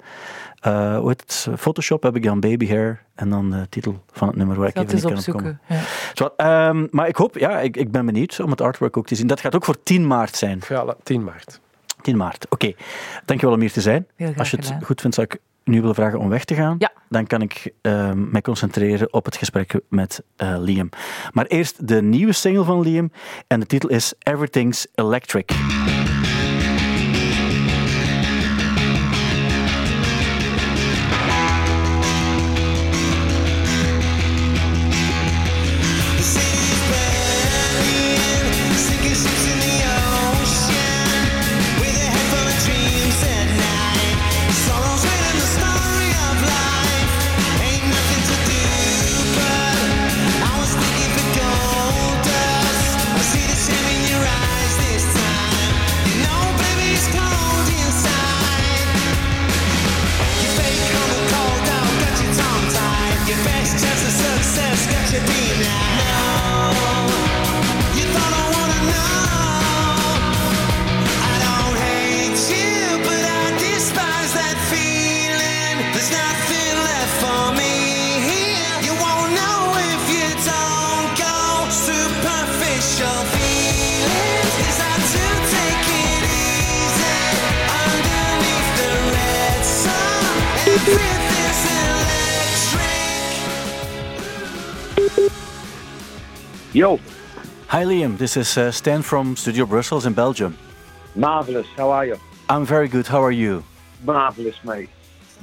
eh, 0.59 0.97
hoe 0.97 1.07
heet 1.07 1.21
het, 1.21 1.59
Photoshop, 1.59 2.03
heb 2.03 2.15
ik 2.15 2.23
dan 2.23 2.39
Baby 2.39 2.67
Hair 2.67 3.03
en 3.15 3.29
dan 3.29 3.49
de 3.51 3.65
titel 3.69 4.03
van 4.11 4.27
het 4.27 4.37
nummer 4.37 4.57
waar 4.57 4.67
ik 4.67 4.75
Dat 4.75 4.83
even 4.93 4.95
niet 4.95 5.03
kan 5.03 5.17
opkomen. 5.35 5.59
opzoeken. 5.67 5.75
Ja. 5.75 6.11
Zwat, 6.13 6.33
ehm, 6.37 6.87
maar 6.91 7.07
ik 7.07 7.15
hoop, 7.15 7.37
ja, 7.37 7.59
ik, 7.59 7.77
ik 7.77 7.91
ben 7.91 8.05
benieuwd 8.05 8.39
om 8.39 8.49
het 8.51 8.61
artwork 8.61 8.97
ook 8.97 9.07
te 9.07 9.15
zien. 9.15 9.27
Dat 9.27 9.39
gaat 9.39 9.55
ook 9.55 9.65
voor 9.65 9.83
10 9.83 10.07
maart 10.07 10.35
zijn. 10.35 10.59
ja, 10.69 10.85
la- 10.85 10.95
10 11.03 11.23
maart. 11.23 11.59
10 12.01 12.17
maart, 12.17 12.45
oké. 12.49 12.73
Dankjewel 13.25 13.55
om 13.55 13.61
hier 13.61 13.71
te 13.71 13.81
zijn. 13.81 14.07
Heel 14.15 14.27
graag 14.27 14.39
Als 14.39 14.49
je 14.51 14.57
het 14.57 14.65
gedaan. 14.65 14.83
goed 14.83 15.01
vindt, 15.01 15.15
zou 15.15 15.27
ik 15.29 15.39
nu 15.63 15.79
willen 15.81 15.95
vragen 15.95 16.19
om 16.19 16.29
weg 16.29 16.45
te 16.45 16.55
gaan. 16.55 16.75
Ja. 16.79 16.91
Dan 17.09 17.27
kan 17.27 17.41
ik 17.41 17.71
ehm, 17.81 18.29
mij 18.31 18.41
concentreren 18.41 19.13
op 19.13 19.25
het 19.25 19.37
gesprek 19.37 19.79
met 19.89 20.23
eh, 20.35 20.55
Liam. 20.59 20.89
Maar 21.31 21.45
eerst 21.45 21.87
de 21.87 22.01
nieuwe 22.01 22.33
single 22.33 22.63
van 22.63 22.81
Liam. 22.81 23.11
En 23.47 23.59
de 23.59 23.65
titel 23.65 23.89
is 23.89 24.13
Everything's 24.19 24.87
Electric. 24.95 25.51
Hi 97.77 97.83
Liam, 97.85 98.17
this 98.17 98.35
is 98.37 98.57
uh, 98.57 98.71
Stan 98.71 99.03
from 99.03 99.35
Studio 99.35 99.67
Brussels 99.67 100.07
in 100.07 100.13
Belgium. 100.13 100.57
marvelous. 101.13 101.67
How 101.77 101.91
are 101.91 102.07
you? 102.07 102.17
I'm 102.49 102.65
very 102.65 102.87
good, 102.87 103.05
how 103.05 103.21
are 103.21 103.31
you? 103.31 103.63
Marvelous, 104.03 104.55
mate. 104.63 104.89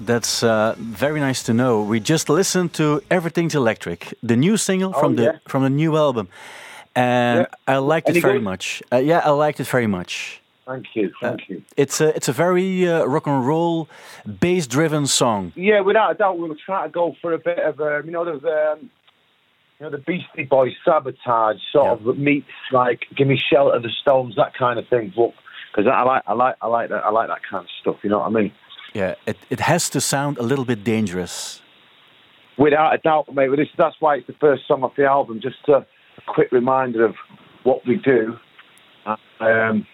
That's 0.01 0.43
uh, 0.43 0.75
very 0.77 1.21
nice 1.21 1.45
to 1.45 1.55
know. 1.55 1.83
We 1.83 2.01
just 2.01 2.29
listened 2.29 2.73
to 2.73 3.01
Everything's 3.09 3.55
Electric, 3.55 4.15
the 4.21 4.35
new 4.35 4.57
single 4.57 4.93
from 4.93 5.13
Oh, 5.13 5.15
the 5.15 5.41
from 5.47 5.63
the 5.63 5.71
new 5.71 5.97
album, 5.97 6.27
and 6.97 7.47
Yeah. 7.47 7.75
I 7.75 7.77
liked 7.77 8.09
it 8.09 8.21
very 8.21 8.39
good? 8.39 8.43
much. 8.51 8.83
Uh, 8.93 8.97
yeah, 8.97 9.21
I 9.25 9.31
liked 9.31 9.61
it 9.61 9.69
very 9.69 9.87
much. 9.87 10.41
Thank 10.67 10.87
you. 10.97 11.13
Thank 11.21 11.49
you. 11.49 11.63
It's 11.77 12.01
a 12.01 12.09
it's 12.17 12.29
a 12.29 12.33
very 12.33 12.89
uh, 12.89 13.05
rock 13.05 13.29
and 13.29 13.47
roll, 13.47 13.87
bass 14.41 14.67
driven 14.67 15.07
song. 15.07 15.53
Yeah, 15.55 15.83
without 15.83 16.11
a 16.11 16.15
doubt, 16.15 16.37
we 16.41 16.49
were 16.49 16.59
trying 16.67 16.89
to 16.89 16.93
go 16.93 17.15
for 17.23 17.33
a 17.33 17.39
bit 17.39 17.61
of, 17.61 17.81
um, 17.81 18.03
you 18.07 18.11
know, 18.11 18.25
there's, 18.25 18.45
um, 18.45 18.91
you 19.85 19.91
know, 19.91 19.97
the 19.97 20.03
Beastie 20.03 20.45
Boys 20.45 20.73
sabotage 20.85 21.57
sort 21.71 22.01
Yeah. 22.01 22.11
of 22.11 22.19
meets 22.19 22.47
like 22.73 23.07
"Give 23.15 23.29
Me 23.29 23.37
Shelter," 23.37 23.79
the 23.79 23.91
Stones, 23.91 24.35
that 24.37 24.55
kind 24.55 24.79
of 24.79 24.89
thing. 24.89 25.09
Because 25.09 25.87
I 25.87 26.03
like, 26.03 26.23
I 26.27 26.33
like, 26.33 26.57
I 26.63 26.67
like 26.69 26.89
that, 26.89 27.05
I 27.05 27.11
like 27.11 27.29
that 27.29 27.43
kind 27.49 27.65
of 27.65 27.71
stuff. 27.81 27.97
You 28.03 28.11
know 28.11 28.21
what 28.21 28.29
I 28.29 28.31
mean? 28.31 28.53
Yeah, 28.95 29.15
it, 29.27 29.37
it 29.51 29.61
has 29.61 29.91
to 29.91 30.01
sound 30.01 30.39
a 30.39 30.43
little 30.43 30.65
bit 30.65 30.85
dangerous. 30.85 31.61
Without 32.57 32.95
a 32.95 32.99
doubt, 32.99 33.35
mate. 33.35 33.51
This, 33.57 33.69
that's 33.77 33.97
why 34.01 34.17
it's 34.17 34.27
the 34.27 34.35
first 34.35 34.67
song 34.67 34.85
off 34.85 34.95
the 34.97 35.05
album. 35.05 35.41
Just 35.43 35.69
a, 35.69 35.79
a 35.79 36.23
quick 36.27 36.51
reminder 36.53 37.05
of 37.05 37.17
what 37.65 37.85
we 37.87 37.97
do. 37.97 38.39
Um, 39.41 39.87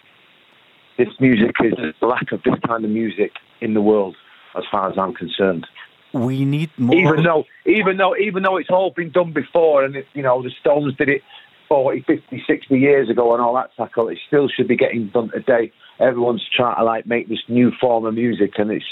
this 0.99 1.09
music 1.19 1.57
is 1.65 1.73
the 2.01 2.07
lack 2.07 2.31
of 2.31 2.43
this 2.45 2.55
kind 2.67 2.85
of 2.85 2.91
music 2.91 3.33
in 3.61 3.75
the 3.75 3.81
world, 3.81 4.17
as 4.57 4.65
far 4.71 4.91
as 4.91 4.99
I'm 4.99 5.15
concerned. 5.15 5.67
We 6.13 6.45
need 6.45 6.71
more. 6.77 6.97
Even 6.97 7.25
though, 7.25 7.45
even 7.67 7.97
though, 7.97 8.17
even 8.17 8.43
though 8.43 8.57
it's 8.57 8.71
all 8.71 8.91
been 8.91 9.11
done 9.11 9.33
before, 9.33 9.85
and 9.85 9.97
it, 9.97 10.07
you 10.13 10.23
know 10.23 10.43
the 10.43 10.51
Stones 10.61 10.97
did 10.97 11.09
it 11.09 11.23
40, 11.69 12.03
50, 12.03 12.43
60 12.47 12.79
years 12.79 13.09
ago, 13.09 13.33
and 13.33 13.43
all 13.43 13.55
that 13.55 13.71
tackle, 13.77 14.09
it 14.09 14.19
still 14.27 14.49
should 14.49 14.67
be 14.67 14.77
getting 14.77 15.09
done 15.09 15.31
today. 15.31 15.73
Everyone's 16.01 16.45
trying 16.55 16.77
to 16.77 16.85
like 16.85 17.07
make 17.07 17.29
this 17.29 17.43
new 17.49 17.71
form 17.81 18.07
of 18.07 18.15
music, 18.15 18.55
and 18.59 18.71
it's 18.71 18.85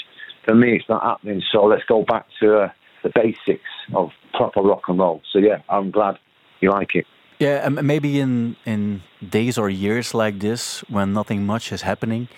for 0.45 0.55
me, 0.55 0.77
it's 0.77 0.89
not 0.89 1.03
happening. 1.03 1.43
So 1.53 1.64
let's 1.64 1.85
go 1.85 2.05
back 2.05 2.27
to 2.41 2.59
uh, 2.59 2.71
the 3.03 3.11
basics 3.14 3.71
of 3.95 4.11
proper 4.33 4.62
rock 4.62 4.83
and 4.89 4.99
roll. 4.99 5.23
So 5.33 5.39
yeah, 5.39 5.62
I'm 5.69 5.91
glad 5.91 6.19
you 6.61 6.71
like 6.71 6.95
it. 6.95 7.07
Yeah, 7.39 7.66
and 7.66 7.83
maybe 7.83 8.19
in 8.19 8.57
in 8.64 9.03
days 9.29 9.59
or 9.59 9.69
years 9.69 10.14
like 10.14 10.41
this, 10.41 10.81
when 10.89 11.12
nothing 11.12 11.47
much 11.47 11.73
is 11.73 11.83
happening, 11.83 12.29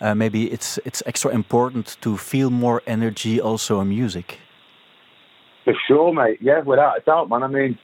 uh, 0.00 0.14
maybe 0.14 0.50
it's 0.52 0.78
it's 0.84 1.02
extra 1.06 1.30
important 1.32 1.96
to 2.00 2.16
feel 2.16 2.50
more 2.50 2.82
energy 2.86 3.40
also 3.40 3.80
in 3.80 3.88
music. 3.88 4.38
For 5.64 5.74
sure, 5.86 6.12
mate. 6.12 6.38
Yeah, 6.40 6.60
without 6.60 6.98
a 6.98 7.00
doubt, 7.00 7.28
man. 7.28 7.42
I 7.42 7.48
mean, 7.48 7.78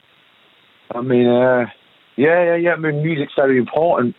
I 0.93 1.01
mean, 1.01 1.27
uh, 1.27 1.65
Yeah, 2.17 2.43
yeah, 2.43 2.55
yeah. 2.55 2.73
I 2.73 2.77
mean, 2.77 3.03
music's 3.03 3.33
very 3.35 3.57
important. 3.57 4.15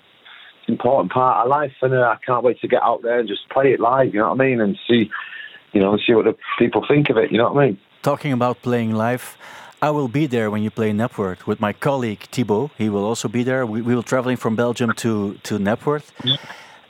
It's 0.61 0.68
an 0.68 0.74
important 0.74 1.12
part 1.12 1.44
of 1.44 1.51
life, 1.51 1.72
and 1.82 1.94
uh, 1.94 2.14
I 2.14 2.16
can't 2.24 2.44
wait 2.44 2.61
to 2.61 2.68
get 2.68 2.82
out 2.82 3.03
there 3.03 3.18
and 3.20 3.28
just 3.28 3.49
play 3.49 3.72
it 3.72 3.80
live. 3.80 4.12
You 4.12 4.20
know 4.20 4.30
what 4.30 4.40
I 4.40 4.44
mean? 4.44 4.61
And 4.61 4.76
see, 4.86 5.11
you 5.72 5.80
know, 5.80 5.97
see 6.07 6.14
what 6.14 6.26
the 6.26 6.36
people 6.59 6.84
think 6.86 7.11
of 7.11 7.16
it. 7.16 7.32
You 7.32 7.38
know 7.38 7.53
what 7.53 7.62
I 7.62 7.66
mean? 7.66 7.78
Talking 8.03 8.32
about 8.32 8.62
playing 8.62 8.92
live, 8.92 9.36
I 9.80 9.90
will 9.90 10.09
be 10.09 10.26
there 10.26 10.51
when 10.51 10.62
you 10.62 10.70
play 10.70 10.92
Nepworth 10.92 11.47
with 11.47 11.61
my 11.61 11.72
colleague 11.72 12.20
Thibaut. 12.30 12.70
He 12.78 12.88
will 12.88 13.05
also 13.05 13.28
be 13.28 13.42
there. 13.42 13.64
We, 13.64 13.82
we 13.82 13.94
will 13.94 14.03
traveling 14.03 14.36
from 14.36 14.57
Belgium 14.57 14.92
to 15.03 15.34
to 15.42 15.59
Nepworth. 15.59 16.12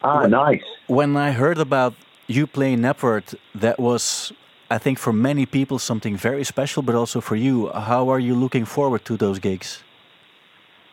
Ah, 0.02 0.26
nice. 0.26 0.64
When 0.89 1.16
I 1.16 1.32
heard 1.32 1.59
about 1.59 1.95
you 2.28 2.47
playing 2.47 2.78
Nepworth, 2.78 3.34
that 3.57 3.80
was, 3.80 4.32
I 4.70 4.78
think, 4.78 4.99
for 5.01 5.12
many 5.12 5.45
people 5.45 5.80
something 5.80 6.16
very 6.16 6.45
special, 6.45 6.82
but 6.82 6.95
also 6.95 7.20
for 7.20 7.34
you. 7.34 7.70
How 7.72 8.09
are 8.09 8.20
you 8.20 8.37
looking 8.37 8.64
forward 8.64 9.05
to 9.07 9.16
those 9.16 9.41
gigs? 9.41 9.82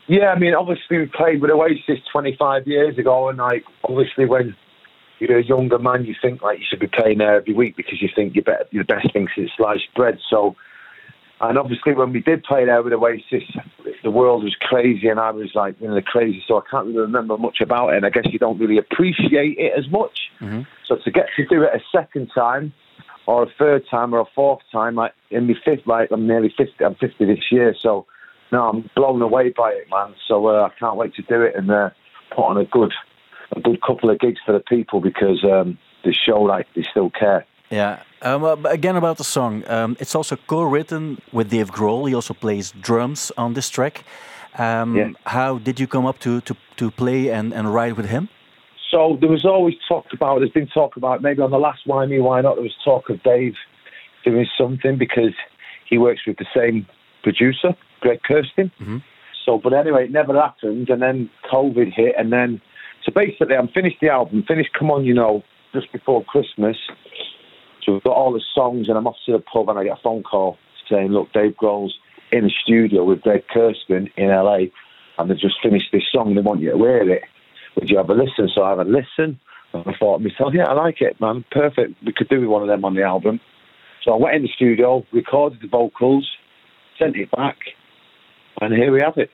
Yeah, 0.07 0.31
I 0.31 0.39
mean, 0.39 0.55
obviously 0.55 0.97
we 0.97 1.05
played 1.05 1.41
with 1.41 1.51
Oasis 1.51 1.99
25 2.11 2.67
years 2.67 2.97
ago, 2.97 3.29
and 3.29 3.37
like, 3.37 3.65
obviously 3.83 4.25
when 4.25 4.55
you're 5.19 5.37
a 5.37 5.43
younger 5.43 5.77
man, 5.77 6.05
you 6.05 6.15
think 6.21 6.41
like 6.41 6.59
you 6.59 6.65
should 6.67 6.79
be 6.79 6.87
playing 6.87 7.19
there 7.19 7.35
every 7.35 7.53
week 7.53 7.77
because 7.77 8.01
you 8.01 8.09
think 8.15 8.33
you're, 8.33 8.43
better, 8.43 8.65
you're 8.71 8.83
the 8.83 8.95
best 8.95 9.13
thing 9.13 9.27
since 9.35 9.51
sliced 9.55 9.93
bread. 9.95 10.17
So, 10.29 10.55
and 11.49 11.57
obviously 11.57 11.93
when 11.93 12.13
we 12.13 12.21
did 12.21 12.43
play 12.43 12.65
there 12.65 12.81
with 12.81 12.91
the 12.91 12.97
Oasis, 12.97 13.43
the 14.03 14.11
world 14.11 14.43
was 14.43 14.55
crazy, 14.59 15.07
and 15.07 15.19
I 15.19 15.31
was 15.31 15.51
like, 15.55 15.75
you 15.79 15.87
know, 15.87 15.95
the 15.95 16.01
crazy. 16.01 16.43
So 16.47 16.57
I 16.57 16.61
can't 16.69 16.87
really 16.87 16.99
remember 16.99 17.37
much 17.37 17.59
about 17.61 17.89
it, 17.89 17.97
and 17.97 18.05
I 18.05 18.09
guess 18.09 18.25
you 18.31 18.39
don't 18.39 18.59
really 18.59 18.77
appreciate 18.77 19.57
it 19.57 19.73
as 19.77 19.89
much. 19.89 20.31
So 20.85 20.97
to 21.03 21.11
get 21.11 21.27
to 21.37 21.45
do 21.45 21.63
it 21.63 21.69
a 21.73 21.79
second 21.91 22.31
time, 22.33 22.73
or 23.25 23.43
a 23.43 23.47
third 23.57 23.83
time, 23.89 24.13
or 24.13 24.19
a 24.19 24.25
fourth 24.35 24.59
time, 24.71 24.95
like 24.95 25.13
in 25.31 25.47
my 25.47 25.53
fifth, 25.63 25.87
like 25.87 26.11
I'm 26.11 26.27
nearly 26.27 26.53
50, 26.57 26.83
I'm 26.83 26.95
50 26.95 27.25
this 27.25 27.51
year, 27.51 27.75
so 27.79 28.05
no, 28.51 28.69
I'm 28.69 28.89
blown 28.95 29.21
away 29.21 29.49
by 29.49 29.71
it, 29.71 29.87
man. 29.89 30.13
So 30.27 30.47
uh, 30.47 30.67
I 30.67 30.79
can't 30.79 30.97
wait 30.97 31.15
to 31.15 31.21
do 31.23 31.41
it 31.41 31.55
and 31.55 31.71
uh, 31.71 31.89
put 32.35 32.43
on 32.43 32.57
a 32.57 32.65
good, 32.65 32.93
a 33.55 33.59
good 33.59 33.81
couple 33.81 34.09
of 34.09 34.19
gigs 34.19 34.39
for 34.45 34.51
the 34.51 34.59
people 34.59 35.01
because 35.01 35.43
um, 35.43 35.77
they 36.03 36.13
show 36.13 36.41
like 36.41 36.67
they 36.75 36.83
still 36.83 37.09
care. 37.09 37.45
Yeah. 37.73 38.03
Um, 38.21 38.65
again, 38.65 38.95
about 38.95 39.17
the 39.17 39.23
song, 39.23 39.63
um, 39.67 39.97
it's 39.99 40.15
also 40.15 40.35
co-written 40.47 41.17
with 41.31 41.49
Dave 41.49 41.71
Grohl. 41.71 42.07
He 42.07 42.13
also 42.13 42.33
plays 42.33 42.71
drums 42.79 43.31
on 43.35 43.53
this 43.53 43.69
track. 43.69 44.05
Um, 44.59 44.95
Yeah. 44.95 45.09
How 45.25 45.57
did 45.57 45.79
you 45.79 45.87
come 45.87 46.05
up 46.05 46.19
to, 46.19 46.41
to, 46.41 46.55
to 46.75 46.91
play 46.91 47.29
and, 47.37 47.53
and 47.53 47.73
write 47.73 47.97
with 47.97 48.05
him? 48.05 48.29
So 48.91 49.17
there 49.19 49.29
was 49.29 49.43
always 49.43 49.75
talk 49.87 50.05
about. 50.13 50.39
There's 50.39 50.51
been 50.51 50.67
talk 50.67 50.97
about 50.97 51.23
maybe 51.23 51.41
on 51.41 51.49
the 51.49 51.57
last 51.57 51.81
Why 51.85 52.05
Me 52.05 52.19
Why 52.19 52.41
Not. 52.41 52.55
There 52.55 52.63
was 52.63 52.77
talk 52.85 53.09
of 53.09 53.17
Dave 53.23 53.55
doing 54.23 54.47
something 54.55 54.97
because 54.97 55.35
he 55.89 55.97
works 55.97 56.21
with 56.27 56.37
the 56.37 56.45
same 56.55 56.85
producer, 57.23 57.75
Greg 58.01 58.21
Kirsten. 58.21 58.71
So, 59.45 59.57
but 59.57 59.73
anyway, 59.73 60.05
it 60.05 60.11
never 60.11 60.33
happened. 60.39 60.89
And 60.89 61.01
then 61.01 61.29
COVID 61.51 61.91
hit, 61.91 62.13
and 62.17 62.31
then 62.31 62.61
so 63.03 63.11
basically, 63.11 63.55
I'm 63.55 63.67
finished 63.67 63.97
the 63.99 64.09
album, 64.09 64.43
finished 64.47 64.73
Come 64.77 64.91
On, 64.91 65.03
you 65.03 65.15
know, 65.15 65.43
just 65.73 65.91
before 65.91 66.23
Christmas. 66.23 66.77
So 67.85 67.93
we've 67.93 68.03
got 68.03 68.15
all 68.15 68.31
the 68.31 68.43
songs, 68.53 68.87
and 68.89 68.97
I'm 68.97 69.07
off 69.07 69.17
to 69.25 69.33
the 69.33 69.39
pub, 69.39 69.69
and 69.69 69.77
I 69.77 69.83
get 69.83 69.97
a 69.97 70.01
phone 70.01 70.23
call 70.23 70.57
saying, 70.89 71.09
"Look, 71.09 71.33
Dave 71.33 71.55
Grohl's 71.55 71.97
in 72.31 72.45
the 72.45 72.51
studio 72.63 73.03
with 73.03 73.21
Greg 73.21 73.45
Kirsten 73.47 74.09
in 74.17 74.29
LA, 74.29 74.67
and 75.17 75.29
they've 75.29 75.37
just 75.37 75.61
finished 75.61 75.91
this 75.91 76.03
song. 76.11 76.35
They 76.35 76.41
want 76.41 76.61
you 76.61 76.71
to 76.71 76.77
wear 76.77 77.07
it. 77.09 77.23
Would 77.75 77.89
you 77.89 77.97
have 77.97 78.09
a 78.09 78.13
listen?" 78.13 78.49
So 78.53 78.63
I 78.63 78.69
have 78.69 78.79
a 78.79 78.83
listen. 78.83 79.39
And 79.73 79.83
I 79.87 79.93
thought 79.93 80.19
to 80.19 80.23
myself, 80.23 80.53
"Yeah, 80.53 80.69
I 80.69 80.73
like 80.73 81.01
it, 81.01 81.19
man. 81.19 81.43
Perfect. 81.51 81.95
We 82.05 82.13
could 82.13 82.29
do 82.29 82.39
with 82.41 82.49
one 82.49 82.61
of 82.61 82.67
them 82.67 82.85
on 82.85 82.95
the 82.95 83.03
album." 83.03 83.39
So 84.03 84.13
I 84.13 84.17
went 84.17 84.35
in 84.35 84.41
the 84.43 84.49
studio, 84.49 85.05
recorded 85.11 85.61
the 85.61 85.67
vocals, 85.67 86.29
sent 86.99 87.15
it 87.15 87.31
back, 87.31 87.57
and 88.61 88.73
here 88.73 88.91
we 88.91 88.99
have 89.01 89.17
it. 89.17 89.31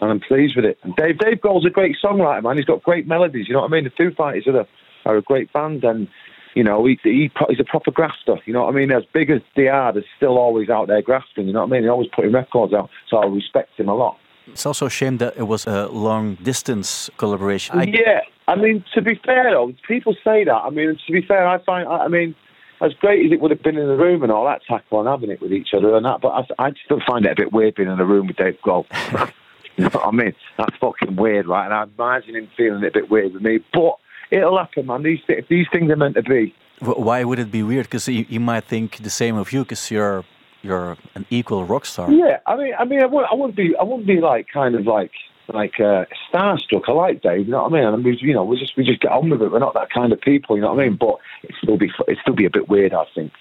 And 0.00 0.10
I'm 0.10 0.20
pleased 0.20 0.56
with 0.56 0.64
it. 0.64 0.78
And 0.82 0.94
Dave 0.96 1.18
Dave 1.18 1.38
Grohl's 1.38 1.66
a 1.66 1.70
great 1.70 1.96
songwriter, 2.02 2.42
man. 2.42 2.56
He's 2.56 2.66
got 2.66 2.82
great 2.82 3.06
melodies. 3.06 3.48
You 3.48 3.54
know 3.54 3.60
what 3.60 3.70
I 3.70 3.74
mean? 3.74 3.84
The 3.84 3.90
Foo 3.90 4.12
Fighters 4.12 4.46
are 4.46 4.60
a, 4.60 4.66
are 5.04 5.16
a 5.16 5.22
great 5.22 5.52
band, 5.52 5.84
and 5.84 6.08
you 6.54 6.64
know 6.64 6.84
he, 6.86 6.98
he 7.02 7.30
he's 7.48 7.60
a 7.60 7.64
proper 7.64 7.90
grafter. 7.90 8.36
You 8.46 8.52
know 8.52 8.64
what 8.64 8.74
I 8.74 8.78
mean? 8.78 8.90
As 8.90 9.04
big 9.12 9.30
as 9.30 9.40
they 9.56 9.68
are, 9.68 9.92
they're 9.92 10.04
still 10.16 10.38
always 10.38 10.70
out 10.70 10.88
there 10.88 11.02
grafting. 11.02 11.46
You 11.46 11.52
know 11.52 11.60
what 11.60 11.68
I 11.68 11.72
mean? 11.72 11.82
They're 11.82 11.92
always 11.92 12.10
putting 12.14 12.32
records 12.32 12.72
out, 12.72 12.90
so 13.08 13.18
I 13.18 13.26
respect 13.26 13.78
him 13.78 13.88
a 13.88 13.94
lot. 13.94 14.18
It's 14.46 14.66
also 14.66 14.86
a 14.86 14.90
shame 14.90 15.18
that 15.18 15.36
it 15.36 15.44
was 15.44 15.66
a 15.66 15.86
long 15.88 16.34
distance 16.36 17.08
collaboration. 17.16 17.78
I, 17.78 17.84
yeah, 17.84 18.20
I 18.46 18.56
mean, 18.56 18.84
to 18.94 19.00
be 19.00 19.18
fair 19.24 19.50
though, 19.50 19.72
people 19.88 20.14
say 20.22 20.44
that. 20.44 20.52
I 20.52 20.70
mean, 20.70 20.98
to 21.06 21.12
be 21.12 21.22
fair, 21.22 21.46
I 21.46 21.62
find, 21.64 21.88
I 21.88 22.04
I 22.04 22.08
mean, 22.08 22.34
as 22.80 22.92
great 22.94 23.24
as 23.26 23.32
it 23.32 23.40
would 23.40 23.50
have 23.50 23.62
been 23.62 23.78
in 23.78 23.88
the 23.88 23.96
room 23.96 24.22
and 24.22 24.30
all 24.30 24.44
that 24.44 24.62
tackle 24.68 25.00
and 25.00 25.08
having 25.08 25.30
it 25.30 25.40
with 25.40 25.52
each 25.52 25.68
other 25.74 25.96
and 25.96 26.04
that, 26.04 26.20
but 26.20 26.28
I, 26.58 26.66
I 26.66 26.72
still 26.84 27.00
find 27.06 27.24
it 27.24 27.32
a 27.32 27.36
bit 27.36 27.52
weird 27.52 27.76
being 27.76 27.88
in 27.88 27.98
a 27.98 28.04
room 28.04 28.26
with 28.26 28.36
Dave 28.36 28.58
Grohl. 28.62 28.84
you 29.76 29.84
know 29.84 29.90
what 29.90 30.06
I 30.06 30.10
mean? 30.10 30.34
That's 30.58 30.76
fucking 30.76 31.16
weird, 31.16 31.46
right? 31.46 31.64
And 31.64 31.74
I 31.74 31.84
imagine 31.84 32.36
him 32.36 32.48
feeling 32.56 32.82
it 32.82 32.88
a 32.88 33.00
bit 33.00 33.10
weird 33.10 33.32
with 33.32 33.42
me, 33.42 33.60
but 33.72 33.96
it'll 34.38 34.58
happen, 34.58 34.86
man. 34.86 35.02
These 35.02 35.20
thi- 35.26 35.46
these 35.48 35.66
things 35.72 35.90
are 35.90 35.96
meant 35.96 36.16
to 36.16 36.22
be. 36.22 36.54
Why 36.80 37.24
would 37.24 37.38
it 37.38 37.50
be 37.50 37.62
weird? 37.62 37.86
Because 37.86 38.08
you, 38.08 38.26
you 38.28 38.40
might 38.40 38.64
think 38.64 38.88
the 39.02 39.10
same 39.10 39.36
of 39.36 39.52
you, 39.52 39.60
because 39.64 39.90
you're 39.90 40.24
you're 40.62 40.96
an 41.14 41.24
equal 41.30 41.64
rock 41.64 41.84
star. 41.86 42.10
Yeah, 42.10 42.38
I 42.46 42.56
mean, 42.56 42.72
I 42.78 42.84
mean, 42.84 43.00
I 43.02 43.06
wouldn't, 43.06 43.30
I 43.32 43.34
wouldn't 43.34 43.56
be, 43.56 43.76
I 43.76 43.84
wouldn't 43.84 44.06
be 44.06 44.20
like 44.20 44.46
kind 44.52 44.74
of 44.74 44.86
like 44.86 45.12
like 45.52 45.78
uh, 45.78 46.04
starstruck. 46.32 46.84
I 46.88 46.92
like 46.92 47.22
Dave, 47.22 47.46
you 47.46 47.52
know 47.52 47.62
what 47.64 47.72
I 47.72 47.76
mean? 47.76 47.86
I 47.86 47.96
mean, 47.96 48.16
you 48.20 48.34
know, 48.34 48.44
we 48.44 48.58
just 48.58 48.76
we 48.76 48.84
just 48.84 49.00
get 49.00 49.12
on 49.12 49.30
with 49.30 49.42
it. 49.42 49.52
We're 49.52 49.58
not 49.58 49.74
that 49.74 49.90
kind 49.90 50.12
of 50.12 50.20
people, 50.20 50.56
you 50.56 50.62
know 50.62 50.72
what 50.72 50.80
I 50.82 50.88
mean? 50.88 50.96
But 50.96 51.16
it 51.42 51.54
still 51.62 51.76
be 51.76 51.90
it 52.08 52.18
still 52.22 52.34
be 52.34 52.46
a 52.46 52.50
bit 52.50 52.68
weird, 52.68 52.94
I 52.94 53.04
think. 53.14 53.32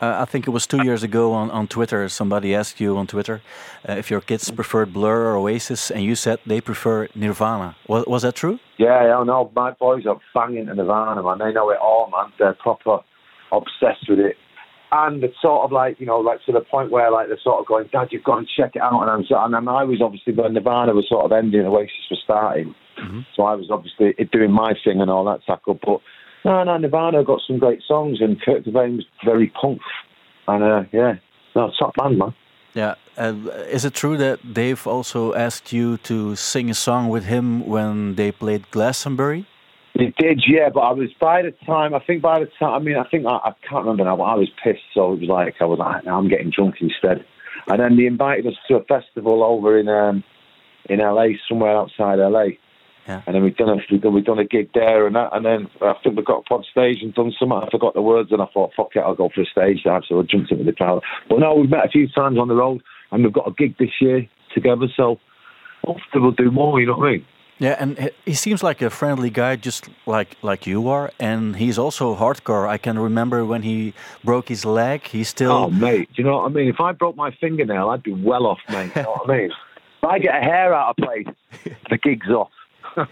Uh, 0.00 0.16
I 0.20 0.24
think 0.24 0.46
it 0.46 0.50
was 0.50 0.66
two 0.66 0.82
years 0.82 1.02
ago 1.02 1.32
on, 1.32 1.50
on 1.50 1.68
Twitter. 1.68 2.08
Somebody 2.08 2.54
asked 2.54 2.80
you 2.80 2.96
on 2.96 3.06
Twitter 3.06 3.42
uh, 3.88 3.92
if 3.92 4.10
your 4.10 4.20
kids 4.20 4.50
preferred 4.50 4.92
Blur 4.94 5.26
or 5.26 5.36
Oasis, 5.36 5.90
and 5.90 6.02
you 6.02 6.14
said 6.14 6.38
they 6.46 6.60
prefer 6.60 7.08
Nirvana. 7.14 7.76
Was, 7.86 8.06
was 8.06 8.22
that 8.22 8.34
true? 8.34 8.58
Yeah, 8.78 9.04
yeah, 9.04 9.22
no, 9.24 9.52
my 9.54 9.72
boys 9.72 10.06
are 10.06 10.18
banging 10.34 10.66
to 10.66 10.74
Nirvana, 10.74 11.22
man. 11.22 11.38
They 11.38 11.52
know 11.52 11.70
it 11.70 11.78
all, 11.78 12.10
man. 12.10 12.32
They're 12.38 12.54
proper 12.54 13.00
obsessed 13.52 14.08
with 14.08 14.20
it. 14.20 14.36
And 14.92 15.22
it's 15.22 15.36
sort 15.40 15.64
of 15.64 15.70
like, 15.70 16.00
you 16.00 16.06
know, 16.06 16.18
like 16.18 16.40
to 16.46 16.52
the 16.52 16.62
point 16.62 16.90
where 16.90 17.12
like 17.12 17.28
they're 17.28 17.38
sort 17.44 17.60
of 17.60 17.66
going, 17.66 17.88
Dad, 17.92 18.08
you've 18.10 18.24
got 18.24 18.40
to 18.40 18.46
check 18.56 18.74
it 18.74 18.82
out. 18.82 19.02
And 19.02 19.10
I'm 19.10 19.24
and 19.28 19.54
then 19.54 19.68
I 19.68 19.84
was 19.84 20.00
obviously 20.02 20.32
when 20.32 20.54
Nirvana 20.54 20.94
was 20.94 21.08
sort 21.08 21.26
of 21.26 21.32
ending, 21.32 21.60
Oasis 21.60 22.10
was 22.10 22.20
starting. 22.24 22.74
So 23.36 23.44
I 23.44 23.54
was 23.54 23.70
obviously 23.70 24.12
doing 24.32 24.50
my 24.50 24.74
thing 24.84 25.00
and 25.00 25.10
all 25.10 25.24
that 25.26 25.44
tackle. 25.46 25.78
But 25.80 26.00
no, 26.44 26.64
no, 26.64 26.76
Nirvana 26.78 27.24
got 27.24 27.40
some 27.46 27.58
great 27.58 27.82
songs 27.86 28.20
and 28.20 28.40
Kurt 28.40 28.64
Cobain 28.64 28.96
was 28.96 29.06
very 29.24 29.48
punk. 29.48 29.80
And 30.48 30.64
uh, 30.64 30.84
yeah, 30.92 31.14
no, 31.54 31.70
top 31.78 31.94
band, 31.96 32.18
man. 32.18 32.34
Yeah. 32.74 32.94
Uh, 33.16 33.34
is 33.68 33.84
it 33.84 33.94
true 33.94 34.16
that 34.16 34.54
Dave 34.54 34.86
also 34.86 35.34
asked 35.34 35.72
you 35.72 35.98
to 35.98 36.36
sing 36.36 36.70
a 36.70 36.74
song 36.74 37.08
with 37.08 37.24
him 37.24 37.66
when 37.66 38.14
they 38.14 38.32
played 38.32 38.70
Glastonbury? 38.70 39.46
It 39.94 40.14
did, 40.16 40.44
yeah, 40.46 40.68
but 40.72 40.80
I 40.80 40.92
was 40.92 41.10
by 41.20 41.42
the 41.42 41.50
time. 41.66 41.94
I 41.94 41.98
think 41.98 42.22
by 42.22 42.38
the 42.38 42.48
time. 42.58 42.74
I 42.74 42.78
mean, 42.78 42.96
I 42.96 43.04
think 43.04 43.26
I, 43.26 43.36
I 43.36 43.52
can't 43.68 43.84
remember 43.84 44.04
now. 44.04 44.16
But 44.16 44.22
I 44.24 44.34
was 44.34 44.48
pissed, 44.62 44.80
so 44.94 45.12
it 45.12 45.20
was 45.20 45.28
like 45.28 45.56
I 45.60 45.64
was 45.64 45.80
like, 45.80 46.06
I'm 46.06 46.28
getting 46.28 46.50
drunk 46.50 46.76
instead. 46.80 47.24
And 47.66 47.80
then 47.80 47.96
they 47.96 48.06
invited 48.06 48.46
us 48.46 48.54
to 48.68 48.76
a 48.76 48.84
festival 48.84 49.42
over 49.42 49.78
in 49.78 49.88
um, 49.88 50.22
in 50.88 51.00
LA, 51.00 51.26
somewhere 51.48 51.76
outside 51.76 52.18
LA. 52.18 52.50
Yeah. 53.10 53.22
And 53.26 53.34
then 53.34 53.42
we've 53.42 53.56
done 53.56 53.68
a 53.70 53.76
we've 53.90 54.00
done, 54.00 54.14
we've 54.14 54.24
done 54.24 54.38
a 54.38 54.44
gig 54.44 54.70
there 54.72 55.06
and 55.06 55.16
that, 55.16 55.30
and 55.34 55.44
then 55.44 55.68
I 55.82 55.94
think 56.02 56.16
we 56.16 56.22
got 56.22 56.38
up 56.44 56.50
on 56.50 56.64
stage 56.70 56.98
and 57.02 57.12
done 57.12 57.32
something. 57.38 57.58
I 57.58 57.68
forgot 57.70 57.94
the 57.94 58.02
words, 58.02 58.30
and 58.32 58.40
I 58.40 58.46
thought, 58.54 58.70
fuck 58.76 58.90
it, 58.94 59.00
I'll 59.00 59.14
go 59.16 59.28
for 59.34 59.42
a 59.42 59.46
stage 59.46 59.82
dive. 59.84 60.02
So 60.08 60.20
I 60.20 60.22
jumped 60.22 60.52
into 60.52 60.64
the 60.64 60.72
crowd. 60.72 61.02
But 61.28 61.40
no, 61.40 61.54
we've 61.54 61.70
met 61.70 61.84
a 61.84 61.88
few 61.90 62.06
times 62.08 62.38
on 62.38 62.48
the 62.48 62.54
road, 62.54 62.80
and 63.10 63.22
we've 63.24 63.32
got 63.32 63.48
a 63.48 63.52
gig 63.52 63.76
this 63.78 63.90
year 64.00 64.28
together. 64.54 64.86
So 64.96 65.18
hopefully 65.84 66.22
we'll 66.22 66.30
do 66.32 66.50
more. 66.50 66.80
You 66.80 66.86
know 66.86 66.96
what 66.98 67.08
I 67.08 67.12
mean? 67.12 67.24
Yeah, 67.58 67.76
and 67.78 67.98
he- 67.98 68.10
he 68.24 68.34
seems 68.34 68.62
like 68.62 68.80
a 68.80 68.88
friendly 68.88 69.28
guy, 69.28 69.56
just 69.56 69.90
like 70.06 70.36
like 70.42 70.66
you 70.66 70.88
are. 70.88 71.10
And 71.18 71.56
he's 71.56 71.78
also 71.78 72.14
hardcore. 72.16 72.66
I 72.66 72.78
can 72.78 72.98
remember 72.98 73.44
when 73.44 73.62
he 73.62 73.92
broke 74.24 74.48
his 74.48 74.64
leg. 74.64 75.06
He 75.08 75.24
still. 75.24 75.52
Oh, 75.52 75.70
mate, 75.70 76.08
do 76.14 76.22
you 76.22 76.24
know 76.28 76.38
what 76.38 76.46
I 76.50 76.54
mean? 76.54 76.68
If 76.68 76.80
I 76.80 76.92
broke 76.92 77.16
my 77.16 77.30
fingernail, 77.40 77.90
I'd 77.90 78.02
be 78.02 78.14
well 78.14 78.46
off, 78.46 78.60
mate. 78.70 78.92
You 78.96 79.02
know 79.02 79.10
what 79.24 79.30
I 79.30 79.38
mean? 79.38 79.50
If 80.02 80.08
I 80.08 80.18
get 80.18 80.34
a 80.34 80.40
hair 80.40 80.72
out 80.72 80.88
of 80.92 80.96
place, 80.96 81.26
the 81.90 81.98
gig's 81.98 82.30
off. 82.30 82.48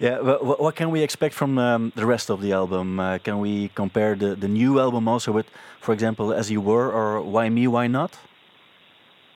Yeah, 0.00 0.18
wha- 0.20 0.38
wha- 0.42 0.56
what 0.56 0.74
can 0.74 0.90
we 0.90 1.02
expect 1.02 1.34
from 1.34 1.56
um, 1.56 1.92
the 1.94 2.04
rest 2.04 2.28
of 2.28 2.40
the 2.42 2.52
album? 2.52 2.98
Uh, 2.98 3.18
can 3.18 3.38
we 3.38 3.68
compare 3.76 4.16
the, 4.16 4.34
the 4.34 4.48
new 4.48 4.80
album 4.80 5.06
also 5.06 5.30
with, 5.30 5.46
for 5.80 5.92
example, 5.94 6.32
As 6.32 6.50
You 6.50 6.60
Were 6.60 6.90
or 6.90 7.22
Why 7.22 7.48
Me, 7.48 7.68
Why 7.68 7.86
Not? 7.86 8.18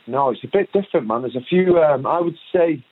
No, 0.08 0.30
it's 0.30 0.42
a 0.42 0.48
bit 0.48 0.72
different, 0.72 1.06
man. 1.06 1.22
There's 1.22 1.36
a 1.36 1.40
few. 1.48 1.78
Um, 1.78 2.06
I 2.06 2.20
would 2.20 2.36
say 2.52 2.84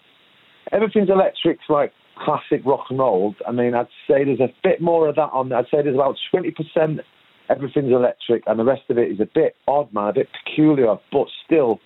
everything's 0.71 1.11
electric's 1.11 1.65
like 1.69 1.93
classic 2.25 2.65
rock 2.65 2.87
and 2.89 2.99
roll. 3.01 3.35
I 3.47 3.51
mean, 3.53 3.75
I'd 3.75 3.89
say 4.09 4.23
there's 4.25 4.41
a 4.41 4.53
bit 4.63 4.81
more 4.81 5.09
of 5.09 5.17
that 5.17 5.31
on. 5.33 5.49
there. 5.49 5.59
I'd 5.59 5.65
say 5.65 5.83
there's 5.83 5.95
about 5.97 6.17
twenty 6.31 6.53
percent 6.53 7.01
everything's 7.49 7.91
electric, 7.93 8.45
and 8.47 8.59
the 8.61 8.65
rest 8.65 8.83
of 8.91 8.99
it 8.99 9.11
is 9.11 9.21
a 9.21 9.27
bit 9.35 9.57
odd, 9.67 9.93
man, 9.93 10.09
a 10.09 10.13
bit 10.13 10.29
peculiar, 10.45 10.97
but 11.11 11.27
still 11.45 11.81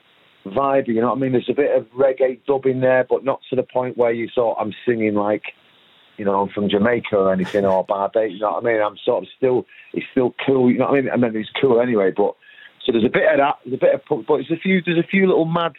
vibey. 0.46 0.88
You 0.88 1.00
know 1.00 1.08
what 1.08 1.18
I 1.18 1.20
mean? 1.20 1.32
There's 1.32 1.48
a 1.48 1.54
bit 1.54 1.76
of 1.76 1.86
reggae 1.90 2.40
dub 2.46 2.66
in 2.66 2.80
there, 2.80 3.06
but 3.08 3.24
not 3.24 3.40
to 3.50 3.56
the 3.56 3.62
point 3.62 3.96
where 3.96 4.12
you 4.12 4.28
thought 4.34 4.58
I'm 4.60 4.72
singing 4.86 5.14
like. 5.14 5.44
You 6.16 6.26
know, 6.26 6.42
I'm 6.42 6.50
from 6.50 6.68
Jamaica 6.68 7.16
or 7.16 7.32
anything, 7.32 7.64
or 7.64 7.82
Barbados. 7.82 8.32
You 8.32 8.40
know 8.40 8.52
what 8.52 8.64
I 8.64 8.72
mean? 8.72 8.82
I'm 8.82 8.98
sort 9.02 9.24
of 9.24 9.28
still, 9.38 9.64
it's 9.94 10.04
still 10.10 10.34
cool. 10.46 10.70
You 10.70 10.78
know 10.78 10.90
what 10.90 10.98
I 10.98 11.00
mean? 11.00 11.10
I 11.10 11.16
mean, 11.16 11.34
it's 11.34 11.48
cool 11.58 11.80
anyway, 11.80 12.12
but 12.14 12.34
so 12.84 12.92
there's 12.92 13.06
a 13.06 13.08
bit 13.08 13.30
of 13.30 13.38
that, 13.38 13.56
there's 13.64 13.74
a 13.74 13.80
bit 13.80 13.94
of 13.94 14.04
punk, 14.04 14.26
but 14.26 14.36
there's 14.36 14.50
a 14.50 14.60
few, 14.60 14.82
there's 14.84 14.98
a 14.98 15.06
few 15.06 15.26
little 15.26 15.46
mad 15.46 15.72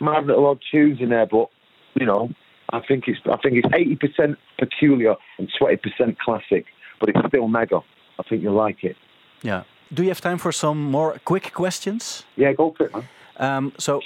mad 0.00 0.26
little 0.26 0.46
odd 0.46 0.60
tunes 0.70 1.00
in 1.00 1.08
there, 1.08 1.26
but 1.26 1.48
you 1.94 2.06
know, 2.06 2.30
I 2.70 2.80
think 2.80 3.04
it's 3.08 3.20
I 3.26 3.36
think 3.36 3.56
it's 3.56 3.68
eighty 3.74 3.96
percent 3.96 4.38
peculiar 4.58 5.14
and 5.38 5.48
twenty 5.58 5.76
percent 5.76 6.18
classic, 6.18 6.66
but 7.00 7.08
it's 7.08 7.18
still 7.28 7.48
mega. 7.48 7.80
I 8.18 8.22
think 8.28 8.42
you'll 8.42 8.54
like 8.54 8.84
it. 8.84 8.96
Yeah. 9.42 9.64
Do 9.92 10.02
you 10.02 10.08
have 10.08 10.20
time 10.20 10.38
for 10.38 10.52
some 10.52 10.90
more 10.90 11.20
quick 11.24 11.52
questions? 11.52 12.24
Yeah, 12.36 12.52
go 12.52 12.74
for 12.76 12.86
it, 12.86 12.94
man. 12.94 13.08
Um, 13.36 13.72
so, 13.78 14.00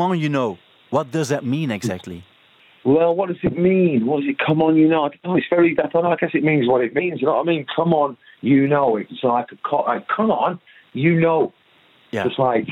on, 0.00 0.18
you 0.18 0.28
know? 0.28 0.58
What 0.90 1.10
does 1.10 1.28
that 1.28 1.44
mean 1.44 1.70
exactly? 1.70 2.24
Well, 2.84 3.14
what 3.14 3.28
does 3.28 3.36
it 3.42 3.58
mean? 3.58 4.06
What 4.06 4.20
does 4.20 4.30
it? 4.30 4.38
Come 4.38 4.62
on, 4.62 4.76
you 4.76 4.88
know. 4.88 5.04
I 5.04 5.08
don't 5.08 5.24
know. 5.24 5.36
It's 5.36 5.46
very. 5.50 5.76
I 5.78 5.88
don't 5.88 6.04
know. 6.04 6.10
I 6.12 6.16
guess 6.16 6.30
it 6.32 6.42
means 6.44 6.66
what 6.66 6.80
it 6.82 6.94
means. 6.94 7.20
You 7.20 7.26
know 7.26 7.34
what 7.34 7.42
I 7.42 7.50
mean? 7.50 7.66
Come 7.74 7.92
on, 7.92 8.16
you 8.40 8.66
know. 8.66 8.96
It's 8.96 9.22
like 9.22 9.48
a 9.52 9.76
like, 9.76 10.06
come 10.08 10.30
on, 10.30 10.58
you 10.94 11.20
know. 11.20 11.52
Yeah. 12.10 12.26
It's 12.26 12.38
like, 12.38 12.66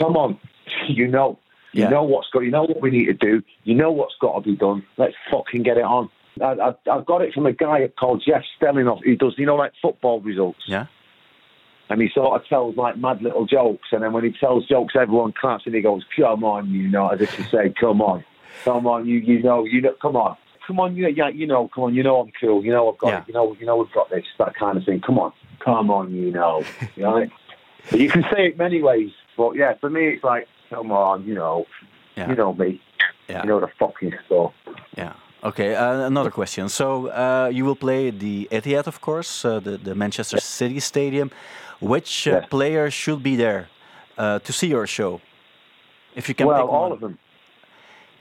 come 0.00 0.16
on, 0.16 0.38
you 0.88 1.06
know. 1.08 1.38
You 1.72 1.82
Yeah. 1.82 1.88
know 1.90 2.04
what's 2.04 2.28
got. 2.32 2.40
You 2.40 2.50
know 2.50 2.62
what 2.62 2.80
we 2.80 2.90
need 2.90 3.06
to 3.06 3.12
do. 3.12 3.42
You 3.64 3.74
know 3.74 3.90
what's 3.92 4.14
got 4.18 4.36
to 4.36 4.40
be 4.40 4.56
done. 4.56 4.82
Let's 4.96 5.14
fucking 5.30 5.62
get 5.64 5.76
it 5.76 5.84
on. 5.84 6.08
I, 6.40 6.52
I, 6.52 6.68
I 6.90 7.00
got 7.02 7.20
it 7.22 7.34
from 7.34 7.44
a 7.46 7.52
guy 7.52 7.86
called 7.98 8.22
Jeff 8.26 8.42
Stellinoff. 8.58 9.02
He 9.04 9.16
does, 9.16 9.34
you 9.36 9.44
know, 9.44 9.56
like 9.56 9.72
football 9.82 10.20
results. 10.20 10.60
Yeah. 10.66 10.86
And 11.88 12.00
he 12.02 12.08
sort 12.12 12.40
of 12.40 12.46
tells 12.48 12.76
like 12.76 12.96
mad 12.98 13.22
little 13.22 13.46
jokes. 13.46 13.88
And 13.92 14.02
then 14.02 14.12
when 14.12 14.24
he 14.24 14.32
tells 14.32 14.66
jokes, 14.66 14.94
everyone 14.98 15.32
claps 15.32 15.66
and 15.66 15.74
he 15.74 15.80
goes, 15.80 16.02
"Come 16.16 16.42
on, 16.44 16.70
you 16.70 16.88
know," 16.88 17.08
as 17.08 17.20
if 17.20 17.34
to 17.36 17.44
say, 17.44 17.72
"Come 17.78 18.02
on, 18.02 18.24
come 18.64 18.86
on, 18.86 19.06
you, 19.06 19.18
you 19.18 19.42
know, 19.42 19.64
you 19.64 19.80
know, 19.80 19.94
come 20.02 20.16
on." 20.16 20.36
Come 20.66 20.80
on, 20.80 20.96
you, 20.96 21.06
yeah, 21.06 21.28
you 21.28 21.46
know, 21.46 21.68
come 21.72 21.84
on, 21.84 21.94
you 21.94 22.02
know 22.02 22.18
I'm 22.22 22.32
cool, 22.40 22.64
you 22.64 22.72
know 22.72 22.90
I've 22.90 22.98
got 22.98 23.08
Yeah. 23.10 23.18
it, 23.20 23.24
you 23.28 23.34
know, 23.34 23.56
you 23.60 23.66
know 23.66 23.76
we've 23.76 23.92
got 23.92 24.10
this, 24.10 24.24
that 24.40 24.56
kind 24.56 24.76
of 24.76 24.84
thing. 24.84 25.00
Come 25.00 25.16
on, 25.16 25.32
come 25.60 25.92
on, 25.92 26.12
you 26.12 26.32
know, 26.32 26.64
you 26.96 27.04
know. 27.04 27.24
But 27.88 28.00
you 28.00 28.08
can 28.10 28.24
say 28.32 28.48
it 28.48 28.58
many 28.58 28.82
ways, 28.82 29.12
but 29.36 29.54
yeah, 29.54 29.74
for 29.80 29.88
me 29.88 30.08
it's 30.08 30.24
like, 30.24 30.48
come 30.68 30.90
on, 30.90 31.24
you 31.24 31.34
know, 31.34 31.66
Yeah. 32.16 32.28
you 32.30 32.34
know 32.34 32.52
me, 32.52 32.80
Yeah. 33.28 33.42
you 33.44 33.48
know 33.50 33.60
the 33.60 33.68
fucking 33.78 34.12
stuff. 34.26 34.54
Yeah. 34.96 35.12
Okay. 35.44 35.76
Uh, 35.76 36.00
another 36.12 36.32
question. 36.32 36.68
So 36.68 36.86
uh, 37.10 37.48
you 37.56 37.64
will 37.64 37.76
play 37.76 38.10
the 38.10 38.48
Etihad, 38.50 38.88
of 38.88 39.00
course, 39.00 39.44
uh, 39.44 39.60
the 39.60 39.76
the 39.88 39.94
Manchester 39.94 40.40
City 40.40 40.80
Stadium. 40.80 41.30
Which 41.80 42.26
uh, 42.26 42.30
Yes. 42.40 42.46
player 42.48 42.90
should 42.90 43.22
be 43.22 43.36
there 43.36 43.68
uh, 44.18 44.38
to 44.40 44.52
see 44.52 44.68
your 44.68 44.86
show? 44.86 45.20
If 46.14 46.28
you 46.28 46.34
can 46.34 46.46
well, 46.46 46.62
pick 46.62 46.72
all 46.72 46.82
one. 46.82 46.92
of 46.92 47.00
them. 47.00 47.18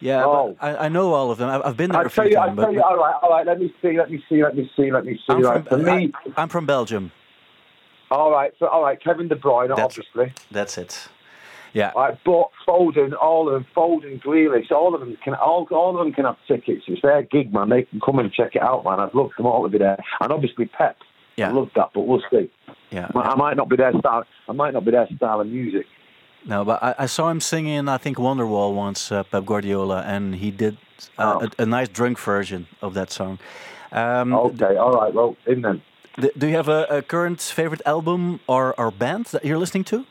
Yeah, 0.01 0.25
Oh. 0.25 0.55
I, 0.59 0.75
I 0.85 0.89
know 0.89 1.13
all 1.13 1.31
of 1.31 1.37
them. 1.37 1.49
I've, 1.49 1.61
I've 1.63 1.77
been 1.77 1.91
there 1.91 2.01
I'll 2.01 2.07
a 2.07 2.09
few 2.09 2.25
you, 2.25 2.37
I'll 2.37 2.47
times. 2.47 2.57
tell 2.57 2.65
but- 2.65 2.73
you, 2.73 2.81
all 2.81 2.97
right, 2.97 3.15
all 3.21 3.29
right, 3.29 3.47
let 3.47 3.59
me 3.59 3.73
see, 3.81 3.97
let 3.97 4.11
me 4.11 4.21
see, 4.27 4.43
let 4.43 4.55
me 4.55 4.69
see, 4.75 4.91
let 4.91 5.05
me 5.05 5.13
see. 5.15 5.21
I'm 5.29 5.41
right. 5.41 5.67
from, 5.67 5.79
for 5.83 5.85
me, 5.85 6.11
I, 6.35 6.41
am 6.43 6.49
from 6.49 6.65
Belgium. 6.65 7.11
all 8.11 8.29
right, 8.29 8.51
so, 8.59 8.67
all 8.67 8.83
right, 8.83 9.01
Kevin 9.01 9.29
De 9.29 9.35
Bruyne, 9.35 9.69
That's- 9.69 9.85
obviously. 9.85 10.33
That's 10.51 10.77
it. 10.77 11.07
Yeah. 11.73 11.91
All 11.95 12.03
right, 12.03 12.23
bought 12.23 12.51
Foden, 12.67 13.13
all 13.21 13.47
of 13.47 13.53
them, 13.53 13.65
Foden, 13.75 14.21
Grealish, 14.21 14.71
all 14.71 14.93
of 14.95 14.99
them 15.01 15.17
can, 15.23 15.33
all, 15.35 15.67
all 15.71 15.97
of 15.97 16.05
them 16.05 16.13
can 16.13 16.23
have 16.25 16.37
tickets. 16.47 16.83
It's 16.87 17.01
their 17.01 17.21
gig, 17.23 17.53
man. 17.53 17.67
They 17.69 17.83
can 17.83 17.99
come 17.99 18.19
and 18.19 18.31
check 18.31 18.55
it 18.55 18.61
out, 18.61 18.83
man. 18.85 18.99
I'd 18.99 19.13
love 19.13 19.31
them 19.37 19.45
all 19.45 19.63
to 19.63 19.69
be 19.69 19.77
there, 19.77 19.97
and 20.21 20.31
obviously 20.31 20.65
Pep. 20.67 20.97
Yeah. 21.37 21.49
I 21.49 21.51
love 21.51 21.69
that, 21.75 21.89
but 21.93 22.01
we'll 22.07 22.23
see. 22.31 22.49
Yeah. 22.95 23.07
I 23.33 23.35
might 23.35 23.57
not 23.57 23.67
be 23.69 23.75
their 23.75 23.93
style. 23.99 24.23
I 24.47 24.53
might 24.53 24.73
not 24.73 24.83
be 24.85 24.91
their 24.91 25.07
style 25.17 25.39
of 25.41 25.47
music. 25.47 25.85
No, 26.47 26.63
but 26.63 26.77
I, 26.81 26.91
I 26.99 27.05
saw 27.07 27.29
him 27.29 27.41
singing, 27.41 27.89
I 27.89 27.97
think, 27.97 28.17
Wonderwall 28.17 28.73
once, 28.75 29.11
uh, 29.11 29.23
Pep 29.23 29.45
Guardiola, 29.45 29.99
and 30.13 30.35
he 30.35 30.49
did 30.51 30.77
uh, 31.17 31.39
Oh. 31.41 31.47
a, 31.59 31.63
a 31.63 31.65
nice 31.65 31.89
drunk 31.89 32.17
version 32.19 32.67
of 32.81 32.93
that 32.93 33.09
song. 33.11 33.39
Um, 33.91 34.33
Okay, 34.33 34.75
all 34.77 34.93
right, 35.01 35.13
well, 35.13 35.35
in 35.45 35.61
then. 35.61 35.81
do 36.37 36.47
you 36.47 36.55
have 36.55 36.69
a, 36.69 36.81
a 36.89 37.01
current 37.01 37.41
favorite 37.41 37.81
album 37.85 38.39
or, 38.47 38.63
or 38.79 38.91
band 38.91 39.25
that 39.33 39.43
you're 39.43 39.57
listening 39.57 39.83
to? 39.85 40.05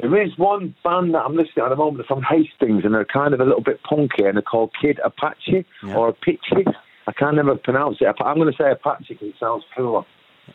There 0.00 0.22
is 0.22 0.36
one 0.38 0.74
band 0.84 1.14
that 1.14 1.22
I'm 1.26 1.34
listening 1.36 1.54
to 1.56 1.64
at 1.64 1.68
the 1.70 1.76
moment 1.76 2.00
It's 2.00 2.08
from 2.08 2.22
Hastings, 2.22 2.84
and 2.84 2.94
they're 2.94 3.04
kind 3.20 3.32
of 3.34 3.40
a 3.40 3.44
little 3.44 3.62
bit 3.70 3.80
punky, 3.82 4.24
and 4.24 4.34
they're 4.36 4.42
called 4.42 4.70
Kid 4.80 5.00
Apache 5.04 5.64
Yeah. 5.82 5.96
or 5.96 6.08
Apache. 6.08 6.64
I 7.08 7.12
can't 7.12 7.36
never 7.36 7.54
pronounce 7.56 7.96
it. 8.00 8.06
I'm 8.20 8.36
going 8.36 8.52
to 8.52 8.56
say 8.62 8.70
Apache 8.70 9.06
because 9.14 9.28
it 9.28 9.34
sounds 9.40 9.64
cooler. 9.76 10.04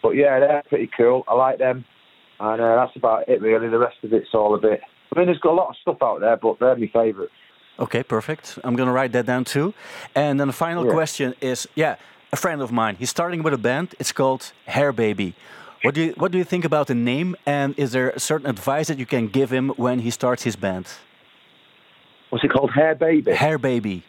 But 0.01 0.11
yeah, 0.11 0.39
they're 0.39 0.63
pretty 0.69 0.89
cool. 0.95 1.23
I 1.27 1.33
like 1.35 1.57
them, 1.59 1.85
and 2.39 2.61
uh, 2.61 2.75
that's 2.75 2.95
about 2.95 3.27
it 3.27 3.41
really. 3.41 3.67
The 3.69 3.77
rest 3.79 3.97
of 4.03 4.13
it's 4.13 4.33
all 4.33 4.55
a 4.55 4.59
bit. 4.59 4.81
I 5.13 5.19
mean, 5.19 5.27
there's 5.27 5.39
got 5.39 5.51
a 5.51 5.59
lot 5.61 5.69
of 5.69 5.75
stuff 5.81 5.97
out 6.01 6.21
there, 6.21 6.37
but 6.37 6.57
they're 6.59 6.75
my 6.75 6.89
favourites. 6.93 7.33
Okay, 7.79 8.03
perfect. 8.03 8.59
I'm 8.63 8.75
going 8.75 8.87
to 8.87 8.93
write 8.93 9.11
that 9.13 9.25
down 9.25 9.43
too. 9.43 9.73
And 10.15 10.39
then 10.39 10.47
the 10.47 10.53
final 10.53 10.85
Yeah. 10.85 10.93
question 10.93 11.33
is 11.41 11.67
yeah, 11.75 11.95
a 12.31 12.35
friend 12.35 12.61
of 12.61 12.71
mine. 12.71 12.95
He's 12.97 13.09
starting 13.09 13.43
with 13.43 13.53
a 13.53 13.57
band. 13.57 13.95
It's 13.99 14.11
called 14.11 14.53
Hair 14.65 14.93
Baby. 14.93 15.33
What 15.83 15.95
do 15.95 16.01
you 16.01 16.13
What 16.17 16.31
do 16.31 16.37
you 16.37 16.43
think 16.43 16.63
about 16.65 16.87
the 16.87 16.95
name? 16.95 17.35
And 17.45 17.73
is 17.77 17.91
there 17.91 18.11
a 18.11 18.19
certain 18.19 18.47
advice 18.49 18.87
that 18.87 18.99
you 18.99 19.05
can 19.05 19.27
give 19.27 19.49
him 19.51 19.69
when 19.77 19.99
he 19.99 20.11
starts 20.11 20.43
his 20.43 20.55
band? 20.55 20.85
What's 22.29 22.45
it 22.45 22.51
called? 22.51 22.71
Hair 22.71 22.95
Baby. 22.95 23.33
Hair 23.33 23.57
Baby. 23.57 24.03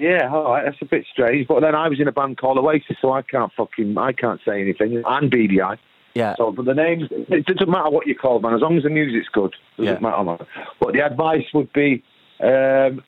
Yeah, 0.00 0.28
all 0.32 0.44
right, 0.52 0.64
that's 0.64 0.80
a 0.82 0.84
bit 0.86 1.04
strange. 1.12 1.46
But 1.46 1.60
then 1.60 1.74
I 1.74 1.88
was 1.88 2.00
in 2.00 2.08
a 2.08 2.12
band 2.12 2.38
called 2.38 2.58
Oasis, 2.58 2.96
so 3.00 3.12
I 3.12 3.22
can't 3.22 3.52
fucking, 3.56 3.96
I 3.96 4.12
can't 4.12 4.40
say 4.44 4.60
anything. 4.60 5.02
And 5.06 5.30
BDI. 5.30 5.78
Yeah. 6.14 6.34
So, 6.36 6.52
but 6.52 6.64
the 6.64 6.74
names, 6.74 7.04
it 7.10 7.46
doesn't 7.46 7.68
matter 7.70 7.90
what 7.90 8.06
you 8.06 8.14
call 8.14 8.40
man, 8.40 8.54
as 8.54 8.60
long 8.60 8.76
as 8.76 8.84
the 8.84 8.90
music's 8.90 9.28
good. 9.28 9.54
Doesn't 9.76 9.94
Yeah. 9.94 10.00
matter, 10.00 10.22
man. 10.24 10.38
But 10.80 10.92
the 10.94 11.00
advice 11.04 11.44
would 11.54 11.72
be, 11.72 12.02
um, 12.40 13.02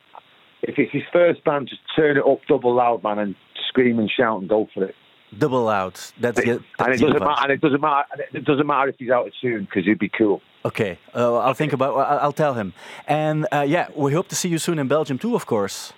if 0.63 0.79
it's 0.79 0.93
his 0.93 1.03
first 1.13 1.45
band, 1.45 1.69
just 1.69 1.83
turn 1.95 2.17
it 2.17 2.25
up 2.27 2.41
double 2.49 2.75
loud, 2.75 3.03
man, 3.05 3.19
and 3.19 3.35
scream 3.69 3.99
and 3.99 4.11
shout 4.11 4.41
and 4.41 4.49
go 4.49 4.69
for 4.75 4.85
it. 4.85 4.95
Double 5.37 5.69
out. 5.69 6.13
That's 6.21 6.41
the. 6.41 6.63
and 6.79 6.95
it 6.95 7.01
doesn't 7.01 7.19
matter. 7.21 7.43
And 7.43 7.53
it 7.53 7.61
doesn't 7.61 7.81
matter. 7.81 8.05
and 8.13 8.23
It 8.33 8.45
doesn't 8.45 8.67
matter 8.67 8.89
if 8.89 8.97
he's 8.99 9.11
out 9.11 9.27
of 9.27 9.33
tune 9.41 9.65
because 9.65 9.85
he'd 9.85 9.99
be 9.99 10.09
cool. 10.09 10.41
Okay, 10.65 10.99
uh, 11.15 11.37
I'll 11.39 11.55
think 11.55 11.73
about. 11.73 11.97
I'll 11.97 12.19
I'll 12.21 12.33
tell 12.33 12.55
him. 12.55 12.73
And 13.07 13.47
uh, 13.53 13.65
yeah, 13.69 13.89
we 13.95 14.13
hope 14.13 14.29
to 14.29 14.37
see 14.37 14.49
you 14.49 14.59
soon 14.59 14.79
in 14.79 14.89
Belgium 14.89 15.19
too, 15.19 15.35
of 15.35 15.45
course. 15.47 15.93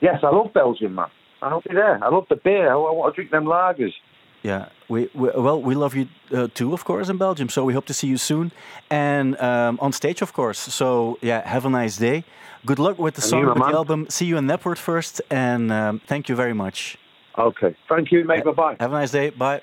Yes, 0.00 0.18
I 0.22 0.30
love 0.30 0.52
Belgium, 0.52 0.94
man. 0.94 1.10
I 1.42 1.50
love 1.50 1.62
there. 1.64 1.98
I 2.02 2.08
love 2.08 2.26
the 2.28 2.36
beer. 2.36 2.68
I, 2.68 2.74
I 2.74 2.92
want 2.92 3.14
to 3.14 3.16
drink 3.16 3.30
them 3.30 3.44
lagers. 3.44 3.94
Yeah, 4.42 4.66
we, 4.88 5.08
we 5.14 5.30
well, 5.34 5.60
we 5.60 5.74
love 5.74 5.96
you 5.96 6.06
uh, 6.32 6.46
too, 6.54 6.72
of 6.72 6.84
course, 6.84 7.10
in 7.10 7.18
Belgium. 7.18 7.48
So 7.48 7.64
we 7.64 7.72
hope 7.74 7.86
to 7.86 7.94
see 7.94 8.06
you 8.06 8.16
soon, 8.16 8.52
and 8.88 9.36
um, 9.40 9.78
on 9.80 9.92
stage, 9.92 10.22
of 10.22 10.32
course. 10.32 10.58
So 10.58 11.18
yeah, 11.20 11.46
have 11.46 11.66
a 11.66 11.70
nice 11.70 11.96
day. 11.96 12.22
Good 12.64 12.78
luck 12.78 12.98
with 12.98 13.14
the 13.14 13.22
And 13.22 13.30
song, 13.30 13.46
with 13.46 13.58
the 13.58 13.76
album. 13.76 14.06
See 14.08 14.26
you 14.26 14.36
in 14.38 14.46
Nepworth 14.46 14.78
first, 14.78 15.22
and 15.30 15.70
um, 15.72 16.00
thank 16.06 16.28
you 16.28 16.36
very 16.36 16.54
much. 16.54 16.96
Okay. 17.36 17.74
Thank 17.88 18.10
you, 18.10 18.24
mate. 18.24 18.44
Bye 18.44 18.52
bye. 18.52 18.74
Have 18.78 18.92
a 18.92 19.00
nice 19.00 19.12
day. 19.12 19.30
Bye. 19.30 19.60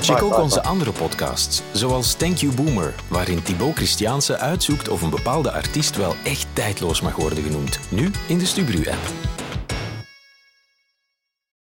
Check 0.00 0.22
ook 0.22 0.38
onze 0.38 0.62
andere 0.62 0.92
podcasts, 0.92 1.62
zoals 1.72 2.14
Thank 2.14 2.36
You 2.36 2.54
Boomer, 2.54 2.94
waarin 3.10 3.42
Thibaut 3.42 3.74
Christiaanse 3.74 4.36
uitzoekt 4.36 4.88
of 4.88 5.02
een 5.02 5.10
bepaalde 5.10 5.52
artiest 5.52 5.96
wel 5.96 6.14
echt 6.24 6.46
tijdloos 6.54 7.00
mag 7.00 7.16
worden 7.16 7.42
genoemd. 7.42 7.80
Nu 7.90 8.10
in 8.28 8.38
de 8.38 8.46
Stubru-app. 8.46 9.43